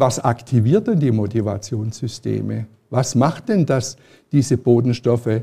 Was 0.00 0.18
aktiviert 0.18 0.86
denn 0.86 0.98
die 0.98 1.10
Motivationssysteme? 1.10 2.64
Was 2.88 3.14
macht 3.14 3.50
denn, 3.50 3.66
dass 3.66 3.98
diese 4.32 4.56
Bodenstoffe 4.56 5.42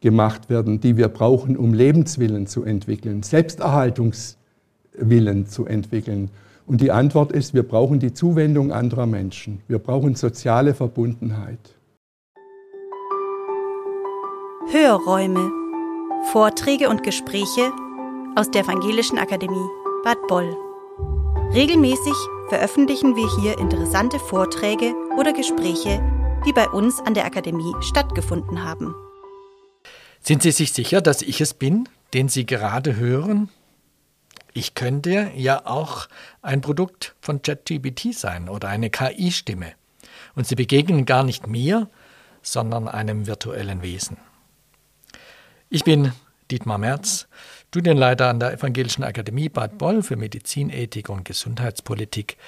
gemacht 0.00 0.48
werden, 0.48 0.78
die 0.78 0.96
wir 0.96 1.08
brauchen, 1.08 1.56
um 1.56 1.74
Lebenswillen 1.74 2.46
zu 2.46 2.62
entwickeln, 2.62 3.24
Selbsterhaltungswillen 3.24 5.46
zu 5.46 5.66
entwickeln? 5.66 6.30
Und 6.68 6.82
die 6.82 6.92
Antwort 6.92 7.32
ist, 7.32 7.52
wir 7.52 7.64
brauchen 7.64 7.98
die 7.98 8.14
Zuwendung 8.14 8.70
anderer 8.70 9.06
Menschen. 9.06 9.60
Wir 9.66 9.80
brauchen 9.80 10.14
soziale 10.14 10.72
Verbundenheit. 10.72 11.58
Hörräume. 14.70 15.50
Vorträge 16.30 16.88
und 16.88 17.02
Gespräche 17.02 17.72
aus 18.36 18.52
der 18.52 18.62
Evangelischen 18.62 19.18
Akademie 19.18 19.66
Bad 20.04 20.18
Boll. 20.28 20.56
Regelmäßig 21.52 22.14
veröffentlichen 22.48 23.16
wir 23.16 23.28
hier 23.40 23.58
interessante 23.58 24.18
Vorträge 24.18 24.94
oder 25.18 25.32
Gespräche, 25.32 26.00
die 26.46 26.52
bei 26.52 26.68
uns 26.68 27.00
an 27.00 27.14
der 27.14 27.24
Akademie 27.24 27.74
stattgefunden 27.80 28.64
haben. 28.64 28.94
Sind 30.20 30.42
Sie 30.42 30.52
sich 30.52 30.72
sicher, 30.72 31.00
dass 31.00 31.22
ich 31.22 31.40
es 31.40 31.54
bin, 31.54 31.88
den 32.14 32.28
Sie 32.28 32.46
gerade 32.46 32.96
hören? 32.96 33.48
Ich 34.52 34.74
könnte 34.74 35.32
ja 35.34 35.66
auch 35.66 36.08
ein 36.40 36.60
Produkt 36.60 37.14
von 37.20 37.42
ChatGPT 37.42 38.14
sein 38.14 38.48
oder 38.48 38.68
eine 38.68 38.90
KI-Stimme. 38.90 39.72
Und 40.34 40.46
Sie 40.46 40.54
begegnen 40.54 41.04
gar 41.04 41.24
nicht 41.24 41.46
mir, 41.46 41.90
sondern 42.42 42.88
einem 42.88 43.26
virtuellen 43.26 43.82
Wesen. 43.82 44.18
Ich 45.68 45.82
bin 45.82 46.12
Dietmar 46.50 46.78
Merz, 46.78 47.26
Studienleiter 47.76 48.30
an 48.30 48.40
der 48.40 48.54
Evangelischen 48.54 49.04
Akademie 49.04 49.50
Bad 49.50 49.76
Boll 49.76 50.02
für 50.02 50.16
Medizinethik 50.16 51.10
und 51.10 51.26
Gesundheitspolitik. 51.26 52.38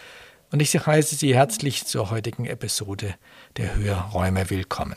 Und 0.50 0.62
ich 0.62 0.72
heiße 0.72 1.16
Sie 1.16 1.34
herzlich 1.34 1.84
zur 1.84 2.08
heutigen 2.08 2.46
Episode 2.46 3.14
der 3.58 3.76
Hörräume 3.76 4.48
willkommen. 4.48 4.96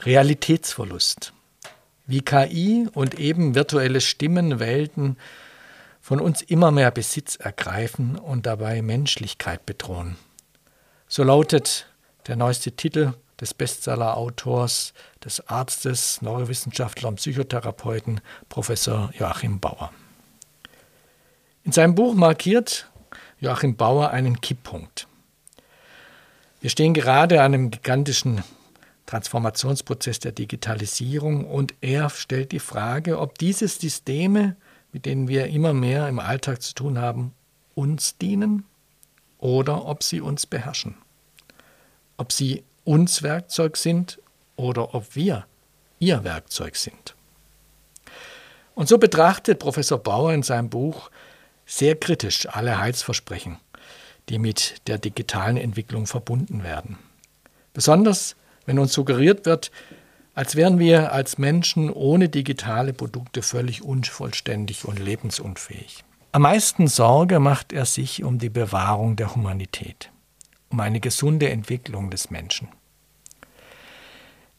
Realitätsverlust. 0.00 1.32
Wie 2.06 2.20
KI 2.20 2.86
und 2.92 3.18
eben 3.18 3.54
virtuelle 3.54 4.02
Stimmenwelten 4.02 5.16
von 6.02 6.20
uns 6.20 6.42
immer 6.42 6.70
mehr 6.70 6.90
Besitz 6.90 7.36
ergreifen 7.36 8.18
und 8.18 8.44
dabei 8.44 8.82
Menschlichkeit 8.82 9.64
bedrohen. 9.64 10.18
So 11.08 11.24
lautet 11.24 11.86
der 12.26 12.36
neueste 12.36 12.72
Titel 12.72 13.14
des 13.40 13.54
Bestseller-Autors, 13.54 14.94
des 15.24 15.46
Arztes, 15.48 16.22
Neurowissenschaftler 16.22 17.08
und 17.08 17.16
Psychotherapeuten 17.16 18.20
Professor 18.48 19.10
Joachim 19.18 19.60
Bauer. 19.60 19.92
In 21.64 21.72
seinem 21.72 21.94
Buch 21.94 22.14
markiert 22.14 22.90
Joachim 23.40 23.76
Bauer 23.76 24.10
einen 24.10 24.40
Kipppunkt. 24.40 25.06
Wir 26.60 26.70
stehen 26.70 26.94
gerade 26.94 27.42
an 27.42 27.54
einem 27.54 27.70
gigantischen 27.70 28.42
Transformationsprozess 29.06 30.18
der 30.18 30.32
Digitalisierung 30.32 31.44
und 31.44 31.74
er 31.80 32.10
stellt 32.10 32.52
die 32.52 32.58
Frage, 32.58 33.20
ob 33.20 33.38
diese 33.38 33.68
Systeme, 33.68 34.56
mit 34.92 35.06
denen 35.06 35.28
wir 35.28 35.46
immer 35.46 35.74
mehr 35.74 36.08
im 36.08 36.18
Alltag 36.18 36.62
zu 36.62 36.74
tun 36.74 36.98
haben, 36.98 37.32
uns 37.74 38.16
dienen 38.18 38.64
oder 39.38 39.84
ob 39.84 40.02
sie 40.02 40.20
uns 40.20 40.46
beherrschen. 40.46 40.96
Ob 42.16 42.32
sie 42.32 42.64
uns 42.86 43.22
Werkzeug 43.22 43.76
sind 43.76 44.20
oder 44.54 44.94
ob 44.94 45.14
wir 45.14 45.44
ihr 45.98 46.24
Werkzeug 46.24 46.76
sind. 46.76 47.14
Und 48.74 48.88
so 48.88 48.98
betrachtet 48.98 49.58
Professor 49.58 49.98
Bauer 49.98 50.32
in 50.32 50.42
seinem 50.42 50.70
Buch 50.70 51.10
sehr 51.66 51.96
kritisch 51.96 52.46
alle 52.46 52.78
Heilsversprechen, 52.78 53.58
die 54.28 54.38
mit 54.38 54.86
der 54.86 54.98
digitalen 54.98 55.56
Entwicklung 55.56 56.06
verbunden 56.06 56.62
werden. 56.62 56.98
Besonders 57.74 58.36
wenn 58.66 58.78
uns 58.78 58.92
suggeriert 58.92 59.46
wird, 59.46 59.70
als 60.34 60.54
wären 60.54 60.78
wir 60.78 61.12
als 61.12 61.38
Menschen 61.38 61.90
ohne 61.90 62.28
digitale 62.28 62.92
Produkte 62.92 63.42
völlig 63.42 63.82
unvollständig 63.82 64.84
und 64.84 64.98
lebensunfähig. 64.98 66.04
Am 66.32 66.42
meisten 66.42 66.88
Sorge 66.88 67.40
macht 67.40 67.72
er 67.72 67.86
sich 67.86 68.22
um 68.22 68.38
die 68.38 68.50
Bewahrung 68.50 69.16
der 69.16 69.34
Humanität 69.34 70.10
um 70.68 70.80
eine 70.80 71.00
gesunde 71.00 71.48
Entwicklung 71.48 72.10
des 72.10 72.30
Menschen. 72.30 72.68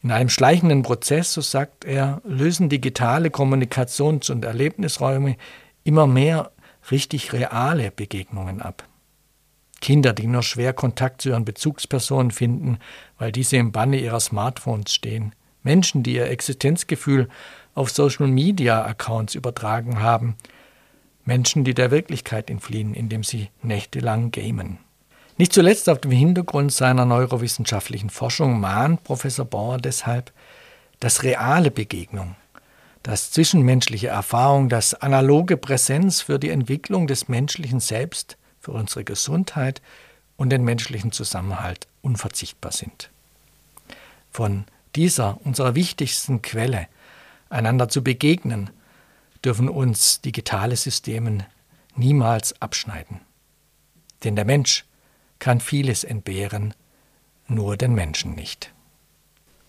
In 0.02 0.12
einem 0.12 0.28
schleichenden 0.28 0.82
Prozess, 0.82 1.32
so 1.32 1.40
sagt 1.40 1.84
er, 1.84 2.22
lösen 2.24 2.68
digitale 2.68 3.30
Kommunikations- 3.30 4.30
und 4.30 4.44
Erlebnisräume 4.44 5.36
immer 5.82 6.06
mehr 6.06 6.52
richtig 6.90 7.32
reale 7.32 7.90
Begegnungen 7.90 8.62
ab. 8.62 8.84
Kinder, 9.80 10.12
die 10.12 10.26
nur 10.26 10.42
schwer 10.42 10.72
Kontakt 10.72 11.22
zu 11.22 11.30
ihren 11.30 11.44
Bezugspersonen 11.44 12.30
finden, 12.30 12.78
weil 13.18 13.32
diese 13.32 13.56
im 13.56 13.72
Banne 13.72 13.98
ihrer 13.98 14.20
Smartphones 14.20 14.92
stehen. 14.92 15.34
Menschen, 15.62 16.02
die 16.02 16.14
ihr 16.14 16.26
Existenzgefühl 16.26 17.28
auf 17.74 17.90
Social-Media-Accounts 17.90 19.34
übertragen 19.34 20.00
haben. 20.00 20.36
Menschen, 21.24 21.64
die 21.64 21.74
der 21.74 21.90
Wirklichkeit 21.90 22.50
entfliehen, 22.50 22.94
indem 22.94 23.22
sie 23.22 23.50
nächtelang 23.62 24.30
gamen. 24.30 24.78
Nicht 25.38 25.52
zuletzt 25.52 25.88
auf 25.88 26.00
dem 26.00 26.10
Hintergrund 26.10 26.72
seiner 26.72 27.04
neurowissenschaftlichen 27.04 28.10
Forschung 28.10 28.58
mahnt 28.58 29.04
Professor 29.04 29.44
Bauer 29.44 29.78
deshalb, 29.78 30.32
dass 30.98 31.22
reale 31.22 31.70
Begegnung, 31.70 32.34
dass 33.04 33.30
zwischenmenschliche 33.30 34.08
Erfahrung, 34.08 34.68
dass 34.68 34.94
analoge 34.94 35.56
Präsenz 35.56 36.20
für 36.22 36.40
die 36.40 36.50
Entwicklung 36.50 37.06
des 37.06 37.28
menschlichen 37.28 37.78
Selbst, 37.78 38.36
für 38.58 38.72
unsere 38.72 39.04
Gesundheit 39.04 39.80
und 40.36 40.50
den 40.50 40.64
menschlichen 40.64 41.12
Zusammenhalt 41.12 41.86
unverzichtbar 42.02 42.72
sind. 42.72 43.10
Von 44.32 44.64
dieser, 44.96 45.38
unserer 45.44 45.76
wichtigsten 45.76 46.42
Quelle, 46.42 46.88
einander 47.48 47.88
zu 47.88 48.02
begegnen, 48.02 48.70
dürfen 49.44 49.68
uns 49.68 50.20
digitale 50.20 50.74
Systeme 50.74 51.46
niemals 51.94 52.60
abschneiden. 52.60 53.20
Denn 54.24 54.34
der 54.34 54.44
Mensch 54.44 54.84
kann 55.38 55.60
vieles 55.60 56.04
entbehren, 56.04 56.74
nur 57.46 57.76
den 57.76 57.94
Menschen 57.94 58.34
nicht. 58.34 58.72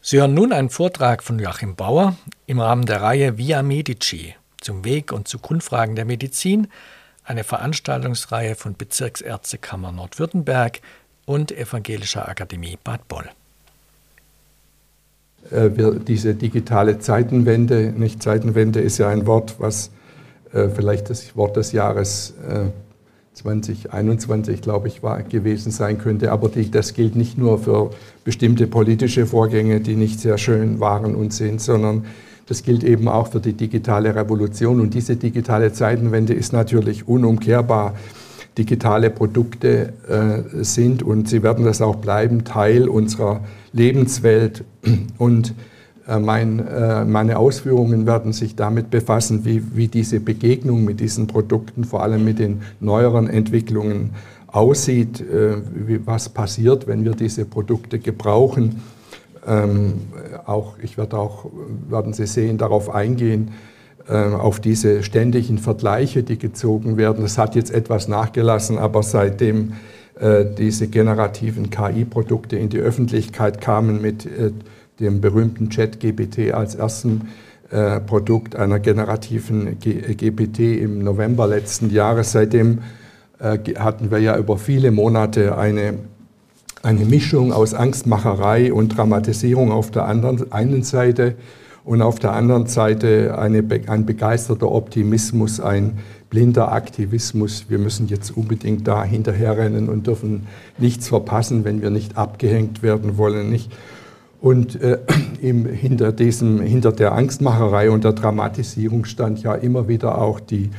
Sie 0.02 0.18
hören 0.18 0.34
nun 0.34 0.54
einen 0.54 0.70
Vortrag 0.70 1.24
von 1.24 1.40
Joachim 1.40 1.76
Bauer 1.76 2.16
im 2.48 2.60
Rahmen 2.60 2.86
der 2.86 3.02
Reihe 3.02 3.38
Via 3.38 3.62
Medici 3.64 4.36
zum 4.62 4.84
Weg 4.86 5.12
und 5.12 5.28
zu 5.28 5.40
Grundfragen 5.40 5.96
der 5.96 6.06
Medizin, 6.06 6.68
eine 7.24 7.44
Veranstaltungsreihe 7.44 8.56
von 8.56 8.76
Bezirksärztekammer 8.76 9.92
Nordwürttemberg 9.92 10.82
und 11.26 11.52
Evangelischer 11.52 12.28
Akademie 12.28 12.78
Bad 12.84 13.08
Boll. 13.08 13.26
Äh, 15.52 15.70
diese 16.08 16.36
digitale 16.36 17.00
Zeitenwende, 17.00 17.94
nicht 17.96 18.22
Zeitenwende 18.24 18.82
ist 18.82 18.98
ja 18.98 19.10
ein 19.10 19.26
Wort, 19.28 19.56
was 19.60 19.92
äh, 20.54 20.70
vielleicht 20.70 21.10
das 21.10 21.36
Wort 21.36 21.56
des 21.56 21.72
Jahres 21.72 22.34
äh, 22.48 22.66
2021, 23.40 24.62
glaube 24.62 24.88
ich, 24.90 25.02
war, 25.02 25.24
gewesen 25.24 25.72
sein 25.72 25.98
könnte. 25.98 26.32
Aber 26.32 26.50
die, 26.50 26.70
das 26.70 26.94
gilt 26.94 27.16
nicht 27.16 27.38
nur 27.38 27.60
für 27.60 27.92
bestimmte 28.24 28.68
politische 28.68 29.26
Vorgänge, 29.26 29.80
die 29.80 29.96
nicht 29.96 30.20
sehr 30.20 30.38
schön 30.38 30.80
waren 30.80 31.16
und 31.16 31.34
sind, 31.34 31.62
sondern 31.62 32.06
das 32.48 32.64
gilt 32.64 32.84
eben 32.84 33.08
auch 33.08 33.28
für 33.28 33.40
die 33.40 33.54
digitale 33.54 34.16
Revolution. 34.16 34.82
Und 34.82 34.94
diese 34.94 35.16
digitale 35.16 35.72
Zeitenwende 35.72 36.34
ist 36.34 36.52
natürlich 36.52 37.08
unumkehrbar. 37.08 37.96
Digitale 38.58 39.10
Produkte 39.10 39.94
äh, 40.10 40.64
sind 40.64 41.02
und 41.02 41.30
sie 41.30 41.44
werden 41.44 41.64
das 41.64 41.82
auch 41.82 41.98
bleiben, 41.98 42.44
Teil 42.44 42.90
unserer 42.90 43.42
Lebenswelt. 43.72 44.66
Und 45.18 45.54
mein, 46.18 46.66
äh, 46.66 47.06
meine 47.06 47.38
Ausführungen 47.38 48.08
werden 48.08 48.34
sich 48.34 48.56
damit 48.56 48.90
befassen, 48.90 49.46
wie, 49.46 49.62
wie 49.76 49.88
diese 49.88 50.20
Begegnung 50.20 50.84
mit 50.84 51.00
diesen 51.00 51.28
Produkten, 51.28 51.84
vor 51.84 52.02
allem 52.02 52.26
mit 52.26 52.40
den 52.40 52.62
neueren 52.80 53.30
Entwicklungen 53.30 54.12
aussieht, 54.48 55.22
äh, 55.22 55.58
was 56.06 56.30
passiert, 56.30 56.88
wenn 56.88 57.06
wir 57.06 57.12
diese 57.12 57.46
Produkte 57.46 58.00
gebrauchen. 58.00 58.82
Ähm, 59.46 59.94
auch, 60.46 60.80
ich 60.82 60.98
werde 60.98 61.18
auch, 61.18 61.46
werden 61.88 62.14
Sie 62.14 62.26
sehen, 62.26 62.58
darauf 62.58 62.90
eingehen, 62.90 63.52
auf 64.08 64.60
diese 64.60 65.04
ständigen 65.04 65.60
Vergleiche, 65.60 66.24
die 66.24 66.40
gezogen 66.40 66.98
werden. 66.98 67.22
Das 67.22 67.38
hat 67.38 67.54
jetzt 67.54 67.70
etwas 67.70 68.08
nachgelassen, 68.08 68.80
aber 68.80 69.04
seitdem 69.04 69.74
diese 70.58 70.88
generativen 70.88 71.70
KI-Produkte 71.70 72.58
in 72.58 72.70
die 72.70 72.80
Öffentlichkeit 72.80 73.62
kamen 73.62 74.02
mit 74.02 74.28
dem 75.00 75.22
berühmten 75.22 75.70
Chat-GPT 75.70 76.54
als 76.54 76.76
ersten 76.76 77.30
äh, 77.72 78.00
Produkt 78.00 78.56
einer 78.56 78.80
generativen 78.80 79.80
G 79.80 79.94
GPT 80.16 80.82
im 80.82 81.04
November 81.04 81.48
letzten 81.48 81.92
Jahres. 81.92 82.32
Seitdem 82.32 82.80
äh, 83.40 83.58
hatten 83.76 84.12
wir 84.12 84.20
ja 84.20 84.38
über 84.38 84.58
viele 84.58 84.92
Monate 84.92 85.58
eine, 85.58 85.96
eine 86.82 87.06
Mischung 87.06 87.54
aus 87.54 87.74
Angstmacherei 87.74 88.74
und 88.74 88.98
Dramatisierung 88.98 89.72
auf 89.72 89.92
der 89.92 90.06
anderen 90.06 90.52
einen 90.52 90.84
Seite 90.84 91.36
und 91.86 92.02
auf 92.02 92.20
der 92.20 92.34
anderen 92.34 92.68
Seite 92.68 93.38
eine, 93.38 93.64
ein 93.88 94.06
begeisterter 94.06 94.72
Optimismus, 94.72 95.60
ein 95.60 96.00
blinder 96.30 96.72
Aktivismus. 96.72 97.66
Wir 97.70 97.80
müssen 97.80 98.08
jetzt 98.08 98.36
unbedingt 98.36 98.88
da 98.88 99.04
hinterherrennen 99.04 99.90
und 99.90 100.08
dürfen 100.08 100.48
nichts 100.78 101.08
verpassen, 101.08 101.66
wenn 101.66 101.82
wir 101.82 101.90
nicht 101.90 102.18
abgehängt 102.18 102.84
werden 102.84 103.18
wollen. 103.18 103.50
Nicht? 103.50 103.72
Und 104.42 104.82
äh, 104.82 105.00
im, 105.42 105.66
hinter, 105.66 106.12
diesem, 106.12 106.62
hinter 106.62 106.92
der 106.92 107.14
Angstmacherei 107.14 107.92
und 107.92 108.04
der 108.04 108.14
Dramatisierung 108.14 109.06
stand 109.06 109.44
ja 109.44 109.56
immer 109.56 109.88
wieder 109.88 110.18
auch 110.18 110.40
die, 110.40 110.70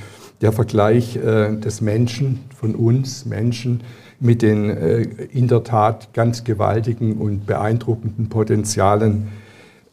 der 0.41 0.53
Vergleich 0.53 1.17
äh, 1.17 1.57
des 1.57 1.81
Menschen, 1.81 2.41
von 2.57 2.75
uns 2.75 3.27
Menschen, 3.27 3.83
mit 4.21 4.43
den 4.43 4.71
äh, 4.71 5.03
in 5.33 5.49
der 5.49 5.65
Tat 5.65 6.13
ganz 6.13 6.45
gewaltigen 6.45 7.19
und 7.19 7.47
beeindruckenden 7.47 8.29
Potenzialen 8.29 9.29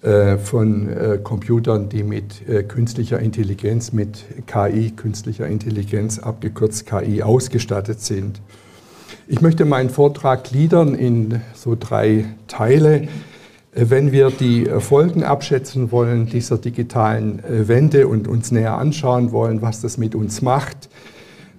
äh, 0.01 0.37
von 0.37 0.89
äh, 0.89 1.17
Computern, 1.23 1.89
die 1.89 2.03
mit 2.03 2.47
äh, 2.47 2.63
künstlicher 2.63 3.19
Intelligenz, 3.19 3.93
mit 3.93 4.25
KI, 4.45 4.91
künstlicher 4.91 5.47
Intelligenz, 5.47 6.19
abgekürzt 6.19 6.85
KI, 6.85 7.23
ausgestattet 7.23 8.01
sind. 8.01 8.39
Ich 9.27 9.41
möchte 9.41 9.65
meinen 9.65 9.89
Vortrag 9.89 10.43
gliedern 10.43 10.93
in 10.93 11.41
so 11.55 11.75
drei 11.77 12.25
Teile. 12.47 13.07
Wenn 13.79 14.11
wir 14.11 14.31
die 14.31 14.65
Folgen 14.79 15.23
abschätzen 15.23 15.91
wollen 15.91 16.25
dieser 16.25 16.57
digitalen 16.57 17.43
Wende 17.47 18.07
und 18.07 18.27
uns 18.27 18.51
näher 18.51 18.75
anschauen 18.75 19.31
wollen, 19.31 19.61
was 19.61 19.81
das 19.81 19.99
mit 19.99 20.15
uns 20.15 20.41
macht, 20.41 20.89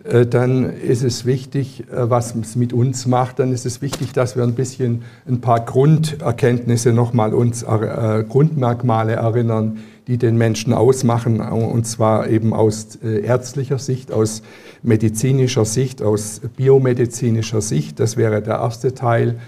äh, 0.03 0.26
dann 0.26 0.65
ist 0.65 1.05
es 1.05 1.26
wichtig, 1.26 1.85
äh, 1.93 2.11
was 2.11 2.35
es 2.35 2.56
mit 2.56 2.73
uns 2.73 3.06
macht, 3.06 3.38
dann 3.38 3.53
ist 3.53 3.67
es 3.67 3.82
wichtig, 3.82 4.12
dass 4.12 4.35
wir 4.35 4.43
ein 4.43 4.55
bisschen 4.55 5.03
ein 5.29 5.41
paar 5.41 5.61
Grunderkenntnisse 5.61 6.93
nochmal 6.93 7.35
uns, 7.35 7.62
äh, 7.62 8.25
Grundmerkmale 8.29 9.12
erinnern, 9.12 9.79
die 10.09 10.17
den 10.17 10.38
Menschen 10.38 10.73
ausmachen, 10.73 11.41
und 11.41 11.87
zwar 11.87 12.29
eben 12.29 12.55
aus 12.55 12.99
äh, 13.05 13.20
ärztlicher 13.20 13.79
Sicht, 13.79 14.11
aus 14.11 14.43
medizinischer 14.82 15.67
Sicht, 15.67 16.03
aus 16.03 16.41
biomedizinischer 16.56 17.61
Sicht. 17.61 18.00
Das 18.00 18.17
wäre 18.17 18.41
der 18.41 18.56
erste 18.56 18.94
Teil 18.94 19.38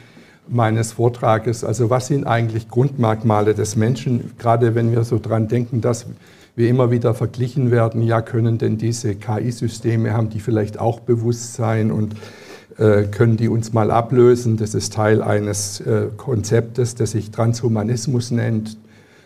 meines 0.50 0.92
Vortrages. 0.92 1.64
Also 1.64 1.90
was 1.90 2.08
sind 2.08 2.26
eigentlich 2.26 2.68
Grundmerkmale 2.68 3.54
des 3.54 3.76
Menschen, 3.76 4.32
gerade 4.38 4.74
wenn 4.74 4.92
wir 4.92 5.04
so 5.04 5.18
dran 5.18 5.48
denken, 5.48 5.80
dass 5.80 6.06
wir 6.56 6.68
immer 6.68 6.90
wieder 6.90 7.14
verglichen 7.14 7.70
werden, 7.70 8.02
ja, 8.02 8.20
können 8.20 8.58
denn 8.58 8.76
diese 8.76 9.14
KI-Systeme, 9.14 10.12
haben 10.12 10.28
die 10.30 10.40
vielleicht 10.40 10.78
auch 10.78 11.00
Bewusstsein 11.00 11.90
und 11.90 12.16
äh, 12.76 13.04
können 13.04 13.36
die 13.36 13.48
uns 13.48 13.72
mal 13.72 13.90
ablösen? 13.90 14.56
Das 14.56 14.74
ist 14.74 14.92
Teil 14.92 15.22
eines 15.22 15.80
äh, 15.80 16.08
Konzeptes, 16.16 16.96
das 16.96 17.12
sich 17.12 17.30
Transhumanismus 17.30 18.30
nennt, 18.30 18.76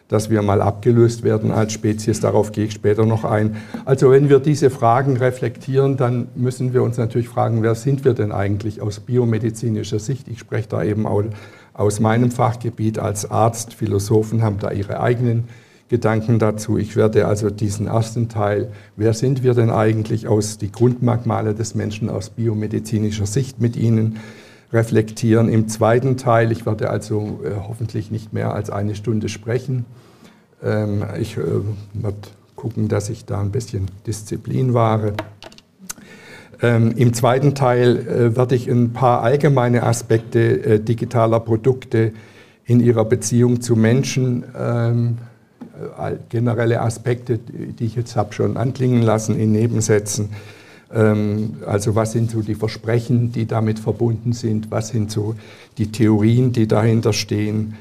dass 0.09 0.31
wir 0.31 0.43
mal 0.43 0.61
abgelöst 0.61 1.23
werden 1.23 1.51
als 1.51 1.73
Spezies. 1.73 2.21
Darauf 2.21 2.53
gehe 2.53 2.67
ich 2.67 2.73
später 2.73 3.07
noch 3.07 3.25
ein. 3.25 3.57
Also 3.85 4.11
wenn 4.11 4.29
wir 4.29 4.39
diese 4.39 4.71
Fragen 4.71 5.17
reflektieren, 5.17 5.97
dann 5.97 6.29
müssen 6.35 6.75
wir 6.75 6.83
uns 6.83 6.99
natürlich 6.99 7.29
fragen, 7.29 7.63
wer 7.63 7.75
sind 7.75 8.05
wir 8.05 8.15
denn 8.15 8.33
eigentlich 8.33 8.83
aus 8.83 9.01
biomedizinischer 9.01 9.99
Sicht? 9.99 10.29
Ich 10.29 10.39
spreche 10.39 10.69
da 10.69 10.85
eben 10.85 11.07
auch 11.07 11.23
aus 11.73 12.01
meinem 12.01 12.31
Fachgebiet 12.31 12.99
als 12.99 13.31
Arzt. 13.31 13.75
Philosophen 13.75 14.43
haben 14.43 14.59
da 14.59 14.71
ihre 14.71 15.01
eigenen 15.01 15.45
Gedanken 15.89 16.39
dazu. 16.39 16.79
Ich 16.79 16.97
werde 16.97 17.27
also 17.27 17.51
diesen 17.51 17.87
ersten 17.87 18.29
Teil, 18.29 18.73
wer 18.97 19.13
sind 19.13 19.43
wir 19.43 19.55
denn 19.55 19.71
eigentlich 19.71 20.29
aus 20.29 20.59
die 20.59 20.73
Grundmerkmale 20.73 21.55
des 21.55 21.75
Menschen 21.75 22.09
aus 22.09 22.31
biomedizinischer 22.31 23.27
Sicht 23.27 23.61
mit 23.61 23.77
Ihnen 23.77 24.19
reflektieren. 24.75 25.49
Im 25.49 25.69
zweiten 25.69 26.17
Teil, 26.17 26.53
ich 26.53 26.67
werde 26.67 26.91
also 26.91 27.41
äh, 27.45 27.53
hoffentlich 27.67 28.11
nicht 28.11 28.33
mehr 28.33 28.53
als 28.53 28.69
eine 28.69 28.95
Stunde 28.95 29.29
sprechen. 29.29 29.87
Ähm, 30.63 31.05
ich 31.19 31.37
äh, 31.37 31.43
werde 31.95 32.19
gucken, 32.57 32.89
dass 32.89 33.09
ich 33.09 33.25
da 33.25 33.41
ein 33.41 33.51
bisschen 33.51 33.87
Disziplin 34.07 34.75
wahre. 34.75 35.15
Ähm, 36.61 36.93
Im 36.97 37.15
zweiten 37.15 37.55
Teil 37.55 37.99
äh, 37.99 38.37
werde 38.37 38.55
ich 38.55 38.69
ein 38.69 38.93
paar 38.93 39.23
allgemeine 39.23 39.85
Aspekte 39.85 40.41
äh, 40.41 40.81
digitaler 40.81 41.41
Produkte 41.41 42.13
in 42.65 42.81
ihrer 42.81 43.05
Beziehung 43.05 43.61
zu 43.61 43.77
Menschen 43.77 44.45
ähm, 44.59 45.19
äh, 45.99 46.15
generelle 46.29 46.81
Aspekte, 46.81 47.39
die 47.39 47.85
ich 47.85 47.97
jetzt 47.97 48.17
habe 48.17 48.33
schon 48.33 48.57
anklingen 48.57 49.03
lassen 49.03 49.39
in 49.39 49.53
Nebensätzen. 49.53 50.31
Ähm, 50.95 51.57
also 51.67 51.95
was 51.95 52.13
sind 52.13 52.31
so 52.31 52.41
die 52.41 52.55
Versprechen, 52.55 53.33
die 53.33 53.47
damit 53.47 53.79
verbunden 53.79 54.33
sind? 54.33 54.71
Was 54.71 54.89
sind 54.89 55.11
so 55.11 55.35
die 55.77 55.91
Theorien, 55.91 56.53
die 56.53 56.69
dahinter 56.69 57.13
stehen? 57.13 57.75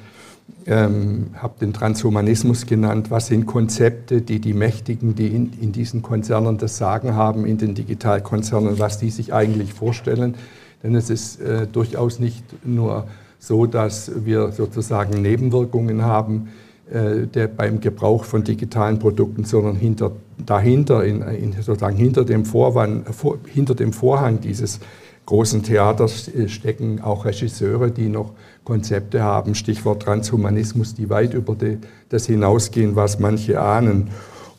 Ähm, 0.65 1.27
habe 1.35 1.59
den 1.59 1.73
Transhumanismus 1.73 2.65
genannt. 2.65 3.11
Was 3.11 3.27
sind 3.27 3.45
Konzepte, 3.45 4.21
die 4.21 4.39
die 4.39 4.53
Mächtigen, 4.53 5.15
die 5.15 5.27
in, 5.27 5.51
in 5.61 5.71
diesen 5.71 6.01
Konzernen 6.01 6.57
das 6.57 6.77
Sagen 6.77 7.15
haben, 7.15 7.45
in 7.45 7.57
den 7.57 7.75
Digitalkonzernen, 7.75 8.79
was 8.79 8.97
die 8.97 9.09
sich 9.09 9.33
eigentlich 9.33 9.73
vorstellen? 9.73 10.35
Denn 10.81 10.95
es 10.95 11.09
ist 11.09 11.39
äh, 11.39 11.67
durchaus 11.67 12.19
nicht 12.19 12.43
nur 12.65 13.07
so, 13.39 13.65
dass 13.65 14.11
wir 14.25 14.51
sozusagen 14.51 15.21
Nebenwirkungen 15.21 16.03
haben, 16.03 16.49
der 16.93 17.47
beim 17.47 17.79
Gebrauch 17.79 18.23
von 18.23 18.43
digitalen 18.43 18.99
Produkten, 18.99 19.45
sondern 19.45 19.75
hinter, 19.75 20.11
dahinter, 20.37 21.03
in, 21.03 21.23
in 21.23 21.53
sozusagen 21.53 21.97
hinter 21.97 22.23
dem, 22.23 22.45
Vorwand, 22.45 23.07
vor, 23.15 23.39
hinter 23.47 23.73
dem 23.73 23.93
Vorhang 23.93 24.41
dieses 24.41 24.79
großen 25.25 25.63
Theaters 25.63 26.29
stecken 26.47 27.01
auch 27.01 27.25
Regisseure, 27.25 27.89
die 27.89 28.09
noch 28.09 28.33
Konzepte 28.63 29.23
haben, 29.23 29.55
Stichwort 29.55 30.03
Transhumanismus, 30.03 30.95
die 30.95 31.09
weit 31.09 31.33
über 31.33 31.55
die, 31.55 31.79
das 32.09 32.25
hinausgehen, 32.27 32.95
was 32.95 33.19
manche 33.19 33.59
ahnen. 33.59 34.09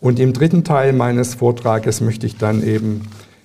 Und 0.01 0.21
im 0.21 0.33
dritten 0.33 0.65
Teil 0.65 0.93
meines 0.93 1.35
Vortrages 1.35 2.01
möchte 2.01 2.27
ich 2.27 2.37
dann 2.37 2.63
eben 2.63 3.03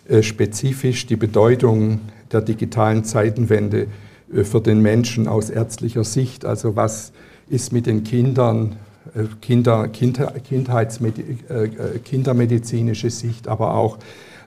äh, 0.07 0.23
spezifisch 0.23 1.05
die 1.07 1.15
Bedeutung 1.15 1.99
der 2.31 2.41
digitalen 2.41 3.03
Zeitenwende 3.03 3.87
äh, 4.33 4.43
für 4.43 4.59
den 4.59 4.81
Menschen 4.81 5.27
aus 5.27 5.49
ärztlicher 5.49 6.03
Sicht, 6.03 6.45
also 6.45 6.75
was 6.75 7.13
ist 7.49 7.73
mit 7.73 7.85
den 7.85 8.03
Kindern, 8.03 8.75
äh, 9.15 9.23
Kinder, 9.41 9.87
Kinder, 9.87 10.33
äh, 10.35 11.63
äh, 11.63 11.99
kindermedizinische 12.03 13.09
Sicht, 13.09 13.47
aber 13.47 13.75
auch 13.75 13.97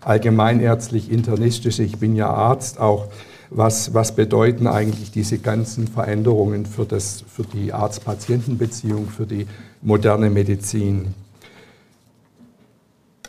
allgemeinärztlich, 0.00 1.10
internistische. 1.10 1.82
Ich 1.82 1.98
bin 1.98 2.16
ja 2.16 2.30
Arzt 2.30 2.80
auch. 2.80 3.08
Was, 3.54 3.92
was 3.92 4.16
bedeuten 4.16 4.66
eigentlich 4.66 5.10
diese 5.10 5.36
ganzen 5.36 5.86
Veränderungen 5.86 6.64
für, 6.64 6.86
das, 6.86 7.22
für 7.28 7.42
die 7.42 7.74
Arzt-Patienten-Beziehung, 7.74 9.08
für 9.08 9.26
die 9.26 9.46
moderne 9.82 10.30
Medizin? 10.30 11.12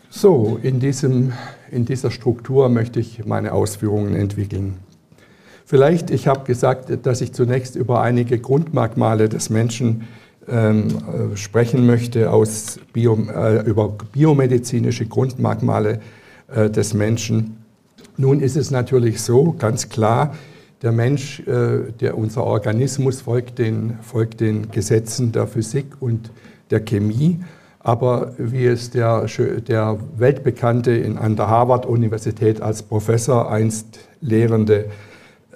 So, 0.09 0.57
in, 0.63 0.79
diesem, 0.79 1.33
in 1.71 1.83
dieser 1.83 2.09
Struktur 2.09 2.69
möchte 2.69 3.01
ich 3.01 3.25
meine 3.25 3.51
Ausführungen 3.51 4.15
entwickeln. 4.15 4.77
Vielleicht, 5.73 6.11
ich 6.11 6.27
habe 6.27 6.45
gesagt, 6.45 7.03
dass 7.03 7.21
ich 7.21 7.33
zunächst 7.33 7.75
über 7.75 7.99
einige 7.99 8.37
Grundmerkmale 8.37 9.27
des 9.27 9.49
Menschen 9.49 10.07
ähm, 10.47 10.85
äh, 10.87 11.35
sprechen 11.35 11.87
möchte, 11.87 12.29
aus 12.29 12.79
Bio, 12.93 13.17
äh, 13.35 13.65
über 13.65 13.89
biomedizinische 14.11 15.07
Grundmerkmale 15.07 15.99
äh, 16.53 16.69
des 16.69 16.93
Menschen. 16.93 17.57
Nun 18.17 18.39
ist 18.39 18.55
es 18.55 18.69
natürlich 18.69 19.23
so, 19.23 19.55
ganz 19.57 19.89
klar, 19.89 20.35
der 20.83 20.91
Mensch, 20.91 21.39
äh, 21.47 21.91
der, 21.99 22.19
unser 22.19 22.43
Organismus 22.43 23.21
folgt 23.21 23.57
den, 23.57 23.97
folgt 24.03 24.41
den 24.41 24.69
Gesetzen 24.69 25.31
der 25.31 25.47
Physik 25.47 25.87
und 25.99 26.29
der 26.69 26.81
Chemie. 26.81 27.39
Aber 27.79 28.33
wie 28.37 28.67
es 28.67 28.91
der, 28.91 29.25
der 29.67 29.97
weltbekannte 30.17 30.91
in, 30.91 31.17
an 31.17 31.35
der 31.35 31.47
Harvard-Universität 31.47 32.61
als 32.61 32.83
Professor 32.83 33.51
einst 33.51 34.01
lehrende 34.21 34.85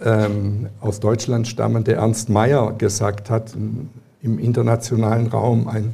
ähm, 0.03 0.67
aus 0.79 0.99
Deutschland 0.99 1.47
stammende 1.47 1.93
Ernst 1.93 2.29
Mayr 2.29 2.73
gesagt 2.77 3.29
hat, 3.29 3.55
im 4.21 4.39
internationalen 4.39 5.27
Raum, 5.27 5.67
ein, 5.67 5.93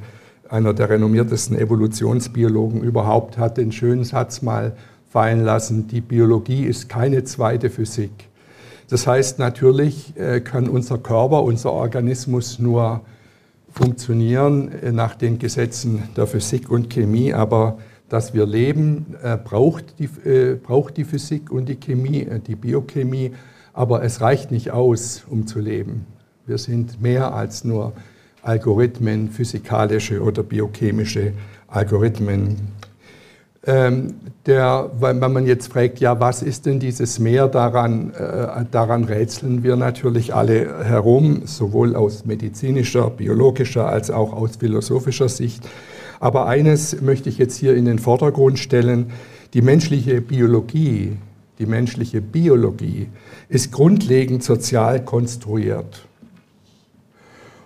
einer 0.49 0.73
der 0.73 0.89
renommiertesten 0.89 1.57
Evolutionsbiologen 1.57 2.81
überhaupt, 2.81 3.37
hat 3.37 3.57
den 3.57 3.71
schönen 3.71 4.03
Satz 4.03 4.41
mal 4.41 4.73
fallen 5.09 5.43
lassen, 5.43 5.87
die 5.87 6.01
Biologie 6.01 6.65
ist 6.65 6.89
keine 6.89 7.23
zweite 7.23 7.69
Physik. 7.69 8.11
Das 8.89 9.07
heißt, 9.07 9.39
natürlich 9.39 10.17
äh, 10.17 10.41
kann 10.41 10.67
unser 10.67 10.97
Körper, 10.97 11.43
unser 11.43 11.71
Organismus 11.71 12.59
nur 12.59 13.01
funktionieren 13.71 14.71
äh, 14.71 14.91
nach 14.91 15.15
den 15.15 15.39
Gesetzen 15.39 16.03
der 16.17 16.27
Physik 16.27 16.69
und 16.69 16.89
Chemie, 16.89 17.33
aber 17.33 17.77
dass 18.09 18.33
wir 18.33 18.45
leben, 18.45 19.15
äh, 19.23 19.37
braucht, 19.37 19.99
die, 19.99 20.07
braucht 20.61 20.97
die 20.97 21.03
Physik 21.03 21.51
und 21.51 21.69
die 21.69 21.75
Chemie, 21.75 22.27
die 22.45 22.55
Biochemie 22.55 23.31
aber 23.73 24.03
es 24.03 24.21
reicht 24.21 24.51
nicht 24.51 24.71
aus, 24.71 25.23
um 25.29 25.47
zu 25.47 25.59
leben. 25.59 26.05
Wir 26.45 26.57
sind 26.57 27.01
mehr 27.01 27.33
als 27.33 27.63
nur 27.63 27.93
Algorithmen, 28.43 29.29
physikalische 29.29 30.21
oder 30.21 30.43
biochemische 30.43 31.33
Algorithmen. 31.67 32.57
Ähm, 33.65 34.15
der, 34.45 34.91
wenn 34.99 35.19
man 35.19 35.45
jetzt 35.45 35.71
fragt, 35.71 35.99
ja, 35.99 36.19
was 36.19 36.43
ist 36.43 36.65
denn 36.65 36.81
dieses 36.81 37.17
Meer 37.19 37.47
daran, 37.47 38.11
äh, 38.11 38.65
daran 38.69 39.05
rätseln 39.05 39.63
wir 39.63 39.77
natürlich 39.77 40.35
alle 40.35 40.83
herum, 40.83 41.43
sowohl 41.45 41.95
aus 41.95 42.25
medizinischer, 42.25 43.09
biologischer 43.09 43.87
als 43.87 44.11
auch 44.11 44.33
aus 44.33 44.57
philosophischer 44.57 45.29
Sicht. 45.29 45.65
Aber 46.19 46.45
eines 46.47 47.01
möchte 47.01 47.29
ich 47.29 47.37
jetzt 47.37 47.55
hier 47.55 47.73
in 47.75 47.85
den 47.85 47.99
Vordergrund 47.99 48.59
stellen, 48.59 49.11
die 49.53 49.61
menschliche 49.61 50.19
Biologie, 50.19 51.17
die 51.57 51.65
menschliche 51.65 52.19
Biologie 52.19 53.07
ist 53.53 53.71
grundlegend 53.71 54.43
sozial 54.43 55.05
konstruiert. 55.05 56.07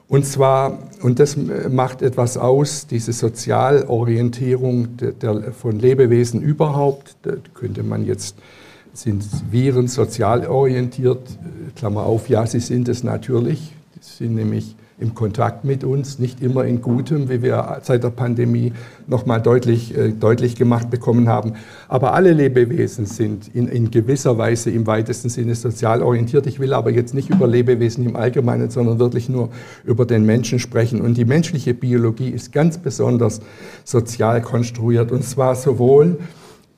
Und 0.10 0.26
zwar, 0.26 0.80
und 1.02 1.20
das 1.20 1.38
macht 1.70 2.02
etwas 2.02 2.38
aus, 2.38 2.88
diese 2.88 3.14
Sozialorientierung 3.14 4.98
der, 4.98 5.12
der, 5.14 5.54
von 5.54 5.80
Lebewesen 5.80 6.42
überhaupt, 6.42 7.16
da 7.24 7.32
könnte 7.54 7.84
man 7.84 8.06
jetzt, 8.06 8.36
sind 8.94 9.24
Viren 9.50 9.88
sozial 9.88 10.46
orientiert, 10.48 11.22
Klammer 11.78 12.04
auf, 12.04 12.28
ja, 12.28 12.46
sie 12.46 12.60
sind 12.60 12.90
es 12.90 13.04
natürlich, 13.04 13.72
sie 14.02 14.26
sind 14.26 14.36
nämlich 14.36 14.76
im 15.00 15.14
Kontakt 15.14 15.64
mit 15.64 15.84
uns, 15.84 16.18
nicht 16.18 16.42
immer 16.42 16.66
in 16.66 16.82
Gutem, 16.82 17.30
wie 17.30 17.44
wir 17.44 17.80
seit 17.84 18.04
der 18.04 18.10
Pandemie 18.10 18.74
nochmal 19.06 19.40
deutlich, 19.40 19.96
äh, 19.96 20.12
deutlich 20.12 20.56
gemacht 20.56 20.90
bekommen 20.90 21.30
haben. 21.30 21.54
Aber 21.88 22.14
alle 22.14 22.34
Lebewesen 22.34 23.06
sind 23.06 23.48
in, 23.54 23.68
in 23.68 23.92
gewisser 23.92 24.40
Weise 24.40 24.72
im 24.72 24.88
weitesten 24.88 25.30
Sinne 25.30 25.54
sozial 25.54 26.02
orientiert. 26.02 26.48
Ich 26.48 26.60
will 26.60 26.74
aber 26.74 26.90
jetzt 26.90 27.14
nicht 27.14 27.30
über 27.30 27.46
Lebewesen 27.46 28.08
im 28.08 28.16
Allgemeinen, 28.16 28.72
sondern 28.72 28.98
wirklich 28.98 29.30
nur 29.30 29.50
über 29.86 30.06
den 30.06 30.26
Menschen 30.26 30.58
sprechen. 30.58 31.00
Und 31.02 31.16
die 31.16 31.26
menschliche 31.26 31.76
Biologie 31.76 32.30
ist 32.30 32.52
ganz 32.52 32.80
besonders 32.80 33.42
sozial 33.84 34.42
konstruiert. 34.42 35.12
Und 35.12 35.24
zwar 35.24 35.54
sowohl 35.56 36.18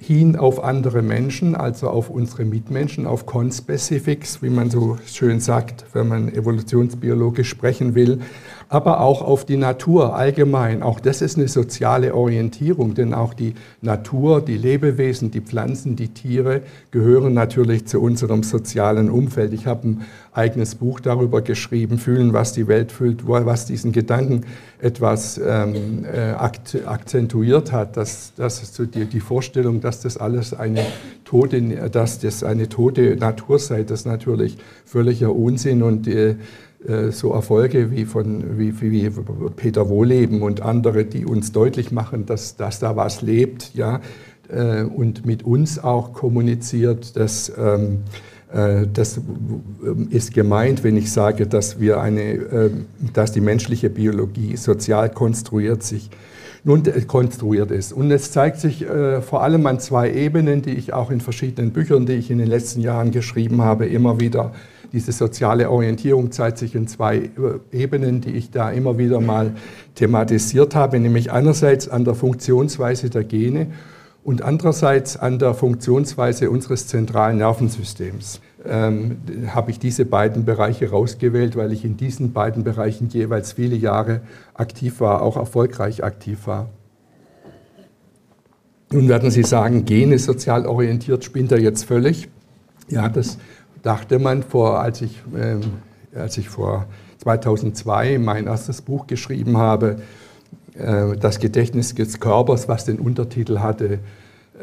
hin 0.02 0.38
auf 0.38 0.64
andere 0.64 1.02
Menschen, 1.02 1.56
also 1.56 1.90
auf 1.90 2.10
unsere 2.10 2.46
Mitmenschen, 2.46 3.06
auf 3.06 3.26
Conspecifics, 3.26 4.42
wie 4.42 4.50
man 4.50 4.70
so 4.70 4.98
schön 5.06 5.42
sagt, 5.42 5.86
wenn 5.94 6.08
man 6.08 6.34
evolutionsbiologisch 6.34 7.50
sprechen 7.50 7.96
will, 7.96 8.22
aber 8.70 9.02
auch 9.02 9.24
auf 9.24 9.46
die 9.46 9.58
Natur 9.58 10.16
allgemein. 10.16 10.84
Auch 10.84 11.00
das 11.00 11.24
ist 11.24 11.38
eine 11.38 11.48
soziale 11.48 12.14
Orientierung, 12.14 12.94
denn 12.94 13.16
auch 13.16 13.34
die 13.34 13.56
Natur, 13.82 14.42
die 14.42 14.58
Lebewesen, 14.58 15.32
die 15.32 15.42
Pflanzen, 15.42 15.96
die 15.96 16.10
Tiere 16.10 16.62
gehören 16.92 17.34
natürlich 17.34 17.88
zu 17.88 18.00
unserem 18.00 18.44
sozialen 18.44 19.10
Umfeld. 19.10 19.54
Ich 19.54 19.66
habe 19.66 19.88
ein 19.88 20.02
eigenes 20.34 20.76
Buch 20.76 21.00
darüber 21.00 21.42
geschrieben, 21.42 21.98
Fühlen, 21.98 22.32
was 22.32 22.54
die 22.54 22.68
Welt 22.68 22.92
fühlt, 22.92 23.28
was 23.28 23.66
diesen 23.66 23.92
Gedanken 23.92 24.42
etwas 24.80 25.42
ähm, 25.44 26.06
äh, 26.06 26.32
akzentuiert 26.32 27.72
hat, 27.72 27.98
dass, 27.98 28.34
dass 28.36 28.72
die, 28.72 29.06
die 29.06 29.20
Vorstellung, 29.20 29.82
dass 29.82 30.02
das 30.02 30.16
alles 30.16 30.54
eine 30.54 30.86
tote, 31.26 31.90
dass 31.90 32.20
das 32.20 32.44
eine 32.44 32.70
tote 32.70 33.16
Natur 33.16 33.58
sei, 33.58 33.82
das 33.82 34.02
ist 34.02 34.06
natürlich 34.06 34.58
völliger 34.86 35.36
Unsinn 35.36 35.82
und 35.82 36.08
äh, 36.08 36.36
so 37.10 37.34
Erfolge 37.34 37.92
wie 37.92 38.06
von 38.06 38.58
wie, 38.58 38.80
wie 38.80 39.12
Peter 39.58 39.90
Wohleben 39.90 40.42
und 40.42 40.62
andere, 40.62 41.04
die 41.04 41.26
uns 41.26 41.52
deutlich 41.52 41.92
machen, 41.92 42.26
dass, 42.26 42.56
dass 42.56 42.80
da 42.80 42.96
was 42.96 43.22
lebt, 43.22 43.74
ja, 43.74 44.00
äh, 44.50 44.84
und 44.84 45.26
mit 45.26 45.44
uns 45.44 45.78
auch 45.78 46.14
kommuniziert, 46.14 47.16
dass 47.16 47.52
ähm, 47.58 48.00
äh, 48.54 48.88
das 48.92 49.20
ist 50.10 50.34
gemeint, 50.34 50.84
wenn 50.84 50.98
ich 50.98 51.12
sage, 51.12 51.48
dass 51.48 51.80
wir 51.80 52.02
eine, 52.02 52.72
dass 53.14 53.32
die 53.32 53.42
menschliche 53.42 53.90
Biologie 53.90 54.56
sozial 54.56 55.10
konstruiert 55.10 55.84
sich 55.84 56.10
nun 56.64 56.84
konstruiert 57.08 57.72
ist. 57.72 57.94
Und 57.94 58.12
es 58.12 58.32
zeigt 58.32 58.60
sich 58.60 58.82
äh, 58.82 59.22
vor 59.22 59.44
allem 59.44 59.66
an 59.66 59.80
zwei 59.80 60.12
Ebenen, 60.12 60.62
die 60.62 60.72
ich 60.72 60.94
auch 60.94 61.10
in 61.10 61.22
verschiedenen 61.22 61.72
Büchern, 61.72 62.06
die 62.06 62.14
ich 62.14 62.32
in 62.32 62.38
den 62.38 62.48
letzten 62.48 62.82
Jahren 62.82 63.12
geschrieben 63.12 63.62
habe, 63.62 63.86
immer 63.86 64.20
wieder 64.20 64.54
diese 64.92 65.12
soziale 65.12 65.70
Orientierung 65.70 66.32
zeigt 66.32 66.58
sich 66.58 66.76
in 66.76 66.88
zwei 66.88 67.18
äh, 67.18 67.30
Ebenen, 67.72 68.22
die 68.22 68.32
ich 68.32 68.52
da 68.52 68.72
immer 68.72 68.98
wieder 68.98 69.22
mal 69.22 69.54
thematisiert 69.96 70.76
habe, 70.76 71.00
nämlich 71.00 71.32
einerseits 71.32 71.88
an 71.88 72.06
der 72.06 72.16
Funktionsweise 72.16 73.10
der 73.10 73.24
Gene 73.24 73.68
und 74.24 74.42
andererseits 74.42 75.18
an 75.18 75.40
der 75.40 75.54
Funktionsweise 75.54 76.50
unseres 76.50 76.88
zentralen 76.88 77.38
Nervensystems. 77.38 78.42
Ähm, 78.66 79.18
habe 79.48 79.72
ich 79.72 79.80
diese 79.80 80.06
beiden 80.06 80.44
Bereiche 80.44 80.90
rausgewählt, 80.90 81.56
weil 81.56 81.72
ich 81.72 81.86
in 81.86 81.96
diesen 81.96 82.34
beiden 82.34 82.64
Bereichen 82.66 83.08
jeweils 83.08 83.54
viele 83.54 83.78
Jahre 83.78 84.20
aktiv 84.54 85.00
war, 85.00 85.22
auch 85.22 85.38
erfolgreich 85.38 86.04
aktiv 86.04 86.46
war. 86.46 86.70
Nun 88.92 89.08
werden 89.08 89.32
Sie 89.32 89.44
sagen, 89.44 89.86
Gene 89.86 90.20
sozial 90.20 90.66
orientiert 90.66 91.24
spinnt 91.24 91.52
er 91.52 91.60
jetzt 91.60 91.86
völlig. 91.86 92.28
Ja, 92.90 93.08
das 93.08 93.38
dachte 93.82 94.20
man, 94.20 94.44
vor, 94.44 94.80
als, 94.80 95.02
ich, 95.02 95.22
äh, 95.36 96.18
als 96.18 96.38
ich 96.38 96.50
vor 96.50 96.86
2002 97.20 98.18
mein 98.20 98.48
erstes 98.48 98.82
Buch 98.82 99.08
geschrieben 99.08 99.58
habe, 99.58 99.98
äh, 100.76 101.18
Das 101.18 101.40
Gedächtnis 101.40 101.94
des 101.96 102.20
Körpers, 102.20 102.68
was 102.68 102.86
den 102.86 103.00
Untertitel 103.00 103.60
hatte, 103.60 104.00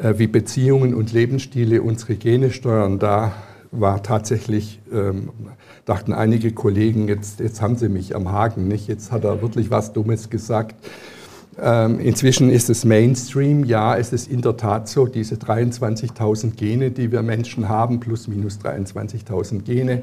äh, 0.00 0.14
wie 0.16 0.26
Beziehungen 0.26 0.94
und 0.94 1.12
Lebensstile 1.12 1.82
unsere 1.82 2.16
Gene 2.16 2.50
steuern, 2.50 2.98
da 2.98 3.32
war 3.70 4.02
tatsächlich, 4.02 4.80
ähm, 4.92 5.30
dachten 5.84 6.12
einige 6.12 6.52
Kollegen, 6.52 7.08
jetzt, 7.08 7.40
jetzt 7.40 7.60
haben 7.60 7.76
sie 7.76 7.88
mich 7.88 8.14
am 8.14 8.32
Haken, 8.32 8.68
nicht? 8.68 8.88
jetzt 8.88 9.12
hat 9.12 9.24
er 9.24 9.42
wirklich 9.42 9.70
was 9.70 9.92
Dummes 9.92 10.30
gesagt. 10.30 10.74
Ähm, 11.58 12.00
inzwischen 12.00 12.50
ist 12.50 12.68
es 12.68 12.84
Mainstream, 12.84 13.64
ja, 13.64 13.96
es 13.96 14.12
ist 14.12 14.30
in 14.30 14.42
der 14.42 14.56
Tat 14.56 14.88
so, 14.88 15.06
diese 15.06 15.36
23.000 15.36 16.54
Gene, 16.54 16.90
die 16.90 17.10
wir 17.10 17.22
Menschen 17.22 17.68
haben, 17.68 17.98
plus 17.98 18.28
minus 18.28 18.58
23.000 18.58 19.62
Gene, 19.62 20.02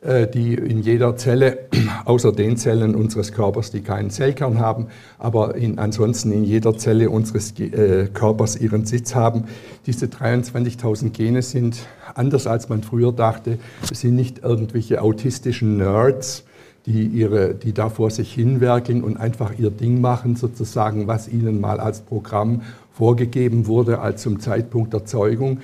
äh, 0.00 0.26
die 0.26 0.54
in 0.54 0.82
jeder 0.82 1.16
Zelle, 1.16 1.68
außer 2.04 2.32
den 2.32 2.56
Zellen 2.56 2.96
unseres 2.96 3.30
Körpers, 3.30 3.70
die 3.70 3.82
keinen 3.82 4.10
Zellkern 4.10 4.58
haben, 4.58 4.88
aber 5.20 5.54
in, 5.54 5.78
ansonsten 5.78 6.32
in 6.32 6.42
jeder 6.42 6.76
Zelle 6.76 7.10
unseres 7.10 7.56
äh, 7.60 8.08
Körpers 8.12 8.56
ihren 8.56 8.84
Sitz 8.84 9.14
haben. 9.14 9.44
Diese 9.86 10.06
23.000 10.06 11.10
Gene 11.10 11.42
sind, 11.42 11.76
anders 12.16 12.48
als 12.48 12.68
man 12.68 12.82
früher 12.82 13.12
dachte, 13.12 13.58
sind 13.92 14.16
nicht 14.16 14.40
irgendwelche 14.42 15.00
autistischen 15.00 15.76
Nerds, 15.76 16.42
die, 16.86 17.06
ihre, 17.06 17.54
die 17.54 17.72
da 17.72 17.88
vor 17.88 18.10
sich 18.10 18.32
hinwerkeln 18.32 19.04
und 19.04 19.16
einfach 19.16 19.52
ihr 19.58 19.70
Ding 19.70 20.00
machen, 20.00 20.36
sozusagen, 20.36 21.06
was 21.06 21.28
ihnen 21.28 21.60
mal 21.60 21.80
als 21.80 22.00
Programm 22.00 22.62
vorgegeben 22.92 23.66
wurde, 23.66 24.00
als 24.00 24.22
zum 24.22 24.40
Zeitpunkt 24.40 24.92
der 24.92 25.04
Zeugung, 25.04 25.60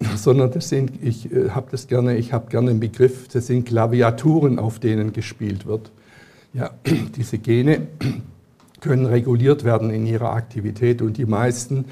sondern 0.16 0.50
das 0.50 0.68
sind, 0.68 0.92
ich 1.02 1.32
äh, 1.32 1.50
habe 1.50 1.68
das 1.70 1.88
gerne, 1.88 2.16
ich 2.16 2.32
habe 2.32 2.50
gerne 2.50 2.68
den 2.68 2.80
Begriff, 2.80 3.28
das 3.28 3.46
sind 3.46 3.66
Klaviaturen, 3.66 4.58
auf 4.58 4.78
denen 4.78 5.12
gespielt 5.12 5.66
wird. 5.66 5.90
Ja, 6.52 6.70
diese 7.16 7.38
Gene 7.38 7.86
können 8.80 9.06
reguliert 9.06 9.64
werden 9.64 9.90
in 9.90 10.06
ihrer 10.06 10.32
Aktivität 10.32 11.02
und 11.02 11.16
die 11.16 11.26
meisten 11.26 11.86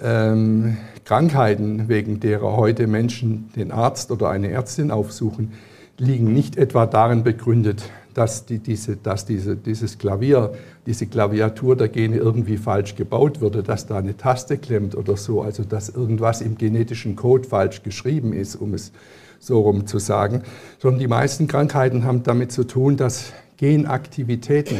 ähm, 0.00 0.76
Krankheiten, 1.04 1.88
wegen 1.88 2.20
derer 2.20 2.56
heute 2.56 2.86
Menschen 2.86 3.50
den 3.56 3.72
Arzt 3.72 4.10
oder 4.10 4.28
eine 4.28 4.50
Ärztin 4.50 4.90
aufsuchen, 4.90 5.52
liegen 5.96 6.32
nicht 6.32 6.56
etwa 6.56 6.86
darin 6.86 7.24
begründet, 7.24 7.82
dass, 8.18 8.46
die, 8.46 8.58
diese, 8.58 8.96
dass 8.96 9.26
diese, 9.26 9.56
dieses 9.56 9.96
Klavier, 9.96 10.52
diese 10.86 11.06
Klaviatur 11.06 11.76
der 11.76 11.88
Gene 11.88 12.16
irgendwie 12.16 12.56
falsch 12.56 12.96
gebaut 12.96 13.40
wurde, 13.40 13.62
dass 13.62 13.86
da 13.86 13.98
eine 13.98 14.16
Taste 14.16 14.58
klemmt 14.58 14.96
oder 14.96 15.16
so, 15.16 15.40
also 15.42 15.62
dass 15.62 15.88
irgendwas 15.88 16.40
im 16.40 16.58
genetischen 16.58 17.14
Code 17.14 17.46
falsch 17.48 17.84
geschrieben 17.84 18.32
ist, 18.32 18.56
um 18.56 18.74
es 18.74 18.90
so 19.38 19.60
rum 19.60 19.86
zu 19.86 20.00
sagen, 20.00 20.42
sondern 20.80 20.98
die 20.98 21.06
meisten 21.06 21.46
Krankheiten 21.46 22.02
haben 22.02 22.24
damit 22.24 22.50
zu 22.50 22.64
tun, 22.64 22.96
dass 22.96 23.32
Genaktivitäten 23.56 24.78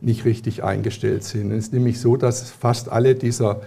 nicht 0.00 0.24
richtig 0.24 0.64
eingestellt 0.64 1.24
sind. 1.24 1.52
Es 1.52 1.66
ist 1.66 1.72
nämlich 1.74 2.00
so, 2.00 2.16
dass 2.16 2.50
fast 2.50 2.90
alle 2.90 3.14
dieser 3.14 3.60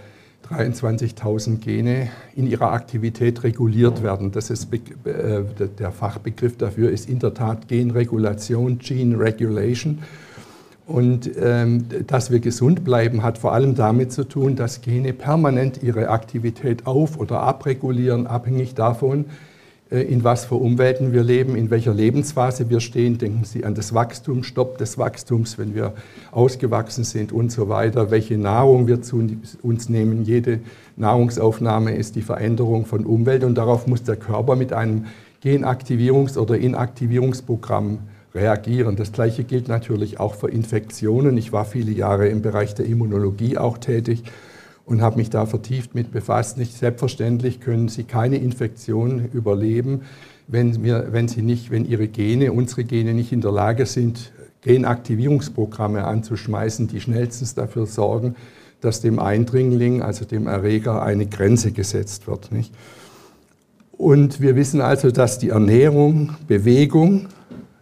23.000 0.50 1.58
Gene 1.60 2.10
in 2.34 2.46
ihrer 2.46 2.72
Aktivität 2.72 3.42
reguliert 3.44 4.02
werden. 4.02 4.30
Das 4.30 4.50
ist 4.50 4.72
äh, 4.72 5.42
der 5.78 5.90
Fachbegriff 5.90 6.56
dafür 6.58 6.90
ist 6.90 7.08
in 7.08 7.18
der 7.18 7.34
Tat 7.34 7.68
Genregulation, 7.68 8.78
Gene 8.78 9.18
Regulation. 9.18 10.00
Und 10.86 11.30
ähm, 11.40 11.86
dass 12.06 12.30
wir 12.30 12.40
gesund 12.40 12.84
bleiben, 12.84 13.22
hat 13.22 13.38
vor 13.38 13.52
allem 13.54 13.74
damit 13.74 14.12
zu 14.12 14.24
tun, 14.24 14.54
dass 14.54 14.82
Gene 14.82 15.14
permanent 15.14 15.82
ihre 15.82 16.08
Aktivität 16.08 16.86
auf- 16.86 17.18
oder 17.18 17.40
abregulieren, 17.40 18.26
abhängig 18.26 18.74
davon, 18.74 19.24
in 20.02 20.24
was 20.24 20.44
für 20.44 20.56
Umwelten 20.56 21.12
wir 21.12 21.22
leben, 21.22 21.56
in 21.56 21.70
welcher 21.70 21.94
Lebensphase 21.94 22.70
wir 22.70 22.80
stehen. 22.80 23.18
Denken 23.18 23.44
Sie 23.44 23.64
an 23.64 23.74
das 23.74 23.94
Wachstum, 23.94 24.42
Stopp 24.42 24.78
des 24.78 24.98
Wachstums, 24.98 25.58
wenn 25.58 25.74
wir 25.74 25.94
ausgewachsen 26.32 27.04
sind 27.04 27.32
und 27.32 27.52
so 27.52 27.68
weiter, 27.68 28.10
welche 28.10 28.36
Nahrung 28.36 28.86
wir 28.86 29.02
zu 29.02 29.26
uns 29.62 29.88
nehmen. 29.88 30.24
Jede 30.24 30.60
Nahrungsaufnahme 30.96 31.94
ist 31.94 32.16
die 32.16 32.22
Veränderung 32.22 32.86
von 32.86 33.06
Umwelt 33.06 33.44
und 33.44 33.56
darauf 33.56 33.86
muss 33.86 34.02
der 34.02 34.16
Körper 34.16 34.56
mit 34.56 34.72
einem 34.72 35.06
Genaktivierungs- 35.42 36.38
oder 36.38 36.56
Inaktivierungsprogramm 36.56 37.98
reagieren. 38.34 38.96
Das 38.96 39.12
Gleiche 39.12 39.44
gilt 39.44 39.68
natürlich 39.68 40.18
auch 40.18 40.34
für 40.34 40.50
Infektionen. 40.50 41.36
Ich 41.36 41.52
war 41.52 41.64
viele 41.64 41.92
Jahre 41.92 42.28
im 42.28 42.42
Bereich 42.42 42.74
der 42.74 42.86
Immunologie 42.86 43.58
auch 43.58 43.78
tätig 43.78 44.24
und 44.84 45.02
habe 45.02 45.16
mich 45.16 45.30
da 45.30 45.46
vertieft 45.46 45.94
mit 45.94 46.12
befasst. 46.12 46.58
Nicht 46.58 46.76
selbstverständlich 46.76 47.60
können 47.60 47.88
Sie 47.88 48.04
keine 48.04 48.36
Infektion 48.36 49.30
überleben, 49.32 50.02
wenn, 50.46 50.84
wir, 50.84 51.08
wenn, 51.10 51.28
sie 51.28 51.42
nicht, 51.42 51.70
wenn 51.70 51.86
Ihre 51.86 52.08
Gene, 52.08 52.52
unsere 52.52 52.84
Gene 52.84 53.14
nicht 53.14 53.32
in 53.32 53.40
der 53.40 53.52
Lage 53.52 53.86
sind, 53.86 54.32
Genaktivierungsprogramme 54.62 56.04
anzuschmeißen, 56.04 56.88
die 56.88 57.00
schnellstens 57.00 57.54
dafür 57.54 57.86
sorgen, 57.86 58.34
dass 58.80 59.00
dem 59.00 59.18
Eindringling, 59.18 60.02
also 60.02 60.24
dem 60.24 60.46
Erreger, 60.46 61.02
eine 61.02 61.26
Grenze 61.26 61.72
gesetzt 61.72 62.26
wird. 62.26 62.52
Nicht? 62.52 62.74
Und 63.92 64.40
wir 64.40 64.56
wissen 64.56 64.80
also, 64.80 65.10
dass 65.10 65.38
die 65.38 65.50
Ernährung, 65.50 66.34
Bewegung, 66.46 67.28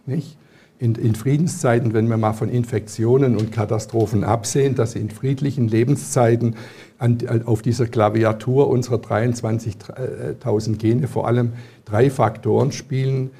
nicht? 0.05 0.37
In, 0.79 0.95
in, 0.95 1.15
Friedenszeiten, 1.15 1.93
wenn 1.93 2.09
wir 2.09 2.17
mal 2.17 2.33
von 2.33 2.49
Infektionen 2.49 3.37
und 3.37 3.53
Katastrophen 3.53 4.25
absehen, 4.25 4.75
dass 4.75 4.95
in 4.95 5.09
friedlichen 5.09 5.69
Lebenszeiten 5.69 6.57
an, 7.03 7.43
auf 7.45 7.61
dieser 7.61 7.85
Klaviatur 7.85 8.69
unserer 8.69 8.95
23.000 8.95 10.77
Gene 10.77 11.07
vor 11.07 11.27
allem 11.27 11.53
drei 11.85 12.09
Faktoren 12.09 12.71
spielen, 12.71 13.31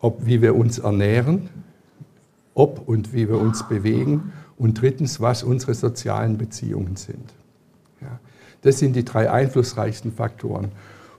ob 0.00 0.26
wie 0.26 0.42
wir 0.42 0.56
uns 0.56 0.80
ernähren, 0.80 1.48
ob 2.54 2.88
und 2.88 3.14
wie 3.14 3.28
wir 3.28 3.38
uns 3.38 3.66
bewegen 3.68 4.32
und 4.58 4.80
drittens, 4.80 5.20
was 5.20 5.44
unsere 5.44 5.74
sozialen 5.74 6.36
Beziehungen 6.36 6.96
sind. 6.96 7.32
Ja, 8.00 8.18
das 8.62 8.80
sind 8.80 8.96
die 8.96 9.04
drei 9.04 9.30
einflussreichsten 9.30 10.12
Faktoren. 10.12 10.72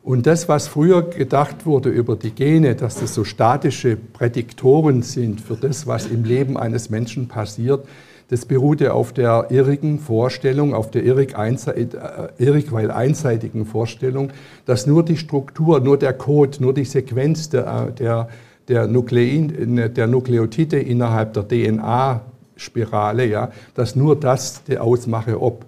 Und 0.04 0.28
das, 0.28 0.50
was 0.50 0.68
früher 0.68 1.02
gedacht 1.02 1.66
wurde 1.66 1.88
über 1.88 2.18
die 2.18 2.32
Gene, 2.32 2.76
dass 2.76 3.00
das 3.00 3.14
so 3.14 3.24
statische 3.24 3.96
Prädiktoren 3.96 5.02
sind 5.02 5.40
für 5.40 5.56
das, 5.56 5.88
was 5.88 6.08
im 6.08 6.26
Leben 6.26 6.58
eines 6.58 6.90
Menschen 6.90 7.30
passiert, 7.30 7.88
das 8.30 8.46
beruhte 8.46 8.94
auf 8.94 9.14
der 9.14 9.48
irrigen 9.50 10.00
Vorstellung, 10.00 10.74
auf 10.74 10.92
der 10.92 11.04
irrig, 11.04 11.36
äh, 11.36 11.94
irrig, 12.38 12.72
weil 12.72 12.92
einseitigen 12.92 13.66
Vorstellung, 13.66 14.32
dass 14.66 14.88
nur 14.88 15.04
die 15.04 15.18
Struktur, 15.18 15.80
nur 15.80 15.98
der 15.98 16.14
Code, 16.14 16.58
nur 16.60 16.74
die 16.74 16.86
Sequenz 16.86 17.50
der, 17.50 17.92
der, 17.92 18.30
der, 18.68 18.88
Nuklein, 18.88 19.92
der 19.94 20.08
Nukleotide 20.08 20.80
innerhalb 20.80 21.34
der 21.34 21.48
DNA-Spirale, 21.48 23.26
ja, 23.26 23.52
dass 23.76 23.96
nur 23.96 24.20
das 24.20 24.64
ausmache, 24.80 25.42
ob 25.42 25.66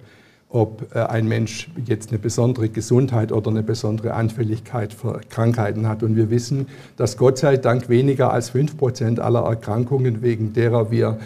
ob 0.56 0.96
äh, 0.96 1.00
ein 1.00 1.28
Mensch 1.28 1.70
jetzt 1.86 2.10
eine 2.10 2.20
besondere 2.20 2.70
Gesundheit 2.70 3.32
oder 3.32 3.52
eine 3.52 3.62
besondere 3.62 4.14
Anfälligkeit 4.14 4.94
für 4.94 5.20
Krankheiten 5.30 5.88
hat. 5.88 6.02
Und 6.02 6.16
wir 6.16 6.30
wissen, 6.30 6.68
dass 6.96 7.18
Gott 7.18 7.38
sei 7.38 7.58
Dank 7.58 7.90
weniger 7.90 8.32
als 8.32 8.54
5% 8.54 9.20
aller 9.20 9.42
Erkrankungen, 9.42 10.22
wegen 10.22 10.54
derer 10.54 10.92
wir 10.92 11.20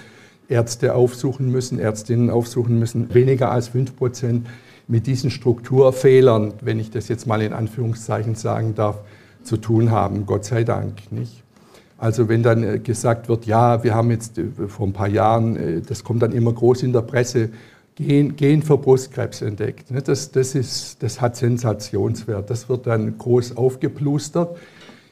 Ärzte 0.50 0.96
aufsuchen 0.96 1.52
müssen, 1.52 1.80
Ärztinnen 1.80 2.30
aufsuchen 2.30 2.78
müssen, 2.78 3.14
weniger 3.14 3.52
als 3.52 3.72
5% 3.72 4.42
mit 4.88 5.08
diesen 5.08 5.30
Strukturfehlern, 5.32 6.56
wenn 6.62 6.80
ich 6.80 6.90
das 6.92 7.08
jetzt 7.08 7.28
mal 7.28 7.42
in 7.42 7.54
Anführungszeichen 7.54 8.36
sagen 8.36 8.76
darf, 8.76 9.00
zu 9.44 9.58
tun 9.58 9.92
haben. 9.92 10.26
Gott 10.26 10.46
sei 10.46 10.64
Dank 10.64 11.12
nicht. 11.12 11.44
Also 11.98 12.30
wenn 12.30 12.44
dann 12.44 12.64
äh, 12.64 12.80
gesagt 12.80 13.30
wird, 13.30 13.46
ja, 13.46 13.84
wir 13.84 13.94
haben 13.94 14.10
jetzt 14.10 14.38
äh, 14.38 14.68
vor 14.68 14.88
ein 14.88 14.94
paar 14.94 15.08
Jahren, 15.08 15.84
das 15.86 16.04
kommt 16.04 16.22
dann 16.22 16.32
immer 16.32 16.54
groß 16.54 16.84
in 16.84 16.94
der 16.94 17.02
Presse, 17.02 17.50
Gen, 18.00 18.38
Gen 18.38 18.64
für 18.64 18.78
Brustkrebs 18.78 19.42
entdeckt. 19.42 19.92
Ne, 19.92 20.02
das, 20.02 20.32
das, 20.32 20.56
ist, 20.56 21.04
das 21.04 21.20
hat 21.20 21.36
Sensationswert. 21.36 22.50
Das 22.50 22.70
wird 22.70 22.88
dann 22.88 23.18
groß 23.18 23.58
aufgeplustert. 23.58 24.58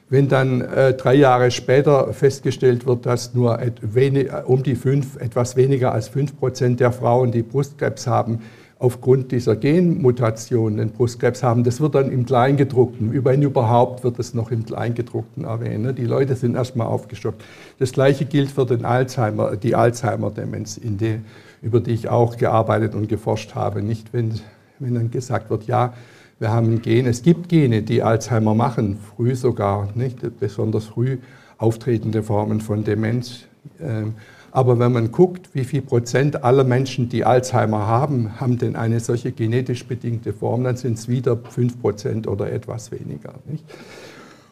Wenn 0.09 0.29
dann 0.29 0.61
äh, 0.61 0.93
drei 0.93 1.15
Jahre 1.15 1.51
später 1.51 2.13
festgestellt 2.13 2.85
wird, 2.85 3.05
dass 3.05 3.33
nur 3.33 3.59
wenig, 3.81 4.29
um 4.45 4.63
die 4.63 4.75
fünf, 4.75 5.17
etwas 5.17 5.57
weniger 5.57 5.91
als 5.91 6.07
fünf 6.07 6.37
Prozent 6.37 6.79
der 6.79 6.93
Frauen, 6.93 7.31
die 7.31 7.43
Brustkrebs 7.43 8.07
haben, 8.07 8.39
aufgrund 8.79 9.31
dieser 9.31 9.55
Genmutation 9.55 10.77
den 10.77 10.91
Brustkrebs 10.91 11.43
haben, 11.43 11.63
das 11.63 11.81
wird 11.81 11.95
dann 11.95 12.11
im 12.11 12.25
Kleingedruckten, 12.25 13.25
wenn 13.25 13.41
überhaupt 13.41 14.03
wird 14.03 14.19
es 14.19 14.33
noch 14.33 14.51
im 14.51 14.65
Kleingedruckten 14.65 15.45
erwähnt. 15.45 15.83
Ne. 15.83 15.93
Die 15.93 16.05
Leute 16.05 16.35
sind 16.35 16.55
erstmal 16.55 16.87
aufgestockt. 16.87 17.43
Das 17.79 17.91
gleiche 17.91 18.25
gilt 18.25 18.51
für 18.51 18.65
den 18.65 18.85
Alzheimer, 18.85 19.55
die 19.55 19.75
Alzheimer-Demenz, 19.75 20.79
über 21.61 21.79
die 21.79 21.91
ich 21.91 22.07
auch 22.07 22.37
gearbeitet 22.37 22.93
und 22.93 23.09
geforscht 23.09 23.55
habe. 23.55 23.81
Nicht, 23.81 24.13
wenn, 24.13 24.39
wenn 24.79 24.93
dann 24.93 25.11
gesagt 25.11 25.49
wird, 25.49 25.63
ja, 25.63 25.93
wir 26.39 26.51
haben 26.51 26.75
ein 26.75 26.81
Gen, 26.81 27.07
es 27.07 27.23
gibt 27.23 27.49
Gene, 27.49 27.81
die 27.81 28.03
Alzheimer 28.03 28.53
machen, 28.53 28.97
früh 29.15 29.35
sogar, 29.35 29.89
nicht 29.95 30.17
besonders 30.39 30.85
früh 30.85 31.17
auftretende 31.57 32.21
Formen 32.21 32.61
von 32.61 32.83
Demenz. 32.83 33.45
Ähm, 33.81 34.13
aber 34.51 34.79
wenn 34.79 34.91
man 34.91 35.11
guckt, 35.11 35.49
wie 35.53 35.63
viel 35.63 35.81
Prozent 35.81 36.43
aller 36.43 36.63
Menschen, 36.63 37.09
die 37.09 37.25
Alzheimer 37.25 37.87
haben, 37.87 38.39
haben 38.39 38.57
denn 38.57 38.75
eine 38.75 38.99
solche 38.99 39.31
genetisch 39.31 39.85
bedingte 39.85 40.33
Form, 40.33 40.63
dann 40.63 40.77
sind 40.77 40.97
es 40.97 41.07
wieder 41.07 41.37
5 41.37 41.81
Prozent 41.81 42.27
oder 42.27 42.51
etwas 42.51 42.91
weniger. 42.91 43.33
Nicht? 43.49 43.63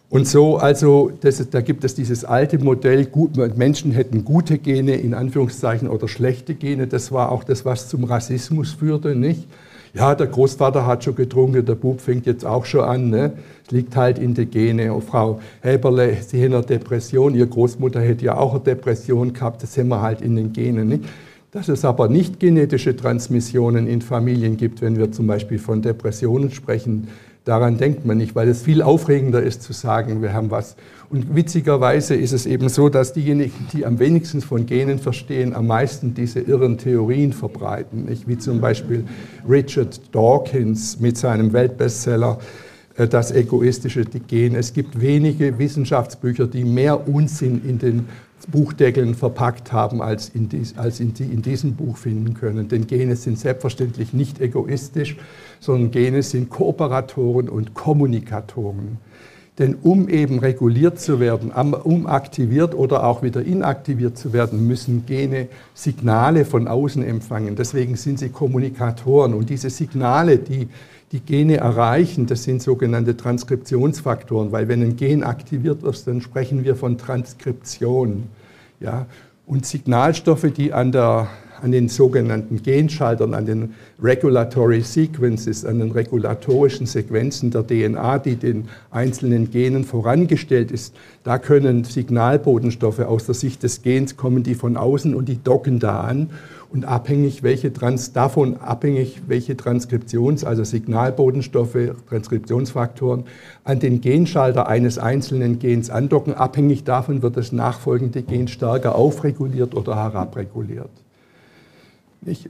Und 0.10 0.28
so, 0.28 0.58
also 0.58 1.12
das, 1.22 1.50
da 1.50 1.62
gibt 1.62 1.84
es 1.84 1.96
dieses 1.96 2.24
alte 2.24 2.60
Modell, 2.60 3.06
gut, 3.06 3.36
Menschen 3.58 3.92
hätten 3.92 4.24
gute 4.24 4.60
Gene 4.60 4.96
in 4.96 5.14
Anführungszeichen 5.14 5.90
oder 5.90 6.08
schlechte 6.08 6.54
Gene. 6.54 6.88
Das 6.88 7.12
war 7.12 7.32
auch 7.32 7.44
das, 7.44 7.66
was 7.66 7.90
zum 7.90 8.04
Rassismus 8.04 8.74
führte, 8.74 9.16
nicht? 9.16 9.48
Ja, 9.96 10.14
der 10.14 10.28
Großvater 10.28 10.86
hat 10.86 11.06
schon 11.06 11.16
getrunken, 11.16 11.66
der 11.66 11.76
Bub 11.76 12.02
fängt 12.02 12.26
jetzt 12.26 12.46
auch 12.46 12.66
schon 12.66 12.82
an. 12.82 13.10
Ne? 13.10 13.32
Es 13.66 13.72
liegt 13.72 13.96
halt 13.96 14.20
in 14.20 14.34
den 14.34 14.52
Gene. 14.52 14.94
Und 14.94 15.06
Frau 15.06 15.40
Häberle, 15.62 16.18
Sie 16.22 16.44
haben 16.44 16.54
eine 16.54 16.66
Depression, 16.66 17.34
Ihre 17.34 17.48
Großmutter 17.48 18.02
hätte 18.02 18.26
ja 18.26 18.38
auch 18.38 18.52
eine 18.56 18.60
Depression 18.60 19.32
gehabt, 19.32 19.64
das 19.64 19.78
haben 19.78 19.88
wir 19.88 20.02
halt 20.02 20.20
in 20.20 20.36
den 20.36 20.52
Genen. 20.52 20.90
Nicht? 20.90 21.06
Dass 21.52 21.70
es 21.70 21.86
aber 21.86 22.10
nicht 22.10 22.42
genetische 22.42 22.94
Transmissionen 22.94 23.88
in 23.88 24.02
Familien 24.02 24.58
gibt, 24.58 24.82
wenn 24.82 24.98
wir 24.98 25.14
zum 25.14 25.28
Beispiel 25.28 25.60
von 25.60 25.82
Depressionen 25.82 26.52
sprechen, 26.52 27.08
Daran 27.46 27.78
denkt 27.78 28.08
man 28.08 28.18
nicht, 28.18 28.36
weil 28.36 28.50
es 28.50 28.64
viel 28.64 28.82
aufregender 28.82 29.44
ist 29.44 29.62
zu 29.62 29.72
sagen, 29.72 30.24
wir 30.24 30.34
haben 30.34 30.50
was. 30.50 30.76
Und 31.12 31.36
witzigerweise 31.36 32.16
ist 32.16 32.34
es 32.34 32.48
eben 32.48 32.70
so, 32.70 32.90
dass 32.90 33.14
diejenigen, 33.14 33.68
die 33.72 33.86
am 33.86 34.00
wenigsten 34.00 34.42
von 34.42 34.66
Genen 34.66 34.98
verstehen, 34.98 35.56
am 35.56 35.68
meisten 35.68 36.16
diese 36.16 36.40
irren 36.40 36.80
Theorien 36.80 37.34
verbreiten. 37.34 38.06
Nicht? 38.06 38.28
Wie 38.28 38.40
zum 38.40 38.62
Beispiel 38.62 39.04
Richard 39.48 40.02
Dawkins 40.12 41.00
mit 41.00 41.18
seinem 41.18 41.54
Weltbestseller 41.54 42.40
äh, 42.98 43.08
Das 43.08 43.32
egoistische 43.32 44.06
Gen. 44.06 44.56
Es 44.56 44.74
gibt 44.74 45.00
wenige 45.00 45.60
Wissenschaftsbücher, 45.60 46.48
die 46.48 46.64
mehr 46.64 47.08
Unsinn 47.08 47.62
in 47.64 47.78
den 47.78 48.10
Buchdeckeln 48.48 49.16
verpackt 49.16 49.72
haben, 49.72 50.02
als, 50.02 50.30
in, 50.30 50.50
dies, 50.50 50.78
als 50.78 51.00
in, 51.00 51.14
die, 51.14 51.24
in 51.24 51.42
diesem 51.42 51.76
Buch 51.76 51.98
finden 51.98 52.34
können. 52.34 52.68
Denn 52.68 52.88
Gene 52.88 53.16
sind 53.16 53.40
selbstverständlich 53.40 54.14
nicht 54.14 54.40
egoistisch, 54.42 55.18
sondern 55.60 55.92
Gene 55.92 56.24
sind 56.24 56.50
Kooperatoren 56.50 57.50
und 57.50 57.74
Kommunikatoren. 57.74 58.98
Denn 59.58 59.76
um 59.84 60.10
eben 60.10 60.40
reguliert 60.40 61.00
zu 61.00 61.22
werden, 61.22 61.52
um 61.52 62.08
aktiviert 62.08 62.76
oder 62.76 63.06
auch 63.06 63.24
wieder 63.24 63.42
inaktiviert 63.42 64.18
zu 64.18 64.34
werden, 64.34 64.68
müssen 64.68 65.06
Gene 65.06 65.48
Signale 65.74 66.44
von 66.44 66.68
außen 66.68 67.04
empfangen. 67.04 67.56
Deswegen 67.56 67.96
sind 67.96 68.20
sie 68.20 68.30
Kommunikatoren. 68.30 69.34
Und 69.34 69.50
diese 69.50 69.70
Signale, 69.70 70.40
die 70.40 70.68
die 71.12 71.20
Gene 71.20 71.58
erreichen, 71.58 72.26
das 72.26 72.44
sind 72.44 72.62
sogenannte 72.62 73.16
Transkriptionsfaktoren, 73.16 74.52
weil 74.52 74.68
wenn 74.68 74.82
ein 74.82 74.96
Gen 74.96 75.24
aktiviert 75.24 75.84
wird, 75.84 76.08
dann 76.08 76.22
sprechen 76.22 76.64
wir 76.64 76.76
von 76.76 76.98
Transkription. 76.98 78.24
Ja? 78.80 79.06
Und 79.46 79.66
Signalstoffe, 79.66 80.48
die 80.56 80.74
an, 80.74 80.92
der, 80.92 81.28
an 81.62 81.72
den 81.72 81.90
sogenannten 81.90 82.62
Genschaltern, 82.62 83.34
an 83.34 83.46
den 83.46 83.74
Regulatory 84.02 84.82
Sequences, 84.82 85.66
an 85.66 85.80
den 85.80 85.92
regulatorischen 85.92 86.86
Sequenzen 86.86 87.52
der 87.52 87.66
DNA, 87.66 88.20
die 88.20 88.36
den 88.36 88.66
einzelnen 88.92 89.52
Genen 89.52 89.84
vorangestellt 89.84 90.72
ist, 90.72 90.96
da 91.24 91.38
können 91.38 91.84
Signalbotenstoffe 91.84 93.00
aus 93.00 93.26
der 93.26 93.36
Sicht 93.36 93.64
des 93.64 93.82
Gens 93.82 94.18
kommen, 94.18 94.44
die 94.44 94.56
von 94.56 94.78
außen 94.78 95.16
und 95.16 95.30
die 95.30 95.42
docken 95.44 95.80
da 95.80 96.02
an 96.02 96.30
und 96.76 96.86
abhängig, 96.86 97.42
welche 97.42 97.72
Trans, 97.72 98.12
davon 98.12 98.58
abhängig, 98.58 99.22
welche 99.28 99.54
Transkriptions-, 99.54 100.44
also 100.44 100.64
Signalbotenstoffe, 100.64 101.78
Transkriptionsfaktoren 102.10 103.24
an 103.64 103.80
den 103.80 104.02
Genschalter 104.02 104.68
eines 104.68 105.00
einzelnen 105.00 105.60
Gens 105.60 105.90
andocken. 105.90 106.34
Abhängig 106.34 106.84
davon 106.84 107.22
wird 107.22 107.38
das 107.38 107.52
nachfolgende 107.52 108.24
Gen 108.24 108.48
stärker 108.48 108.96
aufreguliert 108.96 109.74
oder 109.74 109.96
herabreguliert. 109.96 111.05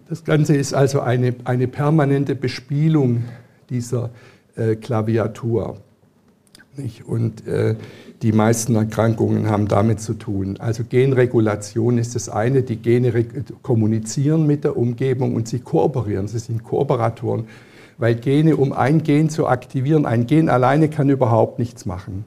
Das 0.10 0.24
Ganze 0.24 0.56
ist 0.56 0.74
also 0.74 1.02
eine, 1.02 1.36
eine 1.44 1.68
permanente 1.68 2.36
Bespielung 2.36 3.26
dieser 3.70 4.10
äh, 4.56 4.76
Klaviatur. 4.76 5.78
Und 7.06 7.48
äh, 7.48 7.76
die 8.22 8.32
meisten 8.32 8.76
Erkrankungen 8.76 9.50
haben 9.50 9.68
damit 9.68 10.02
zu 10.02 10.14
tun. 10.14 10.58
Also 10.60 10.84
Genregulation 10.88 11.98
ist 11.98 12.16
das 12.16 12.28
eine, 12.28 12.64
die 12.64 12.78
Gene 12.78 13.26
kommunizieren 13.62 14.46
mit 14.46 14.64
der 14.64 14.76
Umgebung 14.78 15.36
und 15.36 15.48
sie 15.48 15.60
kooperieren, 15.60 16.28
sie 16.28 16.40
sind 16.40 16.64
Kooperatoren, 16.64 17.46
weil 17.98 18.16
Gene, 18.16 18.58
um 18.58 18.74
ein 18.74 19.04
Gen 19.04 19.30
zu 19.30 19.48
aktivieren, 19.48 20.06
ein 20.06 20.28
Gen 20.28 20.50
alleine 20.50 20.90
kann 20.90 21.10
überhaupt 21.10 21.60
nichts 21.60 21.86
machen. 21.86 22.26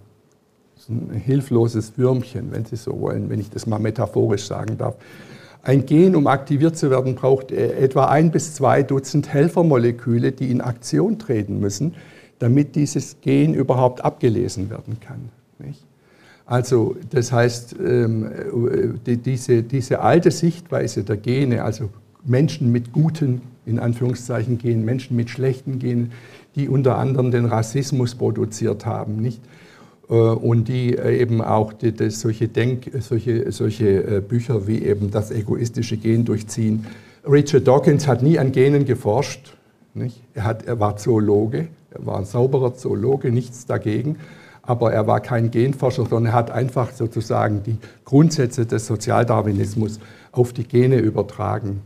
Das 0.75 0.85
ist 0.85 0.91
ein 0.91 1.11
hilfloses 1.13 1.99
Würmchen, 1.99 2.51
wenn 2.53 2.65
Sie 2.65 2.77
so 2.77 3.01
wollen, 3.01 3.29
wenn 3.29 3.41
ich 3.41 3.51
das 3.51 3.67
mal 3.67 3.79
metaphorisch 3.79 4.47
sagen 4.47 4.79
darf. 4.79 4.97
Ein 5.69 5.85
Gen, 5.85 6.17
um 6.17 6.27
aktiviert 6.29 6.79
zu 6.79 6.91
werden, 6.91 7.15
braucht 7.15 7.53
äh, 7.53 7.75
etwa 7.75 8.07
ein 8.07 8.31
bis 8.31 8.55
zwei 8.55 8.83
Dutzend 8.83 9.29
Helfermoleküle, 9.29 10.33
die 10.33 10.51
in 10.51 10.63
Aktion 10.63 11.19
treten 11.19 11.61
müssen, 11.61 11.93
damit 12.39 12.75
dieses 12.75 13.21
Gen 13.21 13.53
überhaupt 13.53 14.03
abgelesen 14.03 14.71
werden 14.71 14.99
kann. 14.99 15.29
Also 16.47 16.97
das 17.11 17.33
heißt, 17.33 17.77
ähm, 17.87 18.31
die, 19.05 19.19
diese, 19.19 19.63
diese 19.63 20.01
alte 20.01 20.31
Sichtweise 20.31 21.05
der 21.05 21.19
Gene, 21.19 21.63
also 21.63 21.91
Menschen 22.25 22.73
mit 22.73 22.95
guten, 22.95 23.43
in 23.67 23.79
Anführungszeichen 23.79 24.57
Genen, 24.57 24.87
Menschen 24.87 25.19
mit 25.19 25.29
schlechten 25.29 25.79
Genen, 25.79 26.13
die 26.57 26.71
unter 26.71 26.97
anderem 26.97 27.31
den 27.31 27.45
Rassismus 27.45 28.15
produziert 28.15 28.87
haben, 28.87 29.21
nicht? 29.21 29.43
Äh, 30.09 30.15
und 30.15 30.69
die 30.69 30.97
äh, 30.97 31.21
eben 31.21 31.41
auch 31.41 31.73
die, 31.73 31.93
die, 31.93 32.11
solche, 32.11 32.49
Denk, 32.49 32.91
solche, 33.01 33.51
solche 33.53 34.17
äh, 34.17 34.21
Bücher 34.21 34.67
wie 34.67 34.83
eben 34.83 35.11
das 35.11 35.31
egoistische 35.31 35.97
Gen 35.97 36.25
durchziehen. 36.25 36.87
Richard 37.31 37.67
Dawkins 37.67 38.07
hat 38.07 38.23
nie 38.23 38.39
an 38.39 38.53
Genen 38.53 38.85
geforscht. 38.85 39.55
Nicht? 39.95 40.23
Er, 40.35 40.45
hat, 40.45 40.67
er 40.67 40.79
war 40.79 40.97
Zoologe, 40.97 41.69
er 41.91 42.07
war 42.07 42.19
ein 42.19 42.25
sauberer 42.25 42.75
Zoologe, 42.75 43.33
nichts 43.33 43.67
dagegen 43.67 44.17
aber 44.69 44.93
er 44.93 45.07
war 45.07 45.21
kein 45.21 45.51
Genforscher, 45.51 46.05
sondern 46.05 46.27
er 46.27 46.33
hat 46.35 46.51
einfach 46.51 46.93
sozusagen 46.93 47.63
die 47.63 47.79
Grundsätze 48.05 48.67
des 48.67 48.87
Sozialdarwinismus 48.87 49.99
auf 50.31 50.53
die 50.53 50.65
Gene 50.65 50.99
übertragen 50.99 51.81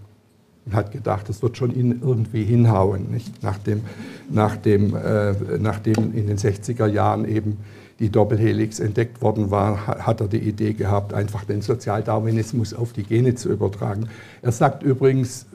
und 0.67 0.75
hat 0.75 0.91
gedacht, 0.91 1.29
das 1.29 1.43
wird 1.43 1.57
schon 1.57 1.71
irgendwie 1.77 2.43
hinhauen. 2.43 3.09
Nicht? 3.13 3.41
Nachdem, 3.41 3.83
nachdem, 4.29 4.97
äh, 4.97 5.33
nachdem 5.61 6.13
in 6.13 6.27
den 6.27 6.39
60er 6.39 6.89
Jahren 6.89 7.25
eben 7.25 7.59
die 8.03 8.11
Doppelhelix 8.11 8.81
entdeckt 8.81 9.23
worden 9.23 9.53
war, 9.53 9.87
hat 9.87 10.21
er 10.21 10.27
die 10.27 10.41
Idee 10.41 10.73
gehabt, 10.73 11.15
einfach 11.15 11.45
den 11.45 11.63
Sozialdarwinismus 11.63 12.75
auf 12.75 12.93
die 12.93 13.05
Gene 13.05 13.37
zu 13.37 13.49
übertragen. 13.49 14.09
Er 14.43 14.51
sagt 14.51 14.83
übrigens, 14.83 15.47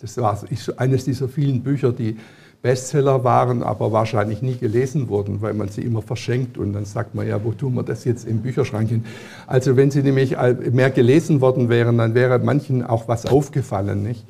das 0.00 0.16
war 0.16 0.40
eines 0.78 1.04
dieser 1.04 1.28
vielen 1.28 1.62
Bücher, 1.62 1.92
die 1.92 2.16
Bestseller 2.62 3.22
waren, 3.22 3.62
aber 3.62 3.92
wahrscheinlich 3.92 4.40
nie 4.40 4.56
gelesen 4.56 5.10
wurden, 5.10 5.42
weil 5.42 5.52
man 5.52 5.68
sie 5.68 5.82
immer 5.82 6.00
verschenkt 6.00 6.56
und 6.56 6.72
dann 6.72 6.86
sagt 6.86 7.14
man 7.14 7.28
ja, 7.28 7.44
wo 7.44 7.52
tun 7.52 7.74
wir 7.74 7.82
das 7.82 8.06
jetzt 8.06 8.26
im 8.26 8.38
Bücherschrank 8.38 8.88
hin? 8.88 9.04
Also 9.46 9.76
wenn 9.76 9.90
sie 9.90 10.02
nämlich 10.02 10.34
mehr 10.72 10.90
gelesen 10.90 11.42
worden 11.42 11.68
wären, 11.68 11.98
dann 11.98 12.14
wäre 12.14 12.38
manchen 12.38 12.82
auch 12.82 13.08
was 13.08 13.26
aufgefallen, 13.26 14.02
nicht? 14.02 14.24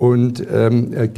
Und 0.00 0.42
ähm, 0.50 0.94
äh, 0.94 1.10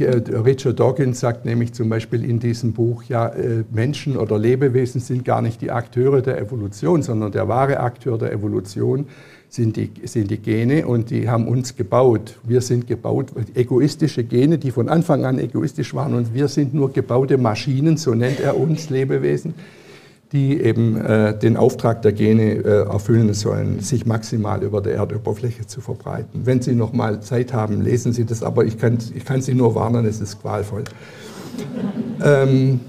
Richard 0.43 0.77
Dawkins 0.77 1.21
sagt 1.21 1.45
nämlich 1.45 1.71
zum 1.71 1.87
Beispiel 1.87 2.29
in 2.29 2.41
diesem 2.41 2.73
Buch, 2.73 3.03
ja, 3.03 3.29
äh, 3.29 3.63
Menschen 3.71 4.17
oder 4.17 4.37
Lebewesen 4.37 4.99
sind 4.99 5.23
gar 5.23 5.41
nicht 5.41 5.61
die 5.61 5.71
Akteure 5.71 6.21
der 6.21 6.37
Evolution, 6.37 7.01
sondern 7.01 7.31
der 7.31 7.47
wahre 7.47 7.79
Akteur 7.79 8.17
der 8.17 8.33
Evolution 8.33 9.05
sind 9.47 9.77
die, 9.77 9.89
sind 10.03 10.29
die 10.29 10.37
Gene 10.37 10.85
und 10.85 11.11
die 11.11 11.29
haben 11.29 11.47
uns 11.47 11.77
gebaut. 11.77 12.37
Wir 12.43 12.59
sind 12.59 12.85
gebaut, 12.85 13.27
egoistische 13.55 14.25
Gene, 14.25 14.57
die 14.57 14.71
von 14.71 14.89
Anfang 14.89 15.23
an 15.23 15.39
egoistisch 15.39 15.93
waren 15.93 16.13
und 16.13 16.33
wir 16.33 16.49
sind 16.49 16.73
nur 16.73 16.91
gebaute 16.91 17.37
Maschinen, 17.37 17.95
so 17.95 18.13
nennt 18.13 18.41
er 18.41 18.59
uns 18.59 18.89
Lebewesen, 18.89 19.53
die 20.33 20.59
eben 20.59 20.99
äh, 20.99 21.37
den 21.37 21.57
Auftrag 21.57 22.01
der 22.01 22.11
Gene 22.11 22.55
äh, 22.55 22.89
erfüllen 22.89 23.31
sollen, 23.35 23.79
sich 23.81 24.07
maximal 24.07 24.63
über 24.63 24.81
der 24.81 24.95
Erdoberfläche 24.95 25.67
zu 25.67 25.79
verbreiten. 25.79 26.41
Wenn 26.45 26.59
Sie 26.59 26.73
noch 26.73 26.91
mal 26.91 27.21
Zeit 27.21 27.53
haben, 27.53 27.81
lesen 27.81 28.13
Sie 28.13 28.25
das, 28.25 28.41
aber 28.41 28.65
ich 28.65 28.79
kann, 28.79 28.97
ich 29.13 29.23
kann 29.25 29.41
Sie 29.41 29.53
nur 29.53 29.75
warnen, 29.75 30.07
es 30.07 30.19
ist 30.19 30.41
qualvoll. 30.41 30.85
ähm, 32.23 32.79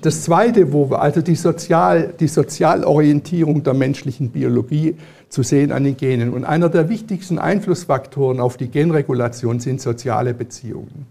das 0.00 0.22
Zweite, 0.22 0.72
wo 0.72 0.86
also 0.94 1.20
die, 1.20 1.34
Sozial, 1.34 2.14
die 2.18 2.28
Sozialorientierung 2.28 3.62
der 3.62 3.74
menschlichen 3.74 4.30
Biologie 4.30 4.96
zu 5.28 5.42
sehen 5.42 5.70
an 5.70 5.84
den 5.84 5.98
Genen. 5.98 6.32
Und 6.32 6.44
einer 6.44 6.70
der 6.70 6.88
wichtigsten 6.88 7.38
Einflussfaktoren 7.38 8.40
auf 8.40 8.56
die 8.56 8.68
Genregulation 8.68 9.60
sind 9.60 9.82
soziale 9.82 10.32
Beziehungen. 10.32 11.06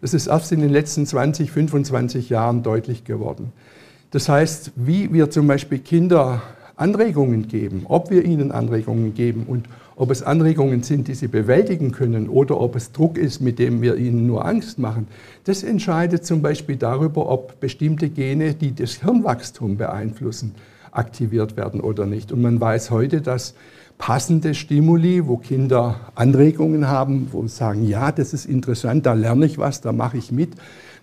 Das 0.00 0.14
ist 0.14 0.28
erst 0.28 0.52
in 0.52 0.60
den 0.60 0.70
letzten 0.70 1.04
20, 1.04 1.50
25 1.50 2.28
Jahren 2.28 2.62
deutlich 2.62 3.04
geworden. 3.04 3.52
Das 4.10 4.28
heißt, 4.28 4.72
wie 4.76 5.12
wir 5.12 5.30
zum 5.30 5.46
Beispiel 5.46 5.78
Kinder 5.78 6.42
Anregungen 6.76 7.48
geben, 7.48 7.82
ob 7.88 8.10
wir 8.10 8.24
ihnen 8.24 8.52
Anregungen 8.52 9.14
geben 9.14 9.44
und 9.46 9.66
ob 9.96 10.10
es 10.10 10.22
Anregungen 10.22 10.82
sind, 10.82 11.08
die 11.08 11.14
sie 11.14 11.26
bewältigen 11.26 11.90
können 11.90 12.28
oder 12.28 12.60
ob 12.60 12.76
es 12.76 12.92
Druck 12.92 13.16
ist, 13.16 13.40
mit 13.40 13.58
dem 13.58 13.80
wir 13.80 13.96
ihnen 13.96 14.26
nur 14.26 14.44
Angst 14.44 14.78
machen, 14.78 15.08
das 15.44 15.62
entscheidet 15.62 16.26
zum 16.26 16.42
Beispiel 16.42 16.76
darüber, 16.76 17.30
ob 17.30 17.58
bestimmte 17.60 18.10
Gene, 18.10 18.52
die 18.52 18.74
das 18.74 18.96
Hirnwachstum 18.96 19.78
beeinflussen, 19.78 20.54
aktiviert 20.90 21.56
werden 21.56 21.80
oder 21.80 22.04
nicht. 22.04 22.30
Und 22.30 22.42
man 22.42 22.60
weiß 22.60 22.90
heute, 22.90 23.22
dass 23.22 23.54
passende 23.96 24.54
Stimuli, 24.54 25.26
wo 25.26 25.38
Kinder 25.38 26.00
Anregungen 26.14 26.88
haben, 26.88 27.28
wo 27.32 27.42
sie 27.42 27.48
sagen, 27.48 27.86
ja, 27.86 28.12
das 28.12 28.34
ist 28.34 28.44
interessant, 28.44 29.06
da 29.06 29.14
lerne 29.14 29.46
ich 29.46 29.56
was, 29.56 29.80
da 29.80 29.92
mache 29.92 30.18
ich 30.18 30.30
mit, 30.30 30.50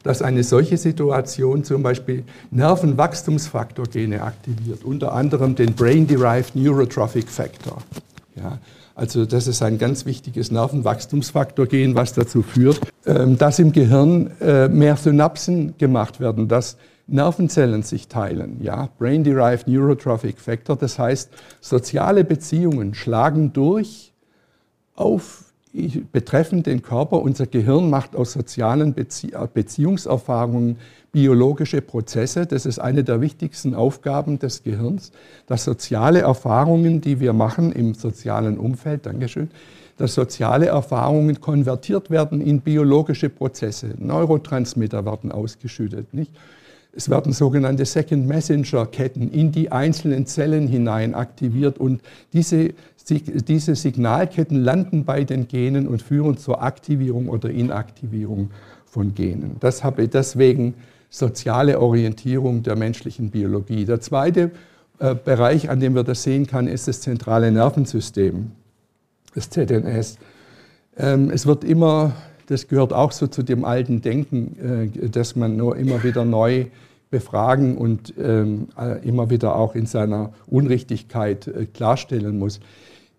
dass 0.03 0.21
eine 0.21 0.43
solche 0.43 0.77
Situation 0.77 1.63
zum 1.63 1.81
Beispiel 1.81 2.23
Nervenwachstumsfaktorgene 2.51 4.21
aktiviert, 4.21 4.83
unter 4.83 5.13
anderem 5.13 5.55
den 5.55 5.73
Brain-Derived 5.73 6.55
Neurotrophic 6.55 7.29
Factor. 7.29 7.77
Ja, 8.35 8.59
also 8.95 9.25
das 9.25 9.47
ist 9.47 9.61
ein 9.63 9.77
ganz 9.77 10.05
wichtiges 10.05 10.51
Nervenwachstumsfaktorgen, 10.51 11.95
was 11.95 12.13
dazu 12.13 12.43
führt, 12.43 12.79
ähm, 13.05 13.37
dass 13.37 13.59
im 13.59 13.71
Gehirn 13.71 14.31
äh, 14.39 14.67
mehr 14.67 14.97
Synapsen 14.97 15.75
gemacht 15.77 16.19
werden, 16.19 16.47
dass 16.47 16.77
Nervenzellen 17.07 17.83
sich 17.83 18.07
teilen, 18.07 18.57
ja, 18.61 18.89
Brain-Derived 18.97 19.67
Neurotrophic 19.67 20.39
Factor, 20.39 20.75
das 20.75 20.97
heißt, 20.99 21.31
soziale 21.59 22.23
Beziehungen 22.23 22.93
schlagen 22.93 23.51
durch 23.51 24.13
auf 24.95 25.42
betreffend 26.12 26.67
den 26.67 26.81
Körper. 26.81 27.21
Unser 27.21 27.47
Gehirn 27.47 27.89
macht 27.89 28.15
aus 28.15 28.33
sozialen 28.33 28.93
Bezie 28.93 29.33
Beziehungserfahrungen 29.53 30.77
biologische 31.12 31.81
Prozesse. 31.81 32.45
Das 32.45 32.65
ist 32.65 32.79
eine 32.79 33.03
der 33.03 33.21
wichtigsten 33.21 33.73
Aufgaben 33.75 34.39
des 34.39 34.63
Gehirns, 34.63 35.12
dass 35.47 35.63
soziale 35.63 36.21
Erfahrungen, 36.21 37.01
die 37.01 37.19
wir 37.19 37.33
machen 37.33 37.71
im 37.71 37.93
sozialen 37.93 38.57
Umfeld, 38.57 39.05
Dankeschön, 39.05 39.49
dass 39.97 40.13
soziale 40.15 40.67
Erfahrungen 40.67 41.39
konvertiert 41.39 42.09
werden 42.09 42.41
in 42.41 42.62
biologische 42.62 43.29
Prozesse. 43.29 43.93
Neurotransmitter 43.97 45.05
werden 45.05 45.31
ausgeschüttet. 45.31 46.13
Nicht? 46.13 46.31
Es 46.95 47.10
werden 47.10 47.34
sogenannte 47.34 47.86
Second 47.86 48.27
Messenger-Ketten 48.27 49.32
in 49.32 49.51
die 49.51 49.71
einzelnen 49.71 50.27
Zellen 50.27 50.67
hinein 50.67 51.15
aktiviert 51.15 51.79
und 51.79 52.01
diese, 52.34 52.69
diese 53.10 53.75
Signalketten 53.75 54.63
landen 54.63 55.03
bei 55.03 55.23
den 55.23 55.47
Genen 55.47 55.88
und 55.88 56.03
führen 56.03 56.38
zur 56.38 56.62
Aktivierung 56.62 57.29
oder 57.29 57.49
Inaktivierung 57.49 58.51
von 58.86 59.15
Genen. 59.15 59.56
Das 59.60 59.84
habe 59.84 60.08
deswegen 60.08 60.75
soziale 61.10 61.79
Orientierung 61.79 62.62
der 62.62 62.75
menschlichen 62.75 63.32
Biologie. 63.32 63.86
Der 63.86 63.99
zweite 63.99 64.51
äh, 64.99 65.15
Bereich, 65.15 65.69
an 65.69 65.79
dem 65.79 65.95
wir 65.95 66.03
das 66.03 66.21
sehen 66.21 66.45
kann, 66.45 66.67
ist 66.67 66.88
das 66.88 67.01
zentrale 67.01 67.51
Nervensystem, 67.51 68.51
das 69.34 69.49
ZNS. 69.49 70.17
Ähm, 70.97 71.32
es 71.32 71.47
wird 71.47 71.63
immer 71.63 72.13
das 72.53 72.67
gehört 72.67 72.93
auch 72.93 73.11
so 73.11 73.25
zu 73.25 73.41
dem 73.41 73.65
alten 73.65 74.01
Denken, 74.01 74.91
äh, 75.03 75.09
dass 75.09 75.35
man 75.35 75.57
nur 75.57 75.75
immer 75.75 76.03
wieder 76.03 76.23
neu 76.23 76.67
befragen 77.09 77.77
und 77.77 78.13
ähm, 78.17 78.67
äh, 78.79 79.05
immer 79.07 79.31
wieder 79.31 79.55
auch 79.55 79.73
in 79.73 79.87
seiner 79.87 80.33
Unrichtigkeit 80.45 81.47
äh, 81.47 81.65
klarstellen 81.65 82.37
muss. 82.37 82.59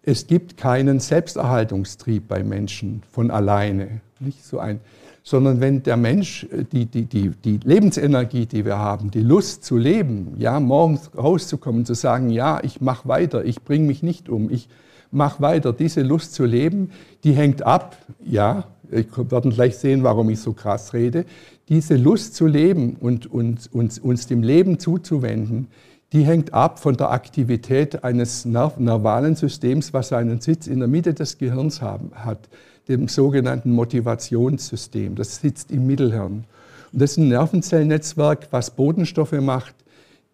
Es 0.03 0.29
gibt 0.29 0.57
keinen 0.57 1.01
Selbsterhaltungstrieb 1.01 2.29
bei 2.29 2.45
Menschen 2.45 3.03
von 3.11 3.33
alleine, 3.33 4.01
nicht 4.21 4.45
so 4.45 4.61
ein, 4.61 4.79
sondern 5.25 5.61
wenn 5.61 5.83
der 5.83 5.97
Mensch 5.97 6.47
die, 6.73 6.87
die, 6.87 7.07
die, 7.07 7.31
die 7.31 7.59
Lebensenergie, 7.65 8.47
die 8.47 8.65
wir 8.65 8.79
haben, 8.79 9.11
die 9.11 9.23
Lust 9.23 9.65
zu 9.65 9.79
leben, 9.79 10.35
ja, 10.39 10.61
morgens 10.61 11.11
rauszukommen, 11.17 11.87
zu 11.87 11.95
sagen, 11.95 12.31
ja, 12.31 12.61
ich 12.63 12.81
mache 12.81 13.09
weiter, 13.09 13.45
ich 13.45 13.63
bringe 13.63 13.87
mich 13.87 14.03
nicht 14.03 14.29
um, 14.29 14.51
ich 14.51 14.69
mache 15.11 15.41
weiter, 15.41 15.73
diese 15.73 16.03
Lust 16.03 16.35
zu 16.35 16.45
leben, 16.45 16.91
die 17.25 17.33
hängt 17.33 17.63
ab, 17.63 17.97
ja, 18.23 18.65
ich 18.95 19.07
werden 19.31 19.51
gleich 19.51 19.77
sehen, 19.77 20.03
warum 20.03 20.31
ich 20.31 20.41
so 20.41 20.53
krass 20.53 20.93
rede, 20.95 21.25
diese 21.69 21.97
Lust 21.97 22.35
zu 22.35 22.47
leben 22.47 22.97
und 23.01 23.27
uns, 23.27 23.67
uns, 23.67 23.99
uns 23.99 24.27
dem 24.27 24.43
Leben 24.43 24.79
zuzuwenden, 24.79 25.69
die 26.13 26.25
hängt 26.25 26.55
ab 26.55 26.79
von 26.79 26.97
der 26.97 27.11
Aktivität 27.11 28.05
eines 28.05 28.45
nervalen 28.45 29.35
Systems, 29.35 29.93
was 29.93 30.09
seinen 30.09 30.41
Sitz 30.41 30.67
in 30.67 30.79
der 30.79 30.89
Mitte 30.89 31.13
des 31.13 31.39
Gehirns 31.39 31.83
haben, 31.83 32.13
hat, 32.15 32.49
dem 32.89 33.09
sogenannten 33.09 33.73
Motivationssystem. 33.73 35.17
Das 35.17 35.37
sitzt 35.37 35.73
im 35.73 35.87
Mittelhirn. 35.87 36.45
Und 36.93 37.03
das 37.03 37.13
ist 37.13 37.17
ein 37.17 37.29
Nervenzellnetzwerk, 37.29 38.49
was 38.53 38.71
Bodenstoffe 38.71 39.33
macht, 39.33 39.75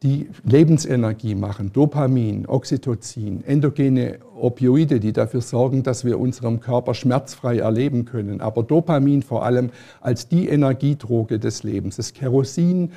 die 0.03 0.31
Lebensenergie 0.45 1.35
machen, 1.35 1.73
Dopamin, 1.75 2.47
Oxytocin, 2.47 3.45
endogene 3.45 4.19
Opioide, 4.35 4.99
die 4.99 5.13
dafür 5.13 5.43
sorgen, 5.43 5.83
dass 5.83 6.07
wir 6.07 6.19
unserem 6.19 6.61
Körper 6.61 6.95
schmerzfrei 6.95 7.59
erleben 7.59 8.07
können. 8.07 8.41
Aber 8.41 8.63
Dopamin 8.63 9.23
vor 9.23 9.45
allem 9.45 9.71
als 10.01 10.27
die 10.27 10.49
Energiedroge 10.49 11.39
des 11.39 11.65
Lebens. 11.65 11.97
Das 11.97 12.15
Kerosin 12.15 12.93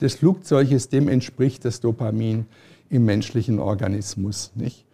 des 0.00 0.16
Flugzeuges, 0.16 0.88
dem 0.88 1.08
entspricht 1.08 1.64
das 1.64 1.80
Dopamin 1.80 2.46
im 2.90 3.04
menschlichen 3.04 3.60
Organismus. 3.60 4.50
Nicht? 4.56 4.84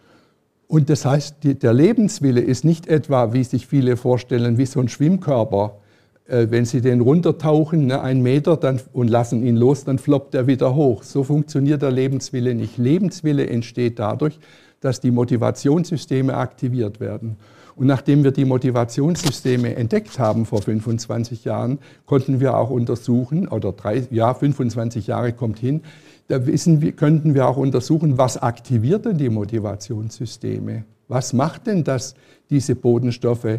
Und 0.68 0.90
das 0.90 1.06
heißt, 1.06 1.36
der 1.42 1.72
Lebenswille 1.72 2.40
ist 2.42 2.64
nicht 2.64 2.88
etwa, 2.88 3.32
wie 3.32 3.44
sich 3.44 3.66
viele 3.66 3.96
vorstellen, 3.96 4.58
wie 4.58 4.66
so 4.66 4.80
ein 4.80 4.88
Schwimmkörper. 4.88 5.78
Äh, 6.26 6.46
wenn 6.50 6.64
Sie 6.64 6.80
den 6.80 7.00
runtertauchen, 7.00 7.86
ne, 7.86 8.00
einen 8.00 8.22
Meter, 8.22 8.56
dann, 8.56 8.80
und 8.92 9.08
lassen 9.08 9.44
ihn 9.44 9.56
los, 9.56 9.84
dann 9.84 9.98
floppt 9.98 10.34
er 10.34 10.46
wieder 10.46 10.74
hoch. 10.74 11.02
So 11.02 11.22
funktioniert 11.22 11.82
der 11.82 11.90
Lebenswille 11.90 12.54
nicht. 12.54 12.78
Lebenswille 12.78 13.46
entsteht 13.46 13.98
dadurch, 13.98 14.38
dass 14.80 15.00
die 15.00 15.10
Motivationssysteme 15.10 16.34
aktiviert 16.34 17.00
werden. 17.00 17.36
Und 17.76 17.86
nachdem 17.88 18.22
wir 18.22 18.30
die 18.30 18.44
Motivationssysteme 18.44 19.74
entdeckt 19.74 20.18
haben 20.18 20.46
vor 20.46 20.62
25 20.62 21.44
Jahren, 21.44 21.78
konnten 22.06 22.38
wir 22.38 22.56
auch 22.56 22.70
untersuchen, 22.70 23.48
oder 23.48 23.72
drei, 23.72 24.06
ja, 24.10 24.32
25 24.32 25.08
Jahre 25.08 25.32
kommt 25.32 25.58
hin, 25.58 25.82
da 26.28 26.46
wissen 26.46 26.96
könnten 26.96 27.34
wir 27.34 27.48
auch 27.48 27.56
untersuchen, 27.56 28.16
was 28.16 28.40
aktiviert 28.40 29.04
denn 29.04 29.18
die 29.18 29.28
Motivationssysteme? 29.28 30.84
Was 31.08 31.32
macht 31.32 31.66
denn, 31.66 31.84
dass 31.84 32.14
diese 32.48 32.76
Bodenstoffe 32.76 33.58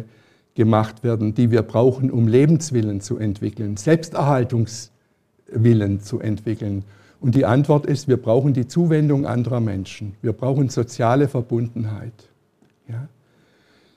gemacht 0.56 1.04
werden, 1.04 1.34
die 1.34 1.52
wir 1.52 1.62
brauchen, 1.62 2.10
um 2.10 2.26
Lebenswillen 2.26 3.00
zu 3.00 3.18
entwickeln, 3.18 3.76
Selbsterhaltungswillen 3.76 6.00
zu 6.00 6.18
entwickeln? 6.18 6.82
Und 7.20 7.36
die 7.36 7.44
Antwort 7.44 7.86
ist, 7.86 8.08
wir 8.08 8.16
brauchen 8.16 8.52
die 8.52 8.66
Zuwendung 8.66 9.26
anderer 9.26 9.60
Menschen. 9.60 10.16
Wir 10.22 10.32
brauchen 10.32 10.68
soziale 10.68 11.28
Verbundenheit. 11.28 12.28
Ja? 12.88 13.06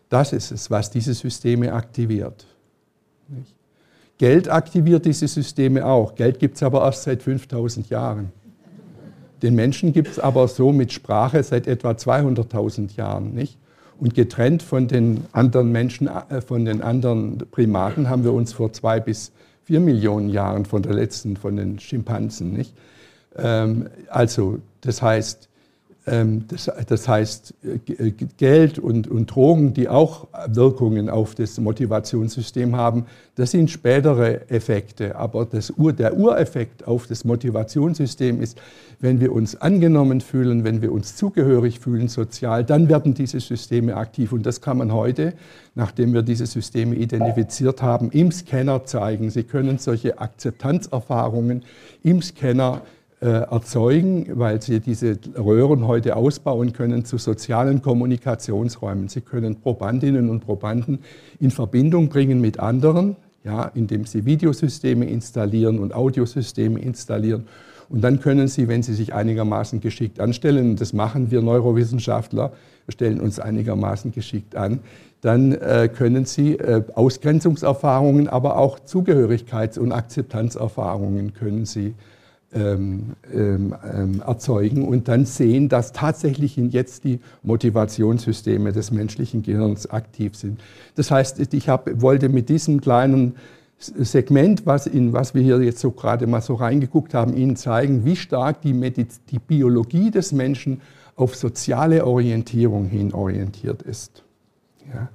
Das 0.10 0.34
ist 0.34 0.52
es, 0.52 0.70
was 0.70 0.92
diese 0.92 1.14
Systeme 1.14 1.74
aktiviert. 1.74 2.46
Geld 4.18 4.50
aktiviert 4.50 5.06
diese 5.06 5.28
Systeme 5.28 5.86
auch. 5.86 6.16
Geld 6.16 6.40
gibt 6.40 6.58
es 6.58 6.64
aber 6.64 6.84
erst 6.84 7.04
seit 7.04 7.24
5000 7.24 7.90
Jahren. 7.90 8.34
Den 9.42 9.56
Menschen 9.56 9.94
gibt 9.94 10.10
es 10.10 10.20
aber 10.20 10.48
so 10.48 10.74
mit 10.74 10.92
Sprache 10.92 11.42
seit 11.44 11.68
etwa 11.68 11.92
200.000 11.92 12.98
Jahren. 12.98 13.34
Nicht? 13.34 13.58
Und 14.00 14.16
getrennt 14.16 14.64
von 14.64 14.88
den 14.88 15.26
anderen 15.34 15.72
Menschen, 15.72 16.08
äh, 16.08 16.42
von 16.42 16.66
den 16.66 16.82
anderen 16.82 17.38
Primaten 17.52 18.10
haben 18.10 18.24
wir 18.24 18.34
uns 18.34 18.54
vor 18.54 18.72
zwei 18.72 19.00
bis 19.00 19.32
vier 19.66 19.80
Millionen 19.80 20.30
Jahren 20.30 20.66
von 20.66 20.82
der 20.82 20.94
letzten, 20.94 21.36
von 21.38 21.58
den 21.58 21.80
Schimpansen. 21.80 22.54
Nicht? 22.54 22.74
Ähm, 23.38 23.88
also, 24.10 24.60
das 24.82 25.02
heißt, 25.02 25.50
ähm, 26.08 26.46
das, 26.48 26.72
das, 26.88 27.08
heißt, 27.08 27.54
äh, 27.64 28.12
Geld 28.38 28.80
und, 28.80 29.08
und, 29.08 29.28
Drogen, 29.28 29.74
die 29.74 29.90
auch 29.90 30.28
Wirkungen 30.48 31.10
auf 31.10 31.36
das 31.36 31.60
Motivationssystem 31.60 32.76
haben, 32.76 33.06
das 33.36 33.52
sind 33.52 33.70
spätere 33.70 34.50
Effekte. 34.50 35.16
Aber 35.16 35.46
das 35.46 35.72
Ur, 35.72 35.94
der 35.94 36.18
Ureffekt 36.18 36.88
auf 36.88 37.06
das 37.08 37.26
Motivationssystem 37.26 38.42
ist, 38.42 38.58
wenn 39.00 39.22
wir 39.22 39.32
uns 39.32 39.56
angenommen 39.56 40.20
fühlen, 40.22 40.64
wenn 40.64 40.82
wir 40.82 40.92
uns 40.92 41.16
zugehörig 41.16 41.80
fühlen 41.80 42.10
sozial, 42.10 42.66
dann 42.66 42.90
werden 42.90 43.14
diese 43.14 43.40
Systeme 43.40 43.96
aktiv. 43.96 44.34
Und 44.34 44.46
das 44.46 44.60
kann 44.62 44.78
man 44.78 44.92
heute, 44.92 45.34
nachdem 45.76 46.14
wir 46.14 46.22
diese 46.22 46.46
Systeme 46.46 46.96
identifiziert 46.96 47.82
haben, 47.82 48.12
im 48.12 48.32
Scanner 48.32 48.84
zeigen. 48.84 49.30
Sie 49.30 49.44
können 49.44 49.78
solche 49.78 50.20
Akzeptanzerfahrungen 50.20 51.64
im 52.04 52.22
Scanner 52.22 52.82
äh, 53.22 53.28
erzeugen, 53.28 54.28
weil 54.34 54.62
sie 54.62 54.82
diese 54.82 55.18
Röhren 55.38 55.88
heute 55.88 56.16
ausbauen 56.16 56.74
können 56.74 57.06
zu 57.06 57.18
sozialen 57.18 57.82
Kommunikationsräumen. 57.82 59.08
Sie 59.08 59.22
können 59.22 59.62
Probandinnen 59.62 60.30
und 60.30 60.42
Probanden 60.42 61.00
in 61.40 61.52
Verbindung 61.52 62.10
bringen 62.10 62.42
mit 62.42 62.60
anderen, 62.60 63.16
ja, 63.46 63.72
indem 63.76 64.06
sie 64.06 64.26
Videosysteme 64.26 65.06
installieren 65.06 65.80
und 65.80 65.94
Audiosysteme 65.94 66.80
installieren. 66.80 67.46
Und 67.90 68.02
dann 68.02 68.20
können 68.20 68.48
Sie, 68.48 68.68
wenn 68.68 68.84
Sie 68.84 68.94
sich 68.94 69.14
einigermaßen 69.14 69.82
geschickt 69.82 70.20
anstellen, 70.20 70.72
und 70.72 70.82
das 70.82 70.94
machen 70.94 71.32
wir 71.32 71.42
Neurowissenschaftler, 71.42 72.52
stellen 72.88 73.20
uns 73.20 73.40
einigermaßen 73.40 74.12
geschickt 74.12 74.56
an, 74.56 74.80
dann 75.22 75.52
äh, 75.54 75.90
können 75.94 76.26
Sie 76.26 76.54
äh, 76.54 76.84
Ausgrenzungserfahrungen, 76.96 78.30
aber 78.30 78.58
auch 78.58 78.80
Zugehörigkeits- 78.80 79.80
und 79.80 79.92
Akzeptanzerfahrungen 79.92 81.34
können 81.34 81.66
Sie 81.66 81.94
ähm, 82.52 83.16
ähm, 83.32 83.76
ähm, 83.94 84.24
erzeugen 84.26 84.88
und 84.88 85.08
dann 85.08 85.26
sehen, 85.26 85.70
dass 85.70 85.92
tatsächlich 85.92 86.58
jetzt 86.58 87.04
die 87.04 87.20
Motivationssysteme 87.44 88.72
des 88.72 88.90
menschlichen 88.90 89.44
Gehirns 89.44 89.88
aktiv 89.88 90.36
sind. 90.36 90.60
Das 90.96 91.12
heißt, 91.12 91.54
ich 91.54 91.70
hab, 91.70 92.02
wollte 92.02 92.28
mit 92.28 92.50
diesem 92.50 92.82
kleinen 92.82 93.36
Segment, 93.80 94.66
was, 94.66 94.88
in, 94.88 95.14
was 95.14 95.34
wir 95.34 95.42
hier 95.42 95.62
jetzt 95.62 95.80
so 95.80 95.92
gerade 95.92 96.28
mal 96.28 96.42
so 96.42 96.56
reingeguckt 96.56 97.14
haben, 97.14 97.36
Ihnen 97.36 97.56
zeigen, 97.56 98.04
wie 98.04 98.18
stark 98.18 98.62
die, 98.62 98.74
Mediz 98.74 99.22
die 99.32 99.40
Biologie 99.40 100.12
des 100.12 100.34
Menschen 100.34 100.82
auf 101.16 101.36
soziale 101.36 102.06
Orientierung 102.06 102.86
hin 102.86 103.14
orientiert 103.14 103.82
ist. 103.82 104.24
Ja. 104.94 105.10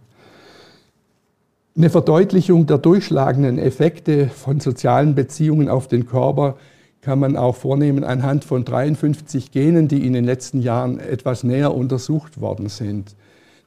Eine 1.77 1.91
Verdeutlichung 1.91 2.67
der 2.67 2.79
durchschlagenden 2.79 3.59
Effekte 3.59 4.29
von 4.29 4.61
sozialen 4.61 5.15
Beziehungen 5.15 5.69
auf 5.69 5.89
den 5.89 6.07
Körper 6.07 6.57
kann 7.03 7.19
man 7.19 7.37
auch 7.37 7.57
vornehmen 7.57 8.03
anhand 8.03 8.45
von 8.45 8.65
53 8.65 9.51
Genen, 9.51 9.89
die 9.89 10.07
in 10.07 10.15
den 10.15 10.25
letzten 10.25 10.63
Jahren 10.63 10.99
etwas 10.99 11.45
näher 11.45 11.75
untersucht 11.75 12.41
worden 12.41 12.69
sind. 12.69 13.15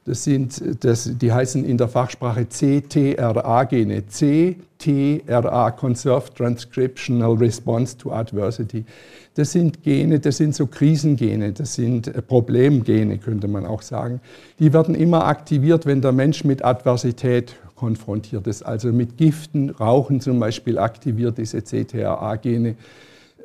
Das 0.08 0.24
sind, 0.24 0.82
das, 0.82 1.18
die 1.18 1.30
heißen 1.30 1.66
in 1.66 1.76
der 1.76 1.86
Fachsprache 1.86 2.46
CTRA-Gene. 2.48 4.04
CTRA, 4.06 5.70
Conserved 5.72 6.34
Transcriptional 6.34 7.34
Response 7.34 7.98
to 7.98 8.10
Adversity. 8.10 8.86
Das 9.34 9.52
sind 9.52 9.82
Gene, 9.82 10.18
das 10.18 10.38
sind 10.38 10.54
so 10.54 10.66
Krisengene, 10.66 11.52
das 11.52 11.74
sind 11.74 12.10
Problemgene, 12.26 13.18
könnte 13.18 13.48
man 13.48 13.66
auch 13.66 13.82
sagen. 13.82 14.22
Die 14.58 14.72
werden 14.72 14.94
immer 14.94 15.26
aktiviert, 15.26 15.84
wenn 15.84 16.00
der 16.00 16.12
Mensch 16.12 16.42
mit 16.42 16.64
Adversität 16.64 17.56
konfrontiert 17.76 18.46
ist. 18.46 18.62
Also 18.62 18.90
mit 18.94 19.18
Giften, 19.18 19.68
Rauchen 19.68 20.22
zum 20.22 20.40
Beispiel 20.40 20.78
aktiviert 20.78 21.36
diese 21.36 21.60
CTRA-Gene. 21.60 22.76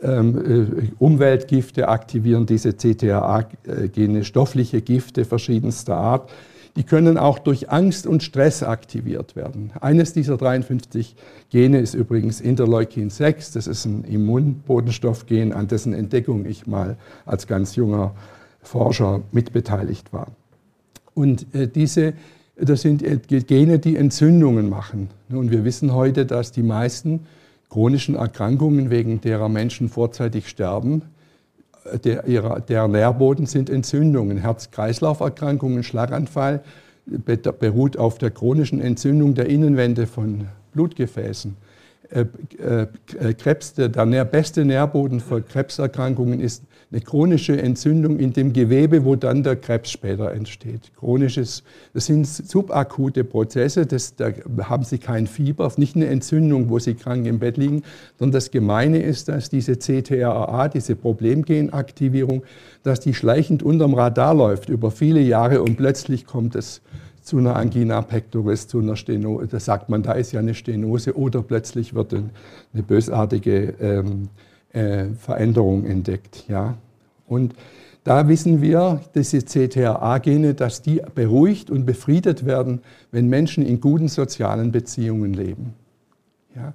Ähm, 0.01 0.81
äh, 0.81 0.91
Umweltgifte 0.97 1.89
aktivieren 1.89 2.45
diese 2.45 2.77
CTRA-Gene, 2.77 4.23
stoffliche 4.23 4.81
Gifte 4.81 5.25
verschiedenster 5.25 5.97
Art. 5.97 6.31
Die 6.75 6.83
können 6.83 7.17
auch 7.17 7.37
durch 7.37 7.69
Angst 7.69 8.07
und 8.07 8.23
Stress 8.23 8.63
aktiviert 8.63 9.35
werden. 9.35 9.71
Eines 9.79 10.13
dieser 10.13 10.37
53 10.37 11.15
Gene 11.51 11.79
ist 11.79 11.93
übrigens 11.93 12.41
Interleukin 12.41 13.11
6. 13.11 13.51
Das 13.51 13.67
ist 13.67 13.85
ein 13.85 14.03
Immunbodenstoffgen, 14.05 15.53
an 15.53 15.67
dessen 15.67 15.93
Entdeckung 15.93 16.45
ich 16.45 16.65
mal 16.65 16.97
als 17.25 17.45
ganz 17.45 17.75
junger 17.75 18.15
Forscher 18.63 19.21
mitbeteiligt 19.31 20.13
war. 20.13 20.27
Und 21.13 21.53
äh, 21.53 21.67
diese, 21.67 22.13
das 22.55 22.81
sind 22.81 23.03
äh, 23.03 23.17
Gene, 23.17 23.77
die 23.77 23.95
Entzündungen 23.95 24.67
machen. 24.67 25.09
Und 25.29 25.51
wir 25.51 25.63
wissen 25.65 25.93
heute, 25.93 26.25
dass 26.25 26.51
die 26.51 26.63
meisten 26.63 27.27
chronischen 27.69 28.15
Erkrankungen, 28.15 28.89
wegen 28.89 29.21
derer 29.21 29.49
Menschen 29.49 29.89
vorzeitig 29.89 30.47
sterben, 30.47 31.03
der, 32.03 32.25
ihrer, 32.27 32.59
der 32.61 32.87
Nährboden 32.87 33.45
sind 33.45 33.69
Entzündungen, 33.69 34.37
Herz-Kreislauf-Erkrankungen, 34.37 35.83
Schlaganfall 35.83 36.63
beruht 37.05 37.97
auf 37.97 38.17
der 38.17 38.31
chronischen 38.31 38.79
Entzündung 38.79 39.33
der 39.33 39.47
Innenwände 39.47 40.07
von 40.07 40.47
Blutgefäßen. 40.73 41.55
Äh, 42.09 42.25
äh, 42.61 43.33
Krebs, 43.33 43.73
der, 43.73 43.89
der 43.89 44.25
beste 44.25 44.65
Nährboden 44.65 45.19
für 45.19 45.41
Krebserkrankungen 45.41 46.39
ist 46.39 46.63
eine 46.93 47.01
chronische 47.01 47.59
Entzündung 47.59 48.19
in 48.19 48.33
dem 48.33 48.53
Gewebe, 48.53 49.03
wo 49.03 49.15
dann 49.15 49.41
der 49.41 49.55
Krebs 49.55 49.89
später 49.89 50.31
entsteht. 50.31 50.91
Chronisches, 50.95 51.63
das 51.95 52.05
sind 52.05 52.27
subakute 52.27 53.23
Prozesse, 53.23 53.87
das, 53.87 54.15
da 54.15 54.31
haben 54.61 54.83
Sie 54.83 54.99
kein 54.99 55.25
Fieber, 55.25 55.71
nicht 55.77 55.95
eine 55.95 56.05
Entzündung, 56.05 56.69
wo 56.69 56.77
Sie 56.77 56.93
krank 56.93 57.25
im 57.25 57.39
Bett 57.39 57.57
liegen, 57.57 57.81
sondern 58.19 58.33
das 58.33 58.51
Gemeine 58.51 59.01
ist, 59.01 59.27
dass 59.27 59.49
diese 59.49 59.75
CTRA, 59.77 60.69
diese 60.69 60.95
Problemgenaktivierung, 60.95 62.43
dass 62.83 62.99
die 62.99 63.15
schleichend 63.15 63.63
unterm 63.63 63.95
Radar 63.95 64.35
läuft 64.35 64.69
über 64.69 64.91
viele 64.91 65.19
Jahre 65.19 65.63
und 65.63 65.77
plötzlich 65.77 66.27
kommt 66.27 66.55
es 66.55 66.81
zu 67.23 67.39
einer 67.39 67.55
Angina 67.55 68.03
pectoris, 68.03 68.67
zu 68.67 68.79
einer 68.79 68.97
Stenose, 68.97 69.47
da 69.47 69.59
sagt 69.59 69.89
man, 69.89 70.03
da 70.03 70.11
ist 70.11 70.31
ja 70.31 70.41
eine 70.41 70.53
Stenose 70.53 71.17
oder 71.17 71.41
plötzlich 71.41 71.95
wird 71.95 72.13
eine 72.13 72.83
bösartige 72.83 73.73
ähm, 73.79 74.29
äh, 74.73 75.05
Veränderung 75.19 75.85
entdeckt. 75.85 76.45
Ja? 76.47 76.75
Und 77.27 77.55
da 78.03 78.27
wissen 78.27 78.61
wir, 78.61 79.01
diese 79.15 79.39
CTRA-Gene, 79.39 80.55
dass 80.55 80.81
die 80.81 81.01
beruhigt 81.15 81.69
und 81.69 81.85
befriedet 81.85 82.45
werden, 82.45 82.81
wenn 83.11 83.29
Menschen 83.29 83.65
in 83.65 83.79
guten 83.79 84.09
sozialen 84.09 84.71
Beziehungen 84.71 85.33
leben. 85.33 85.73
Ja? 86.55 86.73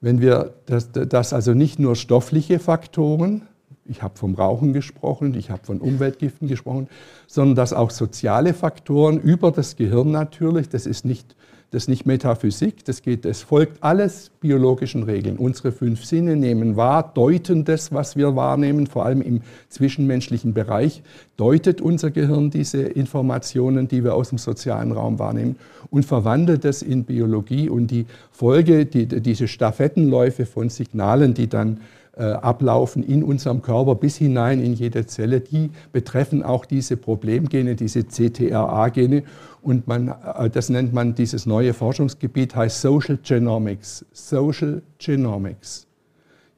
Wenn 0.00 0.20
wir 0.20 0.52
das, 0.66 0.90
das 0.92 1.32
also 1.32 1.54
nicht 1.54 1.78
nur 1.78 1.96
stoffliche 1.96 2.58
Faktoren, 2.58 3.42
ich 3.86 4.02
habe 4.02 4.18
vom 4.18 4.34
Rauchen 4.34 4.74
gesprochen, 4.74 5.34
ich 5.34 5.50
habe 5.50 5.64
von 5.64 5.80
Umweltgiften 5.80 6.46
gesprochen, 6.46 6.88
sondern 7.26 7.56
dass 7.56 7.72
auch 7.72 7.90
soziale 7.90 8.52
Faktoren 8.52 9.18
über 9.18 9.50
das 9.50 9.76
Gehirn 9.76 10.10
natürlich, 10.10 10.68
das 10.68 10.84
ist 10.84 11.06
nicht 11.06 11.34
Das 11.70 11.82
ist 11.82 11.88
nicht 11.88 12.06
Metaphysik, 12.06 12.82
das, 12.86 13.02
geht, 13.02 13.26
das 13.26 13.42
folgt 13.42 13.82
alles 13.82 14.30
biologischen 14.40 15.02
Regeln. 15.02 15.36
Unsere 15.36 15.70
fünf 15.70 16.02
Sinne 16.02 16.34
nehmen 16.34 16.76
wahr, 16.76 17.12
deuten 17.14 17.66
das, 17.66 17.92
was 17.92 18.16
wir 18.16 18.34
wahrnehmen, 18.34 18.86
vor 18.86 19.04
allem 19.04 19.20
im 19.20 19.42
zwischenmenschlichen 19.68 20.54
Bereich, 20.54 21.02
deutet 21.36 21.82
unser 21.82 22.10
Gehirn 22.10 22.48
diese 22.48 22.80
Informationen, 22.80 23.86
die 23.86 24.02
wir 24.02 24.14
aus 24.14 24.30
dem 24.30 24.38
sozialen 24.38 24.92
Raum 24.92 25.18
wahrnehmen 25.18 25.56
und 25.90 26.06
verwandelt 26.06 26.64
das 26.64 26.80
in 26.80 27.04
Biologie. 27.04 27.68
Und 27.68 27.90
die 27.90 28.06
Folge, 28.32 28.86
die, 28.86 29.06
diese 29.06 29.46
Stafettenläufe 29.46 30.46
von 30.46 30.70
Signalen, 30.70 31.34
die 31.34 31.48
dann 31.48 31.80
ablaufen 32.22 33.02
in 33.02 33.22
unserem 33.24 33.62
Körper 33.62 33.94
bis 33.94 34.16
hinein 34.16 34.60
in 34.60 34.74
jede 34.74 35.06
Zelle, 35.06 35.40
die 35.40 35.70
betreffen 35.92 36.42
auch 36.42 36.64
diese 36.64 36.96
Problemgene, 36.96 37.74
diese 37.74 38.04
CTRA-Gene. 38.04 39.22
Und 39.62 39.88
man, 39.88 40.08
äh, 40.08 40.50
das 40.50 40.68
nennt 40.68 40.92
man 40.92 41.14
dieses 41.14 41.46
neue 41.46 41.74
Forschungsgebiet, 41.74 42.54
heißt 42.54 42.80
Social 42.80 43.18
Genomics. 43.22 44.04
Social 44.12 44.82
Genomics. 44.98 45.87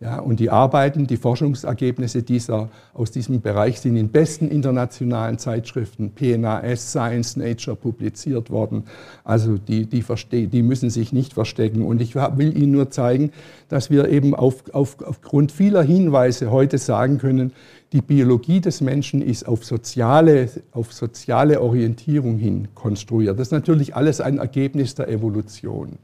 Ja, 0.03 0.19
und 0.19 0.41
die 0.41 0.49
Arbeiten, 0.49 1.07
die 1.07 1.19
Forschungsergebnisse 1.19 2.23
dieser, 2.23 2.71
aus 2.95 3.11
diesem 3.11 3.43
Bereich 3.43 3.81
sind 3.81 3.97
in 3.97 4.09
besten 4.09 4.49
internationalen 4.49 5.37
Zeitschriften, 5.37 6.13
PNAS, 6.13 6.93
Science, 6.93 7.37
Nature, 7.37 7.77
publiziert 7.77 8.49
worden. 8.49 8.85
Also 9.25 9.59
die, 9.59 9.85
die, 9.85 10.47
die 10.47 10.63
müssen 10.63 10.89
sich 10.89 11.13
nicht 11.13 11.35
verstecken. 11.35 11.83
Und 11.83 12.01
ich 12.01 12.15
will 12.15 12.57
Ihnen 12.57 12.73
nur 12.73 12.91
zeigen, 12.91 13.31
dass 13.69 13.91
wir 13.91 14.09
eben 14.09 14.35
auf, 14.35 14.65
auf, 14.73 14.97
aufgrund 15.03 15.53
vieler 15.53 15.83
Hinweise 15.83 16.51
heute 16.51 16.79
sagen 16.79 17.19
können, 17.19 17.53
die 17.93 18.01
Biologie 18.01 18.63
des 18.63 18.81
Menschen 18.81 19.21
ist 19.21 19.47
auf 19.47 19.67
soziale, 19.67 20.49
auf 20.73 20.95
soziale 20.95 21.61
Orientierung 21.61 22.39
hin 22.39 22.69
konstruiert. 22.75 23.39
Das 23.39 23.49
ist 23.49 23.53
natürlich 23.53 23.95
alles 23.95 24.23
ein 24.23 24.39
Ergebnis 24.39 24.95
der 24.95 25.09
Evolution. 25.09 25.99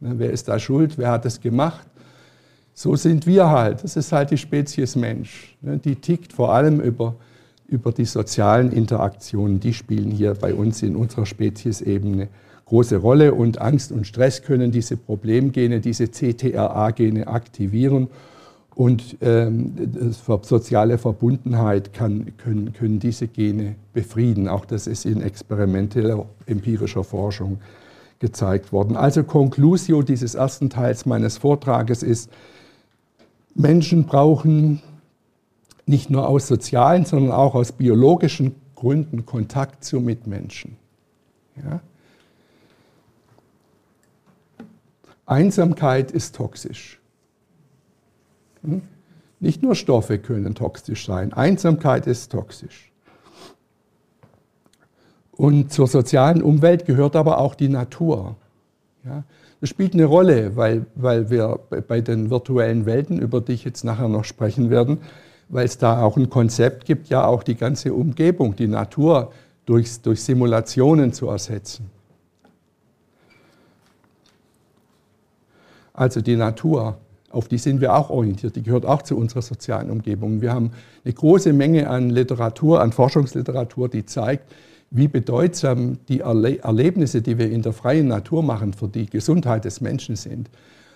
Ne, 0.00 0.14
wer 0.16 0.32
ist 0.32 0.48
da 0.48 0.58
schuld? 0.58 0.98
Wer 0.98 1.12
hat 1.12 1.24
das 1.24 1.40
gemacht? 1.40 1.86
So 2.74 2.96
sind 2.96 3.26
wir 3.26 3.50
halt. 3.50 3.84
Das 3.84 3.96
ist 3.96 4.12
halt 4.12 4.30
die 4.30 4.38
Spezies 4.38 4.96
Mensch. 4.96 5.56
Ne? 5.60 5.78
Die 5.78 5.96
tickt 5.96 6.32
vor 6.32 6.54
allem 6.54 6.80
über, 6.80 7.14
über 7.68 7.92
die 7.92 8.06
sozialen 8.06 8.72
Interaktionen. 8.72 9.60
Die 9.60 9.74
spielen 9.74 10.10
hier 10.10 10.34
bei 10.34 10.54
uns 10.54 10.82
in 10.82 10.96
unserer 10.96 11.26
Spezies 11.26 11.80
eben 11.82 12.14
eine 12.14 12.28
große 12.64 12.96
Rolle. 12.96 13.34
Und 13.34 13.60
Angst 13.60 13.92
und 13.92 14.06
Stress 14.06 14.42
können 14.42 14.70
diese 14.70 14.96
Problemgene, 14.96 15.80
diese 15.80 16.08
CTRA-Gene 16.08 17.28
aktivieren. 17.28 18.08
Und 18.74 19.18
ähm, 19.20 19.74
soziale 20.40 20.96
Verbundenheit 20.96 21.92
kann, 21.92 22.32
können, 22.38 22.72
können 22.72 22.98
diese 22.98 23.28
Gene 23.28 23.74
befrieden. 23.92 24.48
Auch 24.48 24.64
das 24.64 24.86
ist 24.86 25.04
in 25.04 25.20
experimenteller 25.20 26.24
empirischer 26.46 27.04
Forschung 27.04 27.58
gezeigt 28.18 28.72
worden. 28.72 28.96
Also 28.96 29.24
Conclusio 29.24 30.00
dieses 30.00 30.36
ersten 30.36 30.70
Teils 30.70 31.04
meines 31.04 31.36
Vortrages 31.36 32.02
ist, 32.02 32.30
Menschen 33.54 34.04
brauchen 34.04 34.82
nicht 35.86 36.10
nur 36.10 36.28
aus 36.28 36.46
sozialen, 36.46 37.04
sondern 37.04 37.32
auch 37.32 37.54
aus 37.54 37.72
biologischen 37.72 38.54
Gründen 38.74 39.26
Kontakt 39.26 39.84
zu 39.84 40.00
Mitmenschen. 40.00 40.76
Ja? 41.56 41.80
Einsamkeit 45.26 46.10
ist 46.10 46.34
toxisch. 46.34 47.00
Hm? 48.62 48.82
Nicht 49.40 49.62
nur 49.62 49.74
Stoffe 49.74 50.18
können 50.18 50.54
toxisch 50.54 51.06
sein, 51.06 51.32
Einsamkeit 51.32 52.06
ist 52.06 52.30
toxisch. 52.30 52.92
Und 55.32 55.72
zur 55.72 55.88
sozialen 55.88 56.42
Umwelt 56.42 56.84
gehört 56.84 57.16
aber 57.16 57.38
auch 57.38 57.54
die 57.54 57.68
Natur. 57.68 58.36
Ja? 59.04 59.24
Das 59.62 59.70
spielt 59.70 59.94
eine 59.94 60.06
Rolle, 60.06 60.56
weil, 60.56 60.86
weil 60.96 61.30
wir 61.30 61.60
bei 61.86 62.00
den 62.00 62.30
virtuellen 62.30 62.84
Welten, 62.84 63.20
über 63.20 63.40
die 63.40 63.52
ich 63.52 63.62
jetzt 63.62 63.84
nachher 63.84 64.08
noch 64.08 64.24
sprechen 64.24 64.70
werden, 64.70 64.98
weil 65.50 65.64
es 65.64 65.78
da 65.78 66.02
auch 66.02 66.16
ein 66.16 66.28
Konzept 66.28 66.84
gibt, 66.84 67.08
ja 67.10 67.24
auch 67.24 67.44
die 67.44 67.54
ganze 67.54 67.94
Umgebung, 67.94 68.56
die 68.56 68.66
Natur 68.66 69.30
durch, 69.64 70.00
durch 70.00 70.20
Simulationen 70.24 71.12
zu 71.12 71.28
ersetzen. 71.28 71.88
Also 75.94 76.20
die 76.22 76.34
Natur, 76.34 76.98
auf 77.30 77.46
die 77.46 77.58
sind 77.58 77.80
wir 77.80 77.94
auch 77.94 78.10
orientiert, 78.10 78.56
die 78.56 78.64
gehört 78.64 78.84
auch 78.84 79.02
zu 79.02 79.16
unserer 79.16 79.42
sozialen 79.42 79.92
Umgebung. 79.92 80.40
Wir 80.40 80.52
haben 80.52 80.72
eine 81.04 81.14
große 81.14 81.52
Menge 81.52 81.88
an 81.88 82.10
Literatur, 82.10 82.80
an 82.80 82.90
Forschungsliteratur, 82.90 83.88
die 83.88 84.04
zeigt, 84.06 84.52
wie 84.92 85.08
bedeutsam 85.08 85.98
die 86.08 86.20
Erle 86.20 86.58
Erlebnisse, 86.58 87.22
die 87.22 87.38
wir 87.38 87.50
in 87.50 87.62
der 87.62 87.72
freien 87.72 88.08
Natur 88.08 88.42
machen, 88.42 88.74
für 88.74 88.88
die 88.88 89.06
Gesundheit 89.06 89.64
des 89.64 89.80
Menschen 89.80 90.16
sind. 90.16 90.50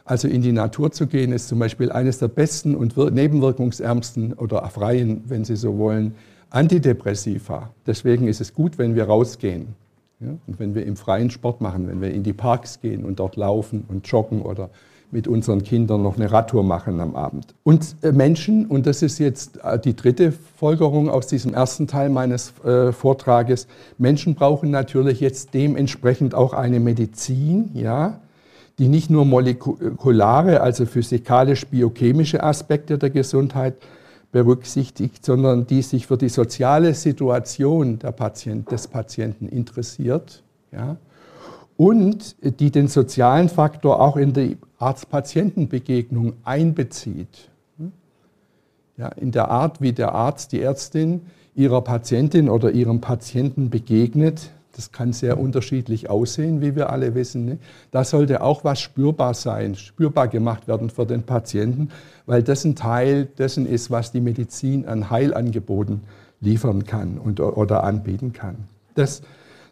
Also 0.05 0.29
in 0.29 0.43
die 0.43 0.53
Natur 0.53 0.93
zu 0.93 1.07
gehen, 1.07 1.33
ist 1.33 1.49
zum 1.49 1.59
Beispiel 1.59 1.91
eines 1.91 2.19
der 2.19 2.29
besten 2.29 2.77
und 2.77 2.97
nebenwirkungsärmsten 2.97 4.35
oder 4.35 4.65
freien, 4.69 5.25
wenn 5.27 5.45
Sie 5.45 5.57
so 5.57 5.79
wollen, 5.79 6.15
Antidepressiva. 6.51 7.71
Deswegen 7.87 8.29
ist 8.29 8.41
es 8.41 8.55
gut, 8.55 8.79
wenn 8.79 8.95
wir 8.95 9.05
rausgehen. 9.05 9.75
Ja? 10.21 10.29
Und 10.47 10.61
wenn 10.61 10.75
wir 10.75 10.87
im 10.87 10.97
freien 10.97 11.31
Sport 11.31 11.61
machen, 11.61 11.89
wenn 11.89 12.01
wir 12.01 12.13
in 12.13 12.23
die 12.23 12.33
Parks 12.33 12.81
gehen 12.81 13.05
und 13.05 13.19
dort 13.19 13.37
laufen 13.37 13.85
und 13.89 14.07
joggen 14.07 14.43
oder 14.43 14.71
mit 15.11 15.29
unseren 15.29 15.63
Kindern 15.63 16.03
noch 16.03 16.17
eine 16.17 16.31
Radtour 16.31 16.63
machen 16.63 17.01
am 17.01 17.15
Abend. 17.15 17.55
Und 17.63 17.97
äh, 18.03 18.13
Menschen, 18.13 18.67
und 18.67 18.87
das 18.87 19.03
ist 19.03 19.19
jetzt 19.19 19.59
äh, 19.63 19.79
die 19.79 19.95
dritte 19.95 20.33
Folgerung 20.33 21.09
aus 21.09 21.27
diesem 21.27 21.55
ersten 21.55 21.87
Teil 21.87 22.09
meines 22.09 22.53
äh, 22.65 22.93
Vortrages, 22.93 23.67
Menschen 23.99 24.35
brauchen 24.35 24.71
natürlich 24.71 25.21
jetzt 25.21 25.55
dementsprechend 25.55 26.35
auch 26.35 26.53
eine 26.53 26.81
Medizin, 26.81 27.71
ja, 27.75 28.21
die 28.79 28.89
nicht 28.89 29.09
nur 29.09 29.25
molekulare, 29.25 30.61
also 30.61 30.85
physikalisch-biochemische 30.85 32.43
Aspekte 32.43 32.99
der 32.99 33.11
Gesundheit 33.11 33.75
berücksichtigt, 34.33 35.25
sondern 35.25 35.67
die 35.67 35.81
sich 35.81 36.07
für 36.07 36.19
die 36.19 36.29
soziale 36.29 36.93
Situation 36.93 37.99
Patient, 37.99 38.71
des 38.71 38.89
Patienten 38.89 39.49
interessiert. 39.49 40.43
Ja 40.73 40.99
und 41.77 42.37
die 42.61 42.71
den 42.71 42.89
sozialen 42.89 43.49
Faktor 43.49 44.01
auch 44.01 44.17
in 44.17 44.33
die 44.33 44.57
Arzt-Patienten-Begegnung 44.79 46.35
einbezieht. 46.45 47.51
Ja, 48.97 49.09
in 49.09 49.31
der 49.31 49.51
Art, 49.51 49.83
wie 49.83 49.93
der 49.93 50.13
Arzt, 50.13 50.53
die 50.53 50.63
Ärztin 50.63 51.23
ihrer 51.55 51.83
Patientin 51.83 52.49
oder 52.49 52.71
ihrem 52.71 53.01
Patienten 53.01 53.69
begegnet, 53.69 54.51
das 54.77 54.93
kann 54.93 55.15
sehr 55.15 55.41
unterschiedlich 55.41 56.11
aussehen, 56.11 56.61
wie 56.61 56.77
wir 56.77 56.91
alle 56.91 57.15
wissen. 57.15 57.47
Ne? 57.47 57.59
Da 57.91 58.05
sollte 58.05 58.43
auch 58.43 58.63
was 58.63 58.79
spürbar 58.81 59.33
sein, 59.33 59.75
spürbar 59.75 60.29
gemacht 60.29 60.69
werden 60.69 60.91
für 60.91 61.07
den 61.07 61.23
Patienten, 61.23 61.89
weil 62.27 62.43
das 62.43 62.65
ein 62.65 62.77
Teil 62.77 63.25
dessen 63.25 63.67
ist, 63.67 63.91
was 63.91 64.13
die 64.13 64.21
Medizin 64.21 64.87
an 64.87 65.09
Heilangeboten 65.09 66.03
liefern 66.43 66.85
kann 66.85 67.17
und, 67.17 67.41
oder 67.41 67.85
anbieten 67.85 68.35
kann. 68.35 68.57
Das 68.95 69.23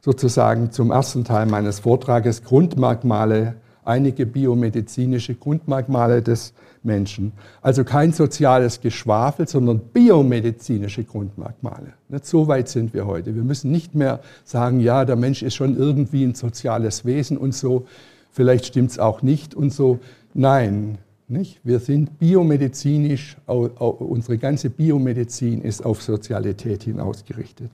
sozusagen 0.05 0.71
zum 0.71 0.90
ersten 0.90 1.25
Teil 1.25 1.47
meines 1.47 1.79
Vortrages 1.79 2.45
Grundmerkmale, 2.45 3.55
einige 3.87 4.27
biomedizinische 4.27 5.35
Grundmerkmale 5.35 6.21
des 6.21 6.53
Menschen. 6.83 7.33
Also 7.62 7.85
kein 7.85 8.12
soziales 8.12 8.83
Geschwafel, 8.83 9.49
sondern 9.49 9.79
biomedizinische 9.79 11.05
Grundmerkmale. 11.05 11.95
Nicht 12.11 12.27
so 12.27 12.49
weit 12.49 12.69
sind 12.69 12.93
wir 12.93 13.07
heute. 13.07 13.35
Wir 13.35 13.45
müssen 13.45 13.71
nicht 13.71 13.95
mehr 13.95 14.21
sagen, 14.45 14.81
ja, 14.81 15.07
der 15.07 15.17
Mensch 15.17 15.43
ist 15.43 15.55
schon 15.55 15.75
irgendwie 15.75 16.25
ein 16.25 16.35
soziales 16.35 17.07
Wesen 17.07 17.38
und 17.38 17.55
so. 17.55 17.87
Vielleicht 18.31 18.67
stimmt 18.67 18.90
es 18.90 18.99
auch 18.99 19.23
nicht 19.23 19.55
und 19.55 19.73
so. 19.73 20.01
Nein, 20.35 20.99
nicht? 21.29 21.61
Wir 21.64 21.79
sind 21.79 22.19
biomedizinisch, 22.19 23.38
unsere 23.47 24.37
ganze 24.37 24.69
Biomedizin 24.69 25.62
ist 25.62 25.83
auf 25.83 26.03
Sozialität 26.03 26.83
hin 26.83 27.01
ausgerichtet. 27.01 27.71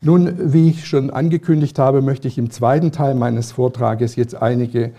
Nun, 0.00 0.52
wie 0.52 0.70
ich 0.70 0.86
schon 0.86 1.10
angekündigt 1.10 1.78
habe, 1.78 2.02
möchte 2.02 2.28
ich 2.28 2.38
im 2.38 2.50
zweiten 2.50 2.92
Teil 2.92 3.14
meines 3.14 3.50
Vortrages 3.50 4.14
jetzt 4.14 4.34
einige 4.40 4.92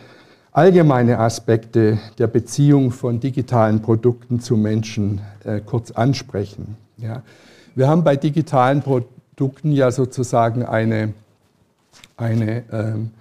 allgemeine 0.52 1.20
Aspekte 1.20 2.00
der 2.18 2.28
Beziehung 2.28 2.92
von 2.92 3.20
digitalen 3.20 3.82
Produkten 3.82 4.42
zu 4.42 4.58
Menschen 4.58 5.22
äh, 5.46 5.62
kurz 5.62 5.92
ansprechen. 5.92 6.76
Ja. 6.98 7.24
Wir 7.76 7.88
haben 7.88 8.04
bei 8.04 8.18
digitalen 8.18 8.82
Produkten 8.82 9.72
ja 9.72 9.92
sozusagen 9.92 10.66
eine, 10.66 11.14
eine 12.18 12.64
ähm, 12.72 13.12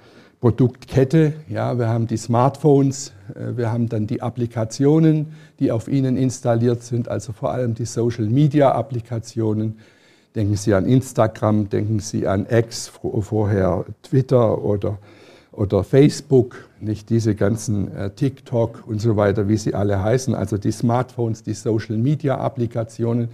Produktkette. 0.41 1.35
Ja, 1.49 1.79
wir 1.79 1.88
haben 1.88 2.09
die 2.09 2.17
Smartphones, 2.17 3.12
äh, 3.35 3.57
wir 3.57 3.71
haben 3.71 3.88
dann 3.88 4.09
die 4.09 4.21
Applikationen, 4.21 5.27
die 5.61 5.71
auf 5.71 5.87
ihnen 5.87 6.17
installiert 6.17 6.83
sind, 6.83 7.09
also 7.09 7.33
vor 7.33 7.53
allem 7.53 7.75
die 7.75 7.85
Social-Media-Applikationen. 7.85 9.79
Denken 10.38 10.55
Sie 10.55 10.72
an 10.72 10.87
Instagram, 10.87 11.68
denken 11.68 11.98
Sie 11.98 12.29
an 12.29 12.46
X, 12.48 12.92
vorher 13.03 13.85
Twitter 14.05 14.62
oder, 14.62 14.98
oder 15.51 15.83
Facebook, 15.83 16.68
nicht 16.81 17.11
diese 17.11 17.35
ganzen 17.35 17.92
äh, 17.92 18.11
TikTok 18.11 18.85
und 18.87 19.01
so 19.01 19.16
weiter, 19.16 19.48
wie 19.48 19.57
sie 19.57 19.74
alle 19.74 20.01
heißen, 20.01 20.36
also 20.36 20.57
die 20.57 20.70
Smartphones, 20.70 21.43
die 21.43 21.55
Social-Media-Applikationen. 21.55 23.30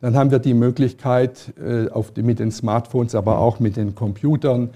Dann 0.00 0.16
haben 0.16 0.32
wir 0.32 0.40
die 0.40 0.52
Möglichkeit, 0.52 1.52
äh, 1.64 1.88
auf 1.90 2.10
die, 2.10 2.24
mit 2.24 2.40
den 2.40 2.50
Smartphones, 2.50 3.14
aber 3.14 3.38
auch 3.38 3.60
mit 3.60 3.76
den 3.76 3.94
Computern, 3.94 4.70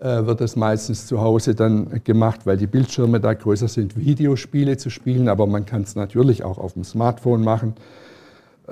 äh, 0.00 0.26
wird 0.26 0.42
es 0.42 0.54
meistens 0.54 1.06
zu 1.06 1.22
Hause 1.22 1.54
dann 1.54 2.02
gemacht, 2.04 2.40
weil 2.44 2.58
die 2.58 2.66
Bildschirme 2.66 3.20
da 3.20 3.32
größer 3.32 3.68
sind, 3.68 3.96
Videospiele 3.96 4.76
zu 4.76 4.90
spielen, 4.90 5.30
aber 5.30 5.46
man 5.46 5.64
kann 5.64 5.80
es 5.80 5.94
natürlich 5.94 6.44
auch 6.44 6.58
auf 6.58 6.74
dem 6.74 6.84
Smartphone 6.84 7.42
machen. 7.42 7.72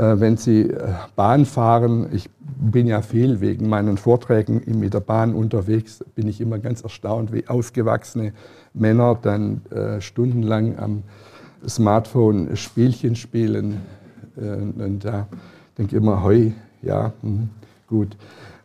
Äh, 0.00 0.18
wenn 0.18 0.38
Sie 0.38 0.62
äh, 0.62 0.94
Bahn 1.14 1.44
fahren, 1.44 2.08
ich 2.12 2.30
bin 2.40 2.86
ja 2.86 3.02
viel 3.02 3.40
wegen 3.40 3.68
meinen 3.68 3.98
Vorträgen 3.98 4.62
mit 4.78 4.94
der 4.94 5.00
Bahn 5.00 5.34
unterwegs, 5.34 6.02
bin 6.14 6.26
ich 6.26 6.40
immer 6.40 6.58
ganz 6.58 6.80
erstaunt, 6.82 7.32
wie 7.32 7.46
ausgewachsene 7.48 8.32
Männer 8.74 9.18
dann 9.20 9.62
stundenlang 10.00 10.78
am 10.78 11.02
Smartphone 11.66 12.56
Spielchen 12.56 13.16
spielen. 13.16 13.78
Und 14.36 15.04
da 15.04 15.26
denke 15.78 15.96
ich 15.96 16.02
immer, 16.02 16.22
hoi, 16.22 16.52
ja, 16.82 17.12
mh, 17.22 17.48
gut. 17.88 18.16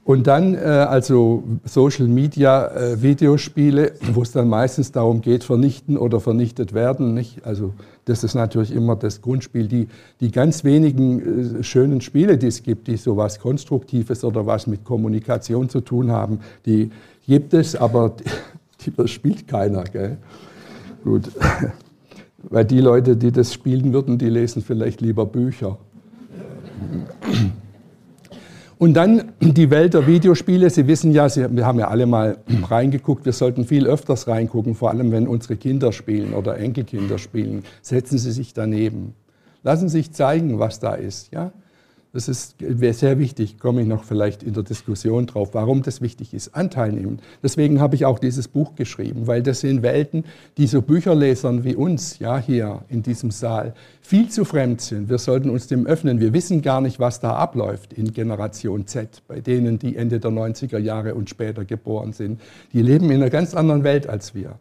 Und 0.05 0.27
dann 0.27 0.53
äh, 0.53 0.59
also 0.59 1.43
Social 1.63 2.07
Media 2.07 2.67
äh, 2.67 3.01
Videospiele, 3.01 3.93
wo 4.13 4.21
es 4.21 4.31
dann 4.31 4.47
meistens 4.47 4.91
darum 4.91 5.21
geht, 5.21 5.43
vernichten 5.43 5.97
oder 5.97 6.19
vernichtet 6.19 6.73
werden. 6.73 7.15
Nicht? 7.15 7.43
Also 7.43 7.73
das 8.05 8.23
ist 8.23 8.35
natürlich 8.35 8.71
immer 8.71 8.95
das 8.95 9.21
Grundspiel. 9.21 9.67
Die, 9.67 9.87
die 10.19 10.31
ganz 10.31 10.63
wenigen 10.63 11.59
äh, 11.59 11.63
schönen 11.63 12.01
Spiele, 12.01 12.37
die 12.37 12.47
es 12.47 12.63
gibt, 12.63 12.87
die 12.87 12.97
so 12.97 13.17
was 13.17 13.39
Konstruktives 13.39 14.23
oder 14.23 14.45
was 14.45 14.67
mit 14.67 14.83
Kommunikation 14.83 15.69
zu 15.69 15.81
tun 15.81 16.11
haben, 16.11 16.39
die 16.65 16.91
gibt 17.25 17.53
es, 17.53 17.75
aber 17.75 18.15
die, 18.85 18.91
die 18.91 19.07
spielt 19.07 19.47
keiner. 19.47 19.83
Gell? 19.83 20.17
Gut. 21.03 21.31
Weil 22.49 22.65
die 22.65 22.79
Leute, 22.79 23.17
die 23.17 23.31
das 23.31 23.51
spielen 23.51 23.91
würden, 23.91 24.19
die 24.19 24.29
lesen 24.29 24.61
vielleicht 24.61 25.01
lieber 25.01 25.25
Bücher. 25.25 25.79
Und 28.78 28.93
dann 28.93 29.32
die 29.39 29.69
Welt 29.69 29.93
der 29.93 30.05
Videospiele. 30.05 30.69
Sie 30.69 30.88
wissen 30.88 31.11
ja, 31.11 31.30
Sie, 31.30 31.47
wir 31.55 31.65
haben 31.65 31.80
ja 31.80 31.88
alle 31.88 32.05
mal 32.05 32.38
reingeguckt, 32.69 33.26
wir 33.26 33.32
sollten 33.32 33.65
viel 33.65 33.88
öfters 33.88 34.28
reingucken, 34.28 34.76
vor 34.76 34.89
allem 34.89 35.11
wenn 35.11 35.28
unsere 35.28 35.55
Kinder 35.55 35.91
spielen 35.91 36.34
oder 36.34 36.57
Enkelkinder 36.57 37.17
spielen. 37.17 37.63
Setzen 37.82 38.17
Sie 38.17 38.32
sich 38.32 38.53
daneben. 38.53 39.13
Lassen 39.63 39.88
Sie 39.88 39.97
sich 39.99 40.11
zeigen, 40.11 40.59
was 40.59 40.80
da 40.80 40.93
ist. 40.93 41.32
Ja? 41.34 41.51
Das 42.16 42.30
ist 42.30 42.55
sehr 42.59 43.20
wichtig, 43.20 43.59
komme 43.59 43.82
ich 43.82 43.88
noch 43.89 44.05
vielleicht 44.05 44.41
in 44.41 44.53
der 44.53 44.63
Diskussion 44.63 45.26
drauf, 45.26 45.49
warum 45.51 45.82
das 45.82 45.99
wichtig 45.99 46.34
ist. 46.34 46.55
Anteil 46.55 46.93
nehmen. 46.93 47.20
Deswegen 47.43 47.82
habe 47.82 47.95
ich 47.95 48.05
auch 48.05 48.20
dieses 48.20 48.47
Buch 48.47 48.76
geschrieben, 48.76 49.28
weil 49.28 49.43
das 49.43 49.59
sind 49.59 49.84
Welten, 49.84 50.24
die 50.55 50.68
so 50.68 50.82
Bücherlesern 50.82 51.66
wie 51.66 51.76
uns, 51.76 52.20
ja, 52.20 52.38
hier 52.38 52.84
in 52.88 53.03
diesem 53.03 53.32
Saal, 53.32 53.74
viel 53.99 54.30
zu 54.30 54.45
fremd 54.45 54.80
sind. 54.80 55.09
Wir 55.09 55.18
sollten 55.18 55.49
uns 55.49 55.68
dem 55.68 55.86
öffnen. 55.86 56.22
Wir 56.22 56.32
wissen 56.32 56.61
gar 56.61 56.80
nicht, 56.80 57.01
was 57.01 57.20
da 57.20 57.36
abläuft 57.36 57.91
in 57.91 58.13
Generation 58.13 58.88
Z, 58.88 59.22
bei 59.28 59.41
denen, 59.41 59.78
die 59.78 59.97
Ende 59.97 60.22
der 60.22 60.32
90er 60.32 60.78
Jahre 60.78 61.16
und 61.16 61.30
später 61.30 61.66
geboren 61.66 62.13
sind. 62.13 62.39
Die 62.72 62.82
leben 62.82 63.11
in 63.11 63.22
einer 63.22 63.30
ganz 63.30 63.53
anderen 63.53 63.84
Welt 63.84 64.07
als 64.07 64.34
wir. 64.34 64.57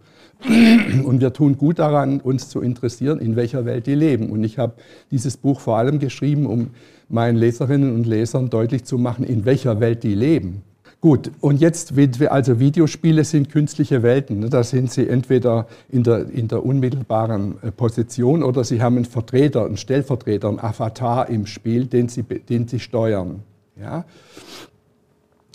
Und 1.05 1.21
wir 1.21 1.33
tun 1.33 1.57
gut 1.57 1.79
daran, 1.79 2.21
uns 2.21 2.49
zu 2.49 2.61
interessieren, 2.61 3.19
in 3.19 3.37
welcher 3.37 3.65
Welt 3.65 3.87
die 3.87 3.95
leben. 3.95 4.31
Und 4.31 4.45
ich 4.45 4.59
habe 4.59 4.75
dieses 5.11 5.37
Buch 5.37 5.61
vor 5.61 5.79
allem 5.79 5.99
geschrieben, 5.99 6.47
um 6.47 6.71
meinen 7.09 7.37
Leserinnen 7.37 7.95
und 7.95 8.07
Lesern 8.07 8.51
deutlich 8.51 8.85
zu 8.85 8.99
machen, 8.99 9.25
in 9.25 9.45
welcher 9.45 9.81
Welt 9.81 10.03
die 10.03 10.15
leben. 10.15 10.63
Gut, 11.05 11.31
und 11.43 11.61
jetzt, 11.61 11.93
also 12.31 12.61
Videospiele 12.61 13.25
sind 13.25 13.51
künstliche 13.51 14.03
Welten. 14.03 14.39
Ne? 14.39 14.49
Da 14.49 14.65
sind 14.65 14.91
sie 14.91 15.07
entweder 15.07 15.67
in 15.91 16.03
der, 16.03 16.31
in 16.31 16.49
der 16.49 16.65
unmittelbaren 16.65 17.57
äh, 17.63 17.71
Position 17.71 18.43
oder 18.43 18.65
sie 18.65 18.81
haben 18.81 18.97
einen 18.97 19.05
Vertreter, 19.05 19.67
einen 19.67 19.77
Stellvertreter, 19.77 20.49
einen 20.49 20.61
Avatar 20.61 21.29
im 21.29 21.45
Spiel, 21.45 21.85
den 21.85 22.09
sie, 22.09 22.23
den 22.23 22.69
sie 22.69 22.81
steuern. 22.81 23.43
Ja? 23.79 24.07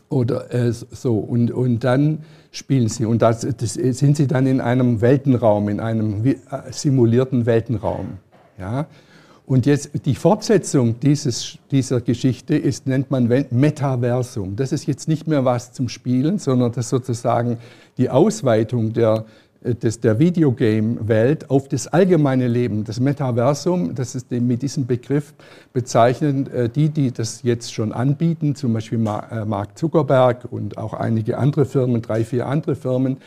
Oder 0.10 0.52
äh, 0.54 0.72
so, 0.72 1.18
und, 1.18 1.52
und 1.52 1.84
dann 1.84 2.20
spielen 2.52 2.90
sie. 2.90 3.06
Und 3.06 3.22
da 3.22 3.32
sind 3.34 4.18
sie 4.18 4.28
dann 4.28 4.48
in 4.48 4.60
einem 4.60 5.02
Weltenraum, 5.02 5.70
in 5.70 5.80
einem 5.80 6.26
äh, 6.26 6.36
simulierten 6.72 7.46
Weltenraum. 7.46 8.18
Ja? 8.60 8.88
Und 9.46 9.66
jetzt 9.66 10.06
die 10.06 10.14
Fortsetzung 10.14 11.00
dieses, 11.00 11.58
dieser 11.72 12.02
Geschichte 12.02 12.56
ist, 12.56 12.86
nennt 12.86 13.10
man 13.10 13.28
Metaversum. 13.50 14.56
Das 14.56 14.72
ist 14.72 14.86
jetzt 14.86 15.08
nicht 15.08 15.28
mehr 15.28 15.44
was 15.44 15.74
zum 15.74 15.90
Spielen, 15.90 16.38
sondern 16.38 16.72
das 16.72 16.86
ist 16.86 16.90
sozusagen 16.90 17.58
die 17.98 18.12
Ausweitung 18.12 18.94
der, 18.94 19.26
äh, 19.26 19.49
des, 19.62 20.00
der 20.00 20.20
Videogame-Welt 20.20 21.50
auf 21.50 21.68
das 21.68 21.88
allgemeine 21.88 22.48
Leben. 22.48 22.86
Das 22.86 23.00
Metaversum, 23.00 23.94
das 23.94 24.16
ist 24.16 24.32
mit 24.32 24.62
diesem 24.62 24.86
Begriff 24.86 25.34
bezeichnen 25.74 26.52
äh, 26.52 26.70
die, 26.70 26.90
die 26.90 27.12
das 27.12 27.44
jetzt 27.44 27.74
schon 27.74 27.92
anbieten, 27.92 28.56
zum 28.56 28.74
Beispiel 28.74 29.00
äh, 29.00 29.46
Mark 29.46 29.78
Zuckerberg 29.78 30.46
und 30.50 30.78
auch 30.78 30.94
einige 30.94 31.38
andere 31.38 31.66
Firmen, 31.66 32.02
drei, 32.02 32.24
vier 32.24 32.48
andere 32.48 32.76
Firmen, 32.76 33.18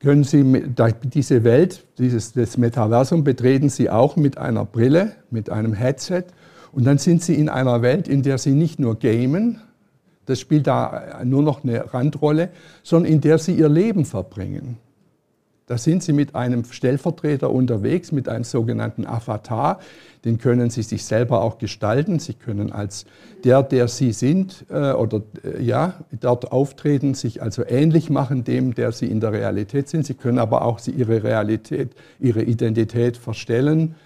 können 0.00 0.24
Sie 0.24 0.64
diese 1.02 1.42
Welt, 1.44 1.84
dieses 1.98 2.32
das 2.32 2.58
Metaversum 2.58 3.24
betreten 3.24 3.68
Sie 3.68 3.90
auch 3.90 4.16
mit 4.16 4.38
einer 4.38 4.64
Brille, 4.64 5.12
mit 5.30 5.50
einem 5.50 5.72
Headset 5.72 6.24
und 6.72 6.84
dann 6.84 6.98
sind 6.98 7.22
Sie 7.22 7.34
in 7.34 7.48
einer 7.48 7.82
Welt, 7.82 8.06
in 8.06 8.22
der 8.22 8.38
Sie 8.38 8.52
nicht 8.52 8.78
nur 8.78 8.98
gamen, 8.98 9.60
das 10.26 10.40
spielt 10.40 10.66
da 10.66 11.20
nur 11.24 11.42
noch 11.42 11.64
eine 11.64 11.94
Randrolle, 11.94 12.50
sondern 12.82 13.12
in 13.12 13.20
der 13.20 13.38
Sie 13.38 13.54
Ihr 13.54 13.68
Leben 13.68 14.04
verbringen. 14.04 14.78
Da 15.68 15.78
sind 15.78 16.04
Sie 16.04 16.12
mit 16.12 16.36
einem 16.36 16.64
Stellvertreter 16.64 17.50
unterwegs, 17.50 18.12
mit 18.12 18.28
einem 18.28 18.44
sogenannten 18.44 19.04
Avatar. 19.04 19.80
Den 20.24 20.38
können 20.38 20.70
Sie 20.70 20.82
sich 20.82 21.04
selber 21.04 21.42
auch 21.42 21.58
gestalten. 21.58 22.20
Sie 22.20 22.34
können 22.34 22.72
als 22.72 23.04
der, 23.42 23.64
der 23.64 23.88
Sie 23.88 24.12
sind 24.12 24.64
äh, 24.70 24.92
oder 24.92 25.22
äh, 25.42 25.60
ja, 25.60 25.94
dort 26.12 26.52
auftreten, 26.52 27.14
sich 27.14 27.42
also 27.42 27.64
ähnlich 27.66 28.10
machen 28.10 28.44
dem, 28.44 28.76
der 28.76 28.92
Sie 28.92 29.06
in 29.06 29.18
der 29.18 29.32
Realität 29.32 29.88
sind. 29.88 30.06
Sie 30.06 30.14
können 30.14 30.38
aber 30.38 30.62
auch 30.62 30.78
Ihre 30.86 31.24
Realität, 31.24 31.90
Ihre 32.20 32.42
Identität 32.44 33.16
verstellen 33.16 33.96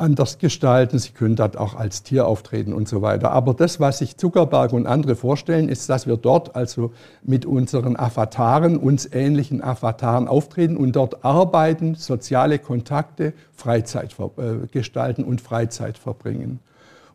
anders 0.00 0.38
gestalten. 0.38 0.98
Sie 0.98 1.12
können 1.12 1.36
dort 1.36 1.56
auch 1.56 1.74
als 1.74 2.02
Tier 2.02 2.26
auftreten 2.26 2.72
und 2.72 2.88
so 2.88 3.02
weiter. 3.02 3.30
Aber 3.32 3.54
das, 3.54 3.80
was 3.80 3.98
sich 3.98 4.16
Zuckerberg 4.16 4.72
und 4.72 4.86
andere 4.86 5.14
vorstellen, 5.14 5.68
ist, 5.68 5.88
dass 5.88 6.06
wir 6.06 6.16
dort 6.16 6.56
also 6.56 6.92
mit 7.22 7.46
unseren 7.46 7.96
Avataren, 7.96 8.76
uns 8.76 9.08
ähnlichen 9.12 9.62
Avataren 9.62 10.28
auftreten 10.28 10.76
und 10.76 10.96
dort 10.96 11.24
arbeiten, 11.24 11.94
soziale 11.94 12.58
Kontakte, 12.58 13.32
Freizeit 13.52 14.16
äh, 14.18 14.66
gestalten 14.72 15.24
und 15.24 15.40
Freizeit 15.40 15.98
verbringen. 15.98 16.60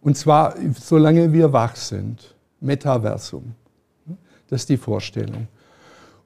Und 0.02 0.18
zwar 0.18 0.56
solange 0.80 1.34
wir 1.34 1.52
wach 1.52 1.76
sind. 1.76 2.36
Metaversum. 2.62 3.54
Das 4.48 4.62
ist 4.62 4.70
die 4.70 4.78
Vorstellung. 4.78 5.48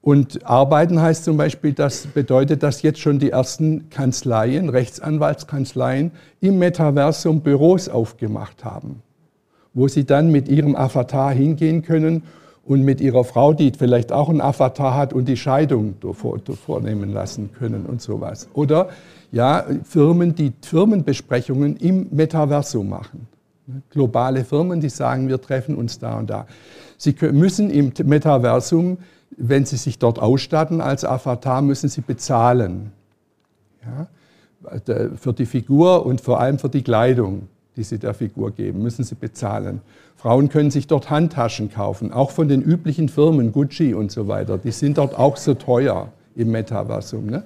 Und 0.01 0.45
arbeiten 0.45 1.01
heißt 1.01 1.25
zum 1.25 1.35
Beispiel, 1.35 1.73
das 1.73 2.07
bedeutet, 2.07 2.63
dass 2.63 2.81
jetzt 2.81 2.99
schon 2.99 3.19
die 3.19 3.31
ersten 3.31 3.89
Kanzleien, 3.89 4.69
Rechtsanwaltskanzleien 4.69 6.11
im 6.39 6.57
Metaversum 6.57 7.41
Büros 7.41 7.89
aufgemacht 7.89 8.63
haben, 8.63 9.01
wo 9.73 9.87
sie 9.87 10.05
dann 10.05 10.31
mit 10.31 10.47
ihrem 10.47 10.75
Avatar 10.75 11.33
hingehen 11.33 11.81
können 11.81 12.23
und 12.63 12.83
mit 12.83 13.01
ihrer 13.01 13.23
Frau, 13.25 13.53
die 13.53 13.71
vielleicht 13.77 14.11
auch 14.13 14.29
einen 14.29 14.41
Avatar 14.41 14.95
hat 14.95 15.11
und 15.11 15.27
die 15.27 15.37
Scheidung 15.37 15.95
vornehmen 16.13 17.11
lassen 17.11 17.49
können 17.51 17.85
und 17.85 18.01
sowas. 18.01 18.47
Oder 18.53 18.89
ja, 19.31 19.65
Firmen, 19.83 20.33
die 20.33 20.53
Firmenbesprechungen 20.61 21.75
im 21.77 22.07
Metaversum 22.11 22.87
machen. 22.87 23.27
Globale 23.89 24.45
Firmen, 24.45 24.81
die 24.81 24.89
sagen, 24.89 25.27
wir 25.27 25.41
treffen 25.41 25.75
uns 25.75 25.99
da 25.99 26.17
und 26.17 26.29
da. 26.29 26.47
Sie 26.97 27.15
müssen 27.31 27.69
im 27.69 27.91
Metaversum 28.05 28.97
wenn 29.37 29.65
Sie 29.65 29.77
sich 29.77 29.99
dort 29.99 30.19
ausstatten 30.19 30.81
als 30.81 31.05
Avatar, 31.05 31.61
müssen 31.61 31.89
Sie 31.89 32.01
bezahlen. 32.01 32.91
Ja? 33.83 34.07
Für 35.15 35.33
die 35.33 35.45
Figur 35.45 36.05
und 36.05 36.21
vor 36.21 36.39
allem 36.39 36.59
für 36.59 36.69
die 36.69 36.81
Kleidung, 36.81 37.47
die 37.77 37.83
Sie 37.83 37.97
der 37.97 38.13
Figur 38.13 38.51
geben, 38.51 38.83
müssen 38.83 39.03
Sie 39.03 39.15
bezahlen. 39.15 39.81
Frauen 40.17 40.49
können 40.49 40.69
sich 40.69 40.87
dort 40.87 41.09
Handtaschen 41.09 41.71
kaufen, 41.71 42.11
auch 42.11 42.31
von 42.31 42.49
den 42.49 42.61
üblichen 42.61 43.07
Firmen, 43.07 43.53
Gucci 43.53 43.93
und 43.93 44.11
so 44.11 44.27
weiter. 44.27 44.57
Die 44.57 44.71
sind 44.71 44.97
dort 44.97 45.17
auch 45.17 45.37
so 45.37 45.53
teuer 45.53 46.11
im 46.35 46.51
Metaversum. 46.51 47.27
Ne? 47.27 47.43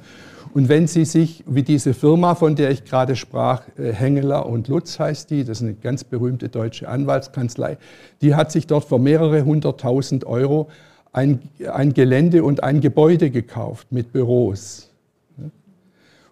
Und 0.53 0.69
wenn 0.69 0.87
Sie 0.87 1.05
sich, 1.05 1.43
wie 1.47 1.63
diese 1.63 1.93
Firma, 1.93 2.35
von 2.35 2.55
der 2.55 2.71
ich 2.71 2.83
gerade 2.83 3.15
sprach, 3.15 3.61
äh, 3.77 3.91
Hengeler 3.91 4.45
und 4.47 4.67
Lutz 4.67 4.99
heißt 4.99 5.29
die, 5.29 5.43
das 5.43 5.57
ist 5.57 5.63
eine 5.63 5.73
ganz 5.73 6.03
berühmte 6.03 6.49
deutsche 6.49 6.87
Anwaltskanzlei, 6.87 7.77
die 8.21 8.35
hat 8.35 8.51
sich 8.51 8.67
dort 8.67 8.85
für 8.85 8.99
mehrere 8.99 9.45
hunderttausend 9.45 10.25
Euro 10.25 10.69
ein, 11.13 11.39
ein 11.71 11.93
Gelände 11.93 12.43
und 12.43 12.63
ein 12.63 12.81
Gebäude 12.81 13.29
gekauft 13.29 13.91
mit 13.91 14.11
Büros. 14.11 14.89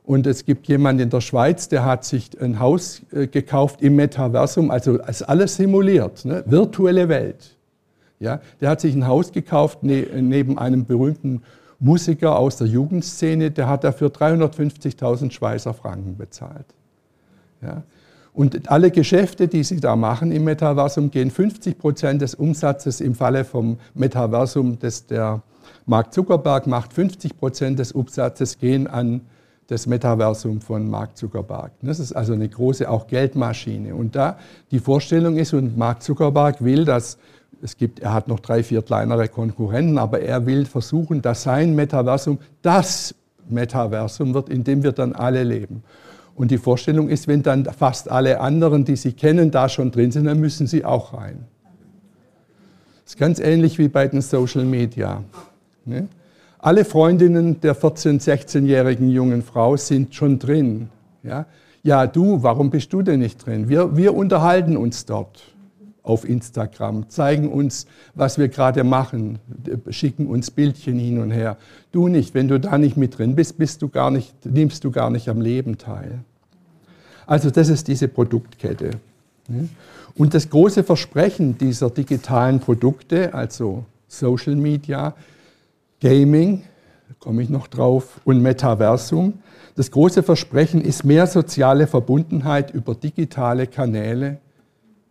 Und 0.04 0.28
es 0.28 0.46
gibt 0.46 0.68
jemanden 0.68 1.04
in 1.04 1.10
der 1.10 1.22
Schweiz, 1.22 1.70
der 1.70 1.86
hat 1.86 2.04
sich 2.04 2.32
ein 2.42 2.60
Haus 2.60 3.02
äh, 3.14 3.28
gekauft 3.28 3.82
im 3.82 3.96
Metaversum, 3.96 4.72
also 4.72 4.98
ist 4.98 5.22
alles 5.22 5.56
simuliert, 5.56 6.26
ne? 6.26 6.44
virtuelle 6.48 7.08
Welt. 7.08 7.56
Ja? 8.20 8.42
Der 8.60 8.72
hat 8.72 8.82
sich 8.82 8.96
ein 8.96 9.08
Haus 9.08 9.32
gekauft 9.32 9.84
ne, 9.84 10.08
neben 10.20 10.58
einem 10.58 10.86
berühmten 10.86 11.44
Musiker 11.80 12.38
aus 12.38 12.58
der 12.58 12.68
Jugendszene, 12.68 13.52
der 13.52 13.68
hat 13.68 13.84
dafür 13.84 14.10
350.000 14.10 15.32
Schweizer 15.32 15.74
Franken 15.74 16.18
bezahlt. 16.18 16.66
Ja? 17.62 17.84
Und 18.34 18.72
alle 18.72 18.92
Geschäfte, 18.92 19.48
die 19.48 19.64
Sie 19.64 19.80
da 19.80 19.96
machen 19.96 20.32
im 20.32 20.46
Metaversum, 20.46 21.12
gehen 21.12 21.32
50 21.32 21.78
Prozent 21.78 22.22
des 22.22 22.36
Umsatzes 22.36 23.02
im 23.02 23.14
Falle 23.14 23.44
vom 23.44 23.78
Metaversum 23.94 24.80
des, 24.80 25.06
der, 25.06 25.42
Mark 25.86 26.14
Zuckerberg 26.14 26.68
macht 26.68 26.94
50 26.94 27.38
Prozent 27.38 27.80
des 27.80 27.92
Umsatzes 27.92 28.58
gehen 28.58 28.88
an 28.88 29.22
das 29.68 29.88
Metaversum 29.88 30.60
von 30.62 30.90
Mark 30.90 31.18
Zuckerberg. 31.18 31.72
Das 31.82 32.00
ist 32.00 32.14
also 32.14 32.34
eine 32.34 32.48
große 32.48 32.90
auch 32.90 33.08
Geldmaschine. 33.08 33.96
Und 33.96 34.16
da 34.16 34.38
die 34.70 34.80
Vorstellung 34.80 35.38
ist, 35.38 35.54
und 35.54 35.78
Mark 35.78 36.04
Zuckerberg 36.04 36.62
will, 36.64 36.86
dass 36.86 37.18
es 37.62 37.78
gibt, 37.78 38.00
er 38.00 38.14
hat 38.14 38.28
noch 38.28 38.40
drei, 38.40 38.64
vier 38.64 38.82
kleinere 38.82 39.28
Konkurrenten, 39.28 39.98
aber 39.98 40.22
er 40.22 40.46
will 40.46 40.66
versuchen, 40.66 41.22
dass 41.22 41.44
sein 41.44 41.76
Metaversum 41.76 42.40
das 42.62 43.16
Metaversum 43.50 44.34
wird, 44.34 44.50
in 44.50 44.64
dem 44.64 44.84
wir 44.84 44.92
dann 44.92 45.14
alle 45.14 45.44
leben. 45.44 45.84
Und 46.36 46.52
die 46.52 46.58
Vorstellung 46.58 47.10
ist, 47.10 47.28
wenn 47.28 47.44
dann 47.44 47.66
fast 47.66 48.10
alle 48.10 48.40
anderen, 48.40 48.86
die 48.86 48.96
Sie 48.96 49.14
kennen, 49.14 49.52
da 49.52 49.70
schon 49.70 49.92
drin 49.92 50.12
sind, 50.12 50.26
dann 50.26 50.40
müssen 50.40 50.68
Sie 50.68 50.86
auch 50.86 51.14
rein. 51.14 51.46
Das 53.04 53.14
ist 53.14 53.20
ganz 53.20 53.40
ähnlich 53.40 53.78
wie 53.78 53.90
bei 53.90 54.08
den 54.08 54.22
Social 54.22 54.64
Media. 54.64 55.24
Ne? 55.86 56.08
Alle 56.60 56.86
Freundinnen 56.86 57.60
der 57.60 57.76
14-, 57.76 58.22
16-jährigen 58.22 59.10
jungen 59.10 59.42
Frau 59.42 59.76
sind 59.76 60.14
schon 60.16 60.40
drin. 60.40 60.90
Ja? 61.24 61.46
ja, 61.84 62.08
du, 62.08 62.44
warum 62.44 62.70
bist 62.70 62.94
du 62.94 63.02
denn 63.02 63.20
nicht 63.20 63.46
drin? 63.46 63.68
Wir, 63.68 63.96
wir 63.96 64.14
unterhalten 64.14 64.78
uns 64.78 65.06
dort 65.06 65.42
auf 66.04 66.28
Instagram, 66.28 67.10
zeigen 67.10 67.50
uns, 67.50 67.86
was 68.16 68.38
wir 68.38 68.48
gerade 68.48 68.84
machen, 68.84 69.40
schicken 69.90 70.28
uns 70.28 70.50
Bildchen 70.50 70.98
hin 70.98 71.20
und 71.20 71.32
her. 71.32 71.58
Du 71.92 72.08
nicht, 72.08 72.34
wenn 72.34 72.48
du 72.48 72.60
da 72.60 72.78
nicht 72.78 72.98
mit 72.98 73.18
drin 73.18 73.36
bist, 73.36 73.58
bist 73.58 73.82
du 73.82 73.90
gar 73.90 74.10
nicht, 74.10 74.34
nimmst 74.46 74.84
du 74.84 74.92
gar 74.92 75.10
nicht 75.10 75.30
am 75.30 75.42
Leben 75.42 75.78
teil. 75.78 76.20
Also 77.28 77.52
das 77.52 77.70
ist 77.70 77.88
diese 77.88 78.08
Produktkette. 78.08 78.92
Und 80.16 80.34
das 80.34 80.50
große 80.50 80.84
Versprechen 80.84 81.58
dieser 81.58 81.90
digitalen 81.90 82.60
Produkte, 82.60 83.34
also 83.34 83.86
Social 84.08 84.56
Media, 84.56 85.14
Gaming, 86.02 86.64
da 87.08 87.16
komme 87.20 87.44
ich 87.44 87.50
noch 87.50 87.68
drauf, 87.68 88.20
und 88.26 88.42
Metaversum, 88.42 89.34
das 89.76 89.92
große 89.92 90.24
Versprechen 90.24 90.82
ist 90.82 91.06
mehr 91.06 91.28
soziale 91.28 91.88
Verbundenheit 91.88 92.72
über 92.72 92.96
digitale 92.96 93.68
Kanäle, 93.68 94.40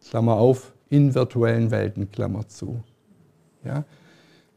Klammer 0.09 0.34
auf, 0.34 0.72
in 0.91 1.14
virtuellen 1.14 1.70
Welten, 1.70 2.11
Klammer 2.11 2.47
zu. 2.49 2.82
Ja? 3.64 3.84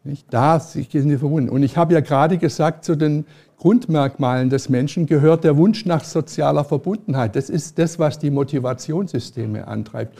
Nicht? 0.03 0.25
Da 0.31 0.59
sind 0.59 0.91
sie 0.91 1.17
verbunden. 1.17 1.49
Und 1.49 1.63
ich 1.63 1.77
habe 1.77 1.93
ja 1.93 2.01
gerade 2.01 2.37
gesagt, 2.37 2.83
zu 2.83 2.95
den 2.95 3.25
Grundmerkmalen 3.57 4.49
des 4.49 4.67
Menschen 4.67 5.05
gehört 5.05 5.45
der 5.45 5.55
Wunsch 5.55 5.85
nach 5.85 6.03
sozialer 6.03 6.65
Verbundenheit. 6.65 7.37
Das 7.37 7.49
ist 7.49 7.79
das, 7.79 7.99
was 7.99 8.19
die 8.19 8.29
Motivationssysteme 8.29 9.65
antreibt. 9.65 10.17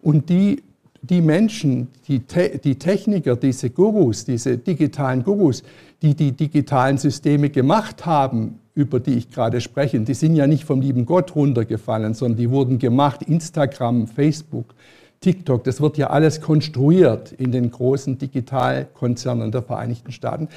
Und 0.00 0.30
die, 0.30 0.62
die 1.02 1.20
Menschen, 1.20 1.88
die, 2.08 2.20
Te 2.20 2.58
die 2.62 2.78
Techniker, 2.78 3.36
diese 3.36 3.68
Gurus, 3.68 4.24
diese 4.24 4.56
digitalen 4.56 5.22
Gurus, 5.22 5.62
die 6.00 6.14
die 6.14 6.32
digitalen 6.32 6.96
Systeme 6.96 7.50
gemacht 7.50 8.06
haben, 8.06 8.60
über 8.74 9.00
die 9.00 9.14
ich 9.14 9.30
gerade 9.30 9.60
spreche, 9.60 10.00
die 10.00 10.14
sind 10.14 10.36
ja 10.36 10.46
nicht 10.46 10.64
vom 10.64 10.80
lieben 10.80 11.04
Gott 11.04 11.34
runtergefallen, 11.34 12.14
sondern 12.14 12.38
die 12.38 12.50
wurden 12.50 12.78
gemacht, 12.78 13.22
Instagram, 13.22 14.06
Facebook, 14.06 14.74
TikTok, 15.20 15.64
das 15.64 15.80
wird 15.80 15.98
ja 15.98 16.08
alles 16.08 16.40
konstruiert 16.40 17.32
in 17.32 17.52
den 17.52 17.70
großen 17.70 18.18
Digitalkonzernen 18.18 19.50
der 19.50 19.62
Vereinigten 19.62 20.12
Staaten. 20.12 20.48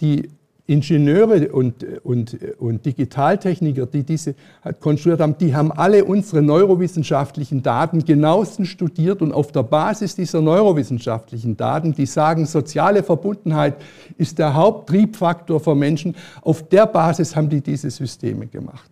Die 0.00 0.28
Ingenieure 0.66 1.48
und, 1.52 1.84
und, 2.04 2.38
und 2.58 2.86
Digitaltechniker, 2.86 3.86
die 3.86 4.04
diese 4.04 4.36
konstruiert 4.80 5.20
haben, 5.20 5.36
die 5.36 5.54
haben 5.54 5.72
alle 5.72 6.04
unsere 6.04 6.40
neurowissenschaftlichen 6.40 7.62
Daten 7.62 8.04
genauestens 8.04 8.68
studiert 8.68 9.22
und 9.22 9.32
auf 9.32 9.50
der 9.50 9.64
Basis 9.64 10.14
dieser 10.14 10.40
neurowissenschaftlichen 10.40 11.56
Daten, 11.56 11.92
die 11.92 12.06
sagen, 12.06 12.46
soziale 12.46 13.02
Verbundenheit 13.02 13.74
ist 14.18 14.38
der 14.38 14.54
Haupttriebfaktor 14.54 15.58
für 15.58 15.74
Menschen, 15.74 16.14
auf 16.42 16.68
der 16.68 16.86
Basis 16.86 17.34
haben 17.34 17.48
die 17.48 17.60
diese 17.60 17.90
Systeme 17.90 18.46
gemacht. 18.46 18.90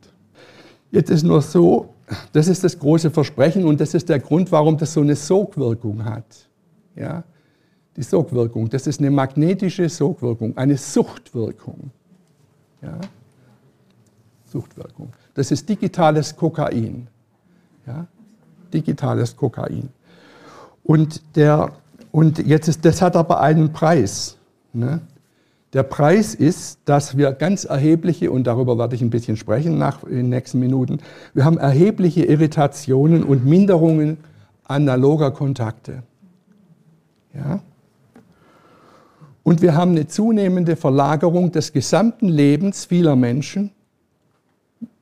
Jetzt 0.90 1.10
ist 1.10 1.22
nur 1.22 1.40
so, 1.40 1.94
das 2.32 2.48
ist 2.48 2.64
das 2.64 2.78
große 2.78 3.10
Versprechen 3.10 3.64
und 3.64 3.80
das 3.80 3.94
ist 3.94 4.08
der 4.08 4.18
Grund, 4.18 4.50
warum 4.52 4.76
das 4.76 4.92
so 4.92 5.00
eine 5.00 5.16
Sogwirkung 5.16 6.04
hat. 6.04 6.48
Ja? 6.96 7.24
Die 7.96 8.02
Sogwirkung, 8.02 8.68
das 8.68 8.86
ist 8.86 9.00
eine 9.00 9.10
magnetische 9.10 9.88
Sogwirkung, 9.88 10.56
eine 10.56 10.76
Suchtwirkung. 10.76 11.90
Ja? 12.82 12.98
Suchtwirkung. 14.46 15.12
Das 15.34 15.50
ist 15.50 15.68
digitales 15.68 16.34
Kokain. 16.36 17.08
Ja? 17.86 18.06
Digitales 18.72 19.36
Kokain. 19.36 19.88
Und, 20.82 21.22
der, 21.36 21.72
und 22.10 22.38
jetzt 22.38 22.68
ist, 22.68 22.84
das 22.84 23.02
hat 23.02 23.16
aber 23.16 23.40
einen 23.40 23.72
Preis. 23.72 24.36
Ne? 24.72 25.00
Der 25.72 25.84
Preis 25.84 26.34
ist, 26.34 26.80
dass 26.84 27.16
wir 27.16 27.32
ganz 27.32 27.64
erhebliche, 27.64 28.32
und 28.32 28.46
darüber 28.46 28.76
werde 28.76 28.96
ich 28.96 29.02
ein 29.02 29.10
bisschen 29.10 29.36
sprechen 29.36 29.78
nach, 29.78 30.02
in 30.02 30.16
den 30.16 30.28
nächsten 30.28 30.58
Minuten, 30.58 30.98
wir 31.32 31.44
haben 31.44 31.58
erhebliche 31.58 32.24
Irritationen 32.24 33.22
und 33.22 33.46
Minderungen 33.46 34.18
analoger 34.64 35.30
Kontakte. 35.30 36.02
Ja? 37.34 37.62
Und 39.44 39.62
wir 39.62 39.74
haben 39.74 39.92
eine 39.92 40.08
zunehmende 40.08 40.74
Verlagerung 40.74 41.52
des 41.52 41.72
gesamten 41.72 42.28
Lebens 42.28 42.84
vieler 42.84 43.14
Menschen, 43.14 43.70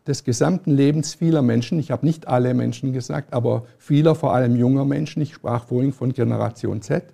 des 0.07 0.25
gesamten 0.25 0.71
Lebens 0.71 1.14
vieler 1.14 1.43
Menschen, 1.43 1.79
ich 1.79 1.91
habe 1.91 2.05
nicht 2.05 2.29
alle 2.29 2.55
Menschen 2.55 2.93
gesagt, 2.93 3.33
aber 3.33 3.64
vieler, 3.79 4.14
vor 4.14 4.35
allem 4.35 4.57
junger 4.57 4.85
Menschen, 4.85 5.23
ich 5.23 5.35
sprach 5.35 5.64
vorhin 5.64 5.93
von 5.93 6.12
Generation 6.12 6.83
Z, 6.83 7.05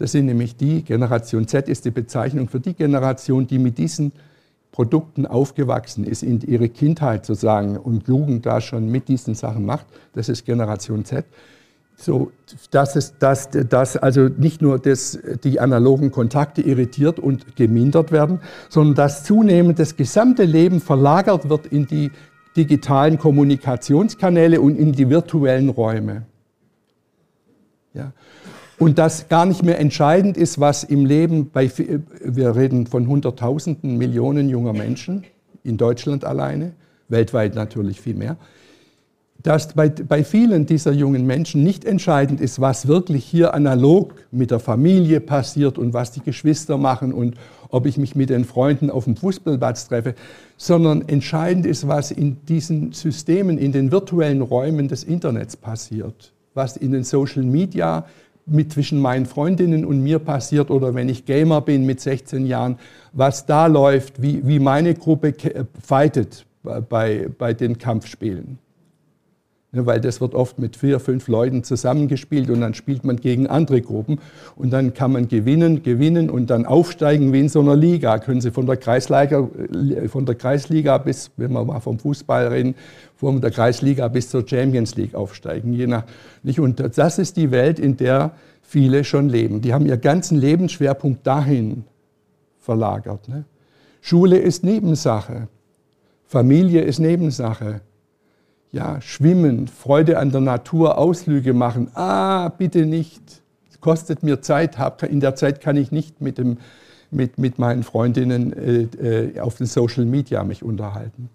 das 0.00 0.12
sind 0.12 0.24
nämlich 0.24 0.56
die, 0.56 0.82
Generation 0.82 1.46
Z 1.46 1.68
ist 1.68 1.84
die 1.84 1.90
Bezeichnung 1.90 2.48
für 2.48 2.58
die 2.58 2.72
Generation, 2.72 3.46
die 3.46 3.58
mit 3.58 3.76
diesen 3.76 4.12
Produkten 4.72 5.26
aufgewachsen 5.26 6.04
ist, 6.04 6.22
in 6.22 6.40
ihre 6.40 6.70
Kindheit 6.70 7.26
sozusagen 7.26 7.76
und 7.76 8.08
Jugend 8.08 8.46
da 8.46 8.62
schon 8.62 8.88
mit 8.88 9.08
diesen 9.08 9.34
Sachen 9.34 9.66
macht. 9.66 9.84
Das 10.14 10.30
ist 10.30 10.46
Generation 10.46 11.04
Z. 11.04 11.26
So, 11.96 12.32
dass, 12.70 12.96
es, 12.96 13.18
dass, 13.18 13.50
dass 13.50 13.98
also 13.98 14.22
nicht 14.22 14.62
nur 14.62 14.78
das, 14.78 15.18
die 15.44 15.60
analogen 15.60 16.10
Kontakte 16.10 16.62
irritiert 16.62 17.18
und 17.18 17.56
gemindert 17.56 18.10
werden, 18.10 18.40
sondern 18.70 18.94
dass 18.94 19.24
zunehmend 19.24 19.78
das 19.78 19.96
gesamte 19.96 20.44
Leben 20.44 20.80
verlagert 20.80 21.50
wird 21.50 21.66
in 21.66 21.86
die 21.86 22.10
digitalen 22.56 23.18
Kommunikationskanäle 23.18 24.62
und 24.62 24.76
in 24.76 24.92
die 24.92 25.10
virtuellen 25.10 25.68
Räume. 25.68 26.22
Ja 27.92 28.14
und 28.80 28.98
das 28.98 29.28
gar 29.28 29.44
nicht 29.44 29.62
mehr 29.62 29.78
entscheidend 29.78 30.38
ist, 30.38 30.58
was 30.58 30.84
im 30.84 31.04
Leben 31.04 31.50
bei, 31.50 31.70
wir 32.24 32.56
reden 32.56 32.86
von 32.86 33.06
Hunderttausenden, 33.06 33.98
Millionen 33.98 34.48
junger 34.48 34.72
Menschen 34.72 35.24
in 35.62 35.76
Deutschland 35.76 36.24
alleine, 36.24 36.72
weltweit 37.08 37.54
natürlich 37.54 38.00
viel 38.00 38.14
mehr, 38.14 38.38
dass 39.42 39.74
bei, 39.74 39.90
bei 39.90 40.24
vielen 40.24 40.64
dieser 40.64 40.92
jungen 40.92 41.26
Menschen 41.26 41.62
nicht 41.62 41.84
entscheidend 41.84 42.40
ist, 42.40 42.58
was 42.58 42.88
wirklich 42.88 43.22
hier 43.22 43.52
analog 43.52 44.14
mit 44.30 44.50
der 44.50 44.60
Familie 44.60 45.20
passiert 45.20 45.76
und 45.76 45.92
was 45.92 46.12
die 46.12 46.20
Geschwister 46.20 46.78
machen 46.78 47.12
und 47.12 47.36
ob 47.68 47.84
ich 47.84 47.98
mich 47.98 48.16
mit 48.16 48.30
den 48.30 48.46
Freunden 48.46 48.88
auf 48.88 49.04
dem 49.04 49.14
Fußballplatz 49.14 49.88
treffe, 49.88 50.14
sondern 50.56 51.06
entscheidend 51.06 51.66
ist, 51.66 51.86
was 51.86 52.10
in 52.10 52.38
diesen 52.46 52.92
Systemen, 52.92 53.58
in 53.58 53.72
den 53.72 53.92
virtuellen 53.92 54.40
Räumen 54.40 54.88
des 54.88 55.04
Internets 55.04 55.54
passiert, 55.54 56.32
was 56.54 56.78
in 56.78 56.92
den 56.92 57.04
Social 57.04 57.42
Media 57.42 58.06
mit 58.46 58.72
zwischen 58.72 59.00
meinen 59.00 59.26
Freundinnen 59.26 59.84
und 59.84 60.02
mir 60.02 60.18
passiert 60.18 60.70
oder 60.70 60.94
wenn 60.94 61.08
ich 61.08 61.24
Gamer 61.24 61.60
bin 61.60 61.86
mit 61.86 62.00
16 62.00 62.46
Jahren, 62.46 62.78
was 63.12 63.46
da 63.46 63.66
läuft, 63.66 64.22
wie, 64.22 64.46
wie 64.46 64.58
meine 64.58 64.94
Gruppe 64.94 65.28
äh, 65.28 65.64
fightet 65.82 66.46
bei, 66.62 67.28
bei 67.38 67.54
den 67.54 67.78
Kampfspielen. 67.78 68.58
Ja, 69.72 69.86
weil 69.86 70.00
das 70.00 70.20
wird 70.20 70.34
oft 70.34 70.58
mit 70.58 70.76
vier, 70.76 70.98
fünf 70.98 71.28
Leuten 71.28 71.62
zusammengespielt 71.62 72.50
und 72.50 72.60
dann 72.60 72.74
spielt 72.74 73.04
man 73.04 73.16
gegen 73.16 73.46
andere 73.46 73.80
Gruppen 73.80 74.18
und 74.56 74.70
dann 74.70 74.94
kann 74.94 75.12
man 75.12 75.28
gewinnen, 75.28 75.84
gewinnen 75.84 76.28
und 76.28 76.50
dann 76.50 76.66
aufsteigen 76.66 77.32
wie 77.32 77.38
in 77.38 77.48
so 77.48 77.60
einer 77.60 77.76
Liga. 77.76 78.18
Können 78.18 78.40
Sie 78.40 78.50
von 78.50 78.66
der 78.66 78.76
Kreisliga, 78.76 79.48
äh, 79.72 80.08
von 80.08 80.26
der 80.26 80.34
Kreisliga 80.34 80.98
bis, 80.98 81.30
wenn 81.36 81.52
wir 81.52 81.64
mal 81.64 81.78
vom 81.78 82.00
Fußball 82.00 82.48
reden, 82.48 82.74
von 83.14 83.40
der 83.40 83.52
Kreisliga 83.52 84.08
bis 84.08 84.28
zur 84.28 84.46
Champions 84.46 84.96
League 84.96 85.14
aufsteigen. 85.14 85.72
Je 85.72 85.86
nach, 85.86 86.04
nicht? 86.42 86.58
Und 86.58 86.82
das 86.96 87.20
ist 87.20 87.36
die 87.36 87.52
Welt, 87.52 87.78
in 87.78 87.96
der 87.96 88.32
viele 88.62 89.04
schon 89.04 89.28
leben. 89.28 89.60
Die 89.60 89.72
haben 89.72 89.86
ihren 89.86 90.00
ganzen 90.00 90.36
Lebensschwerpunkt 90.36 91.24
dahin 91.24 91.84
verlagert. 92.58 93.28
Ne? 93.28 93.44
Schule 94.00 94.38
ist 94.38 94.64
Nebensache, 94.64 95.46
Familie 96.26 96.82
ist 96.82 96.98
Nebensache 96.98 97.82
ja, 98.72 99.00
schwimmen, 99.00 99.66
Freude 99.68 100.18
an 100.18 100.30
der 100.30 100.40
Natur, 100.40 100.98
Ausflüge 100.98 101.52
machen. 101.52 101.90
Ah, 101.94 102.48
bitte 102.50 102.86
nicht. 102.86 103.42
Es 103.70 103.80
kostet 103.80 104.22
mir 104.22 104.40
Zeit. 104.42 104.76
In 105.08 105.20
der 105.20 105.34
Zeit 105.34 105.60
kann 105.60 105.76
ich 105.76 105.90
nicht 105.90 106.20
mit, 106.20 106.38
dem, 106.38 106.58
mit, 107.10 107.38
mit 107.38 107.58
meinen 107.58 107.82
Freundinnen 107.82 108.52
äh, 108.52 108.82
äh, 108.82 109.40
auf 109.40 109.56
den 109.56 109.66
Social 109.66 110.04
Media 110.04 110.44
mich 110.44 110.62
unterhalten. 110.62 111.28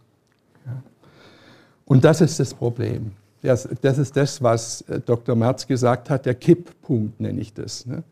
Ja. 0.66 0.82
Und 1.86 2.06
das 2.06 2.22
ist 2.22 2.40
das 2.40 2.54
Problem. 2.54 3.12
Das, 3.42 3.68
das, 3.82 3.98
ist 3.98 4.16
das, 4.16 4.42
was 4.42 4.82
äh, 4.82 5.00
Dr. 5.02 5.36
Merz 5.36 5.68
gesagt 5.68 6.10
hat, 6.10 6.26
der 6.26 6.36
Kipppunkt 6.36 7.20
nenne 7.20 7.42
ich 7.42 7.54
das. 7.54 7.86
Ne? 7.86 8.04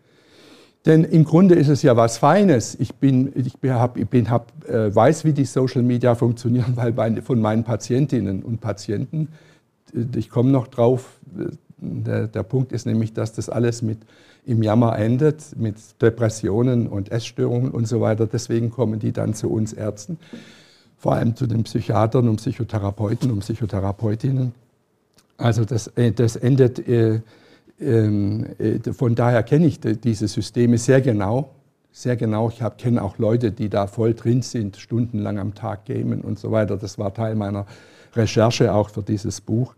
Denn 0.85 1.05
im 1.05 1.23
Grunde 1.23 1.55
ist 1.55 1.69
es 1.69 1.81
ja 1.81 1.95
was 1.95 2.17
Feines. 2.17 2.75
Ich, 2.75 2.95
bin, 2.95 3.31
ich 3.35 3.53
hab, 3.69 3.93
bin, 4.09 4.29
hab, 4.29 4.51
äh, 4.67 4.93
weiß, 4.93 5.23
wie 5.23 5.31
die 5.31 5.45
Social 5.45 5.81
Media 5.81 6.15
funktionieren, 6.15 6.73
weil 6.75 6.91
bei, 6.91 7.21
von 7.21 7.39
meinen 7.39 7.63
Patientinnen 7.63 8.43
und 8.43 8.59
Patienten, 8.59 9.29
äh, 9.93 10.17
ich 10.17 10.29
komme 10.29 10.51
noch 10.51 10.67
drauf, 10.67 11.19
äh, 11.37 11.45
der, 11.77 12.27
der, 12.27 12.43
Punkt 12.43 12.71
ist 12.71 12.85
nämlich, 12.85 13.13
dass 13.13 13.33
das 13.33 13.49
alles 13.49 13.81
mit 13.81 13.99
im 14.45 14.63
Jammer 14.63 14.97
endet, 14.97 15.57
mit 15.57 15.75
Depressionen 16.01 16.87
und 16.87 17.11
Essstörungen 17.11 17.71
und 17.71 17.87
so 17.87 18.01
weiter. 18.01 18.25
Deswegen 18.25 18.69
kommen 18.69 18.99
die 18.99 19.11
dann 19.11 19.33
zu 19.33 19.49
uns 19.49 19.73
Ärzten, 19.73 20.17
vor 20.97 21.13
allem 21.13 21.35
zu 21.35 21.45
den 21.45 21.63
Psychiatern 21.63 22.29
und 22.29 22.37
Psychotherapeuten 22.37 23.31
und 23.31 23.39
Psychotherapeutinnen. 23.39 24.53
Also 25.37 25.65
das, 25.65 25.91
das 26.15 26.35
endet. 26.37 26.81
Äh, 27.79 27.85
ähm, 27.85 28.45
äh, 28.59 28.93
von 28.93 29.15
daher 29.15 29.43
kenne 29.43 29.67
ich 29.67 29.79
diese 29.79 30.27
Systeme 30.27 30.77
sehr 30.77 31.01
genau. 31.01 31.49
Sehr 31.91 32.15
genau. 32.15 32.49
Ich 32.49 32.61
kenne 32.77 33.03
auch 33.03 33.19
Leute, 33.19 33.51
die 33.51 33.69
da 33.69 33.85
voll 33.85 34.15
drin 34.15 34.41
sind, 34.41 34.77
stundenlang 34.77 35.37
am 35.37 35.53
Tag 35.53 35.85
gamen 35.85 36.21
und 36.21 36.39
so 36.39 36.51
weiter. 36.51 36.75
Das 36.77 36.97
war 36.97 37.13
Teil 37.13 37.35
meiner 37.35 37.67
Recherche 38.15 38.73
auch 38.73 38.89
für 38.89 39.03
dieses 39.03 39.41
Buch. 39.41 39.75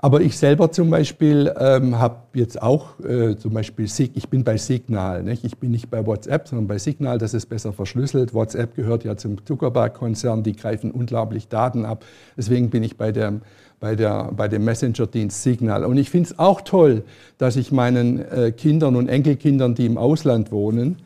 Aber 0.00 0.20
ich 0.20 0.38
selber 0.38 0.70
zum 0.70 0.90
Beispiel 0.90 1.52
ähm, 1.58 1.98
habe 1.98 2.18
jetzt 2.34 2.62
auch 2.62 3.00
äh, 3.00 3.36
zum 3.36 3.52
Beispiel, 3.52 3.86
ich 3.86 4.28
bin 4.28 4.44
bei 4.44 4.56
Signal, 4.56 5.24
nicht? 5.24 5.42
ich 5.42 5.58
bin 5.58 5.72
nicht 5.72 5.90
bei 5.90 6.06
WhatsApp, 6.06 6.46
sondern 6.46 6.68
bei 6.68 6.78
Signal, 6.78 7.18
das 7.18 7.34
ist 7.34 7.46
besser 7.46 7.72
verschlüsselt. 7.72 8.32
WhatsApp 8.32 8.76
gehört 8.76 9.02
ja 9.02 9.16
zum 9.16 9.44
Zuckerberg-Konzern, 9.44 10.44
die 10.44 10.54
greifen 10.54 10.92
unglaublich 10.92 11.48
Daten 11.48 11.84
ab. 11.84 12.04
Deswegen 12.36 12.70
bin 12.70 12.84
ich 12.84 12.96
bei 12.96 13.10
der 13.10 13.40
bei, 13.80 13.94
der, 13.94 14.30
bei 14.36 14.48
dem 14.48 14.64
Messenger-Dienst 14.64 15.42
Signal. 15.42 15.84
Und 15.84 15.96
ich 15.96 16.10
finde 16.10 16.30
es 16.30 16.38
auch 16.38 16.60
toll, 16.62 17.04
dass 17.38 17.56
ich 17.56 17.72
meinen 17.72 18.20
äh, 18.20 18.52
Kindern 18.52 18.96
und 18.96 19.08
Enkelkindern, 19.08 19.74
die 19.74 19.86
im 19.86 19.98
Ausland 19.98 20.50
wohnen, 20.50 20.96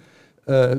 äh, 0.47 0.77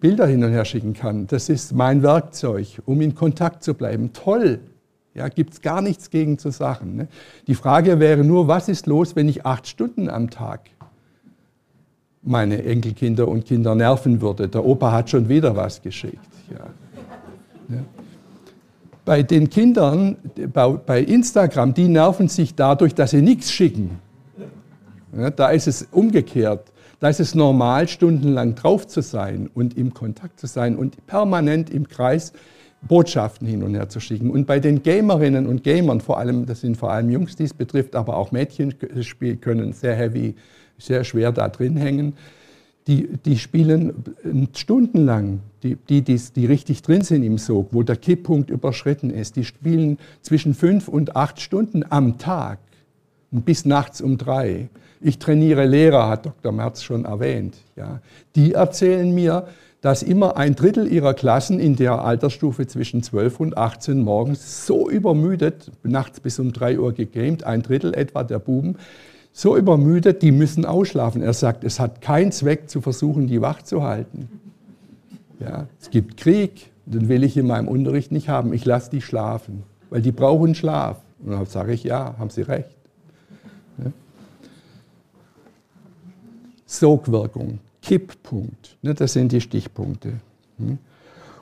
Bilder 0.00 0.26
hin 0.26 0.44
und 0.44 0.50
her 0.50 0.64
schicken 0.64 0.92
kann. 0.92 1.26
Das 1.26 1.48
ist 1.48 1.74
mein 1.74 2.02
Werkzeug, 2.02 2.80
um 2.84 3.00
in 3.00 3.14
Kontakt 3.14 3.62
zu 3.64 3.74
bleiben. 3.74 4.12
Toll! 4.12 4.60
Ja, 5.14 5.28
gibt 5.28 5.54
es 5.54 5.60
gar 5.60 5.82
nichts 5.82 6.10
gegen 6.10 6.38
zu 6.38 6.50
sagen. 6.50 6.94
Ne? 6.94 7.08
Die 7.48 7.56
Frage 7.56 7.98
wäre 7.98 8.22
nur, 8.22 8.46
was 8.46 8.68
ist 8.68 8.86
los, 8.86 9.16
wenn 9.16 9.28
ich 9.28 9.44
acht 9.44 9.66
Stunden 9.66 10.08
am 10.08 10.30
Tag 10.30 10.70
meine 12.22 12.62
Enkelkinder 12.62 13.26
und 13.26 13.44
Kinder 13.44 13.74
nerven 13.74 14.20
würde? 14.20 14.48
Der 14.48 14.64
Opa 14.64 14.92
hat 14.92 15.10
schon 15.10 15.28
wieder 15.28 15.56
was 15.56 15.82
geschickt. 15.82 16.20
Ja. 16.48 16.66
Ja 17.74 17.84
bei 19.10 19.24
den 19.24 19.50
Kindern 19.50 20.18
bei 20.54 21.00
Instagram, 21.00 21.74
die 21.74 21.88
nerven 21.88 22.28
sich 22.28 22.54
dadurch, 22.54 22.94
dass 22.94 23.10
sie 23.10 23.22
nichts 23.22 23.50
schicken. 23.50 23.98
Ja, 25.12 25.30
da 25.30 25.48
ist 25.48 25.66
es 25.66 25.88
umgekehrt. 25.90 26.70
Da 27.00 27.08
ist 27.08 27.18
es 27.18 27.34
normal, 27.34 27.88
stundenlang 27.88 28.54
drauf 28.54 28.86
zu 28.86 29.00
sein 29.00 29.50
und 29.52 29.76
im 29.76 29.92
Kontakt 29.92 30.38
zu 30.38 30.46
sein 30.46 30.76
und 30.76 31.04
permanent 31.08 31.70
im 31.70 31.88
Kreis 31.88 32.32
Botschaften 32.82 33.48
hin 33.48 33.64
und 33.64 33.74
her 33.74 33.88
zu 33.88 33.98
schicken. 33.98 34.30
Und 34.30 34.46
bei 34.46 34.60
den 34.60 34.84
Gamerinnen 34.84 35.48
und 35.48 35.64
Gamern, 35.64 36.00
vor 36.00 36.20
allem, 36.20 36.46
das 36.46 36.60
sind 36.60 36.76
vor 36.76 36.92
allem 36.92 37.10
Jungs, 37.10 37.34
die 37.34 37.42
es 37.42 37.52
betrifft, 37.52 37.96
aber 37.96 38.16
auch 38.16 38.30
Mädchen 38.30 38.76
können 39.40 39.72
sehr 39.72 39.96
heavy, 39.96 40.36
sehr 40.78 41.02
schwer 41.02 41.32
da 41.32 41.48
drin 41.48 41.76
hängen 41.76 42.14
die, 42.90 43.06
die 43.24 43.38
spielen 43.38 43.94
stundenlang, 44.52 45.38
die, 45.62 45.76
die, 45.76 46.02
die, 46.02 46.20
die 46.34 46.46
richtig 46.46 46.82
drin 46.82 47.02
sind 47.02 47.22
im 47.22 47.38
Sog, 47.38 47.68
wo 47.70 47.84
der 47.84 47.94
Kipppunkt 47.94 48.50
überschritten 48.50 49.10
ist, 49.10 49.36
die 49.36 49.44
spielen 49.44 49.96
zwischen 50.22 50.54
fünf 50.54 50.88
und 50.88 51.14
acht 51.14 51.40
Stunden 51.40 51.84
am 51.88 52.18
Tag 52.18 52.58
bis 53.30 53.64
nachts 53.64 54.00
um 54.00 54.18
drei. 54.18 54.70
Ich 55.00 55.20
trainiere 55.20 55.66
Lehrer, 55.66 56.08
hat 56.08 56.26
Dr. 56.26 56.50
Merz 56.50 56.82
schon 56.82 57.04
erwähnt. 57.04 57.58
Ja. 57.76 58.00
Die 58.34 58.54
erzählen 58.54 59.14
mir, 59.14 59.46
dass 59.82 60.02
immer 60.02 60.36
ein 60.36 60.56
Drittel 60.56 60.92
ihrer 60.92 61.14
Klassen 61.14 61.60
in 61.60 61.76
der 61.76 62.04
Altersstufe 62.04 62.66
zwischen 62.66 63.04
12 63.04 63.38
und 63.38 63.56
18 63.56 64.02
morgens 64.02 64.66
so 64.66 64.90
übermüdet, 64.90 65.70
nachts 65.84 66.18
bis 66.18 66.40
um 66.40 66.52
3 66.52 66.80
Uhr 66.80 66.92
gegamed, 66.92 67.44
ein 67.44 67.62
Drittel 67.62 67.94
etwa 67.94 68.24
der 68.24 68.40
Buben, 68.40 68.76
so 69.32 69.56
übermüdet, 69.56 70.22
die 70.22 70.32
müssen 70.32 70.64
ausschlafen. 70.64 71.22
Er 71.22 71.32
sagt, 71.32 71.64
es 71.64 71.80
hat 71.80 72.00
keinen 72.00 72.32
Zweck 72.32 72.68
zu 72.68 72.80
versuchen, 72.80 73.26
die 73.26 73.40
wach 73.40 73.62
zu 73.62 73.82
halten. 73.82 74.28
Ja, 75.38 75.66
es 75.80 75.90
gibt 75.90 76.16
Krieg, 76.16 76.70
den 76.84 77.08
will 77.08 77.24
ich 77.24 77.36
in 77.36 77.46
meinem 77.46 77.68
Unterricht 77.68 78.12
nicht 78.12 78.28
haben. 78.28 78.52
Ich 78.52 78.64
lasse 78.64 78.90
die 78.90 79.00
schlafen, 79.00 79.62
weil 79.88 80.02
die 80.02 80.12
brauchen 80.12 80.54
Schlaf. 80.54 81.00
Und 81.24 81.32
dann 81.32 81.46
sage 81.46 81.72
ich, 81.72 81.84
ja, 81.84 82.16
haben 82.18 82.30
Sie 82.30 82.42
recht. 82.42 82.76
Ja. 83.78 83.92
Sogwirkung, 86.66 87.60
Kipppunkt, 87.82 88.76
ne, 88.82 88.94
das 88.94 89.12
sind 89.14 89.32
die 89.32 89.40
Stichpunkte. 89.40 90.14
Hm. 90.58 90.78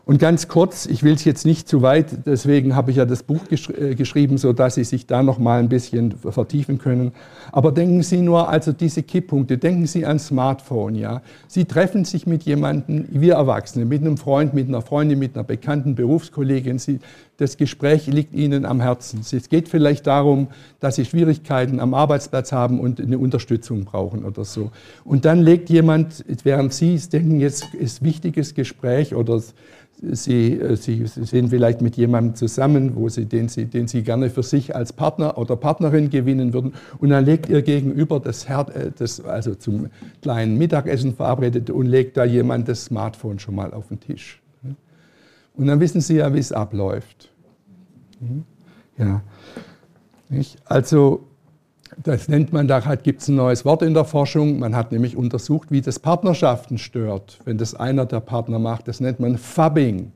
Und 0.08 0.18
ganz 0.18 0.48
kurz, 0.48 0.86
ich 0.86 1.02
will 1.02 1.12
es 1.12 1.26
jetzt 1.26 1.44
nicht 1.44 1.68
zu 1.68 1.82
weit, 1.82 2.24
deswegen 2.24 2.74
habe 2.74 2.90
ich 2.90 2.96
ja 2.96 3.04
das 3.04 3.22
Buch 3.22 3.44
gesch 3.46 3.68
äh, 3.68 3.94
geschrieben, 3.94 4.38
sodass 4.38 4.76
Sie 4.76 4.84
sich 4.84 5.06
da 5.06 5.22
noch 5.22 5.38
mal 5.38 5.60
ein 5.60 5.68
bisschen 5.68 6.12
vertiefen 6.12 6.78
können. 6.78 7.12
Aber 7.52 7.72
denken 7.72 8.02
Sie 8.02 8.22
nur, 8.22 8.48
also 8.48 8.72
diese 8.72 9.02
Kipppunkte, 9.02 9.58
denken 9.58 9.86
Sie 9.86 10.06
an 10.06 10.18
Smartphone, 10.18 10.94
ja. 10.94 11.20
Sie 11.46 11.66
treffen 11.66 12.06
sich 12.06 12.26
mit 12.26 12.44
jemandem, 12.44 13.04
wir 13.10 13.34
Erwachsene, 13.34 13.84
mit 13.84 14.00
einem 14.00 14.16
Freund, 14.16 14.54
mit 14.54 14.68
einer 14.68 14.80
Freundin, 14.80 15.18
mit 15.18 15.34
einer 15.34 15.44
bekannten 15.44 15.94
Berufskollegin. 15.94 16.78
Sie, 16.78 17.00
das 17.38 17.56
Gespräch 17.56 18.08
liegt 18.08 18.34
Ihnen 18.34 18.66
am 18.66 18.80
Herzen. 18.80 19.20
Es 19.20 19.48
geht 19.48 19.68
vielleicht 19.68 20.08
darum, 20.08 20.48
dass 20.80 20.96
Sie 20.96 21.04
Schwierigkeiten 21.04 21.78
am 21.78 21.94
Arbeitsplatz 21.94 22.50
haben 22.50 22.80
und 22.80 23.00
eine 23.00 23.16
Unterstützung 23.16 23.84
brauchen 23.84 24.24
oder 24.24 24.44
so. 24.44 24.72
Und 25.04 25.24
dann 25.24 25.40
legt 25.40 25.70
jemand, 25.70 26.24
während 26.42 26.74
Sie 26.74 26.98
denken, 26.98 27.38
jetzt 27.38 27.74
ist 27.74 28.02
wichtiges 28.02 28.54
Gespräch 28.54 29.14
oder 29.14 29.40
Sie, 30.00 30.52
äh, 30.54 30.76
Sie, 30.76 31.06
sind 31.06 31.50
vielleicht 31.50 31.80
mit 31.80 31.96
jemandem 31.96 32.34
zusammen, 32.34 32.96
wo 32.96 33.08
Sie, 33.08 33.26
den, 33.26 33.48
Sie, 33.48 33.66
den 33.66 33.86
Sie 33.86 34.02
gerne 34.02 34.30
für 34.30 34.42
sich 34.42 34.74
als 34.74 34.92
Partner 34.92 35.38
oder 35.38 35.56
Partnerin 35.56 36.10
gewinnen 36.10 36.52
würden. 36.52 36.74
Und 36.98 37.10
dann 37.10 37.24
legt 37.24 37.48
Ihr 37.48 37.62
Gegenüber 37.62 38.18
das, 38.18 38.48
Her 38.48 38.66
äh, 38.74 38.90
das 38.96 39.24
also 39.24 39.54
zum 39.54 39.90
kleinen 40.22 40.58
Mittagessen 40.58 41.14
verabredet 41.14 41.70
und 41.70 41.86
legt 41.86 42.16
da 42.16 42.24
jemand 42.24 42.68
das 42.68 42.86
Smartphone 42.86 43.38
schon 43.38 43.54
mal 43.54 43.72
auf 43.72 43.88
den 43.88 44.00
Tisch. 44.00 44.40
Und 45.58 45.66
dann 45.66 45.80
wissen 45.80 46.00
Sie 46.00 46.16
ja, 46.16 46.32
wie 46.32 46.38
es 46.38 46.52
abläuft. 46.52 47.30
Ja. 48.96 49.22
Also 50.64 51.26
das 52.02 52.28
nennt 52.28 52.52
man, 52.52 52.68
da 52.68 52.78
gibt 52.94 53.22
es 53.22 53.28
ein 53.28 53.34
neues 53.34 53.64
Wort 53.64 53.82
in 53.82 53.92
der 53.92 54.04
Forschung. 54.04 54.60
Man 54.60 54.76
hat 54.76 54.92
nämlich 54.92 55.16
untersucht, 55.16 55.72
wie 55.72 55.80
das 55.80 55.98
Partnerschaften 55.98 56.78
stört, 56.78 57.40
wenn 57.44 57.58
das 57.58 57.74
einer 57.74 58.06
der 58.06 58.20
Partner 58.20 58.60
macht. 58.60 58.86
Das 58.86 59.00
nennt 59.00 59.18
man 59.18 59.36
Fubbing. 59.36 60.12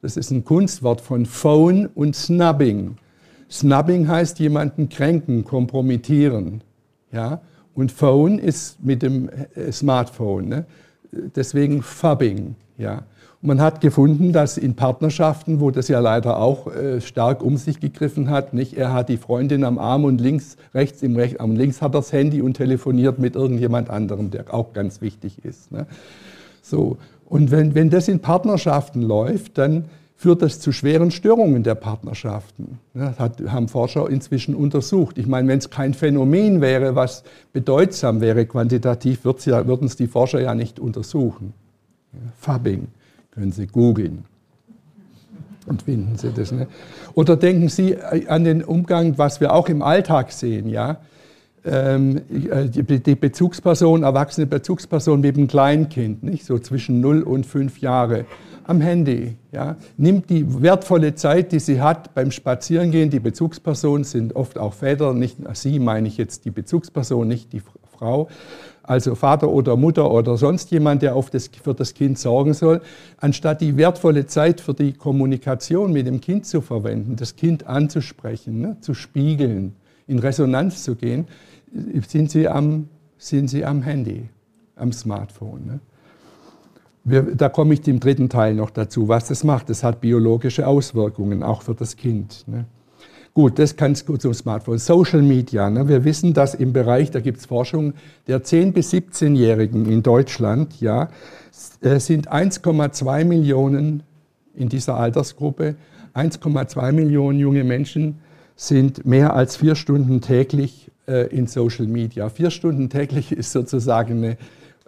Das 0.00 0.16
ist 0.16 0.30
ein 0.30 0.44
Kunstwort 0.44 1.02
von 1.02 1.26
Phone 1.26 1.86
und 1.86 2.16
Snubbing. 2.16 2.96
Snubbing 3.50 4.08
heißt 4.08 4.38
jemanden 4.38 4.88
kränken, 4.88 5.44
kompromittieren. 5.44 6.62
Ja? 7.12 7.42
Und 7.74 7.92
Phone 7.92 8.38
ist 8.38 8.82
mit 8.82 9.02
dem 9.02 9.28
äh, 9.28 9.70
Smartphone. 9.70 10.48
Ne? 10.48 10.66
Deswegen 11.12 11.82
Fubbing. 11.82 12.54
Ja? 12.78 13.02
Man 13.40 13.60
hat 13.60 13.80
gefunden, 13.80 14.32
dass 14.32 14.58
in 14.58 14.74
Partnerschaften, 14.74 15.60
wo 15.60 15.70
das 15.70 15.88
ja 15.88 16.00
leider 16.00 16.38
auch 16.38 16.66
äh, 16.74 17.00
stark 17.00 17.42
um 17.42 17.56
sich 17.56 17.78
gegriffen 17.78 18.30
hat, 18.30 18.52
nicht, 18.52 18.76
er 18.76 18.92
hat 18.92 19.08
die 19.08 19.16
Freundin 19.16 19.64
am 19.64 19.78
Arm 19.78 20.04
und 20.04 20.20
links, 20.20 20.56
rechts 20.74 21.02
im 21.02 21.14
Recht, 21.14 21.40
am 21.40 21.54
links 21.54 21.80
hat 21.80 21.94
er 21.94 22.00
das 22.00 22.12
Handy 22.12 22.42
und 22.42 22.54
telefoniert 22.54 23.18
mit 23.18 23.36
irgendjemand 23.36 23.90
anderem, 23.90 24.30
der 24.30 24.52
auch 24.52 24.72
ganz 24.72 25.00
wichtig 25.00 25.44
ist. 25.44 25.70
Ne? 25.70 25.86
So. 26.62 26.96
Und 27.26 27.50
wenn, 27.50 27.74
wenn 27.74 27.90
das 27.90 28.08
in 28.08 28.20
Partnerschaften 28.20 29.02
läuft, 29.02 29.58
dann 29.58 29.84
führt 30.16 30.42
das 30.42 30.58
zu 30.58 30.72
schweren 30.72 31.12
Störungen 31.12 31.62
der 31.62 31.76
Partnerschaften. 31.76 32.78
Das 32.92 33.20
hat, 33.20 33.40
haben 33.48 33.68
Forscher 33.68 34.10
inzwischen 34.10 34.56
untersucht. 34.56 35.16
Ich 35.16 35.28
meine, 35.28 35.46
wenn 35.46 35.58
es 35.58 35.70
kein 35.70 35.94
Phänomen 35.94 36.60
wäre, 36.60 36.96
was 36.96 37.22
bedeutsam 37.52 38.20
wäre 38.20 38.44
quantitativ, 38.46 39.24
würden 39.24 39.86
es 39.86 39.94
die 39.94 40.08
Forscher 40.08 40.40
ja 40.40 40.56
nicht 40.56 40.80
untersuchen. 40.80 41.52
Fabbing. 42.36 42.88
Können 43.38 43.52
Sie 43.52 43.68
googeln 43.68 44.24
und 45.66 45.82
finden 45.82 46.16
Sie 46.18 46.32
das. 46.32 46.50
Ne? 46.50 46.66
Oder 47.14 47.36
denken 47.36 47.68
Sie 47.68 47.96
an 48.26 48.42
den 48.42 48.64
Umgang, 48.64 49.16
was 49.16 49.40
wir 49.40 49.52
auch 49.52 49.68
im 49.68 49.80
Alltag 49.80 50.32
sehen, 50.32 50.68
ja? 50.68 50.96
Ähm, 51.64 52.20
die 52.30 53.14
Bezugsperson, 53.14 54.02
erwachsene 54.02 54.48
Bezugsperson 54.48 55.20
mit 55.20 55.36
einem 55.36 55.46
Kleinkind, 55.46 56.24
nicht? 56.24 56.44
so 56.44 56.58
zwischen 56.58 57.00
0 57.00 57.22
und 57.22 57.46
5 57.46 57.78
Jahre, 57.78 58.24
am 58.64 58.80
Handy. 58.80 59.36
Ja? 59.52 59.76
Nimmt 59.96 60.30
die 60.30 60.60
wertvolle 60.60 61.14
Zeit, 61.14 61.52
die 61.52 61.60
sie 61.60 61.80
hat 61.80 62.12
beim 62.14 62.32
Spazierengehen, 62.32 63.10
die 63.10 63.20
Bezugsperson 63.20 64.02
sind 64.02 64.34
oft 64.34 64.58
auch 64.58 64.74
Väter, 64.74 65.14
nicht 65.14 65.38
Sie 65.54 65.78
meine 65.78 66.08
ich 66.08 66.16
jetzt 66.16 66.44
die 66.44 66.50
Bezugsperson, 66.50 67.28
nicht 67.28 67.52
die 67.52 67.62
Frau, 67.98 68.28
also 68.88 69.14
Vater 69.14 69.48
oder 69.50 69.76
Mutter 69.76 70.10
oder 70.10 70.36
sonst 70.36 70.70
jemand, 70.70 71.02
der 71.02 71.14
auf 71.14 71.30
das, 71.30 71.48
für 71.62 71.74
das 71.74 71.92
Kind 71.94 72.18
sorgen 72.18 72.54
soll, 72.54 72.80
anstatt 73.18 73.60
die 73.60 73.76
wertvolle 73.76 74.26
Zeit 74.26 74.60
für 74.60 74.74
die 74.74 74.94
Kommunikation 74.94 75.92
mit 75.92 76.06
dem 76.06 76.20
Kind 76.20 76.46
zu 76.46 76.62
verwenden, 76.62 77.16
das 77.16 77.36
Kind 77.36 77.66
anzusprechen, 77.66 78.60
ne, 78.60 78.76
zu 78.80 78.94
spiegeln, 78.94 79.76
in 80.06 80.18
Resonanz 80.18 80.82
zu 80.84 80.96
gehen, 80.96 81.26
sind 82.06 82.30
sie 82.30 82.48
am, 82.48 82.88
sind 83.18 83.48
sie 83.48 83.64
am 83.64 83.82
Handy. 83.82 84.30
am 84.78 84.92
Smartphone. 84.92 85.66
Ne? 85.66 85.80
Wir, 87.04 87.22
da 87.34 87.48
komme 87.48 87.74
ich 87.74 87.86
im 87.88 88.00
dritten 88.00 88.28
Teil 88.28 88.54
noch 88.54 88.70
dazu, 88.70 89.08
was 89.08 89.28
das 89.28 89.44
macht. 89.44 89.68
Das 89.70 89.82
hat 89.82 90.00
biologische 90.00 90.66
Auswirkungen, 90.66 91.42
auch 91.42 91.62
für 91.62 91.74
das 91.74 91.96
Kind. 91.96 92.44
Ne? 92.46 92.64
Gut, 93.38 93.60
das 93.60 93.76
ganz 93.76 94.04
gut 94.04 94.20
zum 94.20 94.34
Smartphone. 94.34 94.78
Social 94.78 95.22
Media. 95.22 95.70
Ne? 95.70 95.86
Wir 95.86 96.02
wissen, 96.02 96.34
dass 96.34 96.56
im 96.56 96.72
Bereich, 96.72 97.12
da 97.12 97.20
gibt 97.20 97.38
es 97.38 97.46
Forschung, 97.46 97.94
der 98.26 98.42
10- 98.42 98.72
bis 98.72 98.92
17-Jährigen 98.92 99.86
in 99.86 100.02
Deutschland 100.02 100.80
ja, 100.80 101.08
äh, 101.80 102.00
sind 102.00 102.32
1,2 102.32 103.24
Millionen 103.24 104.02
in 104.56 104.68
dieser 104.68 104.96
Altersgruppe. 104.96 105.76
1,2 106.14 106.90
Millionen 106.90 107.38
junge 107.38 107.62
Menschen 107.62 108.18
sind 108.56 109.06
mehr 109.06 109.34
als 109.34 109.54
vier 109.54 109.76
Stunden 109.76 110.20
täglich 110.20 110.90
äh, 111.06 111.28
in 111.28 111.46
Social 111.46 111.86
Media. 111.86 112.30
Vier 112.30 112.50
Stunden 112.50 112.90
täglich 112.90 113.30
ist 113.38 113.52
sozusagen 113.52 114.24
eine, 114.24 114.36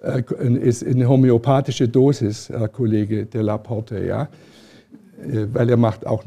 äh, 0.02 0.24
ist 0.58 0.84
eine 0.84 1.08
homöopathische 1.08 1.86
Dosis, 1.86 2.48
Herr 2.48 2.66
Kollege 2.66 3.26
de 3.26 3.42
la 3.42 3.58
Porte. 3.58 4.04
Ja? 4.04 4.28
Äh, 5.22 5.46
weil 5.52 5.68
er 5.68 5.76
macht 5.76 6.06
auch 6.06 6.24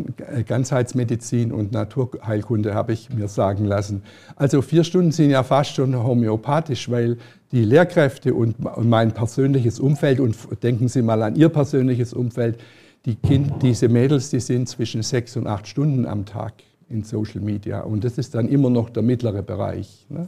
Ganzheitsmedizin 0.47 1.51
und 1.51 1.71
Naturheilkunde, 1.71 2.73
habe 2.73 2.93
ich 2.93 3.09
mir 3.09 3.27
sagen 3.27 3.65
lassen. 3.65 4.03
Also 4.35 4.61
vier 4.61 4.83
Stunden 4.83 5.11
sind 5.11 5.29
ja 5.29 5.43
fast 5.43 5.75
schon 5.75 5.95
homöopathisch, 5.95 6.89
weil 6.89 7.17
die 7.51 7.63
Lehrkräfte 7.63 8.33
und 8.33 8.55
mein 8.83 9.11
persönliches 9.11 9.79
Umfeld, 9.79 10.19
und 10.19 10.35
denken 10.63 10.87
Sie 10.87 11.01
mal 11.01 11.21
an 11.21 11.35
Ihr 11.35 11.49
persönliches 11.49 12.13
Umfeld, 12.13 12.59
die 13.05 13.15
kind, 13.15 13.61
diese 13.61 13.89
Mädels, 13.89 14.29
die 14.29 14.39
sind 14.39 14.69
zwischen 14.69 15.03
sechs 15.03 15.35
und 15.35 15.45
acht 15.45 15.67
Stunden 15.67 16.05
am 16.05 16.25
Tag 16.25 16.53
in 16.89 17.03
Social 17.03 17.41
Media. 17.41 17.81
Und 17.81 18.03
das 18.03 18.17
ist 18.17 18.33
dann 18.33 18.47
immer 18.47 18.69
noch 18.69 18.89
der 18.89 19.03
mittlere 19.03 19.43
Bereich. 19.43 20.05
Ne? 20.09 20.27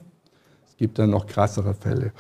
Es 0.68 0.76
gibt 0.78 1.00
dann 1.00 1.12
noch 1.12 1.26
krassere 1.26 1.74
Fälle. 1.74 2.12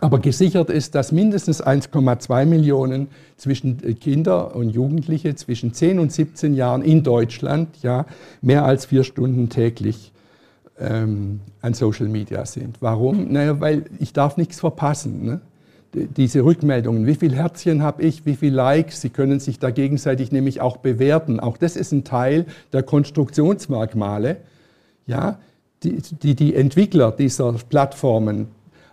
Aber 0.00 0.18
gesichert 0.18 0.70
ist, 0.70 0.94
dass 0.94 1.10
mindestens 1.10 1.62
1,2 1.64 2.44
Millionen 2.44 3.08
zwischen 3.36 3.82
äh, 3.82 3.94
Kinder 3.94 4.54
und 4.54 4.70
Jugendliche 4.70 5.34
zwischen 5.34 5.72
10 5.72 5.98
und 5.98 6.12
17 6.12 6.54
Jahren 6.54 6.82
in 6.82 7.02
Deutschland 7.02 7.68
ja, 7.82 8.06
mehr 8.42 8.64
als 8.64 8.86
vier 8.86 9.04
Stunden 9.04 9.48
täglich 9.48 10.12
ähm, 10.78 11.40
an 11.62 11.74
Social 11.74 12.08
Media 12.08 12.44
sind. 12.44 12.76
Warum? 12.80 13.32
Naja, 13.32 13.60
weil 13.60 13.84
ich 13.98 14.12
darf 14.12 14.36
nichts 14.36 14.60
verpassen. 14.60 15.24
Ne? 15.24 15.40
Diese 15.92 16.44
Rückmeldungen, 16.44 17.06
wie 17.06 17.14
viel 17.14 17.34
Herzchen 17.34 17.82
habe 17.82 18.02
ich, 18.02 18.26
wie 18.26 18.36
viel 18.36 18.52
Likes, 18.52 19.00
sie 19.00 19.08
können 19.08 19.40
sich 19.40 19.58
da 19.58 19.70
gegenseitig 19.70 20.30
nämlich 20.30 20.60
auch 20.60 20.76
bewerten. 20.76 21.40
Auch 21.40 21.56
das 21.56 21.76
ist 21.76 21.92
ein 21.92 22.04
Teil 22.04 22.44
der 22.74 22.82
Konstruktionsmerkmale, 22.82 24.36
ja, 25.06 25.38
die, 25.82 26.02
die 26.02 26.34
die 26.34 26.54
Entwickler 26.54 27.12
dieser 27.12 27.52
Plattformen 27.52 28.48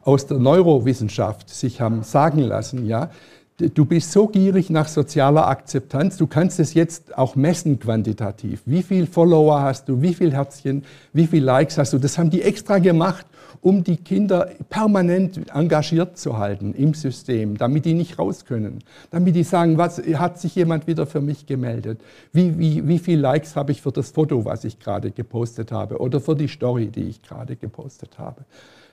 aus 0.06 0.28
der 0.28 0.40
Neurowissenschaft 0.40 1.50
sich 1.50 1.82
haben 1.82 2.04
sagen 2.04 2.40
lassen, 2.40 2.86
ja, 2.86 3.10
du 3.58 3.86
bist 3.86 4.12
so 4.12 4.28
gierig 4.28 4.70
nach 4.70 4.88
sozialer 4.88 5.48
Akzeptanz, 5.48 6.18
du 6.18 6.28
kannst 6.28 6.60
es 6.60 6.74
jetzt 6.74 7.18
auch 7.18 7.36
messen 7.36 7.80
quantitativ. 7.80 8.62
Wie 8.66 8.82
viel 8.82 9.06
Follower 9.06 9.62
hast 9.62 9.88
du, 9.88 10.02
wie 10.02 10.14
viel 10.14 10.34
Herzchen, 10.34 10.84
wie 11.14 11.28
viel 11.28 11.44
Likes 11.44 11.78
hast 11.78 11.94
du? 11.94 12.00
Das 12.00 12.18
haben 12.18 12.30
die 12.30 12.42
extra 12.42 12.80
gemacht, 12.80 13.26
um 13.62 13.84
die 13.84 13.98
Kinder 13.98 14.50
permanent 14.70 15.40
engagiert 15.54 16.18
zu 16.18 16.38
halten 16.38 16.74
im 16.74 16.94
System, 16.94 17.58
damit 17.58 17.86
die 17.86 17.94
nicht 17.94 18.20
raus 18.20 18.46
können. 18.46 18.80
Damit 19.12 19.36
die 19.36 19.44
sagen, 19.44 19.78
was 19.78 20.00
hat 20.00 20.40
sich 20.40 20.56
jemand 20.56 20.88
wieder 20.88 21.06
für 21.06 21.22
mich 21.22 21.46
gemeldet? 21.46 22.02
Wie, 22.32 22.58
wie, 22.58 22.88
wie 22.88 23.00
viel 23.00 23.20
Likes 23.20 23.56
habe 23.56 23.72
ich 23.72 23.82
für 23.82 23.92
das 23.92 24.12
Foto, 24.12 24.44
was 24.44 24.64
ich 24.66 24.80
gerade 24.80 25.12
gepostet 25.12 25.72
habe 25.72 26.00
oder 26.00 26.20
für 26.20 26.36
die 26.36 26.48
Story, 26.48 26.88
die 26.88 27.04
ich 27.04 27.22
gerade 27.22 27.56
gepostet 27.56 28.18
habe? 28.18 28.44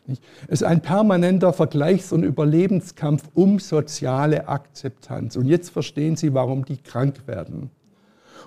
Es 0.07 0.61
ist 0.61 0.65
ein 0.65 0.81
permanenter 0.81 1.53
Vergleichs- 1.53 2.13
und 2.13 2.25
Überlebenskampf 2.25 3.25
um 3.35 3.59
soziale 3.59 4.49
Akzeptanz. 4.49 5.37
Und 5.37 5.47
jetzt 5.47 5.71
verstehen 5.71 6.17
Sie, 6.17 6.35
warum 6.35 6.65
die 6.65 6.79
krank 6.79 7.27
werden. 7.27 7.71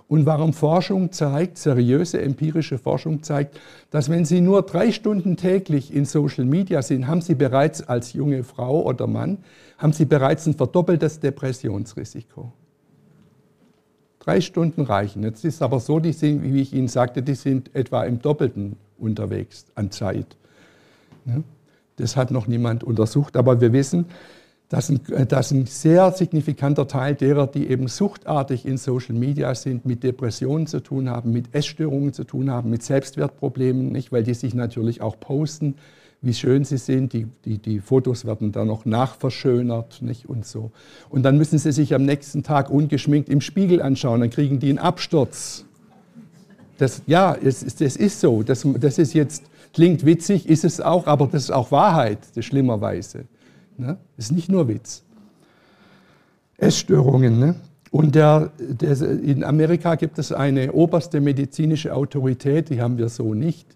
Und 0.08 0.26
warum 0.26 0.54
Forschung 0.54 1.12
zeigt, 1.12 1.58
seriöse 1.58 2.22
empirische 2.22 2.78
Forschung 2.78 3.24
zeigt, 3.24 3.60
dass 3.90 4.10
wenn 4.10 4.26
Sie 4.26 4.42
nur 4.42 4.64
drei 4.64 4.92
Stunden 4.92 5.38
täglich 5.38 5.94
in 5.94 6.06
Social 6.06 6.46
Media 6.46 6.82
sind, 6.82 7.08
haben 7.08 7.22
Sie 7.22 7.36
bereits 7.36 7.82
als 7.82 8.14
junge 8.14 8.44
Frau 8.44 8.84
oder 8.84 9.08
Mann, 9.08 9.40
haben 9.78 9.94
Sie 9.94 10.06
bereits 10.06 10.46
ein 10.46 10.56
verdoppeltes 10.56 11.20
Depressionsrisiko. 11.20 12.52
Drei 14.20 14.40
Stunden 14.40 14.82
reichen. 14.82 15.24
Jetzt 15.24 15.44
ist 15.46 15.56
es 15.56 15.62
aber 15.62 15.80
so, 15.80 16.00
die 16.00 16.14
sind, 16.14 16.44
wie 16.44 16.62
ich 16.62 16.74
Ihnen 16.74 16.88
sagte, 16.88 17.22
die 17.22 17.36
sind 17.36 17.74
etwa 17.76 18.04
im 18.04 18.22
Doppelten 18.22 18.78
unterwegs 18.98 19.66
an 19.76 19.92
Zeit. 19.92 20.38
Das 21.98 22.16
hat 22.16 22.32
noch 22.32 22.48
niemand 22.48 22.84
untersucht, 22.84 23.38
aber 23.38 23.62
wir 23.62 23.72
wissen, 23.74 24.06
dass 24.74 24.90
ein, 24.90 25.00
dass 25.28 25.52
ein, 25.52 25.68
sehr 25.68 26.12
signifikanter 26.14 26.88
Teil 26.88 27.14
derer, 27.14 27.46
die 27.46 27.70
eben 27.70 27.88
suchtartig 27.88 28.66
in 28.66 28.78
Social 28.78 29.14
Media 29.16 29.54
sind, 29.54 29.86
mit 29.86 30.02
Depressionen 30.02 30.66
zu 30.66 30.80
tun 30.80 31.10
haben, 31.10 31.32
mit 31.32 31.54
Essstörungen 31.54 32.12
zu 32.12 32.24
tun 32.24 32.50
haben, 32.50 32.72
mit 32.72 32.82
Selbstwertproblemen, 32.82 33.92
nicht? 33.92 34.12
weil 34.12 34.24
die 34.24 34.34
sich 34.34 34.56
natürlich 34.56 35.02
auch 35.02 35.20
posten, 35.20 35.76
wie 36.24 36.34
schön 36.34 36.64
sie 36.64 36.78
sind. 36.78 37.14
Die, 37.14 37.28
die, 37.46 37.60
die 37.60 37.82
Fotos 37.82 38.26
werden 38.26 38.52
dann 38.52 38.66
noch 38.66 38.86
nachverschönert 38.86 40.02
nicht? 40.02 40.28
und 40.28 40.44
so. 40.44 40.72
Und 41.10 41.22
dann 41.22 41.38
müssen 41.38 41.60
sie 41.60 41.72
sich 41.72 41.94
am 41.94 42.04
nächsten 42.04 42.42
Tag 42.42 42.72
ungeschminkt 42.72 43.30
im 43.30 43.42
Spiegel 43.42 43.80
anschauen, 43.80 44.22
dann 44.22 44.32
kriegen 44.32 44.60
die 44.60 44.70
einen 44.70 44.80
Absturz. 44.80 45.66
Das, 46.80 47.04
ja, 47.06 47.36
es, 47.36 47.60
das 47.76 47.96
ist 47.96 48.20
so. 48.20 48.42
Das, 48.42 48.66
das 48.80 48.98
ist 48.98 49.14
jetzt 49.14 49.44
Klingt 49.74 50.06
witzig, 50.06 50.48
ist 50.48 50.64
es 50.64 50.80
auch, 50.80 51.08
aber 51.08 51.28
das 51.28 51.44
ist 51.44 51.52
auch 51.52 51.72
Wahrheit, 51.72 52.20
das 52.36 52.46
schlimmerweise. 52.46 53.26
Ne? 53.78 53.98
Das 54.16 54.26
ist 54.26 54.32
nicht 54.32 54.50
nur 54.50 54.68
Witz. 54.68 55.04
Essstörungen. 56.58 57.40
Ne? 57.40 57.56
Und 57.92 58.16
der, 58.16 58.52
der, 58.60 59.02
in 59.02 59.44
Amerika 59.44 59.96
gibt 59.96 60.20
es 60.20 60.32
eine 60.32 60.72
oberste 60.72 61.22
medizinische 61.22 61.94
Autorität, 61.94 62.70
die 62.70 62.82
haben 62.82 62.98
wir 62.98 63.10
so 63.10 63.34
nicht. 63.34 63.68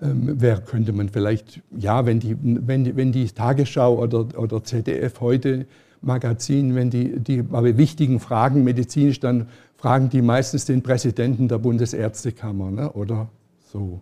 Ähm, 0.00 0.36
wer 0.38 0.60
könnte 0.60 0.92
man 0.92 1.08
vielleicht, 1.08 1.60
ja, 1.76 2.06
wenn 2.06 2.20
die, 2.20 2.36
wenn 2.40 2.84
die, 2.84 2.96
wenn 2.96 3.12
die 3.12 3.26
Tagesschau 3.26 3.98
oder, 3.98 4.26
oder 4.38 4.64
ZDF 4.64 5.20
heute 5.20 5.66
Magazin, 6.02 6.74
wenn 6.74 6.88
die, 6.90 7.18
die 7.18 7.42
bei 7.42 7.76
wichtigen 7.76 8.20
Fragen 8.20 8.64
medizinisch, 8.64 9.20
dann 9.20 9.48
fragen 9.76 10.08
die 10.08 10.22
meistens 10.22 10.64
den 10.64 10.82
Präsidenten 10.82 11.48
der 11.48 11.58
Bundesärztekammer 11.58 12.70
ne, 12.70 12.92
oder 12.92 13.28
so. 13.72 14.00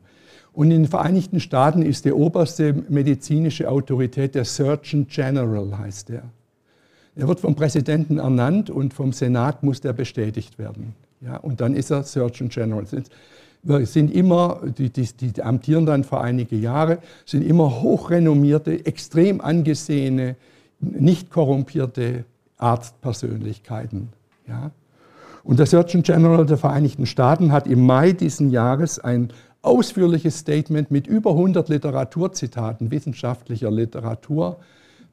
Und 0.53 0.71
in 0.71 0.83
den 0.83 0.89
Vereinigten 0.89 1.41
Staaten 1.41 1.83
ist 1.83 2.05
die 2.05 2.13
oberste 2.13 2.75
medizinische 2.89 3.71
Autorität 3.71 4.35
der 4.35 4.45
Surgeon 4.45 5.07
General, 5.09 5.79
heißt 5.79 6.11
er. 6.11 6.23
Er 7.17 7.27
wird 7.27 7.41
vom 7.41 7.55
Präsidenten 7.55 8.19
ernannt 8.19 8.71
und 8.71 8.95
vom 8.95 9.13
Senat 9.13 9.63
muss 9.63 9.81
der 9.81 9.93
bestätigt 9.93 10.59
werden. 10.59 10.95
Ja, 11.21 11.37
und 11.37 11.61
dann 11.61 11.75
ist 11.75 11.91
er 11.91 12.05
Surgeon 12.05 12.49
General. 12.49 12.85
Wir 13.65 13.87
sind 13.87 14.15
immer, 14.15 14.61
die, 14.79 14.91
die, 14.91 15.07
die 15.15 15.43
amtieren 15.43 15.85
dann 15.85 16.05
für 16.05 16.21
einige 16.21 16.57
Jahre, 16.57 16.99
sind 17.27 17.43
immer 17.43 17.83
hochrenommierte, 17.83 18.87
extrem 18.87 19.41
angesehene, 19.41 20.37
nicht 20.81 21.31
korrumpierte 21.31 22.25
Arztpersönlichkeiten. 22.57 24.11
Ja. 24.47 24.71
Und 25.43 25.59
der 25.59 25.67
Surgeon 25.67 26.03
General 26.03 26.47
der 26.47 26.57
Vereinigten 26.57 27.07
Staaten 27.07 27.53
hat 27.53 27.67
im 27.67 27.85
Mai 27.85 28.13
diesen 28.13 28.51
Jahres 28.51 28.99
ein 28.99 29.33
ausführliches 29.63 30.39
Statement 30.39 30.91
mit 30.91 31.07
über 31.07 31.31
100 31.31 31.69
Literaturzitaten 31.69 32.91
wissenschaftlicher 32.91 33.71
Literatur, 33.71 34.61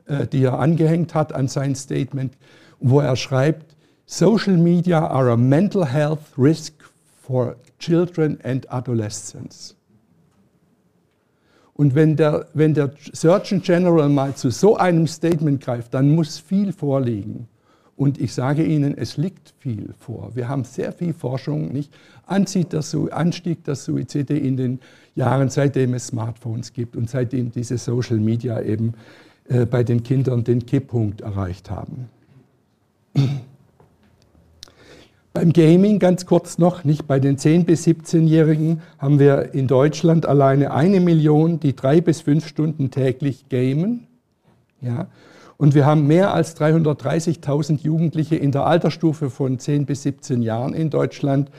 äh, 0.05 0.27
die 0.27 0.43
er 0.43 0.59
angehängt 0.59 1.13
hat 1.13 1.33
an 1.33 1.47
sein 1.47 1.75
Statement, 1.75 2.37
wo 2.79 2.99
er 2.99 3.15
schreibt, 3.15 3.75
Social 4.05 4.57
media 4.57 5.07
are 5.07 5.31
a 5.31 5.37
mental 5.37 5.85
health 5.85 6.19
risk 6.37 6.73
for 7.21 7.55
children 7.79 8.37
and 8.43 8.71
adolescents. 8.71 9.75
Und 11.73 11.95
wenn 11.95 12.15
der, 12.15 12.47
wenn 12.53 12.73
der 12.73 12.91
Surgeon 13.13 13.61
General 13.61 14.07
mal 14.07 14.35
zu 14.35 14.49
so 14.49 14.77
einem 14.77 15.07
Statement 15.07 15.59
greift, 15.59 15.93
dann 15.93 16.13
muss 16.13 16.37
viel 16.37 16.71
vorliegen. 16.71 17.47
Und 17.97 18.19
ich 18.19 18.33
sage 18.33 18.63
Ihnen, 18.63 18.97
es 18.97 19.17
liegt 19.17 19.53
viel 19.57 19.93
vor. 19.99 20.35
Wir 20.35 20.47
haben 20.47 20.65
sehr 20.65 20.91
viel 20.91 21.13
Forschung, 21.13 21.71
nicht? 21.71 21.93
Anstieg 22.25 22.69
der 22.69 22.81
Suizide 23.75 24.37
in 24.37 24.57
den 24.57 24.79
Jahren, 25.15 25.49
seitdem 25.49 25.93
es 25.93 26.07
Smartphones 26.07 26.73
gibt 26.73 26.95
und 26.95 27.09
seitdem 27.09 27.51
diese 27.51 27.77
Social 27.77 28.17
Media 28.17 28.61
eben 28.61 28.93
äh, 29.47 29.65
bei 29.65 29.83
den 29.83 30.03
Kindern 30.03 30.43
den 30.43 30.65
Kipppunkt 30.65 31.21
erreicht 31.21 31.69
haben. 31.69 32.09
Beim 35.33 35.51
Gaming 35.51 35.99
ganz 35.99 36.25
kurz 36.25 36.57
noch, 36.57 36.85
nicht 36.85 37.07
bei 37.07 37.19
den 37.19 37.37
10- 37.37 37.65
bis 37.65 37.85
17-Jährigen 37.85 38.81
haben 38.97 39.19
wir 39.19 39.53
in 39.53 39.67
Deutschland 39.67 40.25
alleine 40.25 40.71
eine 40.71 41.01
Million, 41.01 41.59
die 41.59 41.75
drei 41.75 41.99
bis 41.99 42.21
fünf 42.21 42.47
Stunden 42.47 42.89
täglich 42.89 43.49
gamen. 43.49 44.07
Ja, 44.79 45.07
und 45.57 45.75
wir 45.75 45.85
haben 45.85 46.07
mehr 46.07 46.33
als 46.33 46.55
330.000 46.57 47.81
Jugendliche 47.81 48.35
in 48.35 48.51
der 48.51 48.65
Altersstufe 48.65 49.29
von 49.29 49.59
10 49.59 49.85
bis 49.85 50.03
17 50.03 50.41
Jahren 50.41 50.73
in 50.73 50.89
Deutschland, 50.89 51.49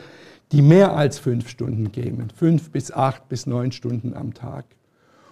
die 0.52 0.62
mehr 0.62 0.96
als 0.96 1.18
fünf 1.18 1.48
Stunden 1.48 1.92
gehen, 1.92 2.28
fünf 2.34 2.70
bis 2.70 2.92
acht 2.92 3.28
bis 3.28 3.46
neun 3.46 3.72
Stunden 3.72 4.14
am 4.14 4.34
Tag. 4.34 4.64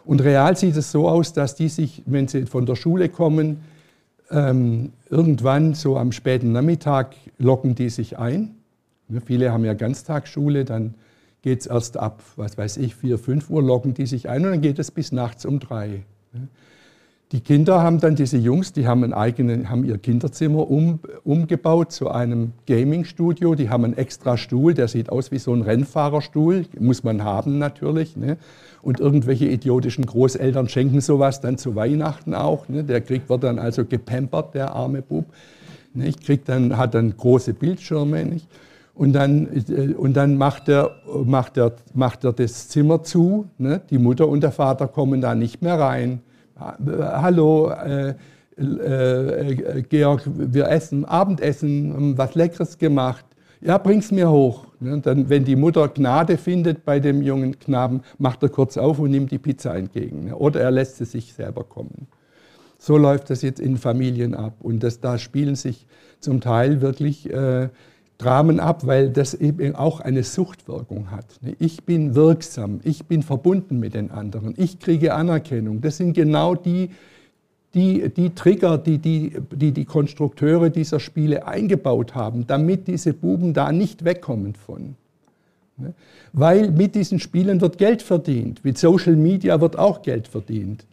Und 0.05 0.23
real 0.23 0.57
sieht 0.57 0.77
es 0.77 0.91
so 0.91 1.09
aus, 1.09 1.33
dass 1.33 1.55
die 1.55 1.69
sich, 1.69 2.03
wenn 2.07 2.29
sie 2.29 2.47
von 2.47 2.67
der 2.67 2.77
Schule 2.77 3.09
kommen, 3.09 3.61
ähm, 4.31 4.93
irgendwann 5.09 5.75
so 5.75 5.97
am 5.97 6.13
späten 6.13 6.53
Nachmittag 6.53 7.15
locken 7.39 7.75
die 7.75 7.91
sich 7.91 8.19
ein. 8.19 8.57
Viele 9.25 9.53
haben 9.53 9.65
ja 9.65 9.75
Ganztagsschule, 9.75 10.65
dann 10.65 10.95
geht 11.43 11.61
es 11.61 11.67
erst 11.67 11.99
ab, 11.99 12.23
was 12.37 12.57
weiß 12.57 12.79
ich, 12.79 12.95
4, 12.95 13.19
5 13.19 13.51
Uhr 13.51 13.63
locken 13.63 13.95
die 13.95 14.07
sich 14.07 14.29
ein 14.29 14.45
und 14.45 14.51
dann 14.51 14.61
geht 14.63 14.79
es 14.79 14.91
bis 14.91 15.13
nachts 15.13 15.45
um 15.45 15.61
3. 15.61 16.03
Die 17.35 17.41
Kinder 17.41 17.83
haben 17.83 17.99
dann, 17.99 18.15
diese 18.15 18.39
Jungs, 18.39 18.73
die 18.73 18.87
haben, 18.87 19.03
einen 19.03 19.13
eigenen, 19.13 19.69
haben 19.69 19.83
ihr 19.83 19.99
Kinderzimmer 19.99 20.71
um, 20.71 21.01
umgebaut 21.25 21.91
zu 21.91 22.09
einem 22.09 22.53
Gaming-Studio. 22.69 23.57
Die 23.57 23.71
haben 23.71 23.85
einen 23.85 23.97
extra 23.97 24.37
Stuhl, 24.37 24.73
der 24.73 24.87
sieht 24.87 25.11
aus 25.11 25.33
wie 25.33 25.41
so 25.41 25.53
ein 25.53 25.63
Rennfahrerstuhl, 25.63 26.67
muss 26.79 27.03
man 27.03 27.25
haben 27.25 27.59
natürlich. 27.59 28.17
Ne? 28.17 28.37
Und 28.83 29.01
irgendwelche 29.01 29.47
idiotischen 29.47 30.07
Großeltern 30.07 30.69
schenken 30.69 31.01
sowas 31.01 31.41
dann 31.41 31.59
zu 31.59 31.75
Weihnachten 31.75 32.35
auch. 32.35 32.69
Ne? 32.69 32.85
Der 32.85 33.01
kriegt, 33.01 33.29
wird 33.29 33.43
dann 33.43 33.59
also 33.59 33.85
gepampert, 33.85 34.55
der 34.55 34.73
arme 34.73 35.03
Bub. 35.03 35.25
Ne? 35.93 36.13
Kriegt 36.13 36.49
dann, 36.49 36.79
hat 36.79 36.95
dann 36.95 37.17
große 37.17 37.55
Bildschirme. 37.55 38.25
Nicht? 38.27 38.47
Und 38.95 39.13
dann, 39.13 39.49
äh, 39.69 39.93
und 39.95 40.15
dann 40.15 40.37
macht, 40.39 40.69
er, 40.69 40.93
macht, 41.25 41.57
er, 41.57 41.73
macht 41.95 42.23
er 42.23 42.33
das 42.33 42.69
Zimmer 42.69 43.03
zu. 43.03 43.47
Ne? 43.59 43.81
Die 43.91 43.99
Mutter 43.99 44.29
und 44.29 44.43
der 44.43 44.53
Vater 44.53 44.87
kommen 44.87 45.21
da 45.21 45.35
nicht 45.35 45.63
mehr 45.63 45.81
rein. 45.81 46.21
Hallo, 46.57 47.71
äh, 47.71 48.15
äh, 48.57 49.83
Georg, 49.89 50.23
wir 50.27 50.69
essen 50.69 51.05
Abendessen, 51.05 52.17
was 52.17 52.37
Leckeres 52.37 52.79
gemacht. 52.79 53.25
Ja, 53.61 53.79
bring's 53.79 54.13
mir 54.13 54.31
hoch. 54.31 54.67
Ne? 54.79 55.01
Dann, 55.01 55.29
wenn 55.29 55.45
die 55.45 55.57
Mutter 55.57 55.89
Gnade 55.89 56.37
findet 56.37 56.85
bei 56.85 57.01
dem 57.01 57.23
jungen 57.23 57.59
Knaben, 57.59 58.03
macht 58.19 58.43
er 58.43 58.51
kurz 58.51 58.77
auf 58.77 58.99
und 59.01 59.11
nimmt 59.11 59.33
die 59.33 59.39
Pizza 59.39 59.75
entgegen. 59.75 60.27
Ne? 60.27 60.37
Oder 60.37 60.61
er 60.61 60.71
lässt 60.71 60.99
sie 60.99 61.07
sich 61.07 61.33
selber 61.33 61.65
kommen. 61.65 62.07
So 62.79 62.99
läuft 62.99 63.31
das 63.31 63.43
jetzt 63.43 63.61
in 63.61 63.77
Familien 63.77 64.35
ab. 64.35 64.55
Und 64.61 64.83
das, 64.83 65.01
da 65.01 65.19
spielen 65.19 65.57
sich 65.57 65.87
zum 66.21 66.41
Teil 66.41 66.83
wirklich 66.83 67.29
äh, 67.33 67.69
Dramen 68.19 68.61
ab, 68.61 68.87
weil 68.87 69.11
das 69.11 69.35
eben 69.35 69.75
auch 69.75 70.01
eine 70.01 70.23
Suchtwirkung 70.23 71.11
hat. 71.11 71.27
Ich 71.59 71.85
bin 71.85 72.15
wirksam, 72.15 72.81
ich 72.85 73.07
bin 73.07 73.23
verbunden 73.23 73.81
mit 73.81 73.95
den 73.95 74.11
anderen, 74.11 74.55
ich 74.57 74.79
kriege 74.79 75.15
Anerkennung. 75.15 75.81
Das 75.81 75.97
sind 75.97 76.15
genau 76.15 76.55
die, 76.55 76.91
die, 77.75 78.09
die 78.09 78.31
Trigger, 78.31 78.79
die 78.79 78.99
die, 78.99 79.37
die 79.53 79.73
die 79.73 79.85
Konstrukteure 79.85 80.71
dieser 80.71 81.01
Spiele 81.01 81.47
eingebaut 81.47 82.15
haben, 82.15 82.47
damit 82.47 82.87
diese 82.87 83.13
Buben 83.13 83.53
da 83.53 83.73
nicht 83.73 84.05
wegkommen 84.05 84.55
von. 84.55 84.95
Weil 86.33 86.71
mit 86.71 86.95
diesen 86.95 87.19
Spielen 87.19 87.61
wird 87.61 87.79
Geld 87.79 88.01
verdient, 88.01 88.65
mit 88.65 88.79
Social 88.79 89.17
Media 89.17 89.61
wird 89.61 89.77
auch 89.77 90.03
Geld 90.03 90.29
verdient 90.29 90.87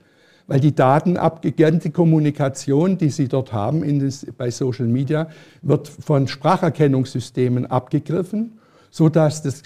weil 0.52 0.60
die 0.60 0.76
Daten 0.76 1.16
ganze 1.56 1.92
Kommunikation, 1.92 2.98
die 2.98 3.08
Sie 3.08 3.30
dort 3.30 3.54
haben 3.54 3.84
das, 4.02 4.28
bei 4.38 4.52
Social 4.52 4.86
Media, 4.86 5.30
wird 5.62 5.88
von 5.88 6.28
Spracherkennungssystemen 6.28 7.68
abgegriffen, 7.68 8.60
sodass 8.90 9.42
das, 9.44 9.64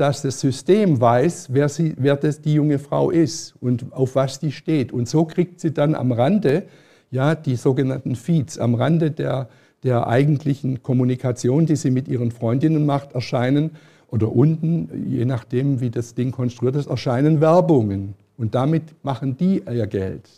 dass 0.00 0.22
das 0.22 0.40
System 0.40 0.98
weiß, 1.02 1.48
wer, 1.52 1.68
sie, 1.68 1.94
wer 1.98 2.16
das 2.16 2.40
die 2.40 2.54
junge 2.54 2.78
Frau 2.78 3.10
ist 3.10 3.56
und 3.60 3.92
auf 3.92 4.14
was 4.14 4.40
die 4.40 4.52
steht. 4.52 4.90
Und 4.90 5.06
so 5.06 5.26
kriegt 5.26 5.60
sie 5.60 5.74
dann 5.74 5.94
am 5.94 6.12
Rande 6.12 6.62
ja, 7.10 7.34
die 7.34 7.56
sogenannten 7.56 8.16
Feeds, 8.16 8.58
am 8.58 8.74
Rande 8.74 9.10
der, 9.10 9.50
der 9.82 10.06
eigentlichen 10.06 10.82
Kommunikation, 10.82 11.66
die 11.66 11.76
sie 11.76 11.90
mit 11.90 12.08
ihren 12.08 12.30
Freundinnen 12.30 12.86
macht, 12.86 13.12
erscheinen 13.12 13.72
oder 14.08 14.34
unten, 14.34 14.88
je 15.10 15.26
nachdem, 15.26 15.82
wie 15.82 15.90
das 15.90 16.14
Ding 16.14 16.32
konstruiert 16.32 16.76
ist, 16.76 16.88
erscheinen 16.88 17.42
Werbungen. 17.42 18.14
Und 18.38 18.54
damit 18.54 18.82
machen 19.02 19.36
die 19.36 19.62
ihr 19.68 19.86
Geld. 19.86 20.28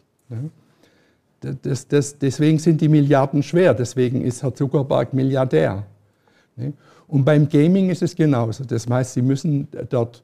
Das, 1.62 1.86
das, 1.86 2.18
deswegen 2.18 2.58
sind 2.58 2.80
die 2.80 2.88
Milliarden 2.88 3.42
schwer, 3.42 3.74
deswegen 3.74 4.22
ist 4.22 4.42
Herr 4.42 4.54
Zuckerberg 4.54 5.14
Milliardär. 5.14 5.84
Und 7.06 7.24
beim 7.24 7.48
Gaming 7.48 7.90
ist 7.90 8.02
es 8.02 8.14
genauso. 8.14 8.64
Das 8.64 8.86
heißt, 8.88 9.14
Sie 9.14 9.22
müssen 9.22 9.68
dort, 9.88 10.22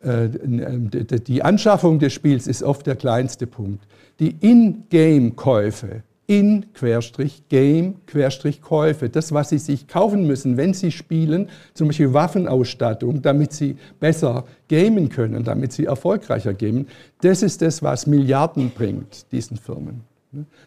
äh, 0.00 0.28
die 0.28 1.42
Anschaffung 1.42 1.98
des 1.98 2.12
Spiels 2.12 2.46
ist 2.46 2.62
oft 2.62 2.86
der 2.86 2.96
kleinste 2.96 3.46
Punkt. 3.46 3.86
Die 4.18 4.36
In-Game-Käufe 4.40 6.02
in-game-käufe. 6.26 9.08
Das, 9.08 9.32
was 9.32 9.50
Sie 9.50 9.58
sich 9.58 9.86
kaufen 9.86 10.26
müssen, 10.26 10.56
wenn 10.56 10.74
Sie 10.74 10.90
spielen, 10.90 11.48
zum 11.74 11.88
Beispiel 11.88 12.12
Waffenausstattung, 12.12 13.22
damit 13.22 13.52
Sie 13.52 13.76
besser 14.00 14.44
gamen 14.68 15.08
können, 15.08 15.44
damit 15.44 15.72
Sie 15.72 15.84
erfolgreicher 15.84 16.54
gamen, 16.54 16.88
das 17.20 17.42
ist 17.42 17.62
das, 17.62 17.82
was 17.82 18.06
Milliarden 18.06 18.70
bringt, 18.70 19.30
diesen 19.30 19.56
Firmen. 19.56 20.02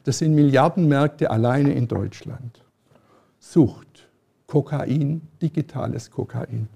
Das 0.03 0.19
sind 0.19 0.33
Milliardenmärkte 0.33 1.29
alleine 1.29 1.73
in 1.73 1.87
Deutschland. 1.87 2.63
Sucht, 3.39 4.07
Kokain, 4.47 5.21
digitales 5.41 6.09
Kokain. 6.09 6.67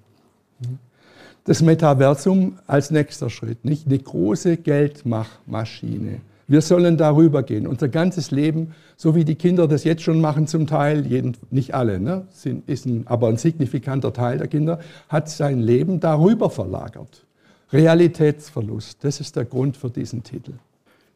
Das 1.46 1.62
Metaversum 1.62 2.60
als 2.68 2.92
nächster 2.92 3.30
Schritt, 3.30 3.66
nicht 3.66 3.88
eine 3.88 4.00
große 4.00 4.58
Geldmachmaschine 4.58 6.22
wir 6.48 6.62
sollen 6.62 6.98
darüber 6.98 7.44
gehen. 7.44 7.68
Unser 7.68 7.90
ganzes 7.90 8.32
Leben, 8.32 8.74
so 8.98 9.16
wie 9.16 9.26
die 9.26 9.36
Kinder 9.36 9.68
das 9.68 9.84
jetzt 9.84 10.04
schon 10.04 10.22
machen 10.22 10.48
zum 10.48 10.68
Teil, 10.68 11.06
jeden, 11.06 11.38
nicht 11.52 11.74
alle, 11.74 12.00
ne, 12.00 12.28
sind, 12.32 12.68
ist 12.70 12.86
ein, 12.86 13.08
aber 13.08 13.28
ein 13.30 13.38
signifikanter 13.38 14.14
Teil 14.14 14.38
der 14.38 14.48
Kinder, 14.48 14.80
hat 15.10 15.30
sein 15.30 15.60
Leben 15.60 16.00
darüber 16.00 16.50
verlagert. 16.50 17.26
Realitätsverlust, 17.72 19.04
das 19.04 19.20
ist 19.20 19.36
der 19.36 19.46
Grund 19.46 19.78
für 19.78 19.90
diesen 19.90 20.24
Titel. 20.24 20.54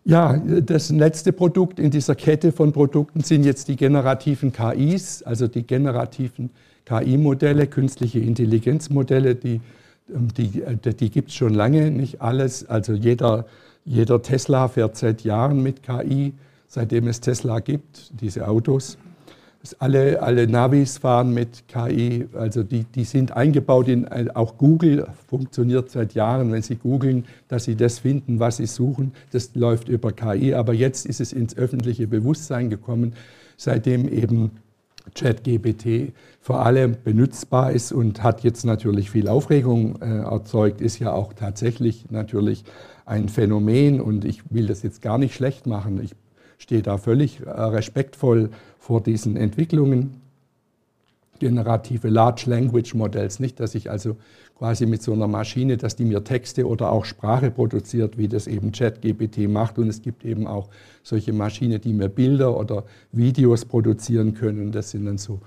Ja, 0.05 0.37
das 0.37 0.89
letzte 0.89 1.33
Produkt 1.33 1.79
in 1.79 1.91
dieser 1.91 2.15
Kette 2.15 2.53
von 2.53 2.71
Produkten 2.71 3.21
sind 3.21 3.43
jetzt 3.43 3.67
die 3.67 3.75
generativen 3.75 4.53
KIs, 4.53 5.21
also 5.21 5.49
die 5.49 5.63
generativen 5.63 6.49
KI-Modelle, 6.85 7.67
künstliche 7.67 8.19
Intelligenzmodelle, 8.19 9.35
die, 9.35 9.59
die, 10.07 10.63
die 10.93 11.09
gibt 11.09 11.29
es 11.29 11.35
schon 11.35 11.53
lange, 11.53 11.91
nicht 11.91 12.21
alles. 12.21 12.67
Also 12.69 12.93
jeder 12.93 13.45
jeder 13.87 14.21
Tesla 14.21 14.67
fährt 14.67 14.97
seit 14.97 15.23
Jahren 15.23 15.63
mit 15.63 15.81
KI, 15.81 16.33
seitdem 16.67 17.07
es 17.07 17.21
Tesla 17.21 17.59
gibt, 17.59 18.11
diese 18.21 18.47
Autos. 18.47 18.97
Alle, 19.79 20.21
alle 20.21 20.47
Navis 20.47 20.97
fahren 20.97 21.33
mit 21.33 21.67
KI, 21.67 22.27
also 22.33 22.63
die, 22.63 22.83
die 22.83 23.03
sind 23.03 23.31
eingebaut 23.31 23.87
in, 23.87 24.07
auch 24.07 24.57
Google 24.57 25.07
funktioniert 25.27 25.89
seit 25.89 26.13
Jahren, 26.13 26.51
wenn 26.51 26.61
Sie 26.61 26.75
googeln, 26.75 27.25
dass 27.47 27.63
Sie 27.65 27.75
das 27.75 27.99
finden, 27.99 28.39
was 28.39 28.57
Sie 28.57 28.65
suchen, 28.65 29.13
das 29.31 29.55
läuft 29.55 29.89
über 29.89 30.11
KI. 30.11 30.53
Aber 30.53 30.73
jetzt 30.73 31.05
ist 31.05 31.19
es 31.19 31.33
ins 31.33 31.57
öffentliche 31.57 32.07
Bewusstsein 32.07 32.69
gekommen, 32.69 33.13
seitdem 33.57 34.07
eben 34.07 34.51
ChatGPT 35.15 36.13
vor 36.39 36.65
allem 36.65 36.97
benutzbar 37.03 37.71
ist 37.71 37.91
und 37.91 38.23
hat 38.23 38.43
jetzt 38.43 38.65
natürlich 38.65 39.09
viel 39.09 39.27
Aufregung 39.27 40.01
äh, 40.01 40.19
erzeugt, 40.19 40.81
ist 40.81 40.99
ja 40.99 41.11
auch 41.11 41.33
tatsächlich 41.33 42.09
natürlich 42.09 42.63
ein 43.07 43.29
Phänomen 43.29 44.01
und 44.01 44.25
ich 44.25 44.41
will 44.51 44.67
das 44.67 44.83
jetzt 44.83 45.01
gar 45.01 45.17
nicht 45.17 45.33
schlecht 45.33 45.65
machen. 45.65 45.99
Ich 46.03 46.11
stehe 46.57 46.81
da 46.81 46.97
völlig 46.97 47.39
äh, 47.39 47.49
respektvoll 47.49 48.49
vor 48.79 49.01
diesen 49.01 49.37
Entwicklungen. 49.37 50.21
Generative 51.39 52.09
Large 52.09 52.49
Language 52.49 52.95
Models, 52.95 53.39
nicht, 53.39 53.59
dass 53.59 53.75
ich 53.75 53.91
also 53.91 54.17
quasi 54.57 54.87
mit 54.87 55.03
so 55.03 55.13
einer 55.13 55.27
Maschine, 55.27 55.77
dass 55.77 55.95
die 55.95 56.03
mir 56.03 56.23
Texte 56.23 56.67
oder 56.67 56.91
auch 56.91 57.05
Sprache 57.05 57.51
produziert, 57.51 58.17
wie 58.17 58.27
das 58.27 58.47
eben 58.47 58.71
ChatGPT 58.71 59.47
macht. 59.47 59.77
Und 59.77 59.87
es 59.87 60.01
gibt 60.01 60.25
eben 60.25 60.47
auch 60.47 60.67
solche 61.03 61.31
Maschinen, 61.31 61.79
die 61.79 61.93
mir 61.93 62.09
Bilder 62.09 62.57
oder 62.57 62.83
Videos 63.11 63.65
produzieren 63.65 64.33
können. 64.33 64.71
Das 64.71 64.91
sind 64.91 65.05
dann 65.05 65.19
so 65.19 65.39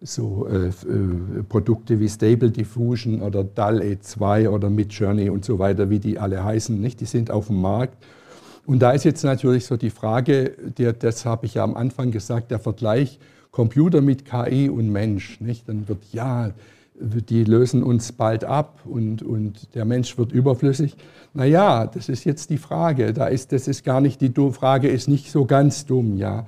so 0.00 0.46
äh, 0.46 0.68
äh, 0.68 1.42
Produkte 1.48 1.98
wie 1.98 2.08
Stable 2.08 2.50
Diffusion 2.50 3.20
oder 3.20 3.42
DAL 3.42 3.80
E2 3.80 4.48
oder 4.48 4.70
Midjourney 4.70 5.28
und 5.28 5.44
so 5.44 5.58
weiter, 5.58 5.90
wie 5.90 5.98
die 5.98 6.18
alle 6.18 6.42
heißen, 6.42 6.80
nicht? 6.80 7.00
die 7.00 7.06
sind 7.06 7.30
auf 7.30 7.48
dem 7.48 7.60
Markt. 7.60 7.96
Und 8.66 8.80
da 8.80 8.92
ist 8.92 9.04
jetzt 9.04 9.24
natürlich 9.24 9.64
so 9.64 9.76
die 9.76 9.90
Frage, 9.90 10.52
der, 10.76 10.92
das 10.92 11.24
habe 11.24 11.46
ich 11.46 11.54
ja 11.54 11.64
am 11.64 11.74
Anfang 11.74 12.10
gesagt, 12.10 12.50
der 12.50 12.58
Vergleich 12.58 13.18
Computer 13.50 14.02
mit 14.02 14.24
KI 14.24 14.68
und 14.68 14.90
Mensch. 14.90 15.40
Nicht? 15.40 15.68
Dann 15.68 15.88
wird, 15.88 16.00
ja, 16.12 16.50
die 17.00 17.44
lösen 17.44 17.82
uns 17.82 18.12
bald 18.12 18.44
ab 18.44 18.80
und, 18.84 19.22
und 19.22 19.74
der 19.74 19.84
Mensch 19.84 20.18
wird 20.18 20.32
überflüssig. 20.32 20.96
Naja, 21.32 21.86
das 21.86 22.08
ist 22.08 22.24
jetzt 22.24 22.50
die 22.50 22.58
Frage. 22.58 23.12
Da 23.12 23.26
ist, 23.28 23.52
das 23.52 23.68
ist 23.68 23.84
gar 23.84 24.00
nicht, 24.00 24.20
die 24.20 24.32
Frage 24.52 24.88
ist 24.88 25.08
nicht 25.08 25.30
so 25.30 25.44
ganz 25.44 25.86
dumm, 25.86 26.16
ja. 26.16 26.46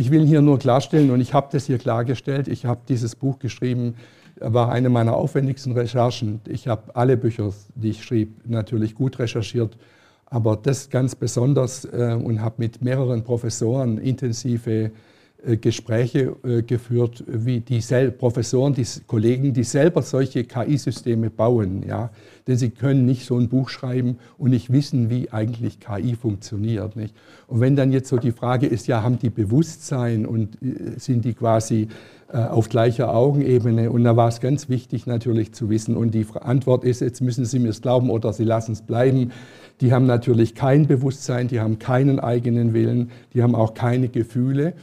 Ich 0.00 0.10
will 0.10 0.26
hier 0.26 0.40
nur 0.40 0.58
klarstellen, 0.58 1.10
und 1.10 1.20
ich 1.20 1.34
habe 1.34 1.48
das 1.52 1.66
hier 1.66 1.76
klargestellt, 1.76 2.48
ich 2.48 2.64
habe 2.64 2.80
dieses 2.88 3.14
Buch 3.14 3.38
geschrieben, 3.38 3.96
war 4.40 4.72
eine 4.72 4.88
meiner 4.88 5.14
aufwendigsten 5.14 5.72
Recherchen. 5.72 6.40
Ich 6.48 6.68
habe 6.68 6.96
alle 6.96 7.18
Bücher, 7.18 7.52
die 7.74 7.90
ich 7.90 8.02
schrieb, 8.02 8.48
natürlich 8.48 8.94
gut 8.94 9.18
recherchiert, 9.18 9.76
aber 10.24 10.56
das 10.56 10.88
ganz 10.88 11.14
besonders 11.14 11.84
äh, 11.84 12.14
und 12.18 12.40
habe 12.40 12.54
mit 12.56 12.80
mehreren 12.80 13.24
Professoren 13.24 13.98
intensive 13.98 14.90
Gespräche 15.60 16.36
äh, 16.44 16.62
geführt, 16.62 17.24
wie 17.26 17.60
die 17.60 17.80
Professoren, 18.10 18.74
die 18.74 18.86
Kollegen, 19.06 19.52
die 19.52 19.64
selber 19.64 20.02
solche 20.02 20.44
KI-Systeme 20.44 21.30
bauen. 21.30 21.82
Ja? 21.86 22.10
Denn 22.46 22.56
sie 22.56 22.70
können 22.70 23.06
nicht 23.06 23.24
so 23.26 23.38
ein 23.38 23.48
Buch 23.48 23.68
schreiben 23.68 24.18
und 24.38 24.50
nicht 24.50 24.72
wissen, 24.72 25.08
wie 25.10 25.30
eigentlich 25.30 25.80
KI 25.80 26.14
funktioniert. 26.14 26.96
Nicht? 26.96 27.14
Und 27.46 27.60
wenn 27.60 27.76
dann 27.76 27.92
jetzt 27.92 28.08
so 28.08 28.18
die 28.18 28.32
Frage 28.32 28.66
ist, 28.66 28.86
ja, 28.86 29.02
haben 29.02 29.18
die 29.18 29.30
Bewusstsein 29.30 30.26
und 30.26 30.56
äh, 30.62 30.98
sind 30.98 31.24
die 31.24 31.34
quasi 31.34 31.88
auf 32.32 32.68
gleicher 32.68 33.12
Augenebene? 33.12 33.90
Und 33.90 34.04
da 34.04 34.16
war 34.16 34.28
es 34.28 34.40
ganz 34.40 34.68
wichtig 34.68 35.04
natürlich 35.08 35.52
zu 35.52 35.68
wissen. 35.68 35.96
Und 35.96 36.14
die 36.14 36.24
Antwort 36.40 36.84
ist, 36.84 37.00
jetzt 37.00 37.20
müssen 37.20 37.44
Sie 37.44 37.58
mir 37.58 37.70
es 37.70 37.82
glauben 37.82 38.08
oder 38.08 38.32
Sie 38.32 38.44
lassen 38.44 38.70
es 38.70 38.82
bleiben. 38.82 39.32
Die 39.80 39.92
haben 39.92 40.06
natürlich 40.06 40.54
kein 40.54 40.86
Bewusstsein, 40.86 41.48
die 41.48 41.58
haben 41.58 41.80
keinen 41.80 42.20
eigenen 42.20 42.72
Willen, 42.72 43.10
die 43.34 43.42
haben 43.42 43.56
auch 43.56 43.74
keine 43.74 44.08
Gefühle. 44.08 44.74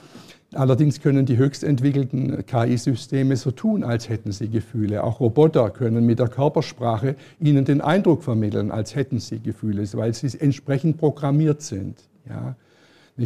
Allerdings 0.53 1.01
können 1.01 1.25
die 1.25 1.35
höchst 1.35 1.63
entwickelten 1.63 2.45
KI-Systeme 2.45 3.35
so 3.35 3.51
tun, 3.51 3.83
als 3.83 4.07
hätten 4.07 4.31
sie 4.31 4.49
Gefühle. 4.49 5.03
Auch 5.03 5.19
Roboter 5.19 5.69
können 5.71 6.05
mit 6.05 6.19
der 6.19 6.29
Körpersprache 6.29 7.15
ihnen 7.39 7.65
den 7.65 7.81
Eindruck 7.81 8.23
vermitteln, 8.23 8.71
als 8.71 8.95
hätten 8.95 9.19
sie 9.19 9.39
Gefühle, 9.39 9.83
weil 9.93 10.13
sie 10.13 10.39
entsprechend 10.39 10.97
programmiert 10.97 11.61
sind. 11.61 11.97
Ja. 12.29 12.55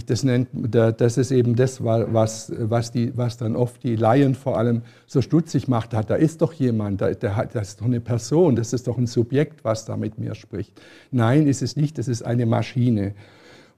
Das, 0.07 0.23
nennt, 0.23 0.47
das 0.53 1.17
ist 1.17 1.31
eben 1.31 1.57
das, 1.57 1.83
was, 1.83 2.51
was, 2.57 2.91
die, 2.91 3.15
was 3.17 3.35
dann 3.35 3.57
oft 3.57 3.83
die 3.83 3.97
Laien 3.97 4.35
vor 4.35 4.57
allem 4.57 4.83
so 5.05 5.21
stutzig 5.21 5.67
macht. 5.67 5.91
Da 5.91 6.15
ist 6.15 6.41
doch 6.41 6.53
jemand, 6.53 7.01
das 7.01 7.17
ist 7.53 7.81
doch 7.81 7.85
eine 7.85 7.99
Person, 7.99 8.55
das 8.55 8.71
ist 8.71 8.87
doch 8.87 8.97
ein 8.97 9.05
Subjekt, 9.05 9.65
was 9.65 9.83
da 9.83 9.97
mit 9.97 10.17
mir 10.17 10.33
spricht. 10.33 10.79
Nein, 11.11 11.45
ist 11.45 11.61
es 11.61 11.75
nicht, 11.75 11.97
das 11.97 12.07
ist 12.07 12.23
eine 12.23 12.45
Maschine. 12.45 13.13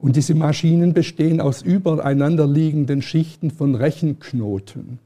Und 0.03 0.17
diese 0.17 0.35
Maschinen 0.35 0.91
bestehen 0.91 1.39
aus 1.39 1.61
übereinander 1.61 2.45
liegenden 2.45 3.01
Schichten 3.01 3.51
von 3.51 3.73
Rechenknoten. 3.73 4.99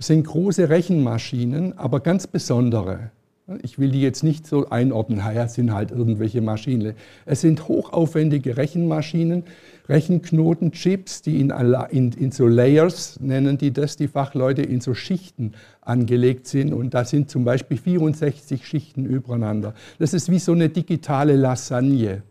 Es 0.00 0.08
sind 0.08 0.26
große 0.26 0.68
Rechenmaschinen, 0.68 1.78
aber 1.78 2.00
ganz 2.00 2.26
besondere. 2.26 3.12
Ich 3.62 3.78
will 3.78 3.92
die 3.92 4.00
jetzt 4.00 4.24
nicht 4.24 4.48
so 4.48 4.68
einordnen, 4.68 5.18
naja, 5.18 5.44
es 5.44 5.54
sind 5.54 5.72
halt 5.72 5.92
irgendwelche 5.92 6.40
Maschinen. 6.40 6.94
Es 7.24 7.42
sind 7.42 7.68
hochaufwendige 7.68 8.56
Rechenmaschinen, 8.56 9.44
Rechenknoten, 9.88 10.72
Chips, 10.72 11.22
die 11.22 11.38
in, 11.38 11.50
in, 11.90 12.10
in, 12.10 12.32
so 12.32 12.48
Layers, 12.48 13.20
nennen 13.20 13.58
die 13.58 13.72
das, 13.72 13.96
die 13.96 14.08
Fachleute, 14.08 14.62
in 14.62 14.80
so 14.80 14.92
Schichten 14.92 15.52
angelegt 15.82 16.48
sind. 16.48 16.72
Und 16.72 16.94
da 16.94 17.04
sind 17.04 17.30
zum 17.30 17.44
Beispiel 17.44 17.76
64 17.76 18.66
Schichten 18.66 19.04
übereinander. 19.04 19.72
Das 20.00 20.14
ist 20.14 20.32
wie 20.32 20.40
so 20.40 20.50
eine 20.50 20.68
digitale 20.68 21.36
Lasagne. 21.36 22.24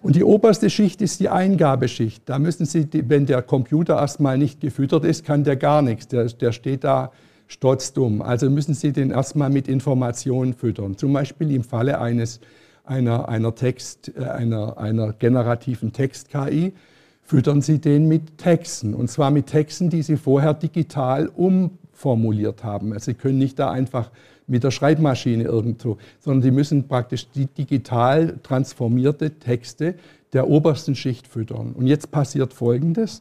Und 0.00 0.14
die 0.14 0.22
oberste 0.22 0.70
Schicht 0.70 1.02
ist 1.02 1.18
die 1.18 1.28
Eingabeschicht. 1.28 2.22
Da 2.26 2.38
müssen 2.38 2.66
Sie, 2.66 2.88
wenn 2.92 3.26
der 3.26 3.42
Computer 3.42 3.96
erstmal 3.96 4.38
nicht 4.38 4.60
gefüttert 4.60 5.04
ist, 5.04 5.24
kann 5.24 5.42
der 5.42 5.56
gar 5.56 5.82
nichts. 5.82 6.06
Der, 6.08 6.26
der 6.26 6.52
steht 6.52 6.84
da 6.84 7.10
stotzdumm. 7.48 8.22
Also 8.22 8.48
müssen 8.48 8.74
Sie 8.74 8.92
den 8.92 9.10
erstmal 9.10 9.50
mit 9.50 9.66
Informationen 9.66 10.54
füttern. 10.54 10.96
Zum 10.96 11.12
Beispiel 11.12 11.50
im 11.50 11.64
Falle 11.64 12.00
eines, 12.00 12.40
einer, 12.84 13.28
einer, 13.28 13.54
Text, 13.54 14.12
äh, 14.16 14.24
einer, 14.24 14.78
einer 14.78 15.12
generativen 15.14 15.92
Text-KI 15.92 16.74
füttern 17.22 17.60
Sie 17.60 17.80
den 17.80 18.06
mit 18.06 18.38
Texten. 18.38 18.94
Und 18.94 19.10
zwar 19.10 19.32
mit 19.32 19.46
Texten, 19.46 19.90
die 19.90 20.02
Sie 20.02 20.16
vorher 20.16 20.54
digital 20.54 21.26
umformuliert 21.26 22.62
haben. 22.62 22.92
Also 22.92 23.06
Sie 23.06 23.14
können 23.14 23.38
nicht 23.38 23.58
da 23.58 23.70
einfach 23.70 24.10
mit 24.48 24.64
der 24.64 24.70
Schreibmaschine 24.70 25.44
irgendwo, 25.44 25.98
sondern 26.18 26.42
die 26.42 26.50
müssen 26.50 26.88
praktisch 26.88 27.28
die 27.30 27.46
digital 27.46 28.38
transformierte 28.42 29.38
Texte 29.38 29.94
der 30.32 30.48
obersten 30.48 30.94
Schicht 30.94 31.28
füttern. 31.28 31.72
Und 31.72 31.86
jetzt 31.86 32.10
passiert 32.10 32.52
Folgendes. 32.52 33.20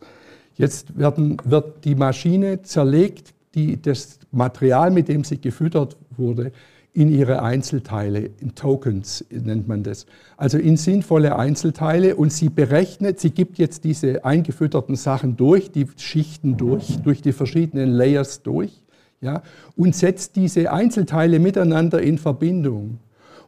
Jetzt 0.56 0.98
werden, 0.98 1.38
wird 1.44 1.86
die 1.86 1.96
Maschine 1.96 2.64
zerlegt, 2.64 3.34
die, 3.54 3.82
das 3.82 4.20
Material, 4.32 4.92
mit 4.92 5.08
dem 5.08 5.24
sie 5.24 5.40
gefüttert 5.40 5.98
wurde, 6.16 6.52
in 6.94 7.12
ihre 7.12 7.44
Einzelteile, 7.44 8.32
in 8.40 8.56
Tokens 8.56 9.24
nennt 9.30 9.68
man 9.68 9.84
das. 9.84 10.08
Also 10.36 10.58
in 10.58 10.78
sinnvolle 10.78 11.36
Einzelteile 11.36 12.16
und 12.16 12.34
sie 12.34 12.50
berechnet, 12.50 13.20
sie 13.20 13.30
gibt 13.30 13.60
jetzt 13.60 13.84
diese 13.84 14.26
eingefütterten 14.26 14.96
Sachen 14.96 15.38
durch, 15.38 15.70
die 15.70 15.86
Schichten 15.98 16.58
durch, 16.58 16.98
durch 17.04 17.22
die 17.22 17.34
verschiedenen 17.34 17.92
Layers 17.92 18.42
durch 18.42 18.82
ja, 19.22 19.44
und 19.76 19.96
setzt 19.96 20.36
diese 20.36 20.72
Einzelteile 20.72 21.40
miteinander 21.40 22.02
in 22.02 22.18
Verbindung. 22.18 23.00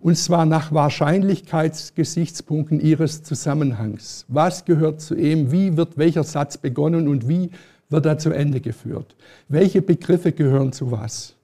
Und 0.01 0.17
zwar 0.17 0.45
nach 0.45 0.71
Wahrscheinlichkeitsgesichtspunkten 0.71 2.79
ihres 2.79 3.21
Zusammenhangs. 3.23 4.23
Was 4.29 4.63
gehört 4.63 5.01
zu 5.01 5.15
ihm? 5.15 5.51
Wie 5.51 5.75
wird 5.75 5.97
welcher 5.97 6.23
Satz 6.23 6.57
begonnen 6.57 7.09
und 7.09 7.27
wie 7.27 7.49
wird 7.89 8.05
er 8.05 8.17
zu 8.17 8.31
Ende 8.31 8.61
geführt? 8.61 9.17
Welche 9.49 9.81
Begriffe 9.81 10.31
gehören 10.31 10.71
zu 10.71 10.91
was? 10.91 11.35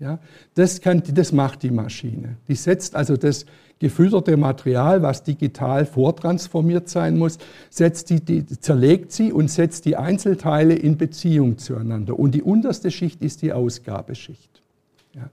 Ja, 0.00 0.18
das, 0.54 0.80
kann, 0.80 1.02
das 1.12 1.30
macht 1.30 1.62
die 1.62 1.70
Maschine. 1.70 2.38
Die 2.48 2.54
setzt 2.54 2.96
also 2.96 3.18
das 3.18 3.44
gefütterte 3.80 4.36
Material, 4.36 5.02
was 5.02 5.24
digital 5.24 5.86
vortransformiert 5.86 6.88
sein 6.88 7.18
muss, 7.18 7.38
setzt 7.70 8.10
die, 8.10 8.20
die, 8.20 8.46
zerlegt 8.46 9.10
sie 9.10 9.32
und 9.32 9.50
setzt 9.50 9.86
die 9.86 9.96
Einzelteile 9.96 10.74
in 10.74 10.96
Beziehung 10.96 11.58
zueinander. 11.58 12.16
Und 12.18 12.34
die 12.34 12.42
unterste 12.42 12.90
Schicht 12.90 13.22
ist 13.22 13.42
die 13.42 13.52
Ausgabeschicht. 13.52 14.62
Ja. 15.14 15.30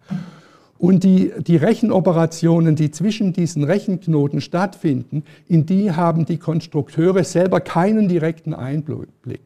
Und 0.79 1.03
die, 1.03 1.33
die 1.39 1.57
Rechenoperationen, 1.57 2.75
die 2.75 2.91
zwischen 2.91 3.33
diesen 3.33 3.63
Rechenknoten 3.63 4.41
stattfinden, 4.41 5.23
in 5.47 5.65
die 5.65 5.91
haben 5.91 6.25
die 6.25 6.37
Konstrukteure 6.37 7.23
selber 7.23 7.59
keinen 7.59 8.07
direkten 8.07 8.53
Einblick. 8.53 9.41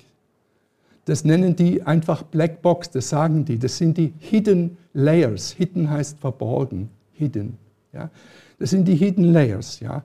Das 1.05 1.23
nennen 1.23 1.55
die 1.55 1.81
einfach 1.83 2.23
Blackbox, 2.23 2.91
das 2.91 3.09
sagen 3.09 3.45
die. 3.45 3.57
Das 3.57 3.77
sind 3.77 3.97
die 3.97 4.13
Hidden 4.19 4.77
Layers. 4.93 5.51
Hidden 5.51 5.89
heißt 5.89 6.19
verborgen. 6.19 6.89
Hidden. 7.13 7.57
Ja. 7.93 8.09
Das 8.61 8.69
sind 8.69 8.87
die 8.87 8.95
Hidden 8.95 9.33
Layers. 9.33 9.79
Ja. 9.79 10.03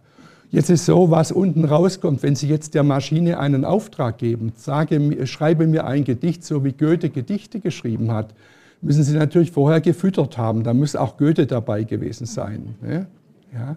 Jetzt 0.51 0.71
ist 0.71 0.87
so, 0.87 1.11
was 1.11 1.31
unten 1.31 1.67
rauskommt, 1.67 2.23
wenn 2.23 2.35
Sie 2.35 2.49
jetzt 2.49 2.73
der 2.73 2.85
Maschine 2.85 3.39
einen 3.39 3.67
Auftrag 3.67 4.17
geben, 4.17 4.55
sage, 4.57 5.27
schreibe 5.27 5.67
mir 5.67 5.87
ein 5.87 6.05
Gedicht, 6.05 6.43
so 6.43 6.65
wie 6.65 6.73
Goethe 6.73 7.11
Gedichte 7.11 7.61
geschrieben 7.61 8.13
hat, 8.13 8.33
müssen 8.81 9.03
Sie 9.03 9.15
natürlich 9.15 9.53
vorher 9.53 9.83
gefüttert 9.83 10.39
haben. 10.39 10.65
Da 10.65 10.73
muss 10.73 10.97
auch 10.97 11.19
Goethe 11.19 11.47
dabei 11.47 11.85
gewesen 11.85 12.25
sein. 12.25 12.77
Ne? 12.81 13.07
Ja. 13.53 13.77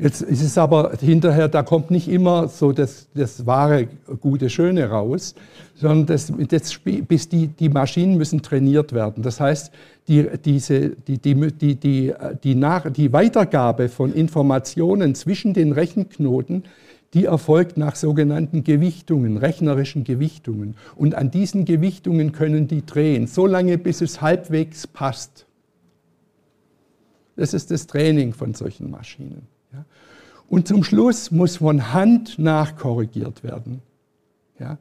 Jetzt 0.00 0.22
ist 0.22 0.42
es 0.42 0.56
aber 0.56 0.92
hinterher, 0.98 1.48
da 1.48 1.62
kommt 1.62 1.90
nicht 1.90 2.08
immer 2.08 2.48
so 2.48 2.72
das, 2.72 3.08
das 3.14 3.44
wahre, 3.44 3.86
gute, 4.20 4.48
schöne 4.48 4.88
raus, 4.88 5.34
sondern 5.74 6.06
das, 6.06 6.32
das, 6.48 6.80
bis 7.06 7.28
die, 7.28 7.48
die 7.48 7.68
Maschinen 7.68 8.16
müssen 8.16 8.40
trainiert 8.40 8.94
werden. 8.94 9.22
Das 9.22 9.40
heißt, 9.40 9.70
die, 10.08 10.26
diese, 10.42 10.90
die, 10.90 11.18
die, 11.18 11.34
die, 11.52 11.74
die, 11.74 12.14
die, 12.42 12.54
nach, 12.54 12.90
die 12.90 13.12
Weitergabe 13.12 13.90
von 13.90 14.14
Informationen 14.14 15.14
zwischen 15.14 15.52
den 15.52 15.72
Rechenknoten, 15.72 16.64
die 17.12 17.26
erfolgt 17.26 17.76
nach 17.76 17.94
sogenannten 17.94 18.64
Gewichtungen, 18.64 19.36
rechnerischen 19.36 20.04
Gewichtungen. 20.04 20.76
Und 20.96 21.14
an 21.14 21.30
diesen 21.30 21.66
Gewichtungen 21.66 22.32
können 22.32 22.68
die 22.68 22.86
drehen, 22.86 23.26
solange 23.26 23.76
bis 23.76 24.00
es 24.00 24.22
halbwegs 24.22 24.86
passt. 24.86 25.44
Das 27.36 27.52
ist 27.52 27.70
das 27.70 27.86
Training 27.86 28.32
von 28.32 28.54
solchen 28.54 28.90
Maschinen. 28.90 29.59
Ja. 29.72 29.84
Und 30.48 30.66
zum 30.66 30.82
Schluss 30.82 31.30
muss 31.30 31.58
von 31.58 31.92
Hand 31.92 32.38
nachkorrigiert 32.38 33.44
werden. 33.44 33.82
Ja. 34.58 34.78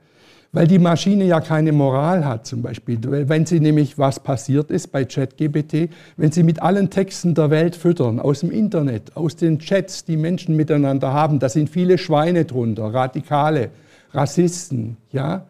Weil 0.52 0.66
die 0.66 0.80
Maschine 0.80 1.26
ja 1.26 1.42
keine 1.42 1.72
Moral 1.72 2.26
hat 2.26 2.48
zum 2.48 2.64
Beispiel. 2.64 3.00
Wenn 3.04 3.46
sie 3.46 3.60
nämlich, 3.60 4.00
was 4.00 4.20
passiert 4.20 4.72
ist 4.72 4.88
bei 4.88 5.06
ChatGPT, 5.06 5.92
wenn 6.18 6.32
sie 6.32 6.42
mit 6.42 6.62
allen 6.64 6.90
Texten 6.90 7.36
der 7.36 7.52
Welt 7.52 7.76
füttern, 7.76 8.20
aus 8.20 8.40
dem 8.40 8.50
Internet, 8.50 9.16
aus 9.16 9.36
den 9.36 9.60
Chats, 9.60 10.06
die 10.06 10.18
Menschen 10.18 10.56
miteinander 10.56 11.14
haben, 11.14 11.38
da 11.38 11.50
sind 11.50 11.70
viele 11.70 12.00
Schweine 12.00 12.46
drunter, 12.46 12.92
Radikale, 12.92 13.70
Rassisten, 14.12 14.98
ja, 15.12 15.46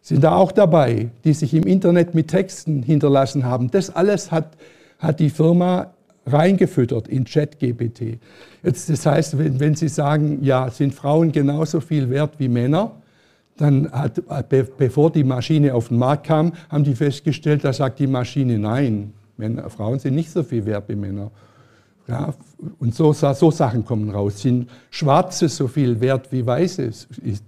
sind 0.00 0.24
da 0.24 0.34
auch 0.34 0.52
dabei, 0.52 1.10
die 1.24 1.34
sich 1.34 1.52
im 1.52 1.64
Internet 1.64 2.14
mit 2.14 2.28
Texten 2.28 2.82
hinterlassen 2.82 3.44
haben. 3.44 3.70
Das 3.70 3.94
alles 3.94 4.32
hat, 4.32 4.56
hat 4.98 5.20
die 5.20 5.28
Firma 5.28 5.92
reingefüttert 6.26 7.08
in 7.08 7.24
ChatGPT. 7.24 8.18
Jetzt, 8.62 8.90
das 8.90 9.06
heißt, 9.06 9.38
wenn, 9.38 9.58
wenn 9.60 9.74
Sie 9.74 9.88
sagen, 9.88 10.42
ja, 10.42 10.70
sind 10.70 10.94
Frauen 10.94 11.32
genauso 11.32 11.80
viel 11.80 12.10
wert 12.10 12.34
wie 12.38 12.48
Männer, 12.48 12.92
dann 13.56 13.90
hat, 13.92 14.48
be, 14.48 14.64
bevor 14.64 15.10
die 15.10 15.24
Maschine 15.24 15.74
auf 15.74 15.88
den 15.88 15.98
Markt 15.98 16.26
kam, 16.26 16.52
haben 16.70 16.84
die 16.84 16.94
festgestellt, 16.94 17.64
da 17.64 17.72
sagt 17.72 17.98
die 17.98 18.06
Maschine, 18.06 18.58
nein, 18.58 19.12
Männer, 19.36 19.68
Frauen 19.70 19.98
sind 19.98 20.14
nicht 20.14 20.30
so 20.30 20.42
viel 20.42 20.64
wert 20.66 20.88
wie 20.88 20.96
Männer. 20.96 21.30
Ja, 22.08 22.34
und 22.80 22.94
so, 22.94 23.12
so, 23.12 23.50
Sachen 23.52 23.84
kommen 23.84 24.10
raus. 24.10 24.42
Sind 24.42 24.68
Schwarze 24.90 25.48
so 25.48 25.68
viel 25.68 26.00
wert 26.00 26.32
wie 26.32 26.44
Weiße? 26.44 26.90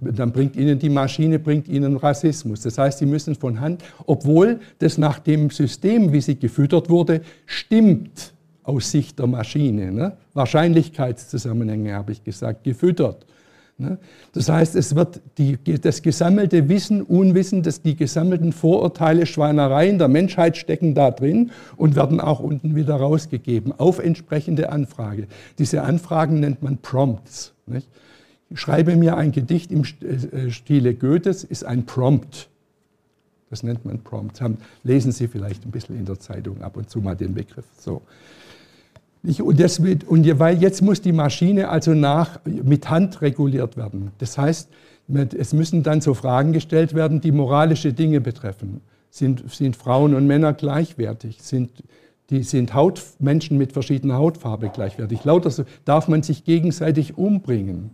Dann 0.00 0.30
bringt 0.30 0.54
ihnen 0.54 0.78
die 0.78 0.88
Maschine 0.88 1.40
bringt 1.40 1.66
ihnen 1.66 1.96
Rassismus. 1.96 2.60
Das 2.60 2.78
heißt, 2.78 3.00
sie 3.00 3.06
müssen 3.06 3.34
von 3.34 3.58
Hand, 3.60 3.82
obwohl 4.06 4.60
das 4.78 4.98
nach 4.98 5.18
dem 5.18 5.50
System, 5.50 6.12
wie 6.12 6.20
sie 6.20 6.38
gefüttert 6.38 6.88
wurde, 6.88 7.22
stimmt 7.44 8.31
aus 8.62 8.90
Sicht 8.90 9.18
der 9.18 9.26
Maschine. 9.26 9.92
Ne? 9.92 10.16
Wahrscheinlichkeitszusammenhänge 10.34 11.94
habe 11.94 12.12
ich 12.12 12.22
gesagt, 12.22 12.64
gefüttert. 12.64 13.26
Ne? 13.78 13.98
Das 14.32 14.48
heißt, 14.48 14.76
es 14.76 14.94
wird 14.94 15.20
die, 15.38 15.58
das 15.80 16.02
gesammelte 16.02 16.68
Wissen, 16.68 17.02
Unwissen, 17.02 17.62
das, 17.62 17.82
die 17.82 17.96
gesammelten 17.96 18.52
Vorurteile, 18.52 19.26
Schweinereien 19.26 19.98
der 19.98 20.08
Menschheit 20.08 20.56
stecken 20.56 20.94
da 20.94 21.10
drin 21.10 21.50
und 21.76 21.96
werden 21.96 22.20
auch 22.20 22.40
unten 22.40 22.76
wieder 22.76 22.94
rausgegeben 22.96 23.72
auf 23.72 23.98
entsprechende 23.98 24.70
Anfrage. 24.70 25.26
Diese 25.58 25.82
Anfragen 25.82 26.40
nennt 26.40 26.62
man 26.62 26.78
Prompts. 26.78 27.54
Nicht? 27.66 27.88
Ich 28.50 28.60
schreibe 28.60 28.96
mir 28.96 29.16
ein 29.16 29.32
Gedicht 29.32 29.72
im 29.72 29.82
äh, 29.82 30.50
Stile 30.50 30.94
Goethes, 30.94 31.42
ist 31.42 31.64
ein 31.64 31.86
Prompt. 31.86 32.48
Das 33.48 33.62
nennt 33.62 33.84
man 33.84 34.00
Prompt. 34.00 34.40
Lesen 34.82 35.12
Sie 35.12 35.28
vielleicht 35.28 35.64
ein 35.64 35.70
bisschen 35.70 35.98
in 35.98 36.04
der 36.04 36.18
Zeitung 36.18 36.62
ab 36.62 36.76
und 36.76 36.88
zu 36.88 37.00
mal 37.00 37.16
den 37.16 37.34
Begriff. 37.34 37.66
So. 37.78 38.02
Und, 39.22 39.60
das 39.60 39.82
wird, 39.82 40.04
und 40.04 40.26
weil 40.40 40.60
jetzt 40.60 40.82
muss 40.82 41.00
die 41.00 41.12
Maschine 41.12 41.68
also 41.68 41.94
nach, 41.94 42.40
mit 42.44 42.90
Hand 42.90 43.22
reguliert 43.22 43.76
werden. 43.76 44.10
Das 44.18 44.36
heißt, 44.36 44.68
es 45.36 45.52
müssen 45.52 45.82
dann 45.82 46.00
so 46.00 46.14
Fragen 46.14 46.52
gestellt 46.52 46.94
werden, 46.94 47.20
die 47.20 47.32
moralische 47.32 47.92
Dinge 47.92 48.20
betreffen. 48.20 48.80
Sind, 49.10 49.44
sind 49.52 49.76
Frauen 49.76 50.14
und 50.14 50.26
Männer 50.26 50.54
gleichwertig? 50.54 51.42
Sind, 51.42 51.70
die, 52.30 52.42
sind 52.42 52.74
Haut, 52.74 53.02
Menschen 53.20 53.58
mit 53.58 53.72
verschiedener 53.72 54.16
Hautfarbe 54.16 54.70
gleichwertig? 54.70 55.24
Lauter 55.24 55.50
so, 55.50 55.64
darf 55.84 56.08
man 56.08 56.22
sich 56.22 56.44
gegenseitig 56.44 57.16
umbringen? 57.16 57.90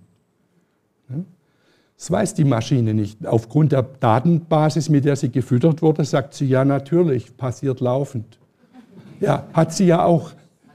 Das 1.99 2.11
weiß 2.11 2.35
die 2.35 2.45
Maschine 2.45 2.95
nicht. 2.95 3.27
Aufgrund 3.27 3.73
der 3.73 3.83
Datenbasis, 3.83 4.89
mit 4.89 5.05
der 5.05 5.17
sie 5.17 5.31
gefüttert 5.31 5.83
wurde, 5.83 6.05
sagt 6.05 6.35
sie, 6.35 6.47
ja 6.47 6.65
natürlich, 6.65 7.37
passiert 7.37 7.81
laufend. 7.81 8.39
Ja, 9.19 9.49
hat 9.53 9.73
sie 9.73 9.87
ja 9.87 10.05
auch 10.05 10.31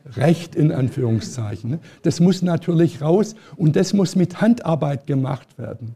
Recht 0.06 0.56
in 0.56 0.72
Anführungszeichen. 0.72 1.72
Ne? 1.72 1.80
Das 2.02 2.20
muss 2.20 2.42
natürlich 2.42 3.02
raus 3.02 3.36
und 3.56 3.76
das 3.76 3.94
muss 3.94 4.16
mit 4.16 4.42
Handarbeit 4.42 5.08
gemacht 5.08 5.58
werden. 5.58 5.96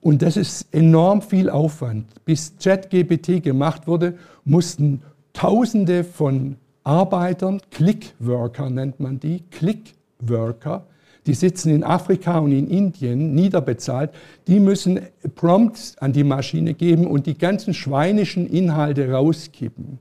Und 0.00 0.22
das 0.22 0.36
ist 0.36 0.72
enorm 0.72 1.20
viel 1.20 1.50
Aufwand. 1.50 2.06
Bis 2.24 2.54
ChatGPT 2.62 3.42
gemacht 3.42 3.86
wurde, 3.86 4.14
mussten 4.44 5.02
Tausende 5.32 6.02
von 6.02 6.56
Arbeitern, 6.82 7.60
Clickworker 7.70 8.70
nennt 8.70 9.00
man 9.00 9.20
die, 9.20 9.42
Clickworker, 9.50 10.86
die 11.26 11.34
sitzen 11.34 11.74
in 11.74 11.84
Afrika 11.84 12.38
und 12.38 12.52
in 12.52 12.68
Indien, 12.68 13.34
niederbezahlt, 13.34 14.12
die 14.46 14.60
müssen 14.60 15.00
Prompts 15.34 15.98
an 15.98 16.12
die 16.12 16.24
Maschine 16.24 16.72
geben 16.72 17.06
und 17.06 17.26
die 17.26 17.36
ganzen 17.36 17.74
schweinischen 17.74 18.46
Inhalte 18.46 19.10
rauskippen. 19.10 19.98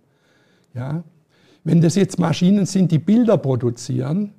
Ja? 0.73 1.03
Wenn 1.65 1.81
das 1.81 1.95
jetzt 1.95 2.19
Maschinen 2.19 2.67
sind, 2.67 2.91
die 2.91 2.99
Bilder 2.99 3.37
produzieren, 3.37 4.31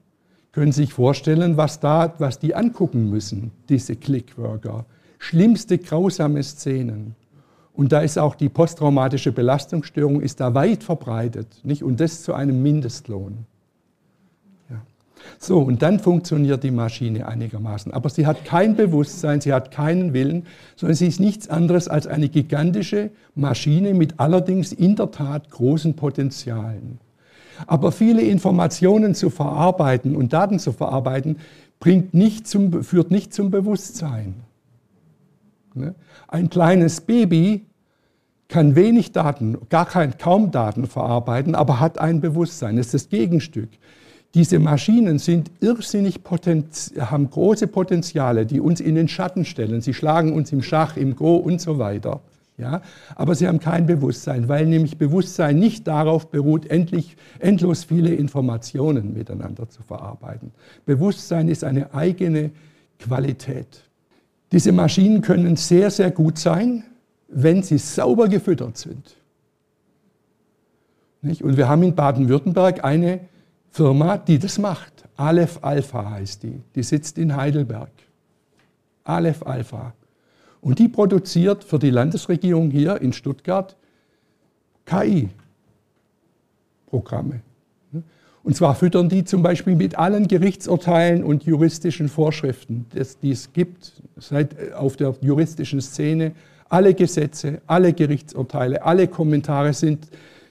können 0.52 0.70
Sie 0.70 0.82
sich 0.82 0.92
vorstellen, 0.92 1.56
was, 1.56 1.80
da, 1.80 2.14
was 2.18 2.38
die 2.38 2.54
angucken 2.54 3.10
müssen, 3.10 3.50
diese 3.68 3.96
Clickworker. 3.96 4.86
Schlimmste, 5.18 5.76
grausame 5.76 6.42
Szenen. 6.42 7.16
Und 7.74 7.90
da 7.90 8.00
ist 8.00 8.16
auch 8.16 8.36
die 8.36 8.48
posttraumatische 8.48 9.32
Belastungsstörung 9.32 10.20
ist 10.20 10.38
da 10.38 10.54
weit 10.54 10.84
verbreitet. 10.84 11.48
Nicht? 11.64 11.82
Und 11.82 11.98
das 11.98 12.22
zu 12.22 12.32
einem 12.32 12.62
Mindestlohn. 12.62 13.44
Ja. 14.70 14.80
So, 15.40 15.58
und 15.58 15.82
dann 15.82 15.98
funktioniert 15.98 16.62
die 16.62 16.70
Maschine 16.70 17.26
einigermaßen. 17.26 17.92
Aber 17.92 18.08
sie 18.08 18.24
hat 18.24 18.44
kein 18.44 18.76
Bewusstsein, 18.76 19.40
sie 19.40 19.52
hat 19.52 19.72
keinen 19.72 20.12
Willen, 20.14 20.46
sondern 20.76 20.94
sie 20.94 21.08
ist 21.08 21.18
nichts 21.18 21.48
anderes 21.48 21.88
als 21.88 22.06
eine 22.06 22.28
gigantische 22.28 23.10
Maschine 23.34 23.94
mit 23.94 24.20
allerdings 24.20 24.72
in 24.72 24.94
der 24.94 25.10
Tat 25.10 25.50
großen 25.50 25.94
Potenzialen. 25.96 27.00
Aber 27.66 27.92
viele 27.92 28.22
Informationen 28.22 29.14
zu 29.14 29.30
verarbeiten 29.30 30.16
und 30.16 30.32
Daten 30.32 30.58
zu 30.58 30.72
verarbeiten, 30.72 31.38
bringt 31.80 32.14
nicht 32.14 32.46
zum, 32.46 32.82
führt 32.82 33.10
nicht 33.10 33.34
zum 33.34 33.50
Bewusstsein. 33.50 34.34
Ne? 35.74 35.94
Ein 36.28 36.50
kleines 36.50 37.00
Baby 37.00 37.66
kann 38.48 38.76
wenig 38.76 39.12
Daten, 39.12 39.58
gar 39.68 39.86
kein, 39.86 40.18
kaum 40.18 40.50
Daten 40.50 40.86
verarbeiten, 40.86 41.54
aber 41.54 41.80
hat 41.80 41.98
ein 41.98 42.20
Bewusstsein. 42.20 42.76
Das 42.76 42.86
ist 42.86 42.94
das 42.94 43.08
Gegenstück. 43.08 43.68
Diese 44.34 44.58
Maschinen 44.58 45.18
sind 45.18 45.50
irrsinnig 45.60 46.20
haben 46.98 47.30
große 47.30 47.66
Potenziale, 47.68 48.44
die 48.44 48.60
uns 48.60 48.80
in 48.80 48.94
den 48.94 49.08
Schatten 49.08 49.44
stellen. 49.44 49.80
Sie 49.80 49.94
schlagen 49.94 50.32
uns 50.32 50.52
im 50.52 50.62
Schach, 50.62 50.96
im 50.96 51.16
Go 51.16 51.36
und 51.36 51.60
so 51.60 51.78
weiter. 51.78 52.20
Ja? 52.58 52.82
Aber 53.14 53.34
sie 53.34 53.46
haben 53.46 53.60
kein 53.60 53.86
Bewusstsein, 53.86 54.48
weil 54.48 54.66
nämlich 54.66 54.98
Bewusstsein 54.98 55.58
nicht 55.58 55.86
darauf 55.86 56.30
beruht, 56.30 56.66
endlich, 56.66 57.16
endlos 57.38 57.84
viele 57.84 58.14
Informationen 58.14 59.12
miteinander 59.12 59.68
zu 59.68 59.82
verarbeiten. 59.82 60.52
Bewusstsein 60.84 61.48
ist 61.48 61.64
eine 61.64 61.94
eigene 61.94 62.50
Qualität. 62.98 63.82
Diese 64.52 64.72
Maschinen 64.72 65.22
können 65.22 65.56
sehr, 65.56 65.90
sehr 65.90 66.10
gut 66.10 66.38
sein, 66.38 66.84
wenn 67.28 67.62
sie 67.62 67.78
sauber 67.78 68.28
gefüttert 68.28 68.76
sind. 68.76 69.16
Nicht? 71.22 71.42
Und 71.42 71.56
wir 71.56 71.68
haben 71.68 71.82
in 71.82 71.94
Baden-Württemberg 71.94 72.84
eine 72.84 73.20
Firma, 73.70 74.16
die 74.16 74.38
das 74.38 74.58
macht. 74.58 75.04
Aleph 75.16 75.58
Alpha 75.62 76.10
heißt 76.10 76.42
die. 76.42 76.62
Die 76.74 76.82
sitzt 76.82 77.18
in 77.18 77.34
Heidelberg. 77.36 77.90
Aleph 79.04 79.44
Alpha. 79.44 79.92
Und 80.60 80.78
die 80.78 80.88
produziert 80.88 81.64
für 81.64 81.78
die 81.78 81.90
Landesregierung 81.90 82.70
hier 82.70 83.00
in 83.00 83.12
Stuttgart 83.12 83.76
KI-Programme. 84.84 85.30
Und 88.46 88.54
zwar 88.54 88.74
füttern 88.76 89.08
die 89.08 89.24
zum 89.24 89.42
Beispiel 89.42 89.74
mit 89.74 89.98
allen 89.98 90.28
Gerichtsurteilen 90.28 91.24
und 91.24 91.42
juristischen 91.42 92.08
Vorschriften, 92.08 92.86
die 93.20 93.32
es 93.32 93.52
gibt, 93.52 93.92
seit 94.18 94.56
äh, 94.56 94.72
auf 94.72 94.96
der 94.96 95.16
juristischen 95.20 95.80
Szene. 95.80 96.30
Alle 96.68 96.94
Gesetze, 96.94 97.60
alle 97.66 97.92
Gerichtsurteile, 97.92 98.84
alle 98.84 99.08
Kommentare 99.08 99.72
sind 99.72 100.08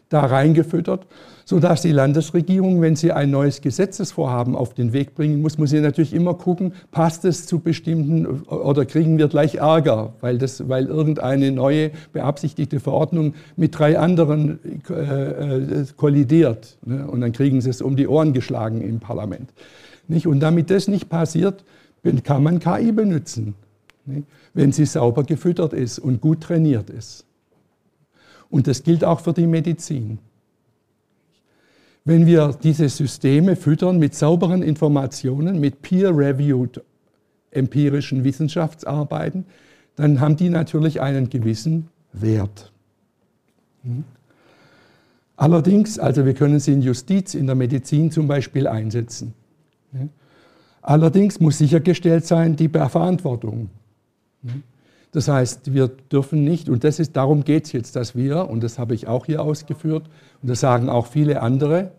da 0.10 0.26
reingefüttert 0.26 1.08
sodass 1.46 1.84
die 1.84 1.92
Landesregierung, 1.92 2.82
wenn 2.82 2.96
sie 2.96 3.12
ein 3.12 3.30
neues 3.30 3.62
Gesetzesvorhaben 3.62 4.56
auf 4.56 4.74
den 4.74 4.94
Weg 4.94 5.14
bringen 5.14 5.42
muss, 5.42 5.60
muss 5.60 5.70
sie 5.70 5.80
natürlich 5.80 6.14
immer 6.14 6.34
gucken, 6.34 6.74
passt 6.92 7.24
es 7.24 7.46
zu 7.46 7.60
bestimmten 7.60 8.26
oder 8.42 8.86
kriegen 8.86 9.20
wir 9.20 9.28
gleich 9.28 9.56
Ärger, 9.56 10.14
weil, 10.22 10.40
das, 10.40 10.68
weil 10.68 10.88
irgendeine 10.88 11.52
neue 11.52 11.92
beabsichtigte 12.12 12.80
Verordnung 12.80 13.36
mit 13.56 13.78
drei 13.78 13.98
anderen 14.00 14.60
äh, 14.90 14.94
äh, 14.94 15.86
kollidiert. 15.96 16.80
Ne? 16.84 17.08
Und 17.08 17.22
dann 17.22 17.32
kriegen 17.32 17.62
sie 17.62 17.70
es 17.70 17.82
um 17.82 17.96
die 17.96 18.08
Ohren 18.08 18.34
geschlagen 18.34 18.82
im 18.82 19.00
Parlament. 19.00 19.54
Nicht? 20.08 20.26
Und 20.26 20.40
damit 20.40 20.72
das 20.72 20.88
nicht 20.88 21.10
passiert, 21.10 21.64
kann 22.24 22.44
man 22.44 22.60
KI 22.60 22.92
benutzen, 22.92 23.54
nicht? 24.06 24.28
wenn 24.54 24.72
sie 24.72 24.86
sauber 24.86 25.24
gefüttert 25.24 25.74
ist 25.74 26.00
und 26.00 26.22
gut 26.22 26.42
trainiert 26.42 26.90
ist. 26.90 27.26
Und 28.50 28.68
das 28.68 28.84
gilt 28.84 29.04
auch 29.04 29.20
für 29.20 29.34
die 29.34 29.48
Medizin. 29.48 30.20
Wenn 32.06 32.28
wir 32.28 32.56
diese 32.62 32.88
Systeme 32.88 33.56
füttern 33.56 33.98
mit 33.98 34.14
sauberen 34.14 34.62
Informationen, 34.62 35.60
mit 35.60 35.82
peer-reviewed 35.82 36.84
empirischen 37.50 38.24
Wissenschaftsarbeiten, 38.24 39.46
dann 39.96 40.20
haben 40.20 40.38
die 40.38 40.50
natürlich 40.50 41.02
einen 41.02 41.30
gewissen 41.30 41.88
Wert. 42.14 42.72
Hm? 43.84 44.04
Allerdings, 45.36 46.00
also 46.00 46.26
wir 46.26 46.34
können 46.34 46.60
sie 46.60 46.74
in 46.74 46.82
Justiz, 46.82 47.34
in 47.34 47.48
der 47.48 47.56
Medizin 47.56 48.12
zum 48.12 48.28
Beispiel 48.28 48.68
einsetzen. 48.68 49.34
Allerdings 50.82 51.40
muss 51.40 51.58
sichergestellt 51.58 52.26
sein 52.26 52.56
die 52.56 52.70
Verantwortung. 52.70 53.70
Das 55.12 55.28
heißt, 55.28 55.74
wir 55.74 55.88
dürfen 55.88 56.44
nicht, 56.44 56.68
und 56.68 56.84
das 56.84 57.00
ist, 57.00 57.16
darum 57.16 57.44
geht 57.44 57.66
es 57.66 57.72
jetzt, 57.72 57.96
dass 57.96 58.16
wir, 58.16 58.50
und 58.50 58.64
das 58.64 58.78
habe 58.78 58.96
ich 58.96 59.08
auch 59.08 59.26
hier 59.26 59.42
ausgeführt, 59.42 60.10
und 60.42 60.50
das 60.50 60.60
sagen 60.60 60.90
auch 60.90 61.08
viele 61.08 61.42
andere, 61.42 61.92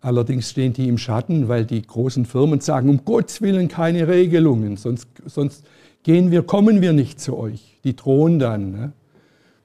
allerdings 0.00 0.50
stehen 0.50 0.72
die 0.72 0.88
im 0.88 0.98
Schatten, 0.98 1.48
weil 1.48 1.66
die 1.66 1.82
großen 1.82 2.24
Firmen 2.24 2.60
sagen, 2.60 2.88
um 2.88 3.04
Gottes 3.04 3.42
Willen 3.42 3.68
keine 3.68 4.08
Regelungen, 4.08 4.76
sonst, 4.76 5.08
sonst 5.26 5.66
gehen 6.02 6.30
wir, 6.30 6.44
kommen 6.44 6.80
wir 6.80 6.92
nicht 6.92 7.20
zu 7.20 7.36
euch. 7.36 7.78
Die 7.84 7.96
drohen 7.96 8.38
dann. 8.38 8.70
Ne? 8.70 8.92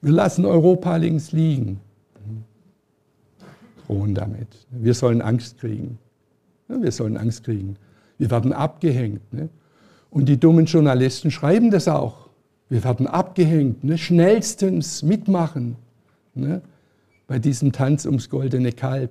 Wir 0.00 0.12
lassen 0.12 0.44
Europa 0.44 0.96
links 0.96 1.30
liegen. 1.30 1.80
Drohen 3.86 4.14
damit. 4.14 4.48
Wir 4.70 4.94
sollen 4.94 5.22
Angst 5.22 5.58
kriegen. 5.58 5.98
Wir 6.66 6.90
sollen 6.90 7.16
Angst 7.16 7.44
kriegen. 7.44 7.76
Wir 8.18 8.30
werden 8.30 8.52
abgehängt. 8.52 9.32
Ne? 9.32 9.50
Und 10.10 10.28
die 10.28 10.38
dummen 10.38 10.66
Journalisten 10.66 11.30
schreiben 11.30 11.70
das 11.70 11.86
auch. 11.86 12.21
Wir 12.72 12.82
werden 12.84 13.06
abgehängt, 13.06 13.84
ne? 13.84 13.98
schnellstens 13.98 15.02
mitmachen 15.02 15.76
ne? 16.34 16.62
bei 17.26 17.38
diesem 17.38 17.70
Tanz 17.70 18.06
ums 18.06 18.30
goldene 18.30 18.72
Kalb. 18.72 19.10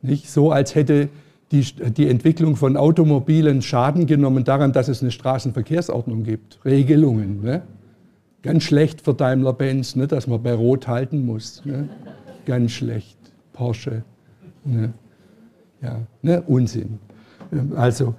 Nicht? 0.00 0.30
So 0.30 0.50
als 0.50 0.74
hätte 0.74 1.10
die, 1.52 1.60
die 1.60 2.08
Entwicklung 2.08 2.56
von 2.56 2.78
Automobilen 2.78 3.60
Schaden 3.60 4.06
genommen 4.06 4.44
daran, 4.44 4.72
dass 4.72 4.88
es 4.88 5.02
eine 5.02 5.10
Straßenverkehrsordnung 5.10 6.24
gibt, 6.24 6.60
Regelungen. 6.64 7.42
Ne? 7.42 7.60
Ganz 8.40 8.62
schlecht 8.62 9.02
für 9.02 9.12
Daimler-Benz, 9.12 9.96
ne? 9.96 10.06
dass 10.06 10.26
man 10.26 10.42
bei 10.42 10.54
Rot 10.54 10.88
halten 10.88 11.26
muss. 11.26 11.62
Ne? 11.66 11.90
Ganz 12.46 12.70
schlecht. 12.72 13.18
Porsche. 13.52 14.02
Ne? 14.64 14.94
Ja, 15.82 16.00
ne? 16.22 16.40
Unsinn. 16.46 16.98
Also 17.76 18.14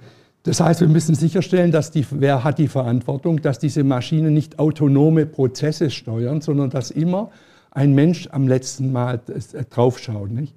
Das 0.46 0.60
heißt, 0.60 0.80
wir 0.80 0.86
müssen 0.86 1.16
sicherstellen, 1.16 1.72
dass 1.72 1.90
die, 1.90 2.06
wer 2.08 2.44
hat 2.44 2.58
die 2.58 2.68
Verantwortung, 2.68 3.42
dass 3.42 3.58
diese 3.58 3.82
Maschinen 3.82 4.32
nicht 4.32 4.60
autonome 4.60 5.26
Prozesse 5.26 5.90
steuern, 5.90 6.40
sondern 6.40 6.70
dass 6.70 6.92
immer 6.92 7.30
ein 7.72 7.96
Mensch 7.96 8.28
am 8.30 8.46
letzten 8.46 8.92
Mal 8.92 9.20
äh, 9.26 9.64
draufschaut. 9.68 10.30
Nicht? 10.30 10.54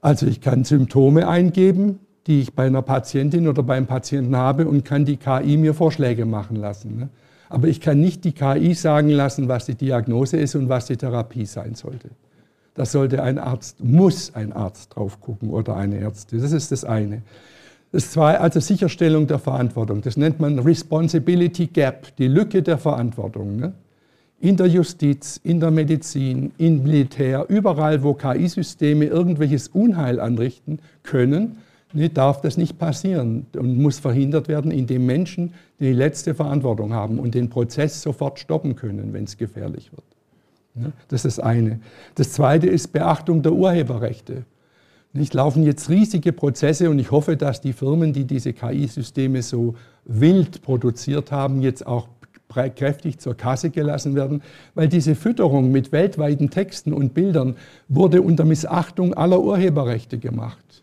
Also 0.00 0.26
ich 0.26 0.40
kann 0.40 0.64
Symptome 0.64 1.28
eingeben, 1.28 1.98
die 2.26 2.40
ich 2.40 2.54
bei 2.54 2.66
einer 2.66 2.80
Patientin 2.80 3.48
oder 3.48 3.62
beim 3.62 3.86
Patienten 3.86 4.34
habe 4.34 4.66
und 4.66 4.86
kann 4.86 5.04
die 5.04 5.18
KI 5.18 5.58
mir 5.58 5.74
Vorschläge 5.74 6.24
machen 6.24 6.56
lassen. 6.56 6.96
Ne? 6.96 7.08
Aber 7.50 7.68
ich 7.68 7.82
kann 7.82 8.00
nicht 8.00 8.24
die 8.24 8.32
KI 8.32 8.72
sagen 8.72 9.10
lassen, 9.10 9.46
was 9.46 9.66
die 9.66 9.74
Diagnose 9.74 10.38
ist 10.38 10.54
und 10.54 10.70
was 10.70 10.86
die 10.86 10.96
Therapie 10.96 11.44
sein 11.44 11.74
sollte. 11.74 12.08
Das 12.72 12.92
sollte 12.92 13.22
ein 13.22 13.38
Arzt, 13.38 13.84
muss 13.84 14.34
ein 14.34 14.54
Arzt 14.54 14.96
drauf 14.96 15.20
gucken 15.20 15.50
oder 15.50 15.76
eine 15.76 15.98
Ärztin. 15.98 16.40
Das 16.40 16.52
ist 16.52 16.72
das 16.72 16.84
eine. 16.84 17.20
Das 17.96 18.10
zweite, 18.10 18.42
also 18.42 18.60
Sicherstellung 18.60 19.26
der 19.26 19.38
Verantwortung. 19.38 20.02
Das 20.02 20.18
nennt 20.18 20.38
man 20.38 20.58
Responsibility 20.58 21.68
Gap, 21.68 22.14
die 22.16 22.28
Lücke 22.28 22.62
der 22.62 22.76
Verantwortung. 22.76 23.56
Ne? 23.56 23.72
In 24.38 24.58
der 24.58 24.66
Justiz, 24.66 25.40
in 25.42 25.60
der 25.60 25.70
Medizin, 25.70 26.52
im 26.58 26.82
Militär, 26.82 27.46
überall, 27.48 28.02
wo 28.02 28.12
KI-Systeme 28.12 29.06
irgendwelches 29.06 29.68
Unheil 29.68 30.20
anrichten 30.20 30.80
können, 31.04 31.56
ne, 31.94 32.10
darf 32.10 32.42
das 32.42 32.58
nicht 32.58 32.78
passieren 32.78 33.46
und 33.56 33.78
muss 33.78 33.98
verhindert 33.98 34.48
werden, 34.48 34.72
indem 34.72 35.06
Menschen 35.06 35.54
die 35.80 35.94
letzte 35.94 36.34
Verantwortung 36.34 36.92
haben 36.92 37.18
und 37.18 37.34
den 37.34 37.48
Prozess 37.48 38.02
sofort 38.02 38.38
stoppen 38.38 38.76
können, 38.76 39.14
wenn 39.14 39.24
es 39.24 39.38
gefährlich 39.38 39.90
wird. 39.92 40.04
Ne? 40.74 40.92
Das 41.08 41.24
ist 41.24 41.38
das 41.38 41.44
eine. 41.46 41.80
Das 42.16 42.32
zweite 42.32 42.66
ist 42.66 42.88
Beachtung 42.88 43.42
der 43.42 43.54
Urheberrechte. 43.54 44.44
Nicht 45.16 45.34
laufen 45.34 45.64
jetzt 45.64 45.88
riesige 45.88 46.32
Prozesse 46.32 46.90
und 46.90 46.98
ich 46.98 47.10
hoffe, 47.10 47.36
dass 47.36 47.60
die 47.60 47.72
Firmen, 47.72 48.12
die 48.12 48.24
diese 48.24 48.52
KI-Systeme 48.52 49.42
so 49.42 49.74
wild 50.04 50.62
produziert 50.62 51.32
haben, 51.32 51.62
jetzt 51.62 51.86
auch 51.86 52.08
kräftig 52.48 53.18
zur 53.18 53.34
Kasse 53.34 53.70
gelassen 53.70 54.14
werden, 54.14 54.42
weil 54.74 54.88
diese 54.88 55.14
Fütterung 55.14 55.72
mit 55.72 55.90
weltweiten 55.92 56.50
Texten 56.50 56.92
und 56.92 57.12
Bildern 57.12 57.56
wurde 57.88 58.22
unter 58.22 58.44
Missachtung 58.44 59.14
aller 59.14 59.40
Urheberrechte 59.40 60.18
gemacht. 60.18 60.82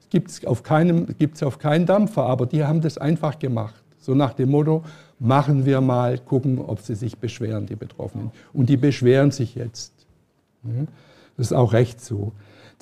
Es 0.00 0.08
gibt 0.08 0.30
es 0.30 0.44
auf, 0.44 0.62
auf 1.42 1.58
keinen 1.58 1.86
Dampfer, 1.86 2.24
aber 2.24 2.46
die 2.46 2.64
haben 2.64 2.80
das 2.80 2.98
einfach 2.98 3.38
gemacht. 3.38 3.82
So 3.98 4.14
nach 4.14 4.34
dem 4.34 4.50
Motto, 4.50 4.84
machen 5.18 5.64
wir 5.66 5.80
mal, 5.80 6.18
gucken, 6.18 6.58
ob 6.58 6.80
sie 6.80 6.94
sich 6.94 7.18
beschweren, 7.18 7.66
die 7.66 7.76
Betroffenen. 7.76 8.30
Und 8.52 8.68
die 8.68 8.76
beschweren 8.76 9.30
sich 9.30 9.54
jetzt. 9.54 9.92
Das 11.36 11.46
ist 11.46 11.52
auch 11.52 11.72
recht 11.72 12.00
so. 12.00 12.32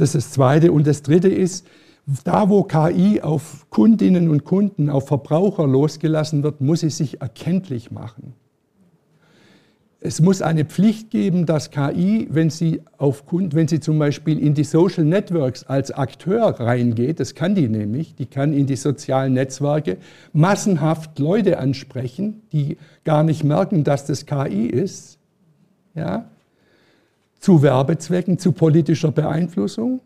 Das 0.03 0.17
ist 0.17 0.27
das 0.27 0.33
Zweite. 0.33 0.73
Und 0.73 0.89
das 0.89 1.03
Dritte 1.03 1.29
ist, 1.29 1.65
da 2.25 2.49
wo 2.49 2.65
KI 2.65 3.21
auf 3.21 3.67
Kundinnen 3.71 4.31
und 4.31 4.43
Kunden, 4.43 4.91
auf 4.91 5.07
Verbraucher 5.07 5.65
losgelassen 5.65 6.43
wird, 6.43 6.61
muss 6.61 6.81
sie 6.81 6.91
sich 6.91 7.21
erkenntlich 7.21 7.93
machen. 7.93 8.35
Es 10.01 10.21
muss 10.21 10.43
eine 10.43 10.65
Pflicht 10.65 11.11
geben, 11.11 11.47
dass 11.47 11.71
KI, 11.71 12.27
wenn 12.33 12.51
sie, 12.51 12.83
auf 12.99 13.23
wenn 13.31 13.69
sie 13.69 13.79
zum 13.79 14.01
Beispiel 14.01 14.41
in 14.41 14.55
die 14.55 14.65
Social 14.65 15.05
Networks 15.05 15.63
als 15.63 15.93
Akteur 15.93 16.59
reingeht, 16.59 17.21
das 17.21 17.37
kann 17.37 17.55
die 17.55 17.69
nämlich, 17.69 18.17
die 18.17 18.27
kann 18.27 18.53
in 18.53 18.67
die 18.67 18.75
sozialen 18.75 19.35
Netzwerke 19.35 19.99
massenhaft 20.33 21.17
Leute 21.21 21.61
ansprechen, 21.61 22.43
die 22.53 22.77
gar 23.05 23.23
nicht 23.23 23.45
merken, 23.45 23.85
dass 23.85 24.05
das 24.05 24.27
KI 24.27 24.67
ist, 24.67 25.21
ja, 25.95 26.29
zu 27.43 27.61
Werbezwecken, 27.61 28.39
zu 28.39 28.53
politischer 28.53 29.11
Beeinflussung. 29.11 30.01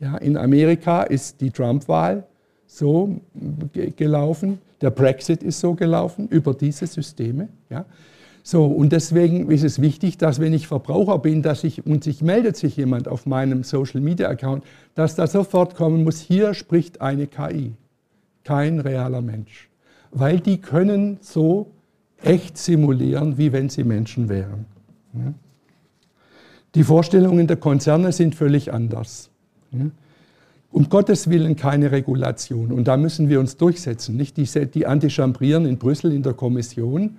Ja, 0.00 0.16
in 0.16 0.38
Amerika 0.38 1.02
ist 1.02 1.42
die 1.42 1.50
Trump-Wahl 1.50 2.24
so 2.66 3.20
gelaufen, 3.96 4.58
der 4.80 4.90
Brexit 4.90 5.42
ist 5.42 5.60
so 5.60 5.74
gelaufen 5.74 6.26
über 6.28 6.54
diese 6.54 6.86
Systeme. 6.86 7.48
Ja. 7.68 7.84
So, 8.42 8.64
und 8.64 8.92
deswegen 8.92 9.50
ist 9.50 9.62
es 9.62 9.80
wichtig, 9.80 10.16
dass 10.16 10.40
wenn 10.40 10.54
ich 10.54 10.66
Verbraucher 10.66 11.18
bin, 11.18 11.42
dass 11.42 11.64
ich, 11.64 11.84
und 11.86 12.02
sich 12.02 12.22
meldet 12.22 12.56
sich 12.56 12.76
jemand 12.76 13.08
auf 13.08 13.26
meinem 13.26 13.62
Social 13.62 14.00
Media 14.00 14.28
Account, 14.28 14.64
dass 14.94 15.14
da 15.16 15.26
sofort 15.26 15.74
kommen 15.74 16.02
muss, 16.02 16.18
hier 16.18 16.54
spricht 16.54 17.02
eine 17.02 17.26
KI, 17.26 17.74
kein 18.42 18.80
realer 18.80 19.20
Mensch. 19.20 19.68
Weil 20.10 20.40
die 20.40 20.62
können 20.62 21.18
so 21.20 21.70
echt 22.22 22.56
simulieren, 22.56 23.36
wie 23.36 23.52
wenn 23.52 23.68
sie 23.68 23.84
Menschen 23.84 24.30
wären. 24.30 24.64
Die 26.74 26.84
Vorstellungen 26.84 27.46
der 27.46 27.56
Konzerne 27.56 28.12
sind 28.12 28.34
völlig 28.34 28.72
anders. 28.72 29.30
Um 30.70 30.88
Gottes 30.88 31.30
Willen 31.30 31.54
keine 31.54 31.92
Regulation. 31.92 32.72
Und 32.72 32.88
da 32.88 32.96
müssen 32.96 33.28
wir 33.28 33.38
uns 33.38 33.56
durchsetzen. 33.56 34.16
Nicht 34.16 34.36
die, 34.36 34.66
die 34.66 34.86
Antichambrieren 34.86 35.66
in 35.66 35.78
Brüssel 35.78 36.12
in 36.12 36.22
der 36.22 36.34
Kommission, 36.34 37.18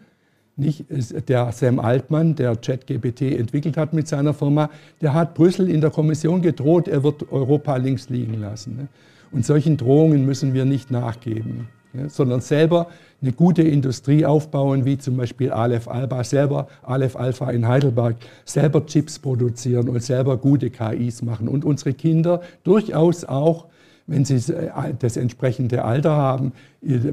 nicht 0.57 0.85
der 1.29 1.51
Sam 1.51 1.79
Altmann, 1.79 2.35
der 2.35 2.55
ChatGPT 2.55 3.21
entwickelt 3.21 3.77
hat 3.77 3.93
mit 3.93 4.07
seiner 4.07 4.33
Firma, 4.33 4.69
der 5.01 5.13
hat 5.13 5.33
Brüssel 5.33 5.69
in 5.69 5.81
der 5.81 5.89
Kommission 5.89 6.41
gedroht, 6.41 6.87
er 6.87 7.03
wird 7.03 7.31
Europa 7.31 7.75
links 7.77 8.09
liegen 8.09 8.39
lassen. 8.39 8.77
Ne? 8.77 8.87
Und 9.31 9.45
solchen 9.45 9.75
Drohungen 9.75 10.25
müssen 10.25 10.53
wir 10.53 10.65
nicht 10.65 10.91
nachgeben, 10.91 11.67
sondern 12.07 12.41
selber 12.41 12.87
eine 13.21 13.31
gute 13.31 13.63
Industrie 13.63 14.25
aufbauen, 14.25 14.85
wie 14.85 14.97
zum 14.97 15.17
Beispiel 15.17 15.51
Aleph 15.51 15.87
Alba, 15.87 16.23
selber 16.23 16.67
Aleph 16.83 17.15
Alpha 17.15 17.49
in 17.49 17.67
Heidelberg, 17.67 18.15
selber 18.45 18.85
Chips 18.85 19.19
produzieren 19.19 19.89
und 19.89 20.01
selber 20.01 20.37
gute 20.37 20.69
KIs 20.69 21.21
machen 21.21 21.47
und 21.47 21.65
unsere 21.65 21.93
Kinder 21.93 22.41
durchaus 22.63 23.25
auch, 23.25 23.65
wenn 24.07 24.25
sie 24.25 24.53
äh, 24.53 24.93
das 24.99 25.17
entsprechende 25.17 25.83
Alter 25.83 26.11
haben, 26.11 26.51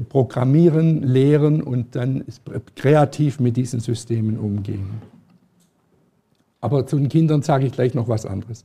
programmieren, 0.09 1.01
lehren 1.03 1.61
und 1.61 1.95
dann 1.95 2.23
kreativ 2.75 3.39
mit 3.39 3.57
diesen 3.57 3.79
Systemen 3.79 4.37
umgehen. 4.37 5.01
Aber 6.61 6.85
zu 6.85 6.97
den 6.97 7.09
Kindern 7.09 7.41
sage 7.41 7.65
ich 7.65 7.73
gleich 7.73 7.93
noch 7.93 8.07
was 8.07 8.25
anderes. 8.25 8.63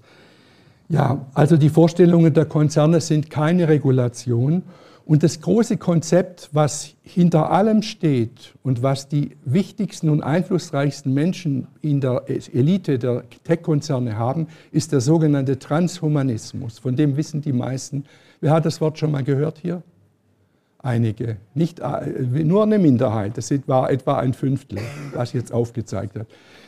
Ja, 0.88 1.26
also 1.34 1.56
die 1.56 1.68
Vorstellungen 1.68 2.32
der 2.32 2.46
Konzerne 2.46 3.00
sind 3.00 3.28
keine 3.28 3.68
Regulation 3.68 4.62
und 5.08 5.22
das 5.22 5.40
große 5.40 5.78
Konzept, 5.78 6.50
was 6.52 6.94
hinter 7.02 7.50
allem 7.50 7.80
steht 7.80 8.52
und 8.62 8.82
was 8.82 9.08
die 9.08 9.38
wichtigsten 9.42 10.10
und 10.10 10.22
einflussreichsten 10.22 11.14
Menschen 11.14 11.66
in 11.80 12.02
der 12.02 12.24
Elite 12.28 12.98
der 12.98 13.24
Tech-Konzerne 13.42 14.18
haben, 14.18 14.48
ist 14.70 14.92
der 14.92 15.00
sogenannte 15.00 15.58
Transhumanismus. 15.58 16.78
Von 16.78 16.94
dem 16.94 17.16
wissen 17.16 17.40
die 17.40 17.54
meisten. 17.54 18.04
Wer 18.42 18.50
hat 18.50 18.66
das 18.66 18.82
Wort 18.82 18.98
schon 18.98 19.10
mal 19.10 19.24
gehört 19.24 19.56
hier? 19.56 19.82
Einige, 20.80 21.38
nicht, 21.54 21.80
äh, 21.80 22.44
nur 22.44 22.64
eine 22.64 22.78
Minderheit. 22.78 23.38
Das 23.38 23.50
war 23.66 23.90
etwa 23.90 24.18
ein 24.18 24.34
Fünftel, 24.34 24.78
was 25.14 25.32
jetzt 25.32 25.54
aufgezeigt 25.54 26.18
hat. 26.18 26.26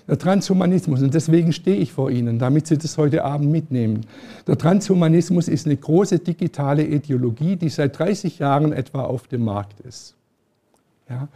Der 0.08 0.18
Transhumanismus, 0.18 1.02
und 1.02 1.14
deswegen 1.14 1.52
stehe 1.52 1.76
ich 1.76 1.92
vor 1.92 2.10
Ihnen, 2.10 2.38
damit 2.38 2.66
Sie 2.66 2.78
das 2.78 2.98
heute 2.98 3.24
Abend 3.24 3.50
mitnehmen. 3.50 4.06
Der 4.46 4.58
Transhumanismus 4.58 5.48
ist 5.48 5.66
eine 5.66 5.76
große 5.76 6.18
digitale 6.18 6.84
Ideologie, 6.84 7.56
die 7.56 7.68
seit 7.68 7.98
30 7.98 8.38
Jahren 8.38 8.72
etwa 8.72 9.02
auf 9.02 9.28
dem 9.28 9.44
Markt 9.44 9.80
ist. 9.80 10.14
Ja? 11.08 11.28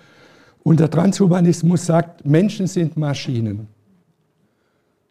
Und 0.63 0.81
der 0.81 0.91
Transhumanismus 0.91 1.87
sagt, 1.87 2.25
Menschen 2.25 2.67
sind 2.67 2.97
Maschinen. 2.97 3.69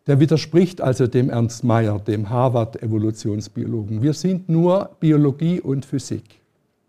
Der 0.07 0.19
widerspricht 0.19 0.81
also 0.81 1.07
dem 1.07 1.30
Ernst 1.30 1.63
Mayr, 1.63 1.99
dem 1.99 2.30
Harvard-Evolutionsbiologen. 2.30 4.01
Wir 4.01 4.13
sind 4.13 4.49
nur 4.49 4.89
Biologie 4.99 5.61
und 5.61 5.85
Physik. 5.85 6.23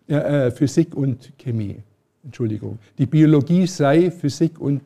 Äh, 0.08 0.50
Physik 0.50 0.96
und 0.96 1.32
Chemie. 1.38 1.76
Entschuldigung. 2.24 2.78
Die 2.98 3.06
Biologie 3.06 3.66
sei 3.66 4.10
Physik 4.10 4.60
und 4.60 4.80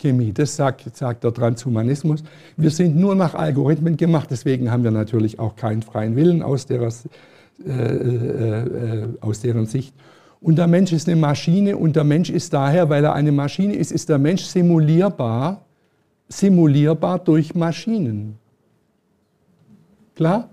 Chemie. 0.00 0.32
Das 0.32 0.56
sagt, 0.56 0.96
sagt 0.96 1.24
der 1.24 1.32
Transhumanismus. 1.32 2.22
Wir 2.56 2.70
sind 2.70 2.96
nur 2.96 3.14
nach 3.14 3.34
Algorithmen 3.34 3.96
gemacht, 3.96 4.28
deswegen 4.30 4.70
haben 4.70 4.82
wir 4.82 4.90
natürlich 4.90 5.38
auch 5.38 5.56
keinen 5.56 5.82
freien 5.82 6.16
Willen 6.16 6.42
aus, 6.42 6.66
derer, 6.66 6.92
äh, 7.66 7.70
äh, 7.70 9.02
äh, 9.02 9.08
aus 9.20 9.40
deren 9.40 9.66
Sicht. 9.66 9.94
Und 10.40 10.56
der 10.56 10.66
Mensch 10.66 10.92
ist 10.92 11.06
eine 11.06 11.20
Maschine 11.20 11.76
und 11.76 11.96
der 11.96 12.04
Mensch 12.04 12.30
ist 12.30 12.52
daher, 12.52 12.88
weil 12.88 13.04
er 13.04 13.12
eine 13.12 13.30
Maschine 13.30 13.74
ist, 13.74 13.92
ist 13.92 14.08
der 14.08 14.18
Mensch 14.18 14.42
simulierbar, 14.42 15.60
simulierbar 16.28 17.18
durch 17.18 17.54
Maschinen. 17.54 18.38
Klar? 20.14 20.48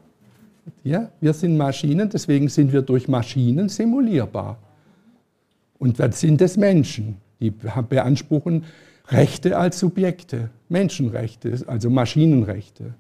Ja, 0.83 1.09
wir 1.21 1.33
sind 1.33 1.55
Maschinen, 1.55 2.09
deswegen 2.09 2.49
sind 2.49 2.73
wir 2.73 2.81
durch 2.81 3.07
Maschinen 3.07 3.69
simulierbar. 3.69 4.57
Und 5.79 5.97
was 5.99 6.19
sind 6.19 6.41
das 6.41 6.57
Menschen? 6.57 7.17
Die 7.39 7.51
beanspruchen 7.51 8.63
Rechte 9.09 9.57
als 9.57 9.79
Subjekte, 9.79 10.49
Menschenrechte, 10.69 11.63
also 11.67 11.89
Maschinenrechte. 11.89 12.93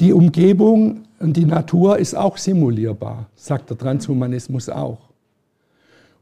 Die 0.00 0.12
Umgebung 0.12 1.04
und 1.18 1.36
die 1.36 1.44
Natur 1.44 1.98
ist 1.98 2.14
auch 2.14 2.36
simulierbar, 2.36 3.26
sagt 3.34 3.70
der 3.70 3.78
Transhumanismus 3.78 4.68
auch. 4.68 5.08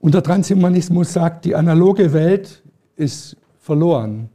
Und 0.00 0.14
der 0.14 0.22
Transhumanismus 0.22 1.12
sagt, 1.12 1.44
die 1.44 1.54
analoge 1.54 2.12
Welt 2.12 2.62
ist 2.96 3.36
verloren. 3.58 4.28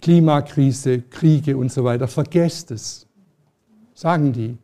Klimakrise, 0.00 1.02
Kriege 1.02 1.56
und 1.56 1.70
so 1.70 1.84
weiter, 1.84 2.08
vergesst 2.08 2.72
es, 2.72 3.06
sagen 3.94 4.32
die. 4.32 4.58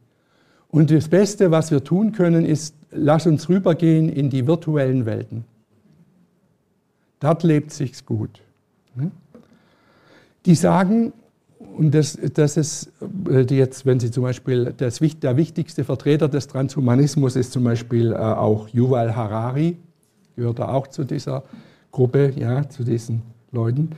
Und 0.68 0.90
das 0.90 1.08
Beste, 1.08 1.50
was 1.50 1.70
wir 1.70 1.84
tun 1.84 2.12
können, 2.12 2.44
ist, 2.44 2.74
lass 2.90 3.26
uns 3.26 3.48
rübergehen 3.48 4.08
in 4.08 4.30
die 4.30 4.46
virtuellen 4.46 5.06
Welten. 5.06 5.44
Dort 7.22 7.44
lebt 7.44 7.70
sich's 7.70 8.04
gut. 8.04 8.40
Die 10.44 10.56
sagen, 10.56 11.12
und 11.76 11.94
das, 11.94 12.18
das 12.34 12.56
ist 12.56 12.90
äh, 13.30 13.42
jetzt, 13.42 13.86
wenn 13.86 14.00
Sie 14.00 14.10
zum 14.10 14.24
Beispiel, 14.24 14.74
das, 14.76 14.98
der 14.98 15.36
wichtigste 15.36 15.84
Vertreter 15.84 16.28
des 16.28 16.48
Transhumanismus 16.48 17.36
ist 17.36 17.52
zum 17.52 17.62
Beispiel 17.62 18.12
äh, 18.12 18.16
auch 18.16 18.68
Yuval 18.70 19.14
Harari, 19.14 19.76
gehört 20.34 20.58
er 20.58 20.74
auch 20.74 20.88
zu 20.88 21.04
dieser 21.04 21.44
Gruppe, 21.92 22.32
ja, 22.34 22.68
zu 22.68 22.82
diesen 22.82 23.22
Leuten. 23.52 23.90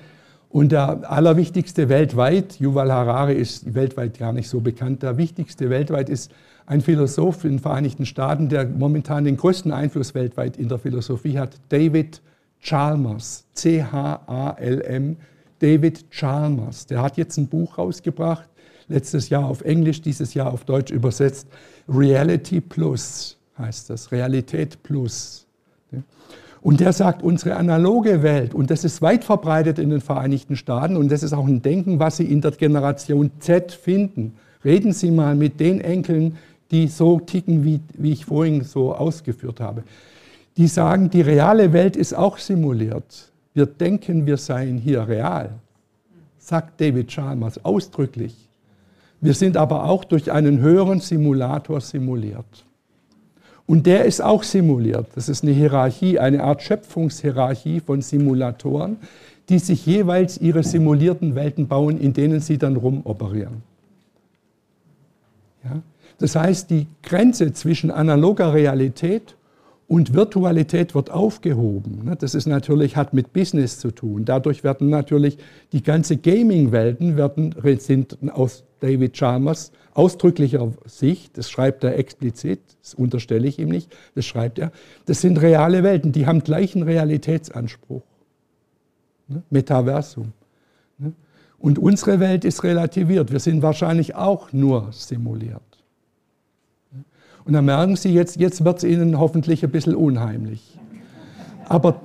Und 0.50 0.72
der 0.72 1.10
allerwichtigste 1.10 1.88
weltweit, 1.88 2.60
Yuval 2.60 2.92
Harari 2.92 3.36
ist 3.36 3.74
weltweit 3.74 4.18
gar 4.18 4.34
nicht 4.34 4.50
so 4.50 4.60
bekannt, 4.60 5.02
der 5.02 5.16
wichtigste 5.16 5.70
weltweit 5.70 6.10
ist 6.10 6.30
ein 6.66 6.82
Philosoph 6.82 7.44
in 7.44 7.52
den 7.52 7.58
Vereinigten 7.58 8.04
Staaten, 8.04 8.50
der 8.50 8.66
momentan 8.66 9.24
den 9.24 9.38
größten 9.38 9.72
Einfluss 9.72 10.14
weltweit 10.14 10.58
in 10.58 10.68
der 10.68 10.78
Philosophie 10.78 11.38
hat, 11.38 11.56
David 11.70 12.20
Chalmers, 12.64 13.44
C-H-A-L-M, 13.52 15.16
David 15.60 16.10
Chalmers. 16.10 16.86
Der 16.86 17.02
hat 17.02 17.16
jetzt 17.16 17.36
ein 17.36 17.46
Buch 17.46 17.78
rausgebracht, 17.78 18.48
letztes 18.88 19.28
Jahr 19.28 19.44
auf 19.44 19.60
Englisch, 19.62 20.02
dieses 20.02 20.34
Jahr 20.34 20.52
auf 20.52 20.64
Deutsch 20.64 20.90
übersetzt. 20.90 21.46
Reality 21.88 22.60
Plus 22.60 23.36
heißt 23.58 23.90
das, 23.90 24.10
Realität 24.10 24.82
Plus. 24.82 25.46
Und 26.62 26.80
der 26.80 26.94
sagt, 26.94 27.22
unsere 27.22 27.56
analoge 27.56 28.22
Welt, 28.22 28.54
und 28.54 28.70
das 28.70 28.84
ist 28.84 29.02
weit 29.02 29.22
verbreitet 29.22 29.78
in 29.78 29.90
den 29.90 30.00
Vereinigten 30.00 30.56
Staaten, 30.56 30.96
und 30.96 31.12
das 31.12 31.22
ist 31.22 31.34
auch 31.34 31.46
ein 31.46 31.60
Denken, 31.60 31.98
was 31.98 32.16
Sie 32.16 32.24
in 32.24 32.40
der 32.40 32.52
Generation 32.52 33.30
Z 33.38 33.72
finden. 33.72 34.32
Reden 34.64 34.94
Sie 34.94 35.10
mal 35.10 35.34
mit 35.34 35.60
den 35.60 35.82
Enkeln, 35.82 36.38
die 36.70 36.88
so 36.88 37.20
ticken, 37.20 37.64
wie, 37.64 37.80
wie 37.98 38.12
ich 38.12 38.24
vorhin 38.24 38.64
so 38.64 38.94
ausgeführt 38.94 39.60
habe. 39.60 39.84
Die 40.56 40.68
sagen, 40.68 41.10
die 41.10 41.20
reale 41.20 41.72
Welt 41.72 41.96
ist 41.96 42.14
auch 42.14 42.38
simuliert. 42.38 43.32
Wir 43.54 43.66
denken, 43.66 44.26
wir 44.26 44.36
seien 44.36 44.78
hier 44.78 45.06
real, 45.06 45.50
sagt 46.38 46.80
David 46.80 47.08
Chalmers 47.08 47.64
ausdrücklich. 47.64 48.34
Wir 49.20 49.34
sind 49.34 49.56
aber 49.56 49.84
auch 49.84 50.04
durch 50.04 50.30
einen 50.30 50.58
höheren 50.60 51.00
Simulator 51.00 51.80
simuliert. 51.80 52.64
Und 53.66 53.86
der 53.86 54.04
ist 54.04 54.20
auch 54.20 54.42
simuliert. 54.42 55.06
Das 55.14 55.28
ist 55.28 55.42
eine 55.42 55.52
Hierarchie, 55.52 56.18
eine 56.18 56.42
Art 56.42 56.62
Schöpfungshierarchie 56.62 57.80
von 57.80 58.02
Simulatoren, 58.02 58.98
die 59.48 59.58
sich 59.58 59.86
jeweils 59.86 60.38
ihre 60.38 60.62
simulierten 60.62 61.34
Welten 61.34 61.66
bauen, 61.66 61.98
in 61.98 62.12
denen 62.12 62.40
sie 62.40 62.58
dann 62.58 62.76
rumoperieren. 62.76 63.62
Ja? 65.64 65.80
Das 66.18 66.36
heißt, 66.36 66.70
die 66.70 66.86
Grenze 67.02 67.52
zwischen 67.52 67.90
analoger 67.90 68.52
Realität 68.52 69.34
und 69.86 70.14
Virtualität 70.14 70.94
wird 70.94 71.10
aufgehoben. 71.10 72.04
Ne? 72.04 72.16
Das 72.16 72.34
ist 72.34 72.46
natürlich, 72.46 72.96
hat 72.96 73.12
mit 73.12 73.32
Business 73.32 73.78
zu 73.78 73.90
tun. 73.90 74.24
Dadurch 74.24 74.64
werden 74.64 74.88
natürlich 74.88 75.38
die 75.72 75.82
ganze 75.82 76.16
Gaming-Welten 76.16 77.16
sind 77.78 78.18
aus 78.32 78.64
David 78.80 79.14
Chalmers 79.14 79.72
ausdrücklicher 79.94 80.72
Sicht, 80.86 81.38
das 81.38 81.50
schreibt 81.50 81.84
er 81.84 81.96
explizit, 81.96 82.60
das 82.82 82.94
unterstelle 82.94 83.46
ich 83.46 83.58
ihm 83.58 83.68
nicht, 83.68 83.94
das 84.14 84.26
schreibt 84.26 84.58
er, 84.58 84.72
das 85.06 85.20
sind 85.20 85.40
reale 85.40 85.82
Welten, 85.82 86.12
die 86.12 86.26
haben 86.26 86.40
gleichen 86.40 86.82
Realitätsanspruch. 86.82 88.02
Ne? 89.28 89.42
Metaversum. 89.50 90.32
Ne? 90.98 91.12
Und 91.58 91.78
unsere 91.78 92.20
Welt 92.20 92.44
ist 92.44 92.64
relativiert. 92.64 93.32
Wir 93.32 93.40
sind 93.40 93.62
wahrscheinlich 93.62 94.14
auch 94.16 94.52
nur 94.52 94.88
simuliert. 94.92 95.62
Und 97.44 97.52
dann 97.52 97.64
merken 97.64 97.96
Sie, 97.96 98.12
jetzt, 98.12 98.36
jetzt 98.36 98.64
wird 98.64 98.78
es 98.78 98.84
Ihnen 98.84 99.18
hoffentlich 99.18 99.62
ein 99.64 99.70
bisschen 99.70 99.94
unheimlich. 99.94 100.78
Aber 101.68 102.00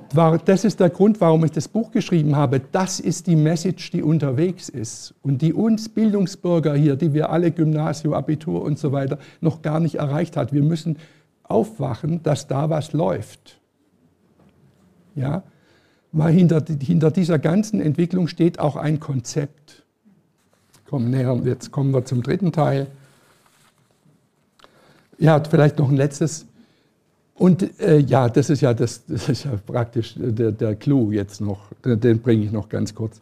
das 0.46 0.64
ist 0.64 0.80
der 0.80 0.90
Grund, 0.90 1.20
warum 1.20 1.44
ich 1.44 1.52
das 1.52 1.68
Buch 1.68 1.92
geschrieben 1.92 2.36
habe. 2.36 2.62
Das 2.72 3.00
ist 3.00 3.28
die 3.28 3.36
Message, 3.36 3.92
die 3.92 4.02
unterwegs 4.02 4.70
ist 4.70 5.14
und 5.22 5.42
die 5.42 5.54
uns 5.54 5.90
Bildungsbürger 5.90 6.76
hier, 6.76 6.96
die 6.96 7.14
wir 7.14 7.30
alle 7.30 7.52
Gymnasium, 7.52 8.14
Abitur 8.14 8.62
und 8.62 8.80
so 8.80 8.92
weiter 8.92 9.20
noch 9.42 9.62
gar 9.62 9.80
nicht 9.80 9.96
erreicht 9.96 10.38
hat. 10.38 10.54
Wir 10.54 10.64
müssen 10.64 10.98
aufwachen, 11.44 12.24
dass 12.24 12.48
da 12.48 12.70
was 12.70 12.94
läuft. 12.94 13.60
Ja, 15.16 15.44
weil 16.12 16.34
hinter, 16.34 16.64
hinter 16.82 17.12
dieser 17.12 17.40
ganzen 17.40 17.82
Entwicklung 17.82 18.28
steht 18.28 18.60
auch 18.60 18.76
ein 18.76 19.00
Konzept. 19.00 19.84
Komm, 20.88 21.10
näher, 21.10 21.40
jetzt 21.44 21.72
kommen 21.72 21.94
wir 21.94 22.06
zum 22.06 22.24
dritten 22.24 22.52
Teil. 22.52 22.88
Ja, 25.20 25.44
vielleicht 25.44 25.78
noch 25.78 25.90
ein 25.90 25.98
letztes. 25.98 26.46
Und 27.36 27.80
äh, 27.80 28.00
ja, 28.00 28.30
das 28.30 28.50
ist 28.50 28.62
ja, 28.62 28.74
das, 28.74 29.06
das 29.06 29.30
ist 29.30 29.44
ja 29.46 29.52
praktisch 29.66 30.16
der, 30.18 30.52
der 30.52 30.76
Clou 30.76 31.12
jetzt 31.12 31.42
noch, 31.42 31.60
den 31.84 32.20
bringe 32.20 32.46
ich 32.46 32.52
noch 32.52 32.70
ganz 32.70 32.96
kurz. 32.96 33.22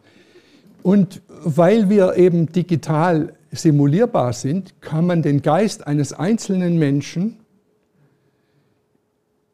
Und 0.82 1.20
weil 1.28 1.90
wir 1.90 2.16
eben 2.16 2.50
digital 2.50 3.34
simulierbar 3.50 4.32
sind, 4.32 4.80
kann 4.80 5.06
man 5.06 5.22
den 5.22 5.42
Geist 5.42 5.86
eines 5.86 6.12
einzelnen 6.12 6.78
Menschen 6.78 7.36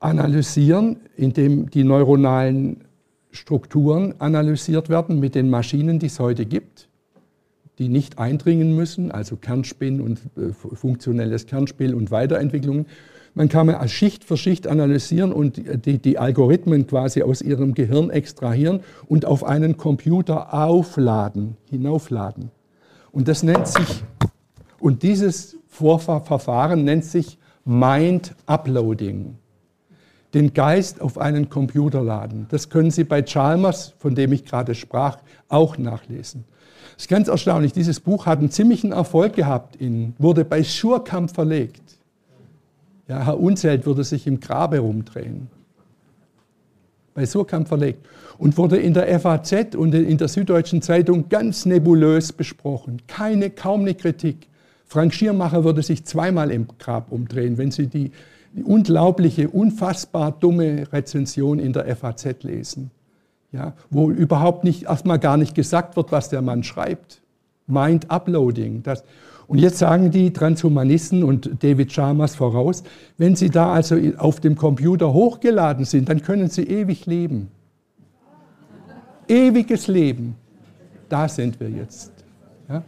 analysieren, 0.00 0.96
indem 1.16 1.70
die 1.70 1.84
neuronalen 1.84 2.84
Strukturen 3.30 4.14
analysiert 4.18 4.90
werden 4.90 5.18
mit 5.18 5.34
den 5.34 5.48
Maschinen, 5.48 5.98
die 5.98 6.06
es 6.06 6.20
heute 6.20 6.44
gibt, 6.44 6.88
die 7.78 7.88
nicht 7.88 8.18
eindringen 8.18 8.74
müssen, 8.74 9.10
also 9.10 9.36
Kernspin 9.36 10.01
und 10.01 10.20
äh, 10.36 10.52
funktionelles 10.52 11.46
Kernspiel 11.46 11.94
und 11.94 12.10
Weiterentwicklungen. 12.10 12.86
Man 13.34 13.48
kann 13.48 13.88
Schicht 13.88 14.22
für 14.22 14.36
Schicht 14.36 14.68
analysieren 14.68 15.32
und 15.32 15.60
die, 15.86 15.98
die 15.98 16.18
Algorithmen 16.18 16.86
quasi 16.86 17.22
aus 17.22 17.42
ihrem 17.42 17.74
Gehirn 17.74 18.10
extrahieren 18.10 18.80
und 19.09 19.24
auf 19.24 19.42
einen 19.42 19.76
Computer 19.76 20.55
aufladen, 20.55 21.56
hinaufladen. 21.68 22.52
Und 23.10 23.26
das 23.26 23.42
nennt 23.42 23.66
sich, 23.66 24.05
und 24.78 25.02
dieses 25.02 25.56
Vorverfahren 25.66 26.84
nennt 26.84 27.05
sich 27.05 27.38
Mind 27.64 28.36
Uploading. 28.46 29.36
Den 30.32 30.52
Geist 30.52 31.01
auf 31.01 31.18
einen 31.18 31.48
Computer 31.48 32.02
laden. 32.02 32.46
Das 32.51 32.68
können 32.68 32.90
Sie 32.90 33.05
bei 33.05 33.22
Chalmers, 33.22 33.94
von 33.98 34.14
dem 34.14 34.32
ich 34.32 34.44
gerade 34.44 34.74
sprach, 34.74 35.18
auch 35.48 35.78
nachlesen. 35.78 36.44
Das 36.94 37.04
ist 37.04 37.08
ganz 37.08 37.28
erstaunlich. 37.28 37.72
Dieses 37.72 38.00
Buch 38.00 38.26
hat 38.26 38.38
einen 38.38 38.50
ziemlichen 38.50 38.92
Erfolg 38.92 39.34
gehabt, 39.34 39.76
in, 39.76 40.14
wurde 40.18 40.44
bei 40.44 40.62
Schurkamp 40.62 41.34
verlegt. 41.34 41.82
Ja, 43.08 43.26
Herr 43.26 43.38
Unzelt 43.38 43.84
würde 43.84 44.04
sich 44.04 44.26
im 44.26 44.40
Grabe 44.40 44.78
rumdrehen. 44.78 45.48
Bei 47.12 47.26
Surkamp 47.26 47.68
verlegt. 47.68 48.06
Und 48.38 48.56
wurde 48.56 48.78
in 48.78 48.94
der 48.94 49.20
FAZ 49.20 49.74
und 49.76 49.94
in 49.94 50.18
der 50.18 50.28
Süddeutschen 50.28 50.82
Zeitung 50.82 51.28
ganz 51.28 51.66
nebulös 51.66 52.32
besprochen. 52.32 53.02
Keine, 53.06 53.50
kaum 53.50 53.82
eine 53.82 53.94
Kritik. 53.94 54.48
Frank 54.86 55.14
Schiermacher 55.14 55.64
würde 55.64 55.82
sich 55.82 56.04
zweimal 56.04 56.50
im 56.50 56.66
Grab 56.78 57.12
umdrehen, 57.12 57.58
wenn 57.58 57.70
Sie 57.70 57.86
die, 57.86 58.10
die 58.52 58.64
unglaubliche, 58.64 59.48
unfassbar 59.48 60.32
dumme 60.32 60.92
Rezension 60.92 61.58
in 61.58 61.72
der 61.72 61.94
FAZ 61.96 62.42
lesen. 62.42 62.90
Ja, 63.55 63.72
wo 63.89 64.10
überhaupt 64.10 64.64
nicht, 64.64 64.82
erstmal 64.86 65.20
gar 65.20 65.36
nicht 65.36 65.55
gesagt 65.55 65.94
wird, 65.94 66.10
was 66.10 66.28
der 66.28 66.43
Mann 66.43 66.64
schreibt. 66.64 67.22
Mind 67.68 68.10
Uploading. 68.10 68.82
Das, 68.82 69.05
und 69.47 69.59
jetzt 69.59 69.78
sagen 69.78 70.10
die 70.10 70.32
Transhumanisten 70.32 71.22
und 71.22 71.62
David 71.62 71.93
Chalmers 71.93 72.35
voraus, 72.35 72.82
wenn 73.16 73.36
sie 73.36 73.51
da 73.51 73.72
also 73.72 73.97
auf 74.18 74.40
dem 74.40 74.56
Computer 74.56 75.12
hochgeladen 75.12 75.85
sind, 75.85 76.09
dann 76.09 76.20
können 76.20 76.48
sie 76.51 76.64
ewig 76.64 77.06
leben. 77.06 77.48
Ewiges 79.28 79.86
Leben. 79.86 80.35
Da 81.09 81.28
sind 81.28 81.60
wir 81.60 81.70
jetzt. 81.70 82.10
Ja? 82.68 82.82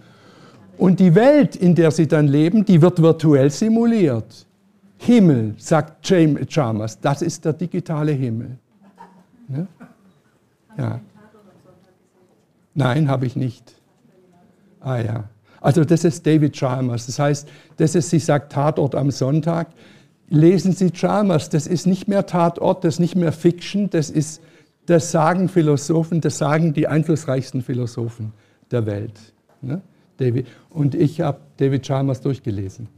Und 0.77 0.99
die 0.99 1.15
Welt, 1.15 1.55
in 1.55 1.77
der 1.77 1.93
sie 1.93 2.09
dann 2.09 2.27
leben, 2.27 2.65
die 2.65 2.83
wird 2.83 3.01
virtuell 3.01 3.51
simuliert. 3.51 4.47
Himmel, 4.99 5.55
sagt 5.59 6.05
James 6.09 6.49
Chalmers, 6.49 6.99
das 6.99 7.23
ist 7.23 7.45
der 7.45 7.53
digitale 7.53 8.11
Himmel. 8.11 8.59
Ja? 9.49 9.67
Ja. 10.79 11.01
Nein, 12.75 13.09
habe 13.09 13.27
ich 13.27 13.37
nicht. 13.37 13.75
Ah 14.81 14.99
ja. 14.99 15.25
Also 15.61 15.85
das 15.85 16.05
ist 16.05 16.27
David 16.27 16.55
Chalmers. 16.55 17.07
Das 17.07 17.19
heißt, 17.19 17.49
das 17.79 17.95
ist, 17.95 18.11
sie 18.11 18.19
sagt 18.19 18.53
Tatort 18.53 18.95
am 18.95 19.11
Sonntag. 19.11 19.69
Lesen 20.29 20.73
Sie 20.73 20.91
Chalmers, 20.91 21.49
das 21.49 21.67
ist 21.67 21.87
nicht 21.87 22.09
mehr 22.09 22.27
Tatort, 22.27 22.85
das 22.85 22.95
ist 22.95 23.01
nicht 23.01 23.15
mehr 23.15 23.33
Fiction, 23.33 23.89
das 23.91 24.11
ist, 24.11 24.43
das 24.87 25.13
sagen 25.13 25.49
Philosophen, 25.49 26.21
das 26.21 26.39
sagen 26.39 26.75
die 26.75 26.89
einflussreichsten 26.89 27.63
Philosophen 27.63 28.33
der 28.71 28.87
Welt. 28.87 29.19
Ne? 29.63 29.81
David. 30.19 30.47
Und 30.71 30.95
ich 30.95 31.21
habe 31.21 31.39
David 31.57 31.85
Chalmers 31.85 32.21
durchgelesen. 32.21 32.89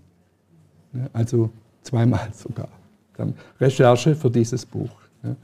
Ne? 0.92 1.08
Also 1.12 1.50
zweimal 1.82 2.28
sogar. 2.32 2.68
Recherche 3.60 4.14
für 4.14 4.30
dieses 4.30 4.64
Buch. 4.64 4.90
Ne? 5.22 5.36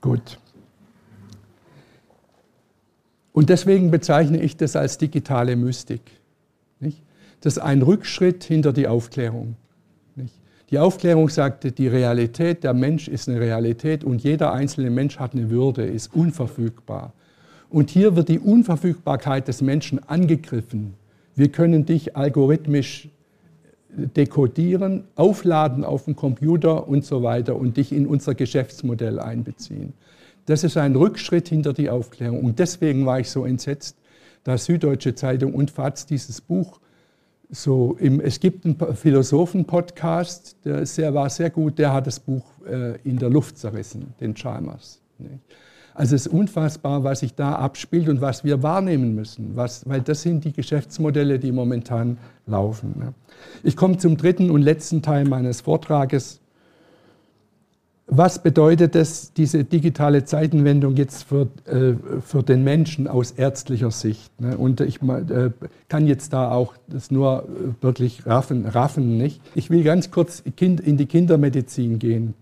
Gut. 0.00 0.38
Und 3.32 3.48
deswegen 3.48 3.90
bezeichne 3.90 4.40
ich 4.40 4.56
das 4.56 4.76
als 4.76 4.98
digitale 4.98 5.56
Mystik. 5.56 6.02
Nicht? 6.80 7.02
Das 7.40 7.56
ist 7.56 7.62
ein 7.62 7.82
Rückschritt 7.82 8.44
hinter 8.44 8.72
die 8.72 8.86
Aufklärung. 8.86 9.56
Die 10.72 10.78
Aufklärung 10.78 11.28
sagte, 11.28 11.70
die 11.70 11.86
Realität, 11.86 12.64
der 12.64 12.72
Mensch 12.72 13.06
ist 13.06 13.28
eine 13.28 13.40
Realität 13.40 14.04
und 14.04 14.22
jeder 14.22 14.54
einzelne 14.54 14.88
Mensch 14.88 15.18
hat 15.18 15.34
eine 15.34 15.50
Würde, 15.50 15.84
ist 15.84 16.14
unverfügbar. 16.14 17.12
Und 17.68 17.90
hier 17.90 18.16
wird 18.16 18.30
die 18.30 18.38
Unverfügbarkeit 18.38 19.48
des 19.48 19.60
Menschen 19.60 19.98
angegriffen. 20.08 20.94
Wir 21.34 21.50
können 21.50 21.84
dich 21.84 22.16
algorithmisch 22.16 23.08
dekodieren, 23.90 25.04
aufladen 25.14 25.84
auf 25.84 26.06
dem 26.06 26.16
Computer 26.16 26.88
und 26.88 27.04
so 27.04 27.22
weiter 27.22 27.56
und 27.56 27.76
dich 27.76 27.92
in 27.92 28.06
unser 28.06 28.34
Geschäftsmodell 28.34 29.20
einbeziehen. 29.20 29.92
Das 30.46 30.64
ist 30.64 30.76
ein 30.76 30.96
Rückschritt 30.96 31.48
hinter 31.48 31.72
die 31.72 31.90
Aufklärung. 31.90 32.44
Und 32.44 32.58
deswegen 32.58 33.06
war 33.06 33.20
ich 33.20 33.30
so 33.30 33.44
entsetzt, 33.44 33.96
dass 34.44 34.64
Süddeutsche 34.64 35.14
Zeitung 35.14 35.54
und 35.54 35.70
FAZ 35.70 36.06
dieses 36.06 36.40
Buch 36.40 36.80
so 37.50 37.96
im, 38.00 38.18
es 38.20 38.40
gibt 38.40 38.64
einen 38.64 38.76
Philosophen-Podcast, 38.96 40.56
der 40.64 40.86
sehr, 40.86 41.12
war 41.12 41.28
sehr 41.28 41.50
gut, 41.50 41.78
der 41.78 41.92
hat 41.92 42.06
das 42.06 42.18
Buch 42.18 42.44
äh, 42.66 42.98
in 43.04 43.18
der 43.18 43.28
Luft 43.28 43.58
zerrissen, 43.58 44.14
den 44.20 44.34
Chalmers. 44.34 45.00
Nicht? 45.18 45.38
Also 45.94 46.16
es 46.16 46.26
ist 46.26 46.32
unfassbar, 46.32 47.04
was 47.04 47.20
sich 47.20 47.34
da 47.34 47.54
abspielt 47.54 48.08
und 48.08 48.20
was 48.20 48.44
wir 48.44 48.62
wahrnehmen 48.62 49.14
müssen, 49.14 49.54
was, 49.54 49.86
weil 49.86 50.00
das 50.00 50.22
sind 50.22 50.44
die 50.44 50.52
Geschäftsmodelle, 50.52 51.38
die 51.38 51.52
momentan 51.52 52.18
laufen. 52.46 52.94
Ne? 52.98 53.14
Ich 53.62 53.76
komme 53.76 53.98
zum 53.98 54.16
dritten 54.16 54.50
und 54.50 54.62
letzten 54.62 55.02
Teil 55.02 55.26
meines 55.26 55.60
Vortrages 55.60 56.40
was 58.06 58.42
bedeutet 58.42 58.94
das, 58.94 59.32
diese 59.32 59.64
digitale 59.64 60.24
Zeitenwendung 60.24 60.96
jetzt 60.96 61.24
für, 61.24 61.48
äh, 61.66 61.94
für 62.20 62.42
den 62.42 62.64
Menschen 62.64 63.08
aus 63.08 63.30
ärztlicher 63.30 63.90
Sicht? 63.90 64.38
Ne? 64.40 64.56
Und 64.56 64.80
ich 64.80 65.00
äh, 65.02 65.50
kann 65.88 66.06
jetzt 66.06 66.32
da 66.32 66.50
auch 66.50 66.74
das 66.88 67.10
nur 67.10 67.44
äh, 67.44 67.82
wirklich 67.82 68.26
raffen, 68.26 68.66
raffen 68.66 69.16
nicht. 69.16 69.40
Ich 69.54 69.70
will 69.70 69.84
ganz 69.84 70.10
kurz 70.10 70.40
in 70.40 70.96
die 70.96 71.06
Kindermedizin 71.06 71.98
gehen. 71.98 72.34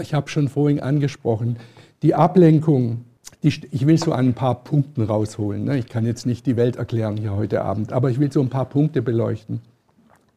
Ich 0.00 0.14
habe 0.14 0.28
schon 0.28 0.48
vorhin 0.48 0.80
angesprochen, 0.80 1.56
die 2.02 2.14
Ablenkung, 2.14 3.04
die, 3.42 3.48
ich 3.70 3.86
will 3.86 3.98
so 3.98 4.12
ein 4.12 4.34
paar 4.34 4.62
Punkten 4.62 5.02
rausholen. 5.02 5.64
Ne? 5.64 5.78
Ich 5.78 5.88
kann 5.88 6.06
jetzt 6.06 6.26
nicht 6.26 6.46
die 6.46 6.56
Welt 6.56 6.76
erklären 6.76 7.16
hier 7.16 7.34
heute 7.34 7.62
Abend, 7.62 7.92
aber 7.92 8.10
ich 8.10 8.20
will 8.20 8.30
so 8.30 8.40
ein 8.40 8.50
paar 8.50 8.66
Punkte 8.66 9.02
beleuchten. 9.02 9.60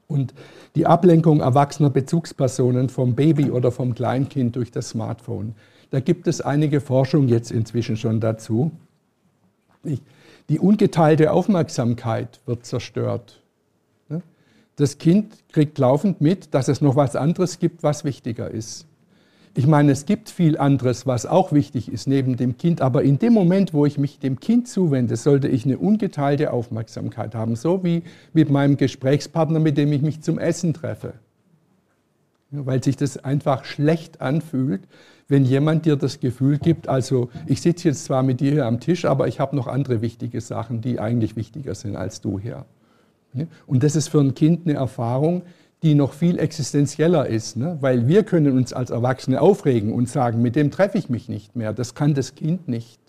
Und 0.07 0.34
die 0.76 0.86
Ablenkung 0.86 1.40
erwachsener 1.40 1.90
Bezugspersonen 1.90 2.90
vom 2.90 3.15
Baby 3.15 3.49
oder 3.49 3.72
vom 3.72 3.95
Kleinkind 3.95 4.56
durch 4.56 4.72
das 4.72 4.90
Smartphone. 4.90 5.56
Da 5.90 5.99
gibt 5.99 6.27
es 6.27 6.41
einige 6.41 6.82
Forschung 6.82 7.27
jetzt 7.27 7.52
inzwischen 7.52 7.98
schon 7.98 8.19
dazu. 8.19 8.72
Die 10.49 10.60
ungeteilte 10.60 11.32
Aufmerksamkeit 11.32 12.40
wird 12.45 12.65
zerstört. 12.65 13.41
Das 14.76 14.98
Kind 14.98 15.34
kriegt 15.53 15.77
laufend 15.77 16.19
mit, 16.19 16.53
dass 16.53 16.68
es 16.68 16.82
noch 16.82 16.95
was 16.95 17.15
anderes 17.15 17.60
gibt, 17.60 17.82
was 17.82 18.03
wichtiger 18.03 18.52
ist. 18.52 18.86
Ich 19.57 19.68
meine, 19.68 19.94
es 19.94 20.06
gibt 20.06 20.30
viel 20.30 20.57
anderes, 20.57 21.07
was 21.07 21.26
auch 21.26 21.53
wichtig 21.53 21.90
ist 21.90 22.07
neben 22.07 22.36
dem 22.36 22.57
Kind, 22.57 22.82
aber 22.82 23.03
in 23.03 23.19
dem 23.19 23.32
Moment, 23.32 23.73
wo 23.73 23.86
ich 23.86 23.98
mich 23.98 24.19
dem 24.19 24.41
Kind 24.41 24.68
zuwende, 24.68 25.15
sollte 25.15 25.48
ich 25.48 25.64
eine 25.64 25.77
ungeteilte 25.77 26.52
Aufmerksamkeit 26.52 27.34
haben, 27.36 27.56
so 27.56 27.82
wie 27.82 28.03
mit 28.34 28.49
meinem 28.52 28.76
Gesprächspartner, 28.76 29.61
mit 29.61 29.77
dem 29.77 29.94
ich 29.94 30.02
mich 30.02 30.22
zum 30.22 30.40
Essen 30.40 30.73
treffe. 30.73 31.14
Weil 32.52 32.84
sich 32.84 32.98
das 32.98 33.18
einfach 33.18 33.64
schlecht 33.64 34.19
anfühlt, 34.19 34.82
wenn 35.30 35.45
jemand 35.45 35.86
dir 35.86 35.95
das 35.95 36.19
Gefühl 36.19 36.57
gibt, 36.57 36.90
also 36.90 37.30
ich 37.48 37.61
sitze 37.61 37.88
jetzt 37.88 38.03
zwar 38.03 38.23
mit 38.23 38.41
dir 38.41 38.52
hier 38.52 38.65
am 38.65 38.82
Tisch, 38.82 39.06
aber 39.06 39.30
ich 39.30 39.40
habe 39.40 39.56
noch 39.56 39.68
andere 39.68 40.02
wichtige 40.02 40.41
Sachen, 40.41 40.82
die 40.82 40.99
eigentlich 40.99 41.38
wichtiger 41.38 41.76
sind 41.76 41.95
als 41.95 42.19
du 42.19 42.40
hier. 42.40 42.65
Und 43.68 43.84
das 43.84 43.95
ist 43.95 44.10
für 44.10 44.19
ein 44.19 44.36
Kind 44.36 44.68
eine 44.68 44.77
Erfahrung, 44.77 45.44
die 45.84 45.96
noch 45.96 46.14
viel 46.14 46.40
existenzieller 46.40 47.28
ist, 47.28 47.58
ne? 47.58 47.78
weil 47.82 48.08
wir 48.08 48.24
können 48.24 48.58
uns 48.58 48.74
als 48.74 48.90
Erwachsene 48.90 49.42
aufregen 49.42 49.94
und 49.94 50.10
sagen, 50.10 50.42
mit 50.42 50.56
dem 50.56 50.72
treffe 50.72 50.98
ich 50.98 51.10
mich 51.10 51.30
nicht 51.30 51.56
mehr. 51.56 51.74
Das 51.74 51.94
kann 51.94 52.14
das 52.14 52.36
Kind 52.36 52.68
nicht. 52.68 53.00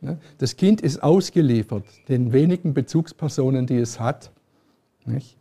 Ne? 0.00 0.18
Das 0.38 0.56
Kind 0.56 0.80
ist 0.80 1.02
ausgeliefert 1.02 1.84
den 2.08 2.32
wenigen 2.32 2.74
Bezugspersonen, 2.74 3.66
die 3.66 3.78
es 3.78 4.00
hat. 4.00 4.30
Nicht? 5.04 5.36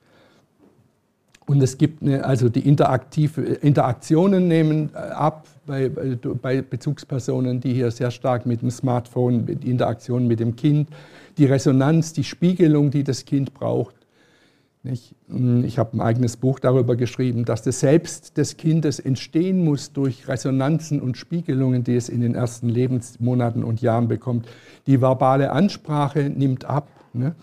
Und 1.47 1.63
es 1.63 1.77
gibt 1.77 2.01
eine, 2.01 2.25
also 2.25 2.49
die 2.49 2.67
interaktive 2.67 3.41
Interaktionen 3.41 4.49
nehmen 4.49 4.89
äh, 4.93 4.97
ab 4.97 5.47
bei, 5.65 5.89
bei, 5.89 6.61
Bezugspersonen, 6.61 7.61
die 7.61 7.73
hier 7.73 7.89
sehr 7.91 8.11
stark 8.11 8.45
mit 8.45 8.61
dem 8.61 8.69
Smartphone, 8.69 9.45
mit 9.45 9.63
Interaktion 9.63 10.27
mit 10.27 10.41
dem 10.41 10.57
Kind, 10.57 10.89
die 11.37 11.45
Resonanz, 11.45 12.11
die 12.11 12.25
Spiegelung, 12.25 12.91
die 12.91 13.03
das 13.03 13.23
Kind 13.23 13.53
braucht. 13.53 13.95
Hm, 15.27 15.63
ich 15.65 15.77
habe 15.77 15.97
ein 15.97 16.01
eigenes 16.01 16.37
Buch 16.37 16.59
darüber 16.59 16.95
geschrieben, 16.95 17.45
dass 17.45 17.61
das 17.61 17.79
Selbst 17.79 18.37
des 18.37 18.57
Kindes 18.57 18.99
entstehen 18.99 19.63
muss 19.63 19.91
durch 19.93 20.27
Resonanzen 20.27 21.01
und 21.01 21.17
Spiegelungen, 21.17 21.83
die 21.83 21.95
es 21.95 22.09
in 22.09 22.21
den 22.21 22.35
ersten 22.35 22.69
Lebensmonaten 22.69 23.63
und 23.63 23.81
Jahren 23.81 24.07
bekommt. 24.07 24.47
Die 24.87 25.01
verbale 25.01 25.51
Ansprache 25.51 26.29
nimmt 26.29 26.65
ab. 26.65 26.89
Ne? 27.13 27.35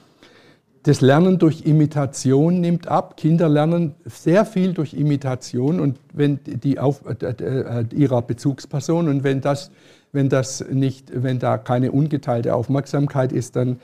Das 0.85 1.01
Lernen 1.01 1.39
durch 1.39 1.62
Imitation 1.65 2.61
nimmt 2.61 2.89
ab. 2.89 3.16
Kinder 3.16 3.49
lernen 3.49 3.95
sehr 4.05 4.45
viel 4.45 4.75
durch 4.75 4.93
Imitation 4.93 5.81
und 5.81 5.99
wenn 6.12 6.41
die 6.45 6.79
auf, 6.79 7.03
äh, 7.07 7.27
äh, 7.27 7.87
ihrer 7.95 8.21
Bezugsperson 8.21 9.09
und 9.09 9.25
wenn 9.25 9.41
das, 9.41 9.71
wenn 10.12 10.29
das 10.29 10.62
nicht, 10.71 11.11
wenn 11.15 11.39
da 11.39 11.57
keine 11.57 11.91
ungeteilte 11.91 12.55
Aufmerksamkeit 12.55 13.33
ist, 13.33 13.57
dann 13.57 13.81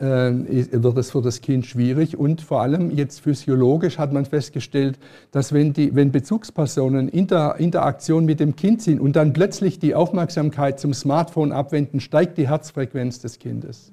wird 0.00 0.96
es 0.96 1.10
für 1.10 1.20
das 1.20 1.42
Kind 1.42 1.66
schwierig. 1.66 2.16
Und 2.16 2.40
vor 2.40 2.62
allem 2.62 2.90
jetzt 2.90 3.20
physiologisch 3.20 3.98
hat 3.98 4.12
man 4.12 4.24
festgestellt, 4.24 4.98
dass 5.30 5.52
wenn, 5.52 5.74
die, 5.74 5.94
wenn 5.94 6.10
Bezugspersonen 6.10 7.08
in 7.08 7.26
der 7.26 7.56
Interaktion 7.58 8.24
mit 8.24 8.40
dem 8.40 8.56
Kind 8.56 8.80
sind 8.80 8.98
und 8.98 9.14
dann 9.14 9.34
plötzlich 9.34 9.78
die 9.78 9.94
Aufmerksamkeit 9.94 10.80
zum 10.80 10.94
Smartphone 10.94 11.52
abwenden, 11.52 12.00
steigt 12.00 12.38
die 12.38 12.48
Herzfrequenz 12.48 13.20
des 13.20 13.38
Kindes. 13.38 13.92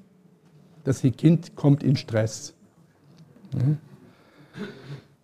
Das 0.85 1.01
Kind 1.01 1.57
kommt 1.57 1.83
in 1.83 1.97
Stress. 1.97 2.53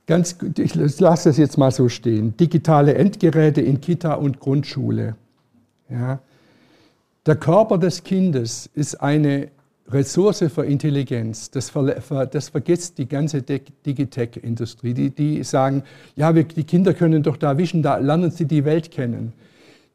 Ganz, 0.06 0.36
ich 0.58 0.76
lasse 0.76 1.30
das 1.30 1.38
jetzt 1.38 1.58
mal 1.58 1.72
so 1.72 1.88
stehen. 1.88 2.36
Digitale 2.36 2.96
Endgeräte 2.96 3.62
in 3.62 3.80
Kita 3.80 4.16
und 4.16 4.42
Grundschule. 4.42 5.16
Ja. 5.90 6.20
Der 7.26 7.38
Körper 7.38 7.78
des 7.78 8.04
Kindes 8.04 8.70
ist 8.74 8.96
eine 8.96 9.50
Ressource 9.90 10.46
für 10.54 10.66
Intelligenz, 10.66 11.52
das, 11.52 11.70
ver, 11.70 12.26
das 12.26 12.50
vergisst 12.50 12.98
die 12.98 13.08
ganze 13.08 13.42
Digitech-Industrie. 13.42 14.94
Die, 14.94 15.10
die 15.10 15.44
sagen, 15.44 15.84
ja, 16.16 16.34
wir, 16.34 16.46
die 16.46 16.64
Kinder 16.64 16.94
können 16.94 17.22
doch 17.22 17.38
da 17.38 17.58
wischen, 17.58 17.84
da 17.84 17.98
lernen 17.98 18.32
sie 18.32 18.46
die 18.46 18.64
Welt 18.66 18.92
kennen. 18.92 19.34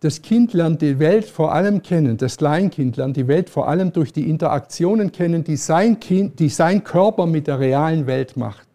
Das 0.01 0.23
Kind 0.23 0.53
lernt 0.53 0.81
die 0.81 1.01
Welt 1.01 1.25
vor 1.25 1.53
allem 1.53 1.83
kennen, 1.83 2.19
das 2.19 2.37
Kleinkind 2.37 2.99
lernt 2.99 3.17
die 3.17 3.27
Welt 3.27 3.51
vor 3.51 3.67
allem 3.67 3.93
durch 3.93 4.13
die 4.13 4.31
Interaktionen 4.31 5.11
kennen, 5.11 5.43
die 5.43 5.57
sein, 5.57 5.99
kind, 5.99 6.39
die 6.39 6.51
sein 6.51 6.85
Körper 6.85 7.27
mit 7.27 7.49
der 7.49 7.59
realen 7.59 8.07
Welt 8.07 8.37
macht. 8.37 8.69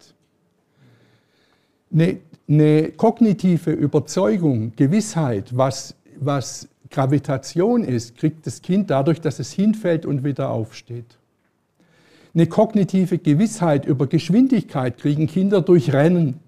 Eine, 1.94 2.18
eine 2.50 2.90
kognitive 2.92 3.72
Überzeugung, 3.72 4.74
Gewissheit, 4.76 5.56
was, 5.56 5.96
was 6.20 6.68
Gravitation 6.94 7.84
ist, 7.84 8.18
kriegt 8.18 8.46
das 8.46 8.62
Kind 8.62 8.90
dadurch, 8.92 9.20
dass 9.20 9.40
es 9.40 9.52
hinfällt 9.52 10.06
und 10.06 10.24
wieder 10.24 10.52
aufsteht. 10.52 11.18
Eine 12.36 12.48
kognitive 12.48 13.18
Gewissheit 13.18 13.86
über 13.86 14.08
Geschwindigkeit 14.08 14.98
kriegen 14.98 15.28
Kinder 15.28 15.62
durch 15.62 15.92
Rennen. 15.92 16.40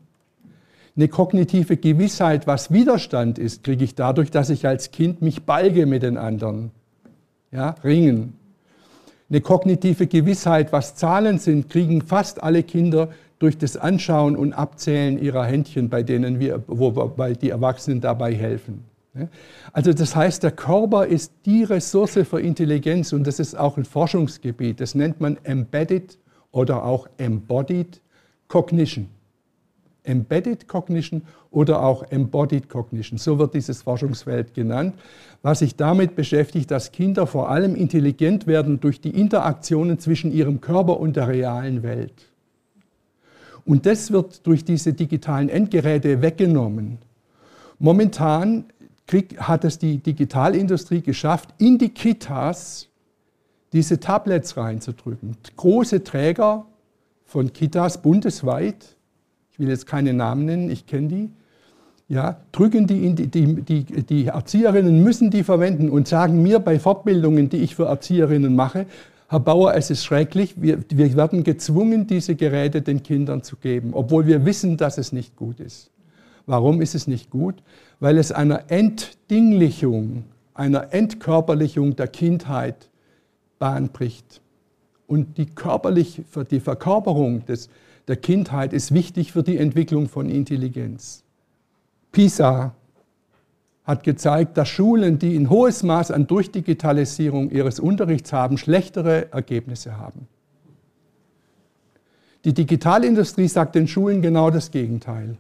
Eine 0.96 1.08
kognitive 1.10 1.78
Gewissheit, 1.78 2.48
was 2.48 2.72
Widerstand 2.72 3.40
ist, 3.40 3.64
kriege 3.64 3.84
ich 3.84 3.96
dadurch, 3.96 4.32
dass 4.32 4.50
ich 4.50 4.68
als 4.68 4.92
Kind 4.92 5.22
mich 5.22 5.44
balge 5.44 5.86
mit 5.88 6.04
den 6.04 6.18
anderen. 6.18 6.72
Ja, 7.52 7.72
ringen. 7.84 8.34
Eine 9.30 9.42
kognitive 9.42 10.06
Gewissheit, 10.06 10.72
was 10.72 10.96
Zahlen 10.96 11.40
sind, 11.40 11.70
kriegen 11.70 12.02
fast 12.02 12.42
alle 12.44 12.62
Kinder 12.62 13.10
durch 13.40 13.58
das 13.58 13.78
Anschauen 13.78 14.36
und 14.36 14.54
Abzählen 14.54 15.22
ihrer 15.22 15.46
Händchen, 15.46 15.90
bei 15.90 16.04
denen 16.04 16.40
wir, 16.40 16.64
wo 16.68 16.92
die 17.42 17.50
Erwachsenen 17.50 18.00
dabei 18.00 18.34
helfen. 18.36 18.95
Also 19.72 19.94
das 19.94 20.16
heißt, 20.16 20.44
der 20.44 20.52
Körper 20.52 21.06
ist 21.06 21.32
die 21.46 21.64
Ressource 21.64 22.20
für 22.28 22.40
Intelligenz 22.40 23.14
und 23.14 23.26
das 23.26 23.40
ist 23.40 23.58
auch 23.58 23.78
ein 23.78 23.86
Forschungsgebiet. 23.86 24.80
Das 24.80 24.96
nennt 24.96 25.22
man 25.22 25.38
Embedded 25.44 26.18
oder 26.52 26.84
auch 26.84 27.08
Embodied 27.18 28.02
Cognition. 28.48 29.08
Embedded 30.04 30.68
Cognition 30.68 31.24
oder 31.52 31.82
auch 31.82 32.04
Embodied 32.12 32.70
Cognition, 32.70 33.18
so 33.18 33.40
wird 33.40 33.54
dieses 33.54 33.82
Forschungsfeld 33.82 34.54
genannt, 34.54 34.96
was 35.42 35.60
sich 35.60 35.76
damit 35.76 36.16
beschäftigt, 36.16 36.70
dass 36.70 36.92
Kinder 36.92 37.26
vor 37.28 37.50
allem 37.50 37.76
intelligent 37.76 38.46
werden 38.46 38.80
durch 38.80 39.02
die 39.02 39.20
Interaktionen 39.20 40.00
zwischen 40.00 40.32
ihrem 40.32 40.62
Körper 40.62 41.00
und 41.00 41.16
der 41.16 41.28
realen 41.28 41.82
Welt. 41.82 42.32
Und 43.66 43.86
das 43.86 44.12
wird 44.12 44.46
durch 44.46 44.64
diese 44.64 44.94
digitalen 44.94 45.50
Endgeräte 45.50 46.22
weggenommen. 46.22 47.00
Momentan 47.80 48.66
krieg, 49.08 49.38
hat 49.40 49.64
es 49.64 49.78
die 49.78 49.98
Digitalindustrie 49.98 51.02
geschafft, 51.02 51.50
in 51.58 51.78
die 51.78 51.90
Kitas 51.90 52.88
diese 53.74 54.00
Tablets 54.00 54.58
reinzudrücken. 54.58 55.38
Große 55.58 56.04
Träger 56.04 56.66
von 57.26 57.52
Kitas 57.54 58.02
bundesweit, 58.02 58.96
ich 59.52 59.60
will 59.60 59.70
jetzt 59.70 59.88
keine 59.88 60.14
Namen 60.14 60.46
nennen, 60.46 60.70
ich 60.70 60.86
kenne 60.86 61.08
die, 61.08 61.30
ja, 62.08 62.40
drücken 62.52 62.86
die, 62.86 63.14
die, 63.14 63.62
die, 63.62 63.84
die 63.84 64.26
Erzieherinnen 64.28 65.04
müssen 65.04 65.32
die 65.32 65.44
verwenden 65.44 65.90
und 65.90 66.08
sagen 66.08 66.44
mir 66.44 66.60
bei 66.60 66.80
Fortbildungen, 66.80 67.50
die 67.50 67.58
ich 67.58 67.76
für 67.76 67.86
Erzieherinnen 67.86 68.56
mache, 68.56 68.86
Herr 69.28 69.40
Bauer, 69.40 69.74
es 69.74 69.90
ist 69.90 70.06
schrecklich, 70.06 70.62
wir, 70.62 70.84
wir 70.88 71.16
werden 71.16 71.44
gezwungen, 71.44 72.06
diese 72.06 72.36
Geräte 72.36 72.84
den 72.84 73.02
Kindern 73.02 73.42
zu 73.42 73.56
geben, 73.56 73.94
obwohl 73.94 74.28
wir 74.28 74.46
wissen, 74.46 74.78
dass 74.78 75.00
es 75.00 75.12
nicht 75.12 75.36
gut 75.36 75.60
ist. 75.60 75.90
Warum 76.46 76.80
ist 76.80 76.94
es 76.94 77.08
nicht 77.08 77.32
gut? 77.32 77.56
Weil 78.00 78.18
es 78.18 78.32
einer 78.32 78.72
Entdinglichung, 78.72 80.26
einer 80.54 80.94
Entkörperlichung 80.94 81.96
der 81.96 82.08
Kindheit 82.08 82.90
Bahn 83.60 83.90
bricht. 83.90 84.42
Und 85.08 85.38
die, 85.38 85.46
körperlich, 85.46 86.22
die 86.52 86.60
Verkörperung 86.60 87.46
des, 87.46 87.70
der 88.08 88.18
Kindheit 88.18 88.74
ist 88.74 88.94
wichtig 88.94 89.32
für 89.32 89.44
die 89.44 89.58
Entwicklung 89.58 90.08
von 90.08 90.30
Intelligenz. 90.30 91.24
PISA 92.12 92.76
hat 93.84 94.04
gezeigt, 94.04 94.58
dass 94.58 94.68
Schulen, 94.68 95.20
die 95.20 95.36
ein 95.38 95.50
hohes 95.50 95.84
Maß 95.84 96.12
an 96.12 96.28
Durchdigitalisierung 96.28 97.52
ihres 97.52 97.80
Unterrichts 97.80 98.34
haben, 98.34 98.58
schlechtere 98.58 99.32
Ergebnisse 99.32 99.98
haben. 99.98 100.28
Die 102.46 102.54
Digitalindustrie 102.54 103.48
sagt 103.48 103.76
den 103.76 103.88
Schulen 103.88 104.22
genau 104.22 104.50
das 104.50 104.72
Gegenteil. 104.72 105.38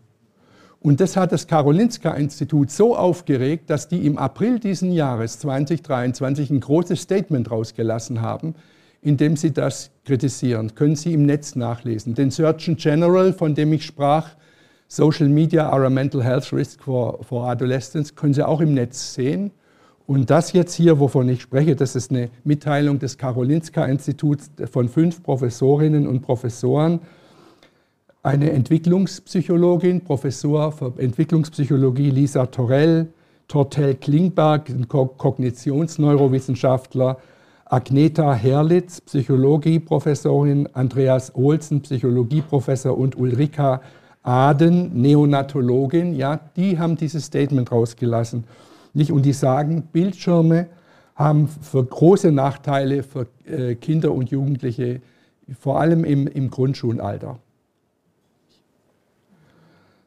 Und 0.85 1.01
das 1.01 1.17
hat 1.17 1.31
das 1.31 1.47
Karolinska-Institut 1.47 2.69
so 2.69 2.95
aufgeregt, 2.95 3.71
dass 3.71 3.87
die 3.87 4.05
im 4.05 4.19
April 4.19 4.59
diesen 4.59 4.91
Jahres 4.91 5.39
2023 5.39 6.51
ein 6.51 6.59
großes 6.59 7.01
Statement 7.01 7.49
rausgelassen 7.49 8.21
haben, 8.21 8.53
in 9.01 9.17
dem 9.17 9.35
sie 9.35 9.51
das 9.51 9.89
kritisieren. 10.05 10.75
Können 10.75 10.95
Sie 10.95 11.11
im 11.13 11.25
Netz 11.25 11.55
nachlesen. 11.55 12.13
Den 12.13 12.29
Surgeon 12.29 12.75
General, 12.75 13.33
von 13.33 13.55
dem 13.55 13.73
ich 13.73 13.83
sprach, 13.83 14.35
Social 14.87 15.27
Media 15.27 15.67
are 15.67 15.87
a 15.87 15.89
mental 15.89 16.23
health 16.23 16.53
risk 16.53 16.83
for, 16.83 17.17
for 17.23 17.49
adolescents, 17.49 18.15
können 18.15 18.35
Sie 18.35 18.47
auch 18.47 18.61
im 18.61 18.75
Netz 18.75 19.15
sehen. 19.15 19.49
Und 20.05 20.29
das 20.29 20.53
jetzt 20.53 20.75
hier, 20.75 20.99
wovon 20.99 21.27
ich 21.29 21.41
spreche, 21.41 21.75
das 21.75 21.95
ist 21.95 22.11
eine 22.11 22.29
Mitteilung 22.43 22.99
des 22.99 23.17
Karolinska-Instituts 23.17 24.51
von 24.71 24.87
fünf 24.87 25.23
Professorinnen 25.23 26.05
und 26.05 26.21
Professoren. 26.21 26.99
Eine 28.25 28.51
Entwicklungspsychologin, 28.53 30.01
Professor 30.01 30.71
für 30.71 30.93
Entwicklungspsychologie 30.97 32.09
Lisa 32.09 32.47
Torell, 32.47 33.09
Tortel 33.47 33.93
Klingberg, 33.93 34.67
ein 34.67 34.87
Kognitionsneurowissenschaftler, 34.87 37.19
Agneta 37.65 38.33
Herlitz, 38.33 38.99
Psychologieprofessorin, 39.01 40.67
Andreas 40.73 41.35
Olsen, 41.35 41.81
Psychologieprofessor 41.81 42.97
und 42.97 43.15
Ulrika 43.15 43.83
Aden, 44.23 44.99
Neonatologin, 44.99 46.15
ja, 46.15 46.39
die 46.55 46.79
haben 46.79 46.97
dieses 46.97 47.25
Statement 47.25 47.71
rausgelassen. 47.71 48.45
Nicht? 48.95 49.11
Und 49.11 49.23
die 49.23 49.33
sagen, 49.33 49.83
Bildschirme 49.93 50.65
haben 51.13 51.47
für 51.47 51.85
große 51.85 52.31
Nachteile 52.31 53.03
für 53.03 53.27
äh, 53.45 53.75
Kinder 53.75 54.13
und 54.13 54.31
Jugendliche, 54.31 55.01
vor 55.59 55.79
allem 55.79 56.03
im, 56.03 56.25
im 56.25 56.49
Grundschulalter. 56.49 57.37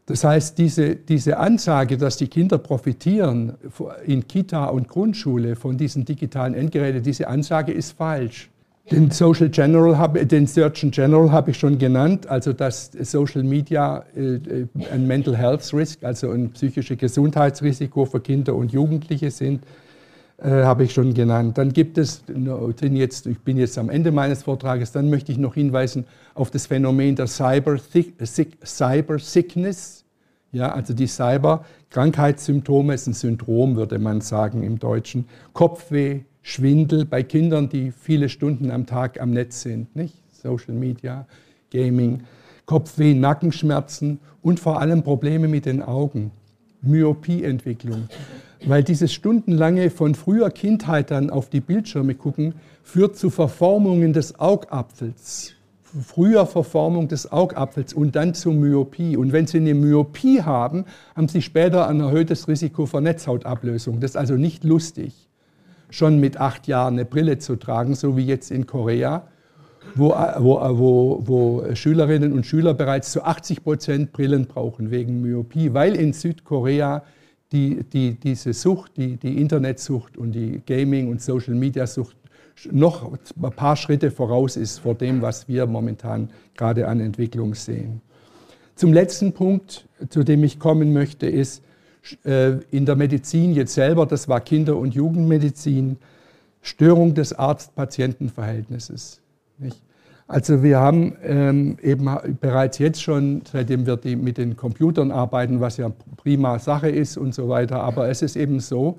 Das 0.08 0.24
heißt, 0.24 0.56
diese, 0.56 0.96
diese 0.96 1.36
Ansage, 1.36 1.98
dass 1.98 2.16
die 2.16 2.28
Kinder 2.28 2.56
profitieren 2.56 3.52
in 4.06 4.26
Kita 4.26 4.64
und 4.64 4.88
Grundschule 4.88 5.54
von 5.54 5.76
diesen 5.76 6.06
digitalen 6.06 6.54
Endgeräten, 6.54 7.02
diese 7.02 7.28
Ansage 7.28 7.72
ist 7.72 7.92
falsch. 7.92 8.48
Den 8.90 9.10
Social 9.10 9.50
General 9.50 10.08
den 10.24 10.46
Surgeon 10.46 10.90
General 10.90 11.30
habe 11.30 11.50
ich 11.50 11.58
schon 11.58 11.76
genannt, 11.76 12.26
also 12.26 12.54
dass 12.54 12.90
Social 13.02 13.42
Media 13.42 14.02
äh, 14.16 14.36
äh, 14.36 14.66
ein 14.90 15.06
Mental 15.06 15.36
Health 15.36 15.74
Risk, 15.74 16.02
also 16.02 16.30
ein 16.30 16.52
psychisches 16.52 16.96
Gesundheitsrisiko 16.96 18.06
für 18.06 18.20
Kinder 18.20 18.54
und 18.54 18.72
Jugendliche 18.72 19.30
sind, 19.30 19.62
äh, 20.38 20.62
habe 20.62 20.84
ich 20.84 20.92
schon 20.92 21.14
genannt. 21.14 21.58
Dann 21.58 21.72
gibt 21.72 21.98
es, 21.98 22.22
jetzt, 22.80 23.26
ich 23.26 23.38
bin 23.40 23.56
jetzt 23.56 23.76
am 23.76 23.90
Ende 23.90 24.12
meines 24.12 24.44
Vortrages, 24.44 24.92
dann 24.92 25.10
möchte 25.10 25.32
ich 25.32 25.38
noch 25.38 25.54
hinweisen 25.54 26.06
auf 26.34 26.50
das 26.50 26.66
Phänomen 26.66 27.16
der 27.16 27.26
Cyber, 27.26 27.76
Cyber 28.64 29.18
Sickness, 29.18 30.04
ja, 30.50 30.72
also 30.72 30.94
die 30.94 31.06
Cyber-Krankheitssymptome 31.06 32.94
ist 32.94 33.06
ein 33.06 33.12
Syndrom, 33.12 33.76
würde 33.76 33.98
man 33.98 34.20
sagen 34.22 34.62
im 34.62 34.78
Deutschen. 34.78 35.26
Kopfweh, 35.52 36.20
Schwindel 36.40 37.04
bei 37.04 37.22
Kindern, 37.22 37.68
die 37.68 37.92
viele 37.92 38.30
Stunden 38.30 38.70
am 38.70 38.86
Tag 38.86 39.20
am 39.20 39.32
Netz 39.32 39.60
sind, 39.62 39.94
nicht? 39.94 40.14
Social 40.32 40.74
Media, 40.74 41.26
Gaming, 41.70 42.22
Kopfweh, 42.64 43.12
Nackenschmerzen 43.12 44.20
und 44.40 44.60
vor 44.60 44.80
allem 44.80 45.02
Probleme 45.02 45.48
mit 45.48 45.66
den 45.66 45.82
Augen, 45.82 46.30
Myopieentwicklung. 46.80 48.08
Weil 48.66 48.82
dieses 48.82 49.12
stundenlange 49.12 49.90
von 49.90 50.14
früher 50.14 50.50
Kindheit 50.50 51.10
dann 51.10 51.30
auf 51.30 51.48
die 51.48 51.60
Bildschirme 51.60 52.14
gucken, 52.14 52.54
führt 52.82 53.16
zu 53.16 53.30
Verformungen 53.30 54.12
des 54.12 54.38
Augapfels. 54.40 55.54
Früher 55.82 56.44
Verformung 56.44 57.08
des 57.08 57.32
Augapfels 57.32 57.94
und 57.94 58.14
dann 58.14 58.34
zu 58.34 58.50
Myopie. 58.50 59.16
Und 59.16 59.32
wenn 59.32 59.46
Sie 59.46 59.58
eine 59.58 59.74
Myopie 59.74 60.42
haben, 60.42 60.84
haben 61.16 61.28
Sie 61.28 61.40
später 61.40 61.88
ein 61.88 62.00
erhöhtes 62.00 62.48
Risiko 62.48 62.84
für 62.86 63.00
Netzhautablösung. 63.00 64.00
Das 64.00 64.12
ist 64.12 64.16
also 64.16 64.34
nicht 64.34 64.64
lustig 64.64 65.28
schon 65.90 66.18
mit 66.18 66.38
acht 66.38 66.66
Jahren 66.66 66.94
eine 66.94 67.04
Brille 67.04 67.38
zu 67.38 67.56
tragen, 67.56 67.94
so 67.94 68.16
wie 68.16 68.26
jetzt 68.26 68.50
in 68.50 68.66
Korea, 68.66 69.26
wo, 69.94 70.10
wo, 70.10 70.60
wo, 70.78 71.22
wo 71.26 71.74
Schülerinnen 71.74 72.32
und 72.32 72.46
Schüler 72.46 72.74
bereits 72.74 73.12
zu 73.12 73.24
80 73.24 73.64
Prozent 73.64 74.12
Brillen 74.12 74.46
brauchen 74.46 74.90
wegen 74.90 75.22
Myopie, 75.22 75.72
weil 75.74 75.94
in 75.96 76.12
Südkorea 76.12 77.02
die, 77.52 77.82
die, 77.84 78.14
diese 78.14 78.52
Sucht, 78.52 78.96
die, 78.96 79.16
die 79.16 79.40
Internetsucht 79.40 80.16
und 80.16 80.32
die 80.32 80.60
Gaming- 80.66 81.08
und 81.08 81.22
Social-Media-Sucht 81.22 82.16
noch 82.70 83.12
ein 83.12 83.52
paar 83.52 83.76
Schritte 83.76 84.10
voraus 84.10 84.56
ist 84.56 84.78
vor 84.78 84.94
dem, 84.94 85.22
was 85.22 85.48
wir 85.48 85.66
momentan 85.66 86.30
gerade 86.56 86.88
an 86.88 87.00
Entwicklung 87.00 87.54
sehen. 87.54 88.00
Zum 88.74 88.92
letzten 88.92 89.32
Punkt, 89.32 89.86
zu 90.08 90.24
dem 90.24 90.44
ich 90.44 90.58
kommen 90.58 90.92
möchte, 90.92 91.26
ist, 91.26 91.62
äh, 92.24 92.58
in 92.70 92.86
der 92.86 92.96
Medizin 92.96 93.52
jetzt 93.52 93.74
selber, 93.74 94.06
das 94.06 94.28
war 94.28 94.40
Kinder- 94.40 94.76
und 94.76 94.94
Jugendmedizin, 94.94 95.96
Störung 96.62 97.14
des 97.14 97.32
Arzt-Patienten-Verhältnisses. 97.32 99.20
Also 100.28 100.62
wir 100.62 100.78
haben 100.78 101.16
ähm, 101.22 101.78
eben 101.82 102.06
bereits 102.38 102.76
jetzt 102.76 103.02
schon, 103.02 103.40
seitdem 103.50 103.86
wir 103.86 103.96
die, 103.96 104.14
mit 104.14 104.36
den 104.36 104.56
Computern 104.58 105.10
arbeiten, 105.10 105.60
was 105.60 105.78
ja 105.78 105.90
prima 106.18 106.58
Sache 106.58 106.90
ist 106.90 107.16
und 107.16 107.34
so 107.34 107.48
weiter, 107.48 107.80
aber 107.80 108.10
es 108.10 108.20
ist 108.20 108.36
eben 108.36 108.60
so, 108.60 108.98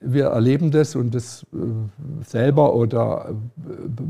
wir 0.00 0.26
erleben 0.26 0.72
das 0.72 0.96
und 0.96 1.14
das 1.14 1.46
äh, 1.52 2.24
selber 2.24 2.74
oder 2.74 3.36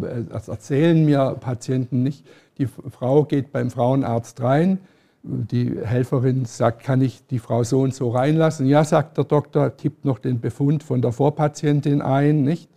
äh, 0.02 0.22
das 0.30 0.48
erzählen 0.48 1.04
mir 1.04 1.36
Patienten 1.38 2.02
nicht. 2.02 2.26
Die 2.56 2.66
Frau 2.66 3.24
geht 3.24 3.52
beim 3.52 3.70
Frauenarzt 3.70 4.40
rein, 4.40 4.78
die 5.22 5.78
Helferin 5.84 6.46
sagt, 6.46 6.82
kann 6.82 7.02
ich 7.02 7.26
die 7.26 7.40
Frau 7.40 7.62
so 7.62 7.82
und 7.82 7.94
so 7.94 8.08
reinlassen? 8.08 8.66
Ja, 8.66 8.84
sagt 8.84 9.18
der 9.18 9.24
Doktor, 9.24 9.76
tippt 9.76 10.06
noch 10.06 10.18
den 10.18 10.40
Befund 10.40 10.82
von 10.82 11.02
der 11.02 11.12
Vorpatientin 11.12 12.00
ein, 12.00 12.42
nicht? 12.42 12.70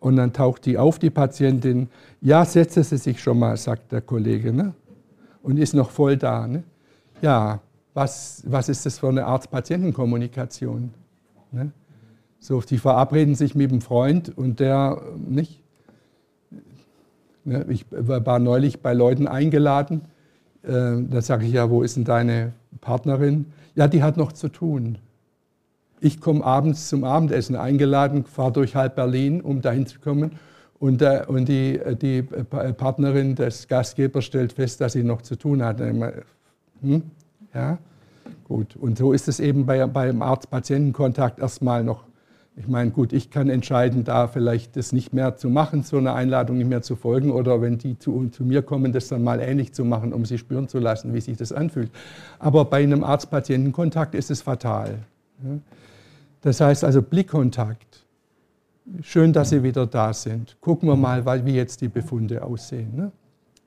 Und 0.00 0.16
dann 0.16 0.32
taucht 0.32 0.64
die 0.66 0.78
auf, 0.78 0.98
die 0.98 1.10
Patientin. 1.10 1.88
Ja, 2.20 2.44
setze 2.44 2.82
sie 2.82 2.96
sich 2.96 3.22
schon 3.22 3.38
mal, 3.38 3.56
sagt 3.56 3.92
der 3.92 4.00
Kollege, 4.00 4.52
ne? 4.52 4.74
Und 5.42 5.58
ist 5.58 5.74
noch 5.74 5.90
voll 5.90 6.16
da, 6.16 6.46
ne? 6.46 6.62
Ja, 7.22 7.60
was, 7.94 8.42
was 8.46 8.68
ist 8.68 8.86
das 8.86 8.98
für 8.98 9.08
eine 9.08 9.26
Arzt-Patienten-Kommunikation? 9.26 10.90
Ne? 11.52 11.72
So, 12.38 12.60
die 12.62 12.78
verabreden 12.78 13.34
sich 13.34 13.54
mit 13.54 13.70
einem 13.70 13.82
Freund 13.82 14.36
und 14.36 14.60
der 14.60 15.02
nicht. 15.16 15.60
Ne? 17.44 17.66
Ich 17.68 17.86
war 17.90 18.38
neulich 18.38 18.80
bei 18.80 18.94
Leuten 18.94 19.26
eingeladen, 19.26 20.02
äh, 20.62 21.02
da 21.10 21.20
sage 21.20 21.46
ich 21.46 21.52
ja, 21.52 21.70
wo 21.70 21.82
ist 21.82 21.96
denn 21.96 22.04
deine 22.04 22.52
Partnerin? 22.80 23.46
Ja, 23.74 23.88
die 23.88 24.02
hat 24.02 24.16
noch 24.16 24.32
zu 24.32 24.48
tun. 24.48 24.98
Ich 26.00 26.20
komme 26.20 26.44
abends 26.44 26.88
zum 26.88 27.04
Abendessen 27.04 27.56
eingeladen, 27.56 28.24
fahre 28.24 28.52
durch 28.52 28.74
halb 28.74 28.96
Berlin, 28.96 29.40
um 29.40 29.60
dahin 29.60 29.86
zu 29.86 30.00
kommen. 30.00 30.32
Und, 30.78 31.02
äh, 31.02 31.24
und 31.26 31.48
die, 31.48 31.78
äh, 31.78 31.94
die 31.94 32.22
Partnerin 32.22 33.34
des 33.34 33.68
Gastgebers 33.68 34.24
stellt 34.24 34.54
fest, 34.54 34.80
dass 34.80 34.94
sie 34.94 35.04
noch 35.04 35.22
zu 35.22 35.36
tun 35.36 35.62
hat. 35.62 35.80
Hm? 35.80 37.02
Ja, 37.52 37.78
gut. 38.44 38.76
Und 38.76 38.96
so 38.96 39.12
ist 39.12 39.28
es 39.28 39.40
eben 39.40 39.66
bei, 39.66 39.86
beim 39.86 40.22
Arzt-Patienten-Kontakt 40.22 41.38
erstmal 41.38 41.84
noch 41.84 42.04
ich 42.60 42.68
meine, 42.68 42.90
gut, 42.90 43.12
ich 43.14 43.30
kann 43.30 43.48
entscheiden, 43.48 44.04
da 44.04 44.28
vielleicht 44.28 44.76
das 44.76 44.92
nicht 44.92 45.14
mehr 45.14 45.36
zu 45.36 45.48
machen, 45.48 45.82
so 45.82 45.96
eine 45.96 46.12
Einladung 46.12 46.58
nicht 46.58 46.68
mehr 46.68 46.82
zu 46.82 46.94
folgen 46.94 47.30
oder 47.30 47.62
wenn 47.62 47.78
die 47.78 47.98
zu, 47.98 48.28
zu 48.28 48.44
mir 48.44 48.60
kommen, 48.62 48.92
das 48.92 49.08
dann 49.08 49.24
mal 49.24 49.40
ähnlich 49.40 49.72
zu 49.72 49.84
machen, 49.84 50.12
um 50.12 50.26
sie 50.26 50.36
spüren 50.36 50.68
zu 50.68 50.78
lassen, 50.78 51.14
wie 51.14 51.20
sich 51.20 51.38
das 51.38 51.52
anfühlt. 51.52 51.90
Aber 52.38 52.66
bei 52.66 52.82
einem 52.82 53.02
Arzt-Patienten-Kontakt 53.02 54.14
ist 54.14 54.30
es 54.30 54.42
fatal. 54.42 54.98
Das 56.40 56.60
heißt 56.60 56.84
also 56.84 57.02
Blickkontakt. 57.02 58.04
Schön, 59.02 59.32
dass 59.32 59.50
Sie 59.50 59.62
wieder 59.62 59.86
da 59.86 60.12
sind. 60.12 60.56
Gucken 60.60 60.88
wir 60.88 60.96
mal, 60.96 61.24
wie 61.44 61.54
jetzt 61.54 61.80
die 61.80 61.88
Befunde 61.88 62.42
aussehen. 62.42 62.96
Ne? 62.96 63.12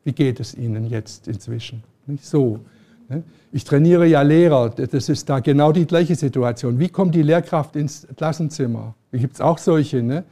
Wie 0.03 0.11
geht 0.11 0.39
es 0.39 0.53
Ihnen 0.55 0.85
jetzt 0.85 1.27
inzwischen? 1.27 1.83
So, 2.21 2.59
Ich 3.51 3.63
trainiere 3.63 4.07
ja 4.07 4.21
Lehrer, 4.21 4.69
das 4.69 5.09
ist 5.09 5.29
da 5.29 5.39
genau 5.39 5.71
die 5.71 5.85
gleiche 5.85 6.15
Situation. 6.15 6.79
Wie 6.79 6.89
kommt 6.89 7.13
die 7.15 7.21
Lehrkraft 7.21 7.75
ins 7.75 8.07
Klassenzimmer? 8.17 8.95
Da 9.11 9.17
gibt 9.17 9.35
es 9.35 9.41
auch 9.41 9.57
solche, 9.57 10.01
ne? 10.01 10.23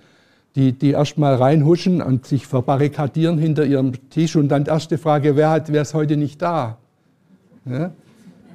die, 0.56 0.74
die 0.74 0.92
erst 0.92 1.18
mal 1.18 1.36
reinhuschen 1.36 2.02
und 2.02 2.26
sich 2.26 2.48
verbarrikadieren 2.48 3.38
hinter 3.38 3.66
ihrem 3.66 4.10
Tisch 4.10 4.36
und 4.36 4.50
dann 4.50 4.64
die 4.64 4.70
erste 4.70 4.98
Frage, 4.98 5.36
wer, 5.36 5.50
hat, 5.50 5.72
wer 5.72 5.84
ist 5.84 5.94
heute 5.94 6.18
nicht 6.18 6.42
da? 6.42 6.78
Ne? 7.64 7.94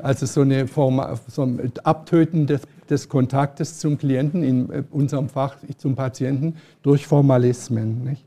Also 0.07 0.25
so, 0.25 0.43
eine 0.43 0.69
Form, 0.69 1.05
so 1.27 1.43
ein 1.43 1.73
Abtöten 1.83 2.47
des, 2.47 2.61
des, 2.89 3.09
Kontaktes 3.09 3.81
zum 3.81 3.99
Klienten, 3.99 4.45
in 4.45 4.71
äh, 4.71 4.85
unserem 4.93 5.29
Fach 5.29 5.57
zum 5.79 5.97
Patienten, 5.97 6.55
durch 6.85 7.09
Formalismen. 7.09 8.05
Nicht? 8.05 8.25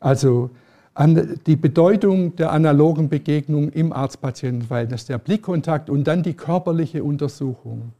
Also 0.00 0.50
an 0.94 1.38
die 1.46 1.54
Bedeutung 1.54 2.34
der 2.34 2.50
analogen 2.50 3.08
Begegnung 3.08 3.68
im 3.68 3.92
Arzt-Patienten-Verhältnis, 3.92 5.06
der 5.06 5.18
Blickkontakt 5.18 5.88
und 5.88 6.02
dann 6.02 6.24
die 6.24 6.34
körperliche 6.34 7.04
Untersuchung. 7.04 7.92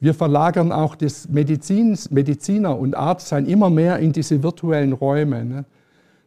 Wir 0.00 0.12
verlagern 0.12 0.72
auch 0.72 0.94
das 0.94 1.30
Medizins, 1.30 2.10
Mediziner 2.10 2.78
und 2.78 2.94
Arztsein 2.94 3.46
immer 3.46 3.70
mehr 3.70 3.98
in 4.00 4.12
diese 4.12 4.42
virtuellen 4.42 4.92
Räume. 4.92 5.64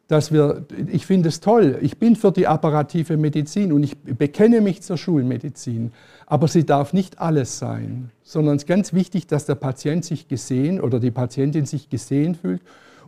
Dass 0.07 0.31
wir, 0.31 0.65
ich 0.91 1.05
finde 1.05 1.29
es 1.29 1.39
toll, 1.39 1.79
ich 1.81 1.97
bin 1.97 2.15
für 2.15 2.31
die 2.31 2.45
apparative 2.45 3.15
Medizin 3.15 3.71
und 3.71 3.83
ich 3.83 3.97
bekenne 3.97 4.59
mich 4.59 4.81
zur 4.81 4.97
Schulmedizin, 4.97 5.91
aber 6.27 6.47
sie 6.47 6.65
darf 6.65 6.91
nicht 6.93 7.19
alles 7.19 7.57
sein, 7.57 8.11
sondern 8.21 8.57
es 8.57 8.63
ist 8.63 8.67
ganz 8.67 8.93
wichtig, 8.93 9.27
dass 9.27 9.45
der 9.45 9.55
Patient 9.55 10.03
sich 10.03 10.27
gesehen 10.27 10.81
oder 10.81 10.99
die 10.99 11.11
Patientin 11.11 11.65
sich 11.65 11.89
gesehen 11.89 12.35
fühlt 12.35 12.61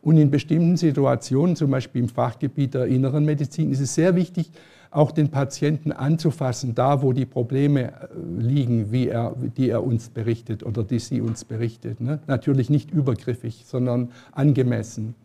und 0.06 0.18
in 0.18 0.30
bestimmten 0.30 0.78
Situationen, 0.78 1.56
zum 1.56 1.72
Beispiel 1.72 2.04
im 2.04 2.10
Fachgebiet 2.10 2.76
der 2.76 2.86
inneren 2.86 3.26
Medizin, 3.26 3.72
ist 3.72 3.80
es 3.80 3.96
sehr 3.96 4.16
wichtig, 4.16 4.52
auch 4.92 5.12
den 5.12 5.30
Patienten 5.30 5.92
anzufassen, 5.92 6.76
da 6.76 7.02
wo 7.02 7.12
die 7.12 7.26
Probleme 7.26 7.88
äh, 7.88 7.92
liegen, 8.38 8.92
wie 8.92 9.08
er, 9.08 9.36
die 9.58 9.70
er 9.70 9.84
uns 9.84 10.10
berichtet 10.10 10.64
oder 10.64 10.84
die 10.84 11.00
sie 11.00 11.22
uns 11.22 11.44
berichtet. 11.44 12.00
Ne? 12.00 12.20
Natürlich 12.28 12.70
nicht 12.70 12.92
übergriffig, 12.92 13.64
sondern 13.66 14.12
angemessen. 14.32 15.16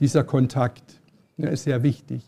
Dieser 0.00 0.24
Kontakt 0.24 1.01
ne, 1.36 1.50
ist 1.50 1.64
sehr 1.64 1.82
wichtig. 1.82 2.22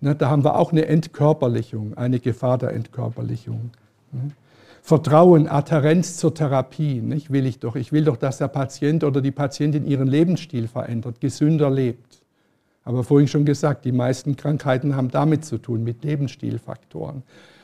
Ne? 0.00 0.14
Da 0.14 0.30
haben 0.30 0.44
wir 0.44 0.56
auch 0.56 0.72
eine 0.72 0.86
Entkörperlichung, 0.86 1.96
eine 1.96 2.20
Gefahr 2.20 2.58
der 2.58 2.72
Entkörperlichung. 2.72 3.70
Ne? 4.12 4.30
Vertrauen, 4.82 5.48
Adherenz 5.48 6.18
zur 6.18 6.34
Therapie, 6.34 7.00
nicht? 7.00 7.32
will 7.32 7.46
ich 7.46 7.58
doch. 7.58 7.74
Ich 7.74 7.90
will 7.90 8.04
doch, 8.04 8.18
dass 8.18 8.36
der 8.38 8.48
Patient 8.48 9.02
oder 9.02 9.22
die 9.22 9.30
Patientin 9.30 9.86
ihren 9.86 10.06
Lebensstil 10.06 10.68
verändert, 10.68 11.22
gesünder 11.22 11.70
lebt. 11.70 12.22
Aber 12.84 13.02
vorhin 13.02 13.28
schon 13.28 13.46
gesagt, 13.46 13.86
die 13.86 13.92
meisten 13.92 14.36
Krankheiten 14.36 14.94
haben 14.94 15.10
damit 15.10 15.46
zu 15.46 15.56
tun, 15.56 15.84
mit 15.84 16.04
Lebensstilfaktoren. 16.04 17.22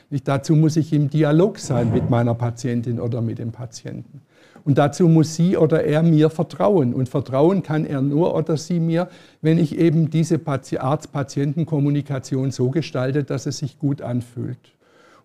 Nicht? 0.09 0.27
Dazu 0.27 0.55
muss 0.55 0.77
ich 0.77 0.91
im 0.93 1.11
Dialog 1.11 1.59
sein 1.59 1.93
mit 1.93 2.09
meiner 2.09 2.33
Patientin 2.33 2.99
oder 2.99 3.21
mit 3.21 3.37
dem 3.37 3.51
Patienten. 3.51 4.21
Und 4.63 4.77
dazu 4.77 5.07
muss 5.07 5.35
sie 5.35 5.57
oder 5.57 5.83
er 5.83 6.03
mir 6.03 6.29
vertrauen. 6.29 6.93
Und 6.93 7.09
vertrauen 7.09 7.63
kann 7.63 7.85
er 7.85 8.01
nur 8.01 8.35
oder 8.35 8.57
sie 8.57 8.79
mir, 8.79 9.09
wenn 9.41 9.57
ich 9.57 9.77
eben 9.77 10.09
diese 10.09 10.39
Arzt-Patienten-Kommunikation 10.45 12.51
so 12.51 12.69
gestalte, 12.69 13.23
dass 13.23 13.45
es 13.45 13.57
sich 13.57 13.79
gut 13.79 14.01
anfühlt. 14.01 14.59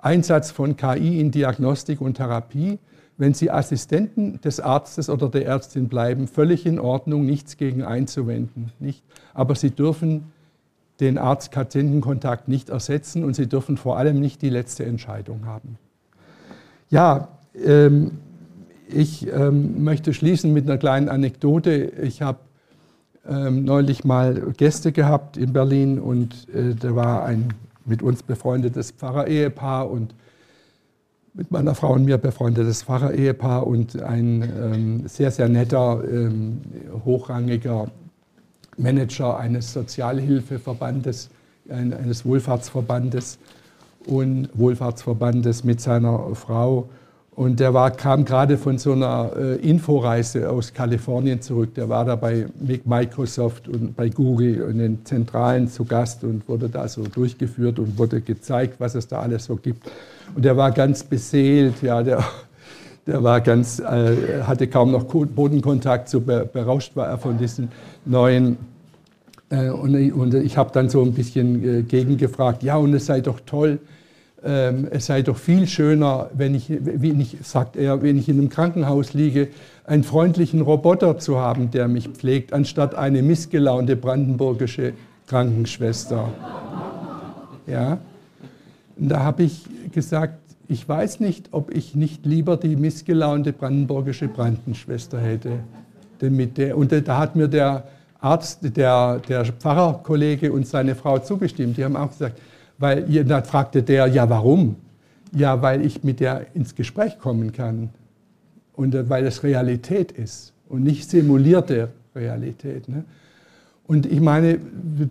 Einsatz 0.00 0.52
von 0.52 0.76
KI 0.76 1.20
in 1.20 1.30
Diagnostik 1.30 2.00
und 2.00 2.18
Therapie. 2.18 2.78
Wenn 3.18 3.34
Sie 3.34 3.50
Assistenten 3.50 4.40
des 4.40 4.60
Arztes 4.60 5.10
oder 5.10 5.28
der 5.28 5.44
Ärztin 5.44 5.88
bleiben, 5.88 6.28
völlig 6.28 6.64
in 6.64 6.78
Ordnung, 6.78 7.26
nichts 7.26 7.56
gegen 7.56 7.82
einzuwenden. 7.82 8.72
Nicht? 8.78 9.02
Aber 9.34 9.54
Sie 9.54 9.70
dürfen 9.70 10.32
den 11.00 11.18
Arzt-Patienten-Kontakt 11.18 12.48
nicht 12.48 12.70
ersetzen 12.70 13.24
und 13.24 13.34
sie 13.34 13.46
dürfen 13.46 13.76
vor 13.76 13.98
allem 13.98 14.18
nicht 14.18 14.42
die 14.42 14.50
letzte 14.50 14.84
Entscheidung 14.84 15.46
haben. 15.46 15.78
Ja, 16.90 17.28
ähm, 17.64 18.18
ich 18.88 19.28
ähm, 19.28 19.84
möchte 19.84 20.12
schließen 20.12 20.52
mit 20.52 20.64
einer 20.64 20.78
kleinen 20.78 21.08
Anekdote. 21.08 21.92
Ich 22.02 22.22
habe 22.22 22.38
ähm, 23.28 23.64
neulich 23.64 24.04
mal 24.04 24.52
Gäste 24.56 24.92
gehabt 24.92 25.36
in 25.36 25.52
Berlin 25.52 26.00
und 26.00 26.48
äh, 26.52 26.74
da 26.74 26.96
war 26.96 27.24
ein 27.24 27.54
mit 27.84 28.02
uns 28.02 28.22
befreundetes 28.22 28.90
Pfarrer-Ehepaar 28.92 29.90
und 29.90 30.14
mit 31.38 31.52
meiner 31.52 31.76
Frau 31.76 31.92
und 31.92 32.04
mir 32.04 32.18
befreundetes 32.18 32.82
Pfarrer-Ehepaar 32.82 33.64
und 33.64 34.02
ein 34.02 34.42
ähm, 34.42 35.02
sehr, 35.06 35.30
sehr 35.30 35.48
netter, 35.48 36.02
ähm, 36.04 36.60
hochrangiger 37.04 37.86
Manager 38.76 39.38
eines 39.38 39.72
Sozialhilfeverbandes, 39.72 41.30
eines 41.70 42.24
Wohlfahrtsverbandes 42.24 43.38
und 44.06 44.48
Wohlfahrtsverbandes 44.54 45.62
mit 45.62 45.80
seiner 45.80 46.34
Frau. 46.34 46.88
Und 47.36 47.60
der 47.60 47.72
war, 47.72 47.92
kam 47.92 48.24
gerade 48.24 48.58
von 48.58 48.78
so 48.78 48.90
einer 48.90 49.30
äh, 49.36 49.54
Inforeise 49.56 50.50
aus 50.50 50.74
Kalifornien 50.74 51.40
zurück. 51.40 51.72
Der 51.74 51.88
war 51.88 52.04
da 52.04 52.16
bei 52.16 52.46
Microsoft 52.84 53.68
und 53.68 53.94
bei 53.94 54.08
Google 54.08 54.62
und 54.62 54.78
den 54.78 55.04
Zentralen 55.04 55.68
zu 55.68 55.84
Gast 55.84 56.24
und 56.24 56.48
wurde 56.48 56.68
da 56.68 56.88
so 56.88 57.04
durchgeführt 57.04 57.78
und 57.78 57.96
wurde 57.96 58.20
gezeigt, 58.22 58.80
was 58.80 58.96
es 58.96 59.06
da 59.06 59.20
alles 59.20 59.44
so 59.44 59.54
gibt. 59.54 59.88
Und 60.34 60.44
der 60.44 60.56
war 60.56 60.70
ganz 60.72 61.02
beseelt, 61.02 61.82
ja, 61.82 62.02
der, 62.02 62.24
der 63.06 63.22
war 63.22 63.40
ganz, 63.40 63.80
äh, 63.80 64.42
hatte 64.42 64.66
kaum 64.68 64.92
noch 64.92 65.04
Bodenkontakt, 65.04 66.08
so 66.08 66.20
berauscht 66.20 66.94
war 66.96 67.06
er 67.06 67.18
von 67.18 67.38
diesen 67.38 67.68
neuen 68.04 68.56
äh, 69.50 69.70
und, 69.70 70.12
und, 70.12 70.34
ich 70.34 70.56
habe 70.56 70.70
dann 70.72 70.88
so 70.88 71.02
ein 71.02 71.12
bisschen 71.12 71.64
äh, 71.64 71.82
gegengefragt, 71.82 72.62
ja, 72.62 72.76
und 72.76 72.92
es 72.94 73.06
sei 73.06 73.20
doch 73.20 73.40
toll, 73.46 73.78
ähm, 74.44 74.86
es 74.90 75.06
sei 75.06 75.22
doch 75.22 75.36
viel 75.36 75.66
schöner, 75.66 76.30
wenn 76.34 76.54
ich, 76.54 76.70
wie 76.70 77.12
ich, 77.12 77.38
sagt 77.42 77.76
er, 77.76 78.02
wenn 78.02 78.18
ich 78.18 78.28
in 78.28 78.38
einem 78.38 78.50
Krankenhaus 78.50 79.14
liege, 79.14 79.48
einen 79.84 80.04
freundlichen 80.04 80.60
Roboter 80.60 81.18
zu 81.18 81.38
haben, 81.38 81.70
der 81.70 81.88
mich 81.88 82.08
pflegt, 82.08 82.52
anstatt 82.52 82.94
eine 82.94 83.22
missgelaunte 83.22 83.96
brandenburgische 83.96 84.92
Krankenschwester. 85.26 86.28
Ja? 87.66 87.98
Und 88.96 89.08
da 89.08 89.20
habe 89.20 89.44
ich 89.44 89.64
gesagt, 89.98 90.38
ich 90.68 90.88
weiß 90.88 91.18
nicht, 91.18 91.48
ob 91.50 91.74
ich 91.74 91.96
nicht 91.96 92.24
lieber 92.24 92.56
die 92.56 92.76
missgelaunte 92.76 93.52
brandenburgische 93.52 94.28
Brandenschwester 94.28 95.18
hätte. 95.18 95.58
Und 96.20 96.92
da 96.92 97.18
hat 97.18 97.34
mir 97.34 97.48
der 97.48 97.84
Arzt, 98.20 98.76
der, 98.76 99.18
der 99.28 99.44
Pfarrerkollege 99.46 100.52
und 100.52 100.68
seine 100.68 100.94
Frau 100.94 101.18
zugestimmt. 101.18 101.76
Die 101.76 101.84
haben 101.84 101.96
auch 101.96 102.10
gesagt, 102.10 102.40
weil 102.78 103.02
dann 103.24 103.44
fragte 103.44 103.82
der, 103.82 104.06
ja, 104.06 104.30
warum? 104.30 104.76
Ja, 105.32 105.60
weil 105.62 105.84
ich 105.84 106.04
mit 106.04 106.20
der 106.20 106.46
ins 106.54 106.76
Gespräch 106.76 107.18
kommen 107.18 107.52
kann 107.52 107.90
und 108.74 108.94
äh, 108.94 109.08
weil 109.10 109.26
es 109.26 109.42
Realität 109.42 110.12
ist 110.12 110.52
und 110.68 110.84
nicht 110.84 111.10
simulierte 111.10 111.90
Realität. 112.14 112.88
Ne? 112.88 113.04
Und 113.88 114.04
ich 114.04 114.20
meine, 114.20 114.58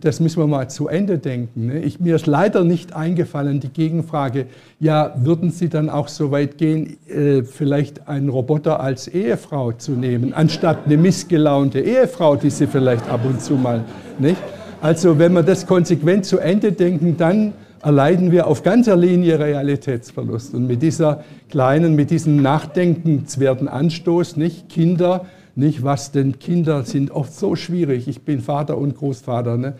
das 0.00 0.20
müssen 0.20 0.40
wir 0.40 0.46
mal 0.46 0.70
zu 0.70 0.86
Ende 0.86 1.18
denken. 1.18 1.66
Ne? 1.66 1.80
Ich, 1.80 1.98
mir 1.98 2.14
ist 2.14 2.28
leider 2.28 2.62
nicht 2.62 2.94
eingefallen 2.94 3.58
die 3.58 3.70
Gegenfrage, 3.70 4.46
ja, 4.78 5.14
würden 5.16 5.50
Sie 5.50 5.68
dann 5.68 5.90
auch 5.90 6.06
so 6.06 6.30
weit 6.30 6.58
gehen, 6.58 6.96
äh, 7.08 7.42
vielleicht 7.42 8.06
einen 8.06 8.28
Roboter 8.28 8.78
als 8.78 9.08
Ehefrau 9.08 9.72
zu 9.72 9.92
nehmen, 9.92 10.32
anstatt 10.32 10.86
eine 10.86 10.96
missgelaunte 10.96 11.80
Ehefrau, 11.80 12.36
die 12.36 12.50
Sie 12.50 12.68
vielleicht 12.68 13.08
ab 13.08 13.22
und 13.24 13.42
zu 13.42 13.54
mal, 13.54 13.84
nicht? 14.20 14.40
Also 14.80 15.18
wenn 15.18 15.32
wir 15.32 15.42
das 15.42 15.66
konsequent 15.66 16.24
zu 16.24 16.38
Ende 16.38 16.70
denken, 16.70 17.16
dann 17.16 17.54
erleiden 17.82 18.30
wir 18.30 18.46
auf 18.46 18.62
ganzer 18.62 18.96
Linie 18.96 19.40
Realitätsverlust. 19.40 20.54
Und 20.54 20.68
mit 20.68 20.82
dieser 20.82 21.24
kleinen, 21.50 21.96
mit 21.96 22.12
diesem 22.12 22.40
nachdenkenswerten 22.40 23.66
Anstoß, 23.66 24.36
nicht 24.36 24.68
Kinder, 24.68 25.26
nicht 25.58 25.82
was 25.82 26.12
denn 26.12 26.38
Kinder 26.38 26.84
sind 26.84 27.10
oft 27.10 27.34
so 27.34 27.56
schwierig. 27.56 28.06
Ich 28.06 28.22
bin 28.22 28.40
Vater 28.40 28.78
und 28.78 28.96
Großvater. 28.96 29.56
Ne? 29.56 29.74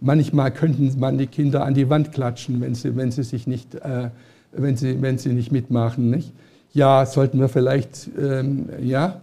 Manchmal 0.00 0.52
könnten 0.52 0.92
man 1.00 1.18
die 1.18 1.26
Kinder 1.26 1.64
an 1.64 1.74
die 1.74 1.90
Wand 1.90 2.12
klatschen, 2.12 2.60
wenn 2.60 2.76
sie, 2.76 2.94
wenn 2.94 3.10
sie 3.10 3.24
sich 3.24 3.48
nicht, 3.48 3.74
äh, 3.74 4.10
wenn 4.52 4.76
sie, 4.76 5.02
wenn 5.02 5.18
sie 5.18 5.32
nicht 5.32 5.50
mitmachen. 5.50 6.08
Nicht? 6.08 6.32
Ja, 6.72 7.04
sollten 7.04 7.40
wir 7.40 7.48
vielleicht, 7.48 8.08
ähm, 8.16 8.68
ja, 8.80 9.22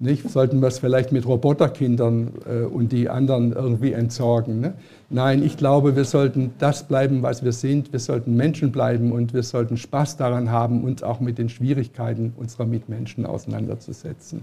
nicht? 0.00 0.28
Sollten 0.28 0.60
wir 0.60 0.66
es 0.66 0.80
vielleicht 0.80 1.12
mit 1.12 1.24
Roboterkindern 1.26 2.32
äh, 2.48 2.64
und 2.64 2.90
die 2.90 3.08
anderen 3.08 3.52
irgendwie 3.52 3.92
entsorgen? 3.92 4.58
Ne? 4.58 4.74
Nein, 5.10 5.44
ich 5.44 5.56
glaube, 5.56 5.94
wir 5.94 6.06
sollten 6.06 6.54
das 6.58 6.88
bleiben, 6.88 7.22
was 7.22 7.44
wir 7.44 7.52
sind. 7.52 7.92
Wir 7.92 8.00
sollten 8.00 8.34
Menschen 8.34 8.72
bleiben 8.72 9.12
und 9.12 9.32
wir 9.32 9.44
sollten 9.44 9.76
Spaß 9.76 10.16
daran 10.16 10.50
haben, 10.50 10.82
uns 10.82 11.04
auch 11.04 11.20
mit 11.20 11.38
den 11.38 11.50
Schwierigkeiten 11.50 12.32
unserer 12.36 12.66
Mitmenschen 12.66 13.26
auseinanderzusetzen. 13.26 14.42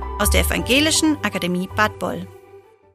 aus 0.21 0.29
der 0.29 0.41
Evangelischen 0.41 1.17
Akademie 1.23 1.67
Bad 1.75 1.97
Boll. 1.97 2.27